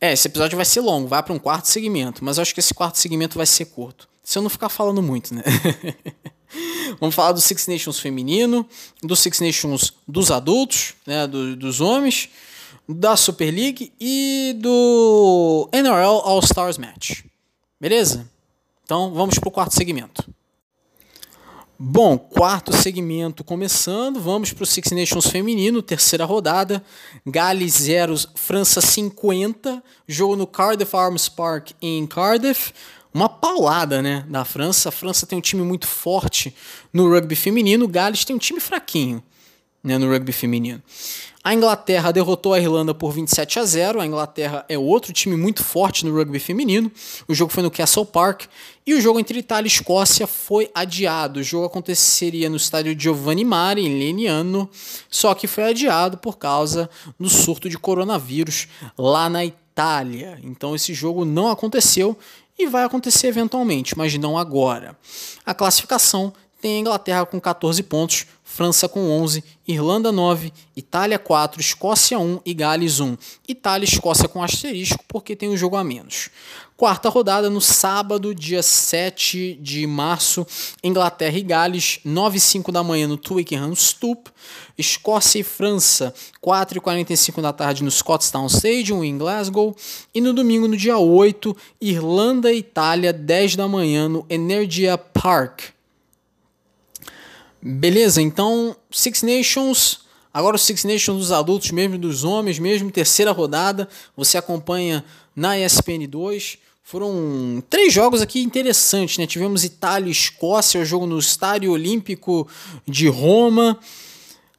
É, 0.00 0.12
esse 0.12 0.28
episódio 0.28 0.56
vai 0.56 0.64
ser 0.64 0.80
longo, 0.80 1.08
vai 1.08 1.22
para 1.22 1.32
um 1.32 1.38
quarto 1.38 1.66
segmento, 1.66 2.24
mas 2.24 2.36
eu 2.36 2.42
acho 2.42 2.54
que 2.54 2.60
esse 2.60 2.74
quarto 2.74 2.98
segmento 2.98 3.36
vai 3.36 3.46
ser 3.46 3.66
curto. 3.66 4.08
Se 4.22 4.38
eu 4.38 4.42
não 4.42 4.50
ficar 4.50 4.68
falando 4.68 5.02
muito, 5.02 5.34
né? 5.34 5.42
Vamos 7.00 7.14
falar 7.14 7.32
do 7.32 7.40
Six 7.40 7.66
Nations 7.66 7.98
feminino, 7.98 8.68
do 9.02 9.16
Six 9.16 9.40
Nations 9.40 9.92
dos 10.06 10.30
adultos, 10.30 10.94
né, 11.06 11.26
do, 11.26 11.56
dos 11.56 11.80
homens, 11.80 12.28
da 12.88 13.16
Super 13.16 13.50
League 13.52 13.92
e 14.00 14.54
do 14.58 15.68
NRL 15.72 16.20
All 16.22 16.40
Stars 16.40 16.78
Match. 16.78 17.22
Beleza? 17.82 18.30
Então 18.84 19.12
vamos 19.12 19.40
para 19.40 19.48
o 19.48 19.50
quarto 19.50 19.74
segmento. 19.74 20.32
Bom, 21.76 22.16
quarto 22.16 22.72
segmento 22.72 23.42
começando, 23.42 24.20
vamos 24.20 24.52
para 24.52 24.62
o 24.62 24.66
Six 24.66 24.92
Nations 24.92 25.26
feminino, 25.26 25.82
terceira 25.82 26.24
rodada. 26.24 26.80
Gales 27.26 27.72
0, 27.72 28.14
França 28.36 28.80
50, 28.80 29.82
jogo 30.06 30.36
no 30.36 30.46
Cardiff 30.46 30.96
Arms 30.96 31.28
Park 31.28 31.72
em 31.82 32.06
Cardiff. 32.06 32.72
Uma 33.12 33.28
paulada, 33.28 34.00
né, 34.00 34.24
da 34.28 34.44
França. 34.44 34.90
A 34.90 34.92
França 34.92 35.26
tem 35.26 35.36
um 35.36 35.42
time 35.42 35.62
muito 35.62 35.88
forte 35.88 36.54
no 36.92 37.12
rugby 37.12 37.34
feminino, 37.34 37.88
Gales 37.88 38.24
tem 38.24 38.36
um 38.36 38.38
time 38.38 38.60
fraquinho, 38.60 39.20
né, 39.82 39.98
no 39.98 40.08
rugby 40.08 40.30
feminino. 40.30 40.80
A 41.44 41.52
Inglaterra 41.52 42.12
derrotou 42.12 42.54
a 42.54 42.60
Irlanda 42.60 42.94
por 42.94 43.10
27 43.12 43.58
a 43.58 43.64
0. 43.64 44.00
A 44.00 44.06
Inglaterra 44.06 44.64
é 44.68 44.78
outro 44.78 45.12
time 45.12 45.36
muito 45.36 45.64
forte 45.64 46.06
no 46.06 46.16
rugby 46.16 46.38
feminino. 46.38 46.90
O 47.26 47.34
jogo 47.34 47.52
foi 47.52 47.64
no 47.64 47.70
Castle 47.70 48.06
Park 48.06 48.44
e 48.86 48.94
o 48.94 49.00
jogo 49.00 49.18
entre 49.18 49.40
Itália 49.40 49.66
e 49.66 49.72
Escócia 49.72 50.28
foi 50.28 50.70
adiado. 50.72 51.40
O 51.40 51.42
jogo 51.42 51.66
aconteceria 51.66 52.48
no 52.48 52.56
estádio 52.56 52.98
Giovanni 52.98 53.44
Mari, 53.44 53.84
em 53.84 53.98
Leniano, 53.98 54.70
só 55.10 55.34
que 55.34 55.48
foi 55.48 55.64
adiado 55.64 56.16
por 56.16 56.38
causa 56.38 56.88
do 57.18 57.28
surto 57.28 57.68
de 57.68 57.76
coronavírus 57.76 58.68
lá 58.96 59.28
na 59.28 59.44
Itália. 59.44 60.38
Então 60.44 60.76
esse 60.76 60.94
jogo 60.94 61.24
não 61.24 61.50
aconteceu 61.50 62.16
e 62.56 62.68
vai 62.68 62.84
acontecer 62.84 63.26
eventualmente, 63.26 63.98
mas 63.98 64.16
não 64.16 64.38
agora. 64.38 64.96
A 65.44 65.52
classificação 65.52 66.32
tem 66.60 66.76
a 66.76 66.78
Inglaterra 66.78 67.26
com 67.26 67.40
14 67.40 67.82
pontos, 67.82 68.26
França 68.52 68.86
com 68.86 69.08
11, 69.08 69.42
Irlanda 69.66 70.12
9, 70.12 70.52
Itália 70.76 71.18
4, 71.18 71.58
Escócia 71.58 72.18
1 72.18 72.40
e 72.44 72.52
Gales 72.52 73.00
1. 73.00 73.16
Itália 73.48 73.86
e 73.86 73.88
Escócia 73.88 74.28
com 74.28 74.42
asterisco 74.42 75.02
porque 75.08 75.34
tem 75.34 75.48
um 75.48 75.56
jogo 75.56 75.74
a 75.74 75.82
menos. 75.82 76.28
Quarta 76.76 77.08
rodada 77.08 77.48
no 77.48 77.62
sábado, 77.62 78.34
dia 78.34 78.62
7 78.62 79.54
de 79.54 79.86
março, 79.86 80.46
Inglaterra 80.84 81.38
e 81.38 81.42
Gales, 81.42 82.00
9 82.04 82.36
e 82.36 82.40
5 82.40 82.70
da 82.70 82.82
manhã 82.82 83.08
no 83.08 83.16
Twickenham 83.16 83.74
Stoop. 83.74 84.30
Escócia 84.76 85.38
e 85.38 85.42
França, 85.42 86.12
4 86.42 86.76
e 86.76 86.80
45 86.82 87.40
da 87.40 87.54
tarde 87.54 87.82
no 87.82 87.90
Scottstown 87.90 88.48
Stadium 88.48 89.02
em 89.02 89.16
Glasgow. 89.16 89.74
E 90.14 90.20
no 90.20 90.34
domingo, 90.34 90.68
no 90.68 90.76
dia 90.76 90.98
8, 90.98 91.56
Irlanda 91.80 92.52
e 92.52 92.58
Itália, 92.58 93.14
10 93.14 93.56
da 93.56 93.66
manhã 93.66 94.10
no 94.10 94.26
Energia 94.28 94.98
Park 94.98 95.72
Beleza, 97.64 98.20
então 98.20 98.74
Six 98.90 99.22
Nations, 99.22 100.00
agora 100.34 100.56
o 100.56 100.58
Six 100.58 100.82
Nations 100.82 101.18
dos 101.18 101.30
adultos, 101.30 101.70
mesmo 101.70 101.96
dos 101.96 102.24
homens, 102.24 102.58
mesmo 102.58 102.90
terceira 102.90 103.30
rodada, 103.30 103.88
você 104.16 104.36
acompanha 104.36 105.04
na 105.36 105.56
ESPN 105.56 106.08
2. 106.08 106.58
Foram 106.82 107.62
três 107.70 107.92
jogos 107.92 108.20
aqui 108.20 108.42
interessantes, 108.42 109.16
né? 109.16 109.28
Tivemos 109.28 109.62
Itália 109.62 110.08
e 110.08 110.10
Escócia, 110.10 110.80
o 110.80 110.84
jogo 110.84 111.06
no 111.06 111.16
Estádio 111.16 111.70
Olímpico 111.70 112.48
de 112.84 113.06
Roma. 113.06 113.78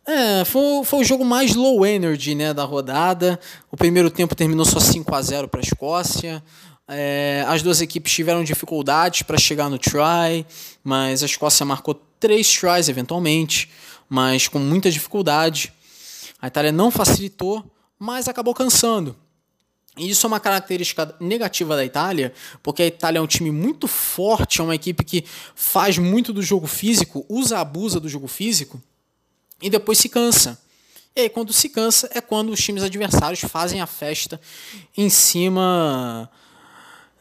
É, 0.08 0.46
foi, 0.46 0.86
foi 0.86 1.00
o 1.00 1.04
jogo 1.04 1.26
mais 1.26 1.54
low 1.56 1.86
energy 1.86 2.34
né, 2.34 2.54
da 2.54 2.64
rodada. 2.64 3.38
O 3.70 3.76
primeiro 3.76 4.10
tempo 4.10 4.34
terminou 4.34 4.64
só 4.64 4.80
5 4.80 5.14
a 5.14 5.22
0 5.22 5.50
para 5.50 5.60
a 5.60 5.64
Escócia. 5.64 6.42
É, 6.88 7.44
as 7.48 7.62
duas 7.62 7.82
equipes 7.82 8.14
tiveram 8.14 8.44
dificuldades 8.44 9.24
para 9.24 9.38
chegar 9.38 9.70
no 9.70 9.78
try, 9.78 10.46
mas 10.84 11.22
a 11.22 11.26
Escócia 11.26 11.66
marcou 11.66 12.02
três 12.24 12.50
tries 12.54 12.88
eventualmente, 12.88 13.70
mas 14.08 14.48
com 14.48 14.58
muita 14.58 14.90
dificuldade. 14.90 15.74
A 16.42 16.48
Itália 16.48 16.72
não 16.72 16.90
facilitou, 16.90 17.70
mas 18.00 18.30
acabou 18.30 18.54
cansando. 18.54 19.14
E 19.98 20.10
isso 20.10 20.26
é 20.26 20.30
uma 20.30 20.40
característica 20.40 21.14
negativa 21.20 21.76
da 21.76 21.84
Itália, 21.84 22.34
porque 22.64 22.82
a 22.82 22.88
Itália 22.88 23.20
é 23.20 23.22
um 23.22 23.28
time 23.28 23.52
muito 23.52 23.90
forte, 23.90 24.62
é 24.62 24.64
uma 24.64 24.74
equipe 24.74 25.04
que 25.04 25.26
faz 25.54 25.98
muito 25.98 26.32
do 26.32 26.42
jogo 26.42 26.66
físico, 26.66 27.26
usa, 27.28 27.60
abusa 27.60 28.00
do 28.00 28.08
jogo 28.08 28.30
físico 28.30 28.82
e 29.62 29.70
depois 29.70 29.98
se 29.98 30.08
cansa. 30.08 30.58
E 31.14 31.22
aí, 31.22 31.30
quando 31.30 31.52
se 31.52 31.68
cansa, 31.68 32.10
é 32.14 32.22
quando 32.22 32.54
os 32.54 32.64
times 32.64 32.84
adversários 32.84 33.42
fazem 33.42 33.82
a 33.82 33.86
festa 33.86 34.40
em 34.96 35.10
cima 35.10 36.32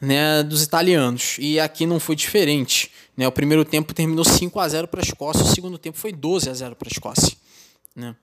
né, 0.03 0.43
dos 0.43 0.65
italianos. 0.65 1.37
E 1.39 1.61
aqui 1.61 1.87
não 1.87 2.01
foi 2.01 2.17
diferente. 2.17 2.91
Né? 3.17 3.29
O 3.29 3.33
primeiro 3.33 3.65
tempo 3.65 3.95
terminou 3.95 4.25
5 4.25 4.59
a 4.59 4.69
0 4.69 4.89
para 4.89 5.01
a 5.01 5.05
Escócia, 5.05 5.45
o 5.45 5.55
segundo 5.55 5.79
tempo 5.79 5.97
foi 5.97 6.13
12 6.13 6.51
a 6.51 6.55
0 6.55 6.75
para 6.75 6.89
a 6.89 6.93
Escócia. 6.93 7.37
Né? 7.95 8.17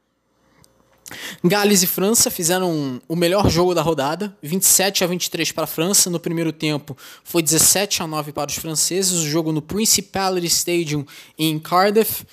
Gales 1.44 1.82
e 1.82 1.88
França 1.88 2.30
fizeram 2.30 3.02
o 3.08 3.16
melhor 3.16 3.50
jogo 3.50 3.74
da 3.74 3.82
rodada, 3.82 4.38
27 4.44 5.06
a 5.06 5.08
23 5.08 5.54
para 5.54 5.64
a 5.64 5.68
França. 5.68 6.10
No 6.10 6.20
primeiro 6.20 6.52
tempo 6.52 6.96
foi 7.24 7.42
17 7.42 8.04
a 8.04 8.08
9 8.08 8.34
para 8.34 8.50
os 8.50 8.58
franceses. 8.58 9.14
O 9.14 9.28
jogo 9.28 9.52
no 9.52 9.62
Principality 9.62 10.48
Stadium 10.48 11.06
em 11.38 11.58
Cardiff, 11.58 12.26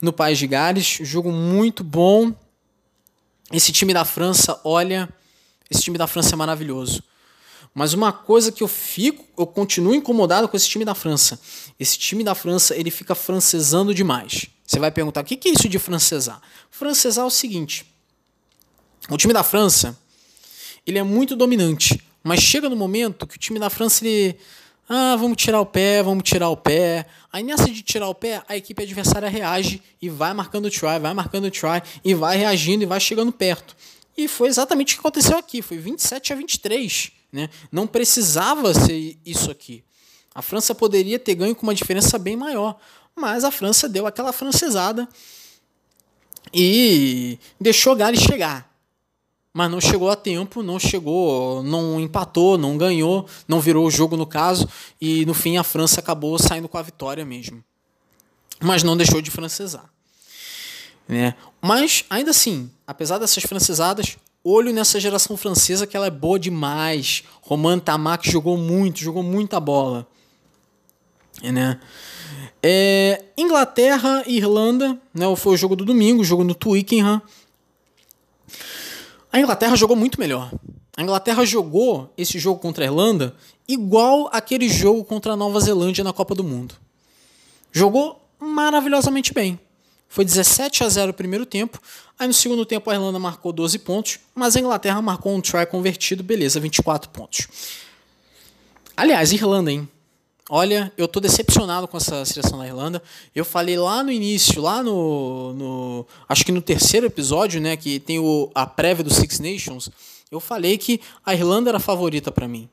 no 0.00 0.12
país 0.12 0.38
de 0.38 0.46
Gales. 0.46 0.98
Jogo 1.00 1.32
muito 1.32 1.82
bom. 1.82 2.32
Esse 3.50 3.72
time 3.72 3.92
da 3.92 4.04
França, 4.04 4.60
olha, 4.62 5.08
esse 5.68 5.82
time 5.82 5.98
da 5.98 6.06
França 6.06 6.34
é 6.34 6.36
maravilhoso. 6.36 7.02
Mas 7.74 7.94
uma 7.94 8.12
coisa 8.12 8.50
que 8.50 8.62
eu 8.62 8.68
fico, 8.68 9.24
eu 9.38 9.46
continuo 9.46 9.94
incomodado 9.94 10.48
com 10.48 10.56
esse 10.56 10.68
time 10.68 10.84
da 10.84 10.94
França. 10.94 11.40
Esse 11.78 11.96
time 11.96 12.24
da 12.24 12.34
França, 12.34 12.74
ele 12.76 12.90
fica 12.90 13.14
francesando 13.14 13.94
demais. 13.94 14.46
Você 14.66 14.78
vai 14.78 14.90
perguntar, 14.90 15.22
o 15.22 15.24
que 15.24 15.48
é 15.48 15.52
isso 15.52 15.68
de 15.68 15.78
francesar? 15.78 16.40
Francesar 16.70 17.22
é 17.22 17.26
o 17.26 17.30
seguinte, 17.30 17.86
o 19.08 19.16
time 19.16 19.32
da 19.32 19.42
França, 19.42 19.98
ele 20.86 20.98
é 20.98 21.02
muito 21.02 21.34
dominante, 21.34 22.00
mas 22.22 22.40
chega 22.40 22.68
no 22.68 22.76
momento 22.76 23.26
que 23.26 23.36
o 23.36 23.38
time 23.38 23.58
da 23.58 23.70
França, 23.70 24.04
ele... 24.04 24.36
Ah, 24.92 25.14
vamos 25.14 25.36
tirar 25.36 25.60
o 25.60 25.66
pé, 25.66 26.02
vamos 26.02 26.24
tirar 26.24 26.48
o 26.48 26.56
pé. 26.56 27.06
Aí 27.32 27.44
nessa 27.44 27.70
de 27.70 27.80
tirar 27.80 28.08
o 28.08 28.14
pé, 28.14 28.42
a 28.48 28.56
equipe 28.56 28.82
adversária 28.82 29.28
reage 29.28 29.80
e 30.02 30.08
vai 30.08 30.34
marcando 30.34 30.66
o 30.66 30.70
try, 30.70 30.98
vai 31.00 31.14
marcando 31.14 31.44
o 31.44 31.50
try 31.50 31.80
e 32.04 32.12
vai 32.12 32.36
reagindo 32.36 32.82
e 32.82 32.86
vai 32.86 32.98
chegando 32.98 33.30
perto. 33.30 33.76
E 34.16 34.26
foi 34.26 34.48
exatamente 34.48 34.94
o 34.94 34.96
que 34.96 35.00
aconteceu 35.00 35.38
aqui, 35.38 35.62
foi 35.62 35.78
27 35.78 36.32
a 36.32 36.36
23. 36.36 37.12
Né? 37.32 37.48
Não 37.70 37.86
precisava 37.86 38.74
ser 38.74 39.18
isso 39.24 39.50
aqui. 39.50 39.84
A 40.34 40.42
França 40.42 40.74
poderia 40.74 41.18
ter 41.18 41.34
ganho 41.34 41.54
com 41.54 41.62
uma 41.62 41.74
diferença 41.74 42.18
bem 42.18 42.36
maior, 42.36 42.78
mas 43.16 43.44
a 43.44 43.50
França 43.50 43.88
deu 43.88 44.06
aquela 44.06 44.32
francesada 44.32 45.08
e 46.52 47.38
deixou 47.60 47.96
Gales 47.96 48.20
chegar. 48.20 48.70
mas 49.52 49.70
não 49.70 49.80
chegou 49.80 50.08
a 50.10 50.16
tempo, 50.16 50.62
não 50.62 50.78
chegou, 50.78 51.62
não 51.62 52.00
empatou, 52.00 52.56
não 52.56 52.78
ganhou, 52.78 53.26
não 53.48 53.60
virou 53.60 53.84
o 53.84 53.90
jogo 53.90 54.16
no 54.16 54.26
caso, 54.26 54.68
e 55.00 55.26
no 55.26 55.34
fim 55.34 55.56
a 55.56 55.64
França 55.64 56.00
acabou 56.00 56.38
saindo 56.38 56.68
com 56.68 56.78
a 56.78 56.82
vitória 56.82 57.24
mesmo. 57.24 57.62
Mas 58.60 58.82
não 58.82 58.96
deixou 58.96 59.20
de 59.20 59.30
francesar. 59.30 59.90
Né? 61.08 61.34
Mas, 61.60 62.04
ainda 62.08 62.30
assim, 62.30 62.70
apesar 62.86 63.18
dessas 63.18 63.42
francesadas, 63.42 64.16
olho 64.44 64.72
nessa 64.72 64.98
geração 64.98 65.36
francesa 65.36 65.86
que 65.86 65.96
ela 65.96 66.06
é 66.06 66.10
boa 66.10 66.38
demais. 66.38 67.24
Roman 67.42 67.78
Tamac 67.78 68.30
jogou 68.30 68.56
muito, 68.56 69.00
jogou 69.00 69.22
muita 69.22 69.60
bola. 69.60 70.06
Né? 71.42 71.80
É, 72.62 73.24
Inglaterra 73.36 74.22
e 74.26 74.36
Irlanda, 74.36 75.00
né, 75.14 75.24
foi 75.36 75.54
o 75.54 75.56
jogo 75.56 75.74
do 75.74 75.84
domingo, 75.84 76.24
jogo 76.24 76.44
no 76.44 76.54
Twickenham. 76.54 77.22
A 79.32 79.38
Inglaterra 79.38 79.76
jogou 79.76 79.96
muito 79.96 80.18
melhor. 80.18 80.50
A 80.96 81.02
Inglaterra 81.02 81.44
jogou 81.44 82.12
esse 82.16 82.38
jogo 82.38 82.60
contra 82.60 82.84
a 82.84 82.86
Irlanda 82.86 83.34
igual 83.66 84.28
aquele 84.32 84.68
jogo 84.68 85.04
contra 85.04 85.32
a 85.32 85.36
Nova 85.36 85.60
Zelândia 85.60 86.02
na 86.02 86.12
Copa 86.12 86.34
do 86.34 86.42
Mundo. 86.42 86.74
Jogou 87.72 88.20
maravilhosamente 88.38 89.32
bem. 89.32 89.58
Foi 90.10 90.24
17 90.24 90.82
a 90.82 90.88
0 90.88 91.12
o 91.12 91.14
primeiro 91.14 91.46
tempo. 91.46 91.80
Aí 92.18 92.26
no 92.26 92.34
segundo 92.34 92.66
tempo 92.66 92.90
a 92.90 92.94
Irlanda 92.94 93.18
marcou 93.18 93.52
12 93.52 93.78
pontos, 93.78 94.18
mas 94.34 94.56
a 94.56 94.60
Inglaterra 94.60 95.00
marcou 95.00 95.32
um 95.32 95.40
try 95.40 95.64
convertido, 95.64 96.24
beleza, 96.24 96.58
24 96.58 97.08
pontos. 97.10 97.46
Aliás, 98.96 99.32
Irlanda, 99.32 99.70
hein? 99.70 99.88
Olha, 100.48 100.92
eu 100.98 101.06
tô 101.06 101.20
decepcionado 101.20 101.86
com 101.86 101.96
essa 101.96 102.24
seleção 102.24 102.58
da 102.58 102.66
Irlanda. 102.66 103.00
Eu 103.32 103.44
falei 103.44 103.78
lá 103.78 104.02
no 104.02 104.10
início, 104.10 104.60
lá 104.60 104.82
no, 104.82 105.52
no 105.52 106.06
acho 106.28 106.44
que 106.44 106.50
no 106.50 106.60
terceiro 106.60 107.06
episódio, 107.06 107.60
né, 107.60 107.76
que 107.76 108.00
tem 108.00 108.18
o, 108.18 108.50
a 108.52 108.66
prévia 108.66 109.04
do 109.04 109.14
Six 109.14 109.38
Nations, 109.38 109.90
eu 110.28 110.40
falei 110.40 110.76
que 110.76 111.00
a 111.24 111.32
Irlanda 111.32 111.70
era 111.70 111.76
a 111.76 111.80
favorita 111.80 112.32
para 112.32 112.48
mim. 112.48 112.68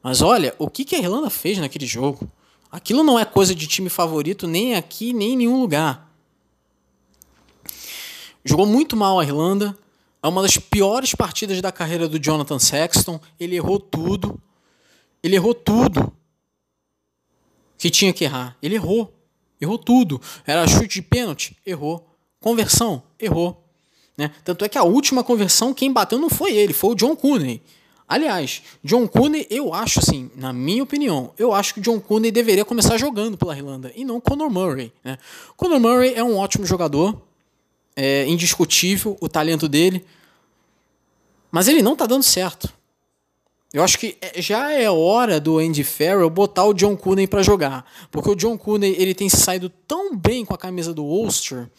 Mas 0.00 0.22
olha, 0.22 0.54
o 0.60 0.70
que, 0.70 0.84
que 0.84 0.94
a 0.94 1.00
Irlanda 1.00 1.28
fez 1.28 1.58
naquele 1.58 1.86
jogo? 1.86 2.30
Aquilo 2.70 3.02
não 3.02 3.18
é 3.18 3.24
coisa 3.24 3.52
de 3.52 3.66
time 3.66 3.88
favorito 3.88 4.46
nem 4.46 4.76
aqui, 4.76 5.12
nem 5.12 5.32
em 5.32 5.36
nenhum 5.38 5.60
lugar. 5.60 6.11
Jogou 8.44 8.66
muito 8.66 8.96
mal 8.96 9.18
a 9.18 9.24
Irlanda. 9.24 9.76
É 10.22 10.28
uma 10.28 10.42
das 10.42 10.56
piores 10.56 11.14
partidas 11.14 11.60
da 11.60 11.72
carreira 11.72 12.08
do 12.08 12.18
Jonathan 12.18 12.58
Sexton. 12.58 13.20
Ele 13.38 13.56
errou 13.56 13.78
tudo. 13.78 14.40
Ele 15.22 15.36
errou 15.36 15.54
tudo 15.54 16.12
que 17.78 17.90
tinha 17.90 18.12
que 18.12 18.24
errar. 18.24 18.56
Ele 18.62 18.76
errou. 18.76 19.12
Errou 19.60 19.78
tudo. 19.78 20.20
Era 20.46 20.66
chute 20.66 21.00
de 21.00 21.02
pênalti? 21.02 21.56
Errou. 21.66 22.08
Conversão? 22.40 23.02
Errou. 23.18 23.64
Né? 24.16 24.30
Tanto 24.44 24.64
é 24.64 24.68
que 24.68 24.78
a 24.78 24.84
última 24.84 25.24
conversão, 25.24 25.72
quem 25.72 25.92
bateu 25.92 26.18
não 26.18 26.30
foi 26.30 26.52
ele, 26.52 26.72
foi 26.72 26.90
o 26.90 26.94
John 26.94 27.16
Cooney. 27.16 27.62
Aliás, 28.06 28.62
John 28.84 29.08
Cooney, 29.08 29.46
eu 29.48 29.72
acho 29.72 29.98
assim, 29.98 30.30
na 30.36 30.52
minha 30.52 30.82
opinião, 30.82 31.32
eu 31.38 31.52
acho 31.52 31.74
que 31.74 31.80
John 31.80 31.98
Cooney 31.98 32.30
deveria 32.30 32.64
começar 32.64 32.98
jogando 32.98 33.38
pela 33.38 33.56
Irlanda 33.56 33.90
e 33.96 34.04
não 34.04 34.20
Conor 34.20 34.50
Murray. 34.50 34.92
Né? 35.02 35.18
Conor 35.56 35.80
Murray 35.80 36.14
é 36.14 36.22
um 36.22 36.36
ótimo 36.36 36.66
jogador, 36.66 37.20
é 37.94 38.26
indiscutível 38.26 39.16
o 39.20 39.28
talento 39.28 39.68
dele, 39.68 40.04
mas 41.50 41.68
ele 41.68 41.82
não 41.82 41.92
está 41.92 42.06
dando 42.06 42.22
certo. 42.22 42.72
Eu 43.72 43.82
acho 43.82 43.98
que 43.98 44.18
é, 44.20 44.40
já 44.40 44.70
é 44.70 44.90
hora 44.90 45.40
do 45.40 45.58
Andy 45.58 45.82
Farrell 45.82 46.28
botar 46.28 46.64
o 46.64 46.74
John 46.74 46.96
Cooney 46.96 47.26
para 47.26 47.42
jogar, 47.42 47.90
porque 48.10 48.30
o 48.30 48.34
John 48.34 48.58
Cooney 48.58 48.94
ele 48.98 49.14
tem 49.14 49.28
saído 49.28 49.70
tão 49.70 50.14
bem 50.16 50.44
com 50.44 50.52
a 50.54 50.58
camisa 50.58 50.92
do 50.92 51.04
Ulster 51.04 51.70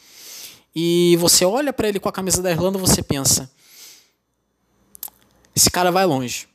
e 0.76 1.15
você 1.19 1.45
olha 1.45 1.72
para 1.72 1.88
ele 1.88 1.99
com 1.99 2.10
a 2.10 2.11
camisa 2.11 2.41
da 2.41 2.49
Irlanda, 2.49 2.80
você 2.80 3.03
pensa, 3.03 3.52
esse 5.56 5.69
cara 5.69 5.91
vai 5.91 6.06
longe. 6.06 6.48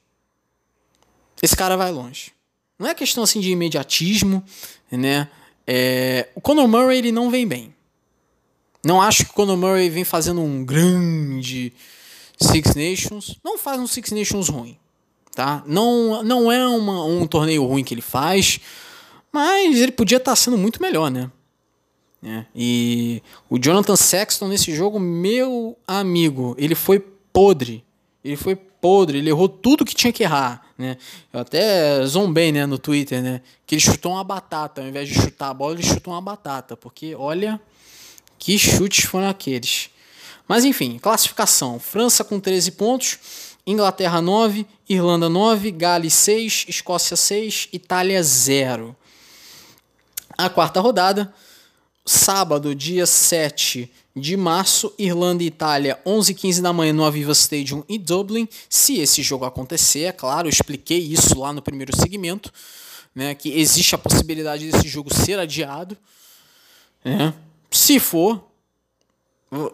Esse 1.40 1.56
cara 1.56 1.76
vai 1.76 1.92
longe. 1.92 2.32
Não 2.76 2.88
é 2.88 2.94
questão 2.94 3.22
assim 3.22 3.40
de 3.40 3.50
imediatismo, 3.50 4.42
né? 4.90 5.28
É, 5.66 6.28
o 6.34 6.40
Conor 6.40 6.66
Murray 6.66 6.98
ele 6.98 7.12
não 7.12 7.30
vem 7.30 7.46
bem. 7.46 7.74
Não 8.88 9.02
acho 9.02 9.24
que 9.24 9.30
o 9.30 9.34
Conor 9.34 9.56
Murray 9.56 9.90
vem 9.90 10.04
fazendo 10.04 10.40
um 10.40 10.64
grande 10.64 11.72
Six 12.40 12.74
Nations. 12.74 13.36
Não 13.44 13.58
faz 13.58 13.78
um 13.78 13.86
Six 13.86 14.10
Nations 14.10 14.48
ruim 14.48 14.78
tá? 15.38 15.62
Não, 15.68 16.20
não 16.24 16.50
é 16.50 16.66
uma, 16.66 17.04
um 17.04 17.24
torneio 17.24 17.64
ruim 17.64 17.84
que 17.84 17.94
ele 17.94 18.02
faz, 18.02 18.58
mas 19.30 19.80
ele 19.80 19.92
podia 19.92 20.16
estar 20.16 20.32
tá 20.32 20.36
sendo 20.36 20.58
muito 20.58 20.82
melhor, 20.82 21.12
né? 21.12 21.30
É, 22.20 22.44
e 22.52 23.22
o 23.48 23.56
Jonathan 23.56 23.94
Sexton 23.94 24.48
nesse 24.48 24.74
jogo, 24.74 24.98
meu 24.98 25.78
amigo, 25.86 26.56
ele 26.58 26.74
foi 26.74 26.98
podre. 27.32 27.84
Ele 28.24 28.34
foi 28.34 28.56
podre, 28.56 29.18
ele 29.18 29.30
errou 29.30 29.48
tudo 29.48 29.84
que 29.84 29.94
tinha 29.94 30.12
que 30.12 30.24
errar, 30.24 30.60
né? 30.76 30.96
Eu 31.32 31.38
até 31.38 32.04
zombei, 32.04 32.50
né, 32.50 32.66
no 32.66 32.76
Twitter, 32.76 33.22
né, 33.22 33.40
que 33.64 33.76
ele 33.76 33.80
chutou 33.80 34.14
uma 34.14 34.24
batata, 34.24 34.80
ao 34.80 34.88
invés 34.88 35.08
de 35.08 35.14
chutar 35.14 35.50
a 35.50 35.54
bola, 35.54 35.74
ele 35.74 35.84
chutou 35.84 36.12
uma 36.12 36.20
batata, 36.20 36.76
porque 36.76 37.14
olha 37.14 37.60
que 38.38 38.58
chutes 38.58 39.04
foram 39.04 39.28
aqueles. 39.28 39.90
Mas 40.46 40.64
enfim, 40.64 40.98
classificação: 40.98 41.78
França 41.78 42.24
com 42.24 42.40
13 42.40 42.72
pontos, 42.72 43.18
Inglaterra 43.66 44.22
9, 44.22 44.66
Irlanda 44.88 45.28
9, 45.28 45.70
Gales 45.70 46.14
6, 46.14 46.66
Escócia 46.68 47.16
6, 47.16 47.68
Itália 47.72 48.22
0. 48.22 48.96
A 50.36 50.48
quarta 50.48 50.80
rodada, 50.80 51.34
sábado, 52.06 52.74
dia 52.74 53.04
7 53.04 53.90
de 54.16 54.36
março, 54.36 54.92
Irlanda 54.98 55.42
e 55.42 55.46
Itália, 55.46 56.00
11 56.04 56.32
h 56.32 56.40
15 56.40 56.62
da 56.62 56.72
manhã 56.72 56.92
no 56.92 57.04
Aviva 57.04 57.32
Stadium 57.32 57.84
em 57.88 57.98
Dublin. 57.98 58.48
Se 58.68 58.98
esse 58.98 59.22
jogo 59.22 59.44
acontecer, 59.44 60.04
é 60.04 60.12
claro, 60.12 60.48
eu 60.48 60.50
expliquei 60.50 60.98
isso 60.98 61.38
lá 61.38 61.52
no 61.52 61.62
primeiro 61.62 61.94
segmento, 61.96 62.52
né, 63.14 63.34
que 63.34 63.50
existe 63.50 63.94
a 63.94 63.98
possibilidade 63.98 64.70
desse 64.70 64.88
jogo 64.88 65.12
ser 65.12 65.38
adiado. 65.38 65.96
Né? 67.04 67.34
Se 67.70 67.98
for, 67.98 68.44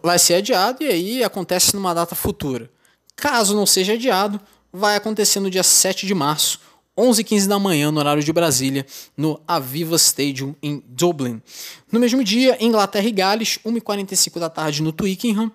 vai 0.03 0.19
ser 0.19 0.35
adiado 0.35 0.83
e 0.83 0.89
aí 0.89 1.25
acontece 1.25 1.75
numa 1.75 1.95
data 1.95 2.15
futura. 2.15 2.71
Caso 3.16 3.55
não 3.55 3.66
seja 3.66 3.95
adiado, 3.95 4.41
vai 4.73 4.97
acontecer 4.97 5.41
no 5.41 5.51
dia 5.51 5.62
7 5.62 6.07
de 6.07 6.15
março, 6.15 6.61
11h15 6.97 7.49
da 7.49 7.59
manhã, 7.59 7.91
no 7.91 7.99
horário 7.99 8.23
de 8.23 8.33
Brasília, 8.33 8.87
no 9.16 9.41
Aviva 9.47 9.97
Stadium, 9.97 10.55
em 10.62 10.83
Dublin. 10.87 11.43
No 11.91 11.99
mesmo 11.99 12.23
dia, 12.23 12.57
Inglaterra 12.61 13.07
e 13.07 13.12
Gales, 13.12 13.59
1h45 13.65 14.39
da 14.39 14.49
tarde, 14.49 14.83
no 14.83 14.93
Twickenham. 14.93 15.51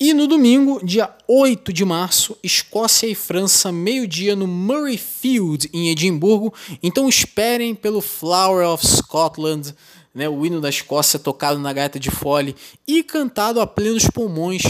E 0.00 0.14
no 0.14 0.28
domingo, 0.28 0.80
dia 0.84 1.12
8 1.26 1.72
de 1.72 1.84
março, 1.84 2.36
Escócia 2.42 3.08
e 3.08 3.16
França, 3.16 3.72
meio-dia 3.72 4.36
no 4.36 4.46
Murrayfield, 4.46 5.68
em 5.72 5.90
Edimburgo. 5.90 6.54
Então 6.80 7.08
esperem 7.08 7.74
pelo 7.74 8.00
Flower 8.00 8.68
of 8.68 8.86
Scotland, 8.86 9.74
né, 10.14 10.28
o 10.28 10.44
hino 10.44 10.60
da 10.60 10.68
Escócia 10.68 11.18
tocado 11.18 11.58
na 11.58 11.72
gaita 11.72 11.98
de 11.98 12.10
fole 12.10 12.56
e 12.86 13.02
cantado 13.02 13.60
a 13.60 13.66
plenos 13.66 14.08
pulmões 14.08 14.62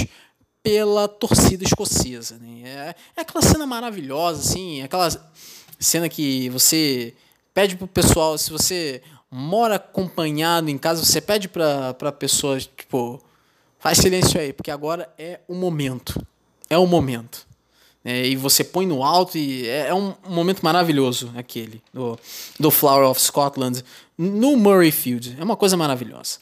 pela 0.63 1.09
torcida 1.09 1.65
escocesa. 1.65 2.39
Né? 2.39 2.63
É, 2.65 2.95
é 3.17 3.21
aquela 3.23 3.43
cena 3.43 3.67
maravilhosa, 3.67 4.41
assim, 4.41 4.83
aquela 4.83 5.09
cena 5.79 6.09
que 6.09 6.51
você 6.51 7.15
pede 7.55 7.77
pro 7.77 7.87
pessoal, 7.87 8.37
se 8.37 8.51
você 8.51 9.03
mora 9.31 9.77
acompanhado 9.77 10.71
em 10.71 10.79
casa, 10.79 11.05
você 11.05 11.21
pede 11.21 11.49
pra, 11.49 11.95
pra 11.95 12.13
pessoa, 12.13 12.59
tipo, 12.61 13.21
faz 13.79 13.99
silêncio 13.99 14.41
aí, 14.41 14.53
porque 14.53 14.71
agora 14.71 15.13
é 15.19 15.41
o 15.49 15.55
momento. 15.55 16.25
É 16.69 16.77
o 16.77 16.87
momento. 16.87 17.48
É, 18.05 18.27
e 18.27 18.37
você 18.37 18.63
põe 18.63 18.87
no 18.87 19.03
alto 19.03 19.37
e 19.37 19.67
é, 19.67 19.89
é 19.89 19.95
um 19.95 20.15
momento 20.29 20.61
maravilhoso 20.63 21.33
aquele 21.37 21.83
do, 21.93 22.19
do 22.59 22.71
Flower 22.71 23.09
of 23.09 23.21
Scotland 23.21 23.85
no 24.17 24.57
Murrayfield. 24.57 25.37
É 25.39 25.45
uma 25.45 25.57
coisa 25.57 25.77
maravilhosa. 25.77 26.39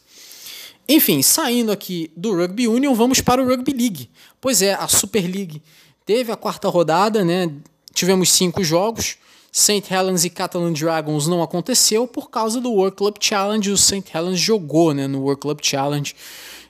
Enfim, 0.88 1.20
saindo 1.22 1.72
aqui 1.72 2.10
do 2.16 2.36
Rugby 2.36 2.68
Union, 2.68 2.94
vamos 2.94 3.20
para 3.20 3.42
o 3.42 3.46
Rugby 3.46 3.72
League. 3.72 4.10
Pois 4.40 4.62
é, 4.62 4.74
a 4.74 4.86
Super 4.86 5.26
League 5.26 5.60
teve 6.04 6.30
a 6.30 6.36
quarta 6.36 6.68
rodada, 6.68 7.24
né? 7.24 7.50
Tivemos 7.92 8.30
cinco 8.30 8.62
jogos. 8.62 9.16
St. 9.50 9.82
Helens 9.90 10.22
e 10.24 10.28
Catalan 10.28 10.72
Dragons 10.72 11.26
não 11.26 11.42
aconteceu 11.42 12.06
por 12.06 12.28
causa 12.28 12.60
do 12.60 12.70
World 12.70 12.94
Club 12.94 13.16
Challenge. 13.18 13.70
O 13.70 13.76
St. 13.76 14.04
Helens 14.14 14.38
jogou 14.38 14.92
né, 14.92 15.06
no 15.06 15.22
World 15.22 15.40
Club 15.40 15.60
Challenge 15.62 16.14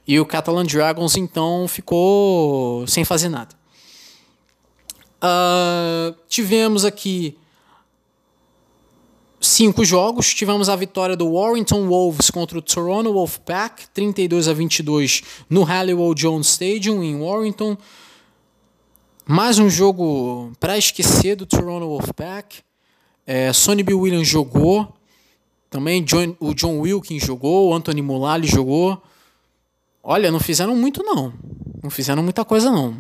e 0.07 0.21
o 0.21 0.25
Catalan 0.25 0.65
Dragons 0.65 1.17
então 1.17 1.67
ficou 1.67 2.87
sem 2.87 3.05
fazer 3.05 3.29
nada. 3.29 3.56
Uh, 5.23 6.15
tivemos 6.29 6.85
aqui 6.85 7.37
cinco 9.41 9.85
jogos. 9.85 10.35
Tivemos 10.35 10.69
a 10.69 10.77
vitória 10.77 11.17
do 11.17 11.33
Warrington 11.33 11.87
Wolves 11.87 12.31
contra 12.31 12.59
o 12.59 12.63
Toronto 12.63 13.13
Wolfpack, 13.13 13.89
32 13.91 14.49
a 14.49 14.53
22 14.53 15.23
no 15.49 15.63
Halliwell 15.63 16.15
Jones 16.15 16.49
Stadium 16.49 17.03
em 17.03 17.21
Warrington. 17.21 17.77
Mais 19.27 19.59
um 19.59 19.69
jogo 19.69 20.53
para 20.61 20.79
esquecer 20.79 21.37
do 21.37 21.47
Toronto 21.47 21.87
Wolfpack. 21.87 22.59
É, 23.27 23.53
Sonny 23.53 23.83
B. 23.83 23.95
Williams 23.95 24.29
jogou. 24.29 24.93
Também 25.69 26.05
John, 26.05 26.37
o 26.39 26.55
John 26.55 26.79
Wilkins 26.79 27.25
jogou, 27.25 27.71
o 27.71 27.75
Anthony 27.75 28.01
Mulally 28.01 28.47
jogou. 28.47 29.03
Olha, 30.03 30.31
não 30.31 30.39
fizeram 30.39 30.77
muito 30.77 31.03
não. 31.03 31.35
Não 31.83 31.91
fizeram 31.91 32.23
muita 32.23 32.45
coisa 32.45 32.71
não. 32.71 32.97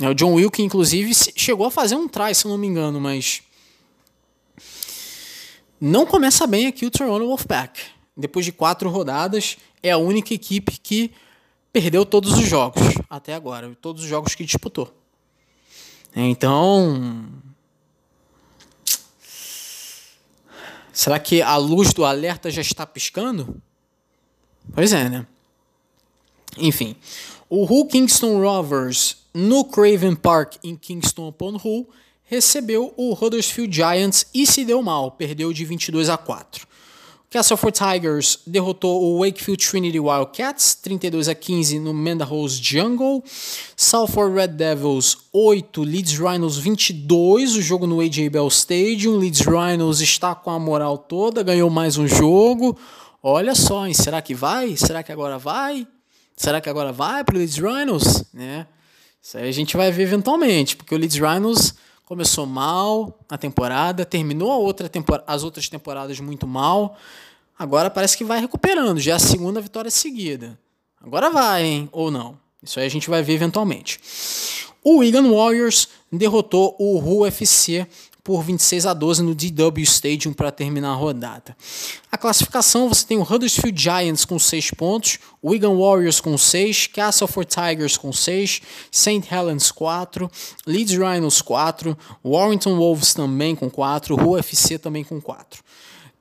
O 0.00 0.14
John 0.14 0.34
Wilkin, 0.34 0.64
inclusive, 0.64 1.12
chegou 1.36 1.66
a 1.66 1.70
fazer 1.70 1.96
um 1.96 2.06
try, 2.06 2.32
se 2.32 2.46
não 2.46 2.56
me 2.56 2.68
engano, 2.68 3.00
mas 3.00 3.42
não 5.80 6.06
começa 6.06 6.46
bem 6.46 6.66
aqui 6.68 6.86
o 6.86 6.90
Toronto 6.90 7.26
Wolfpack. 7.26 7.80
Depois 8.16 8.44
de 8.44 8.52
quatro 8.52 8.88
rodadas, 8.90 9.56
é 9.82 9.90
a 9.90 9.98
única 9.98 10.32
equipe 10.32 10.78
que 10.78 11.12
perdeu 11.72 12.06
todos 12.06 12.32
os 12.32 12.46
jogos 12.46 12.82
até 13.10 13.34
agora, 13.34 13.76
todos 13.80 14.02
os 14.02 14.08
jogos 14.08 14.34
que 14.34 14.44
disputou. 14.44 14.92
Então, 16.14 17.28
será 20.92 21.18
que 21.18 21.42
a 21.42 21.56
luz 21.56 21.92
do 21.92 22.04
alerta 22.04 22.50
já 22.50 22.62
está 22.62 22.86
piscando? 22.86 23.60
Pois 24.72 24.92
é, 24.92 25.08
né? 25.08 25.26
Enfim, 26.56 26.96
o 27.48 27.64
Hull 27.64 27.86
Kingston 27.86 28.40
Rovers 28.40 29.16
no 29.38 29.64
Craven 29.64 30.16
Park 30.16 30.56
em 30.64 30.74
Kingston 30.74 31.28
upon 31.28 31.60
Hull 31.64 31.88
recebeu 32.24 32.92
o 32.96 33.14
Huddersfield 33.14 33.72
Giants 33.74 34.26
e 34.34 34.44
se 34.44 34.64
deu 34.64 34.82
mal, 34.82 35.12
perdeu 35.12 35.52
de 35.52 35.64
22 35.64 36.08
a 36.10 36.16
4. 36.16 36.66
Castleford 37.30 37.78
Tigers 37.78 38.40
derrotou 38.44 39.00
o 39.00 39.20
Wakefield 39.20 39.64
Trinity 39.64 40.00
Wildcats 40.00 40.74
32 40.74 41.28
a 41.28 41.36
15 41.36 41.78
no 41.78 41.94
Mendahouse 41.94 42.58
Jungle. 42.60 43.22
Salford 43.76 44.34
Red 44.34 44.48
Devils 44.48 45.18
8, 45.32 45.82
Leeds 45.82 46.18
Rhinos 46.18 46.58
22, 46.58 47.54
o 47.54 47.62
jogo 47.62 47.86
no 47.86 48.00
AJ 48.00 48.30
Bell 48.30 48.48
Stadium. 48.48 49.18
Leeds 49.18 49.42
Rhinos 49.42 50.00
está 50.00 50.34
com 50.34 50.50
a 50.50 50.58
moral 50.58 50.98
toda, 50.98 51.44
ganhou 51.44 51.70
mais 51.70 51.96
um 51.96 52.08
jogo. 52.08 52.76
Olha 53.22 53.54
só, 53.54 53.86
hein? 53.86 53.94
será 53.94 54.20
que 54.20 54.34
vai? 54.34 54.76
Será 54.76 55.02
que 55.02 55.12
agora 55.12 55.38
vai? 55.38 55.86
Será 56.34 56.60
que 56.60 56.68
agora 56.68 56.92
vai 56.92 57.22
para 57.22 57.36
o 57.36 57.38
Leeds 57.38 57.58
Rhinos? 57.58 58.24
Né? 58.32 58.66
Isso 59.20 59.36
aí 59.36 59.48
a 59.48 59.52
gente 59.52 59.76
vai 59.76 59.90
ver 59.90 60.04
eventualmente, 60.04 60.76
porque 60.76 60.94
o 60.94 60.98
Leeds 60.98 61.18
Rhinos 61.18 61.74
começou 62.04 62.46
mal 62.46 63.18
a 63.28 63.36
temporada, 63.36 64.04
terminou 64.04 64.50
a 64.50 64.56
outra 64.56 64.88
tempor 64.88 65.22
as 65.26 65.44
outras 65.44 65.68
temporadas 65.68 66.18
muito 66.20 66.46
mal. 66.46 66.96
Agora 67.58 67.90
parece 67.90 68.16
que 68.16 68.24
vai 68.24 68.40
recuperando, 68.40 69.00
já 69.00 69.12
é 69.12 69.14
a 69.16 69.18
segunda 69.18 69.60
vitória 69.60 69.90
seguida. 69.90 70.58
Agora 71.00 71.30
vai, 71.30 71.64
hein? 71.64 71.88
Ou 71.92 72.10
não. 72.10 72.38
Isso 72.62 72.80
aí 72.80 72.86
a 72.86 72.90
gente 72.90 73.10
vai 73.10 73.22
ver 73.22 73.34
eventualmente. 73.34 74.00
O 74.82 74.98
Wigan 74.98 75.30
Warriors 75.30 75.88
derrotou 76.10 76.74
o 76.78 76.98
Hull 76.98 77.26
FC 77.26 77.86
por 78.28 78.44
26 78.44 78.84
a 78.84 78.92
12 78.92 79.22
no 79.22 79.34
DW 79.34 79.82
Stadium 79.84 80.34
para 80.34 80.52
terminar 80.52 80.90
a 80.90 80.94
rodada. 80.94 81.56
A 82.12 82.18
classificação 82.18 82.86
você 82.86 83.06
tem 83.06 83.16
o 83.16 83.22
Huddersfield 83.22 83.80
Giants 83.80 84.26
com 84.26 84.38
6 84.38 84.72
pontos, 84.72 85.18
Wigan 85.42 85.74
Warriors 85.74 86.20
com 86.20 86.36
6, 86.36 86.88
Castleford 86.88 87.50
Tigers 87.50 87.96
com 87.96 88.12
6, 88.12 88.60
St. 88.92 89.22
Helens 89.32 89.70
4, 89.70 90.30
Leeds 90.66 90.98
Rhinos 90.98 91.40
4, 91.40 91.96
Warrington 92.22 92.76
Wolves 92.76 93.14
também 93.14 93.56
com 93.56 93.70
4, 93.70 94.14
UFC 94.14 94.78
também 94.78 95.04
com 95.04 95.18
4. 95.22 95.64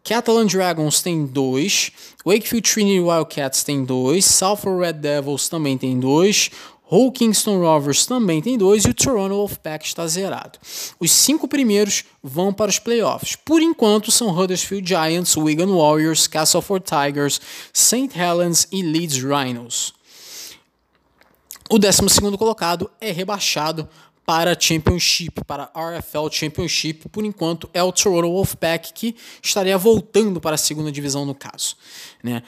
Catalan 0.01 0.45
Dragons 0.45 1.01
tem 1.01 1.25
2, 1.25 1.91
Wakefield 2.25 2.71
Trinity 2.71 3.01
Wildcats 3.01 3.61
tem 3.65 3.83
2, 3.83 4.23
Salford 4.23 4.79
Red 4.79 4.93
Devils 4.93 5.49
também 5.49 5.77
tem 5.77 5.99
2, 5.99 6.51
Hull 6.89 7.11
Kingston 7.11 7.59
Rovers 7.59 8.05
também 8.05 8.41
tem 8.41 8.57
dois 8.57 8.85
e 8.85 8.89
o 8.89 8.93
Toronto 8.93 9.35
Wolfpack 9.35 9.85
está 9.85 10.07
zerado. 10.07 10.57
Os 10.99 11.11
cinco 11.11 11.47
primeiros 11.47 12.05
vão 12.23 12.53
para 12.53 12.69
os 12.69 12.79
playoffs. 12.79 13.35
Por 13.35 13.61
enquanto 13.61 14.11
são 14.11 14.29
Huddersfield 14.29 14.87
Giants, 14.87 15.35
Wigan 15.35 15.75
Warriors, 15.75 16.27
Castleford 16.27 16.85
Tigers, 16.85 17.41
St. 17.73 18.09
Helens 18.17 18.67
e 18.71 18.81
Leeds 18.81 19.21
Rhinos. 19.21 19.93
O 21.69 21.77
12 21.77 22.01
colocado 22.37 22.89
é 23.01 23.11
rebaixado 23.11 23.89
para 24.25 24.51
a 24.51 24.59
Championship, 24.59 25.43
para 25.45 25.69
a 25.73 25.97
RFL 25.97 26.29
Championship. 26.31 27.09
Por 27.09 27.25
enquanto 27.25 27.69
é 27.73 27.83
o 27.83 27.91
Toronto 27.91 28.29
Wolfpack 28.29 28.93
que 28.93 29.15
estaria 29.43 29.77
voltando 29.77 30.39
para 30.39 30.55
a 30.55 30.57
segunda 30.57 30.91
divisão 30.91 31.25
no 31.25 31.35
caso. 31.35 31.75
Né? 32.23 32.43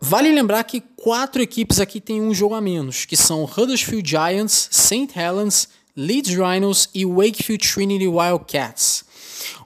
Vale 0.00 0.30
lembrar 0.30 0.62
que 0.64 0.80
quatro 0.80 1.42
equipes 1.42 1.80
aqui 1.80 2.00
têm 2.00 2.22
um 2.22 2.32
jogo 2.32 2.54
a 2.54 2.60
menos, 2.60 3.04
que 3.04 3.16
são 3.16 3.44
Huddersfield 3.44 4.08
Giants, 4.08 4.68
St. 4.70 5.08
Helens, 5.18 5.68
Leeds 5.96 6.34
Rhinos 6.36 6.88
e 6.94 7.04
Wakefield 7.04 7.66
Trinity 7.66 8.06
Wildcats. 8.06 9.04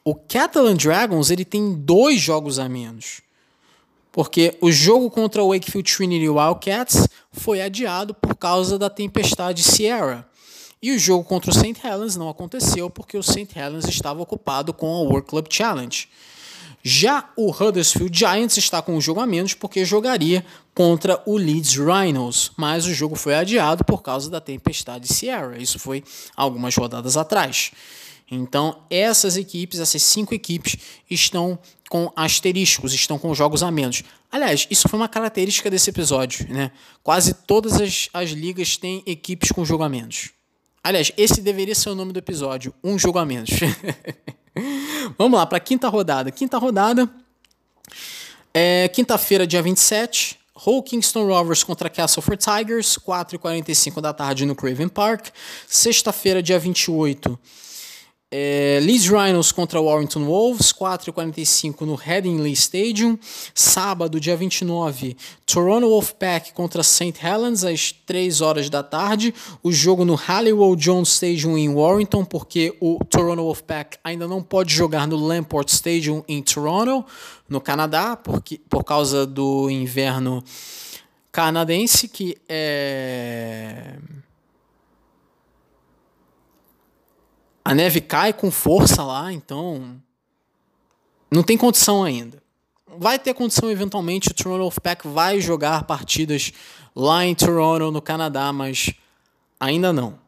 O 0.02 0.14
Catalan 0.14 0.74
Dragons 0.74 1.30
ele 1.30 1.44
tem 1.44 1.74
dois 1.74 2.18
jogos 2.18 2.58
a 2.58 2.68
menos, 2.68 3.20
porque 4.10 4.56
o 4.60 4.72
jogo 4.72 5.10
contra 5.10 5.42
o 5.42 5.50
Wakefield 5.52 5.94
Trinity 5.94 6.28
Wildcats 6.28 7.06
foi 7.30 7.60
adiado 7.60 8.14
por 8.14 8.34
causa 8.34 8.78
da 8.78 8.88
tempestade 8.88 9.62
Sierra. 9.62 10.26
E 10.82 10.90
o 10.90 10.98
jogo 10.98 11.22
contra 11.22 11.50
o 11.50 11.54
St. 11.54 11.76
Helens 11.86 12.16
não 12.16 12.28
aconteceu 12.28 12.90
porque 12.90 13.16
o 13.16 13.22
St. 13.22 13.48
Helens 13.54 13.84
estava 13.84 14.20
ocupado 14.20 14.72
com 14.74 14.92
a 14.92 15.00
World 15.02 15.28
Club 15.28 15.46
Challenge. 15.48 16.08
Já 16.82 17.30
o 17.36 17.50
Huddersfield 17.50 18.18
Giants 18.18 18.56
está 18.56 18.82
com 18.82 18.96
um 18.96 19.00
jogo 19.00 19.20
a 19.20 19.26
menos 19.26 19.54
porque 19.54 19.84
jogaria 19.84 20.44
contra 20.74 21.22
o 21.24 21.36
Leeds 21.36 21.76
Rhinos, 21.76 22.50
mas 22.56 22.86
o 22.86 22.94
jogo 22.94 23.14
foi 23.14 23.34
adiado 23.34 23.84
por 23.84 24.02
causa 24.02 24.28
da 24.28 24.40
tempestade 24.40 25.06
Sierra. 25.06 25.56
Isso 25.58 25.78
foi 25.78 26.02
algumas 26.36 26.74
rodadas 26.74 27.16
atrás. 27.16 27.70
Então, 28.28 28.82
essas 28.90 29.36
equipes, 29.36 29.78
essas 29.78 30.02
cinco 30.02 30.34
equipes, 30.34 30.76
estão 31.08 31.58
com 31.88 32.10
asteriscos, 32.16 32.94
estão 32.94 33.18
com 33.18 33.34
jogos 33.34 33.62
a 33.62 33.70
menos. 33.70 34.02
Aliás, 34.30 34.66
isso 34.70 34.88
foi 34.88 34.98
uma 34.98 35.08
característica 35.08 35.70
desse 35.70 35.90
episódio, 35.90 36.48
né? 36.48 36.72
Quase 37.02 37.34
todas 37.34 37.80
as, 37.80 38.08
as 38.14 38.30
ligas 38.30 38.78
têm 38.78 39.02
equipes 39.06 39.52
com 39.52 39.64
jogo 39.64 39.84
a 39.84 39.88
menos. 39.88 40.30
Aliás, 40.84 41.12
esse 41.16 41.40
deveria 41.40 41.74
ser 41.74 41.90
o 41.90 41.94
nome 41.94 42.12
do 42.12 42.18
episódio, 42.18 42.74
um 42.82 42.98
jogo 42.98 43.18
a 43.18 43.24
menos. 43.24 43.50
Vamos 45.16 45.38
lá, 45.38 45.46
para 45.46 45.60
quinta 45.60 45.88
rodada. 45.88 46.30
Quinta 46.30 46.58
rodada, 46.58 47.08
é, 48.52 48.88
quinta-feira, 48.88 49.46
dia 49.46 49.62
27, 49.62 50.38
Hull 50.66 50.82
Kingston 50.82 51.26
Rovers 51.26 51.64
contra 51.64 51.88
Castleford 51.88 52.44
Tigers, 52.44 52.98
4h45 52.98 54.00
da 54.00 54.12
tarde 54.12 54.44
no 54.44 54.54
Craven 54.54 54.88
Park. 54.88 55.28
Sexta-feira, 55.66 56.42
dia 56.42 56.58
28, 56.58 57.38
é, 58.34 58.80
Leeds 58.80 59.08
Rhinos 59.08 59.52
contra 59.52 59.78
Warrington 59.78 60.24
Wolves, 60.24 60.72
4h45 60.72 61.82
no 61.82 61.94
Headingley 61.94 62.52
Stadium. 62.52 63.18
Sábado, 63.54 64.18
dia 64.18 64.34
29, 64.34 65.14
Toronto 65.44 65.86
Wolfpack 65.86 66.54
contra 66.54 66.82
St. 66.82 67.14
Helens, 67.22 67.62
às 67.62 67.92
3 67.92 68.40
horas 68.40 68.70
da 68.70 68.82
tarde. 68.82 69.34
O 69.62 69.70
jogo 69.70 70.06
no 70.06 70.14
Halliwell 70.14 70.74
Jones 70.76 71.10
Stadium 71.10 71.58
em 71.58 71.68
Warrington, 71.68 72.24
porque 72.24 72.74
o 72.80 72.98
Toronto 73.04 73.42
Wolfpack 73.42 73.98
ainda 74.02 74.26
não 74.26 74.42
pode 74.42 74.72
jogar 74.72 75.06
no 75.06 75.16
Lamport 75.16 75.68
Stadium 75.68 76.24
em 76.26 76.42
Toronto, 76.42 77.04
no 77.46 77.60
Canadá, 77.60 78.16
porque, 78.16 78.58
por 78.70 78.82
causa 78.82 79.26
do 79.26 79.68
inverno 79.68 80.42
canadense, 81.30 82.08
que 82.08 82.38
é 82.48 83.96
a 87.64 87.74
neve 87.74 88.00
cai 88.00 88.32
com 88.32 88.50
força 88.50 89.02
lá, 89.02 89.32
então 89.32 90.00
não 91.30 91.42
tem 91.42 91.56
condição 91.56 92.02
ainda. 92.02 92.42
Vai 92.98 93.18
ter 93.18 93.32
condição 93.34 93.70
eventualmente, 93.70 94.28
o 94.28 94.34
Toronto 94.34 94.60
Wolfpack 94.60 95.08
vai 95.08 95.40
jogar 95.40 95.84
partidas 95.84 96.52
lá 96.94 97.24
em 97.24 97.34
Toronto, 97.34 97.90
no 97.90 98.02
Canadá, 98.02 98.52
mas 98.52 98.92
ainda 99.58 99.92
não. 99.92 100.20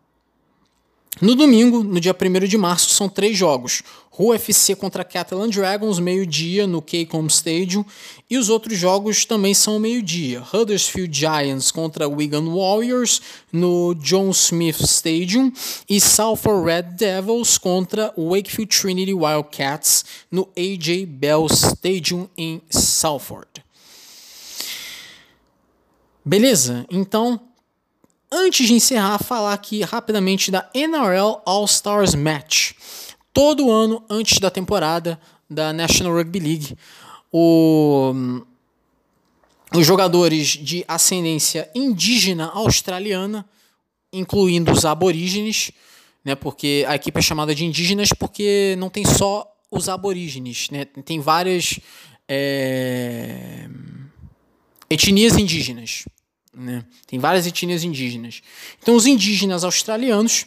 No 1.20 1.34
domingo, 1.34 1.84
no 1.84 2.00
dia 2.00 2.14
1 2.14 2.46
de 2.46 2.58
março, 2.58 2.90
são 2.90 3.08
três 3.08 3.36
jogos. 3.36 3.82
Rua 4.16 4.36
FC 4.36 4.76
contra 4.76 5.02
Catalan 5.02 5.48
Dragons, 5.48 5.98
meio-dia, 5.98 6.68
no 6.68 6.80
Keycom 6.80 7.26
Stadium. 7.26 7.84
E 8.30 8.38
os 8.38 8.48
outros 8.48 8.78
jogos 8.78 9.24
também 9.24 9.52
são 9.54 9.80
meio-dia. 9.80 10.40
Huddersfield 10.40 11.12
Giants 11.12 11.72
contra 11.72 12.08
Wigan 12.08 12.48
Warriors, 12.48 13.20
no 13.52 13.92
John 13.96 14.30
Smith 14.30 14.80
Stadium. 14.82 15.52
E 15.90 16.00
Salford 16.00 16.64
Red 16.64 16.94
Devils 16.96 17.58
contra 17.58 18.14
Wakefield 18.16 18.68
Trinity 18.68 19.12
Wildcats, 19.12 20.04
no 20.30 20.48
AJ 20.56 21.06
Bell 21.06 21.46
Stadium, 21.50 22.28
em 22.38 22.62
Salford. 22.70 23.48
Beleza? 26.24 26.86
Então, 26.88 27.40
Antes 28.36 28.66
de 28.66 28.74
encerrar, 28.74 29.22
falar 29.22 29.52
aqui 29.52 29.82
rapidamente 29.82 30.50
da 30.50 30.68
NRL 30.74 31.40
All 31.46 31.64
Stars 31.66 32.16
Match. 32.16 32.72
Todo 33.34 33.70
ano, 33.70 34.02
antes 34.08 34.38
da 34.38 34.50
temporada 34.50 35.20
da 35.50 35.72
National 35.72 36.14
Rugby 36.14 36.38
League, 36.38 36.78
o, 37.32 38.14
os 39.74 39.84
jogadores 39.84 40.48
de 40.50 40.84
ascendência 40.86 41.68
indígena 41.74 42.46
australiana, 42.46 43.44
incluindo 44.12 44.70
os 44.70 44.84
aborígenes, 44.84 45.72
né, 46.24 46.36
porque 46.36 46.84
a 46.88 46.94
equipe 46.94 47.18
é 47.18 47.22
chamada 47.22 47.52
de 47.54 47.64
indígenas 47.64 48.10
porque 48.16 48.76
não 48.78 48.88
tem 48.88 49.04
só 49.04 49.52
os 49.68 49.88
aborígenes, 49.88 50.70
né, 50.70 50.84
tem 50.84 51.18
várias 51.18 51.80
é, 52.28 53.68
etnias 54.88 55.36
indígenas 55.36 56.04
Né? 56.56 56.84
Tem 57.06 57.18
várias 57.18 57.46
etnias 57.48 57.82
indígenas. 57.82 58.40
Então, 58.80 58.94
os 58.94 59.06
indígenas 59.06 59.64
australianos 59.64 60.46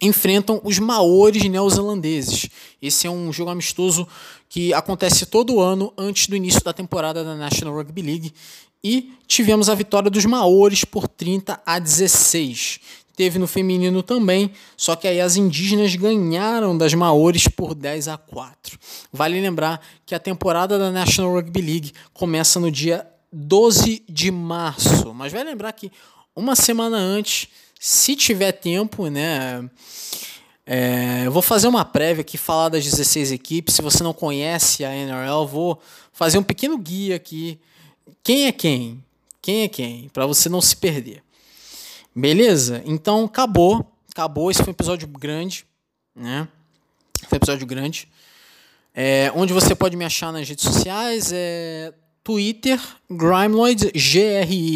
enfrentam 0.00 0.60
os 0.64 0.78
maores 0.78 1.42
neozelandeses. 1.44 2.48
Esse 2.80 3.06
é 3.06 3.10
um 3.10 3.32
jogo 3.32 3.50
amistoso 3.50 4.06
que 4.48 4.72
acontece 4.72 5.26
todo 5.26 5.60
ano 5.60 5.92
antes 5.96 6.26
do 6.26 6.36
início 6.36 6.62
da 6.62 6.72
temporada 6.72 7.24
da 7.24 7.34
National 7.34 7.74
Rugby 7.74 8.02
League. 8.02 8.32
E 8.82 9.12
tivemos 9.26 9.68
a 9.68 9.74
vitória 9.74 10.10
dos 10.10 10.24
maores 10.24 10.84
por 10.84 11.08
30 11.08 11.60
a 11.66 11.78
16. 11.78 12.80
Teve 13.16 13.36
no 13.40 13.48
feminino 13.48 14.00
também, 14.00 14.52
só 14.76 14.94
que 14.94 15.08
aí 15.08 15.20
as 15.20 15.34
indígenas 15.34 15.92
ganharam 15.96 16.78
das 16.78 16.94
maores 16.94 17.48
por 17.48 17.74
10 17.74 18.06
a 18.06 18.16
4. 18.16 18.78
Vale 19.12 19.40
lembrar 19.40 19.84
que 20.06 20.14
a 20.14 20.20
temporada 20.20 20.78
da 20.78 20.92
National 20.92 21.32
Rugby 21.32 21.60
League 21.60 21.92
começa 22.14 22.60
no 22.60 22.70
dia 22.70 23.04
12 23.32 24.04
de 24.08 24.30
março. 24.30 25.12
Mas 25.12 25.32
vai 25.32 25.42
lembrar 25.42 25.72
que 25.72 25.90
uma 26.34 26.54
semana 26.54 26.96
antes, 26.96 27.48
se 27.78 28.16
tiver 28.16 28.52
tempo, 28.52 29.08
né? 29.08 29.68
É, 30.66 31.22
eu 31.24 31.32
vou 31.32 31.40
fazer 31.40 31.66
uma 31.68 31.84
prévia 31.84 32.20
aqui, 32.20 32.36
falar 32.36 32.68
das 32.68 32.84
16 32.84 33.32
equipes. 33.32 33.74
Se 33.74 33.80
você 33.80 34.02
não 34.02 34.12
conhece 34.12 34.84
a 34.84 34.94
NRL, 34.94 35.46
vou 35.46 35.80
fazer 36.12 36.36
um 36.38 36.42
pequeno 36.42 36.76
guia 36.76 37.16
aqui. 37.16 37.58
Quem 38.22 38.46
é 38.46 38.52
quem? 38.52 39.02
Quem 39.40 39.62
é 39.62 39.68
quem? 39.68 40.10
Para 40.10 40.26
você 40.26 40.48
não 40.48 40.60
se 40.60 40.76
perder. 40.76 41.22
Beleza? 42.14 42.82
Então 42.84 43.24
acabou. 43.24 43.90
Acabou. 44.10 44.50
Esse 44.50 44.62
foi 44.62 44.70
um 44.70 44.74
episódio 44.74 45.08
grande. 45.08 45.64
Né? 46.14 46.46
Foi 47.28 47.36
um 47.36 47.40
episódio 47.40 47.66
grande. 47.66 48.08
É, 48.94 49.32
onde 49.34 49.52
você 49.52 49.74
pode 49.74 49.96
me 49.96 50.04
achar 50.04 50.32
nas 50.32 50.48
redes 50.48 50.64
sociais 50.64 51.30
é 51.32 51.94
Twitter, 52.24 52.78
Grimeloid, 53.08 53.90
G-R-I-M-E-L-O-I-D. 53.94 54.66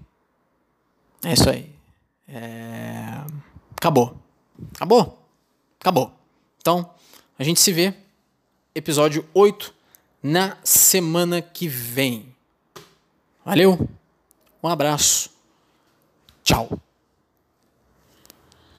É 1.24 1.32
isso 1.32 1.48
aí. 1.48 1.72
É... 2.28 3.20
Acabou. 3.76 4.16
Acabou? 4.74 5.18
Acabou. 5.80 6.12
Então, 6.60 6.90
a 7.38 7.44
gente 7.44 7.60
se 7.60 7.72
vê. 7.72 7.94
Episódio 8.74 9.24
8 9.34 9.74
na 10.22 10.56
semana 10.62 11.42
que 11.42 11.66
vem. 11.66 12.27
Valeu. 13.48 13.88
Um 14.62 14.68
abraço. 14.68 15.30
Tchau. 16.44 16.68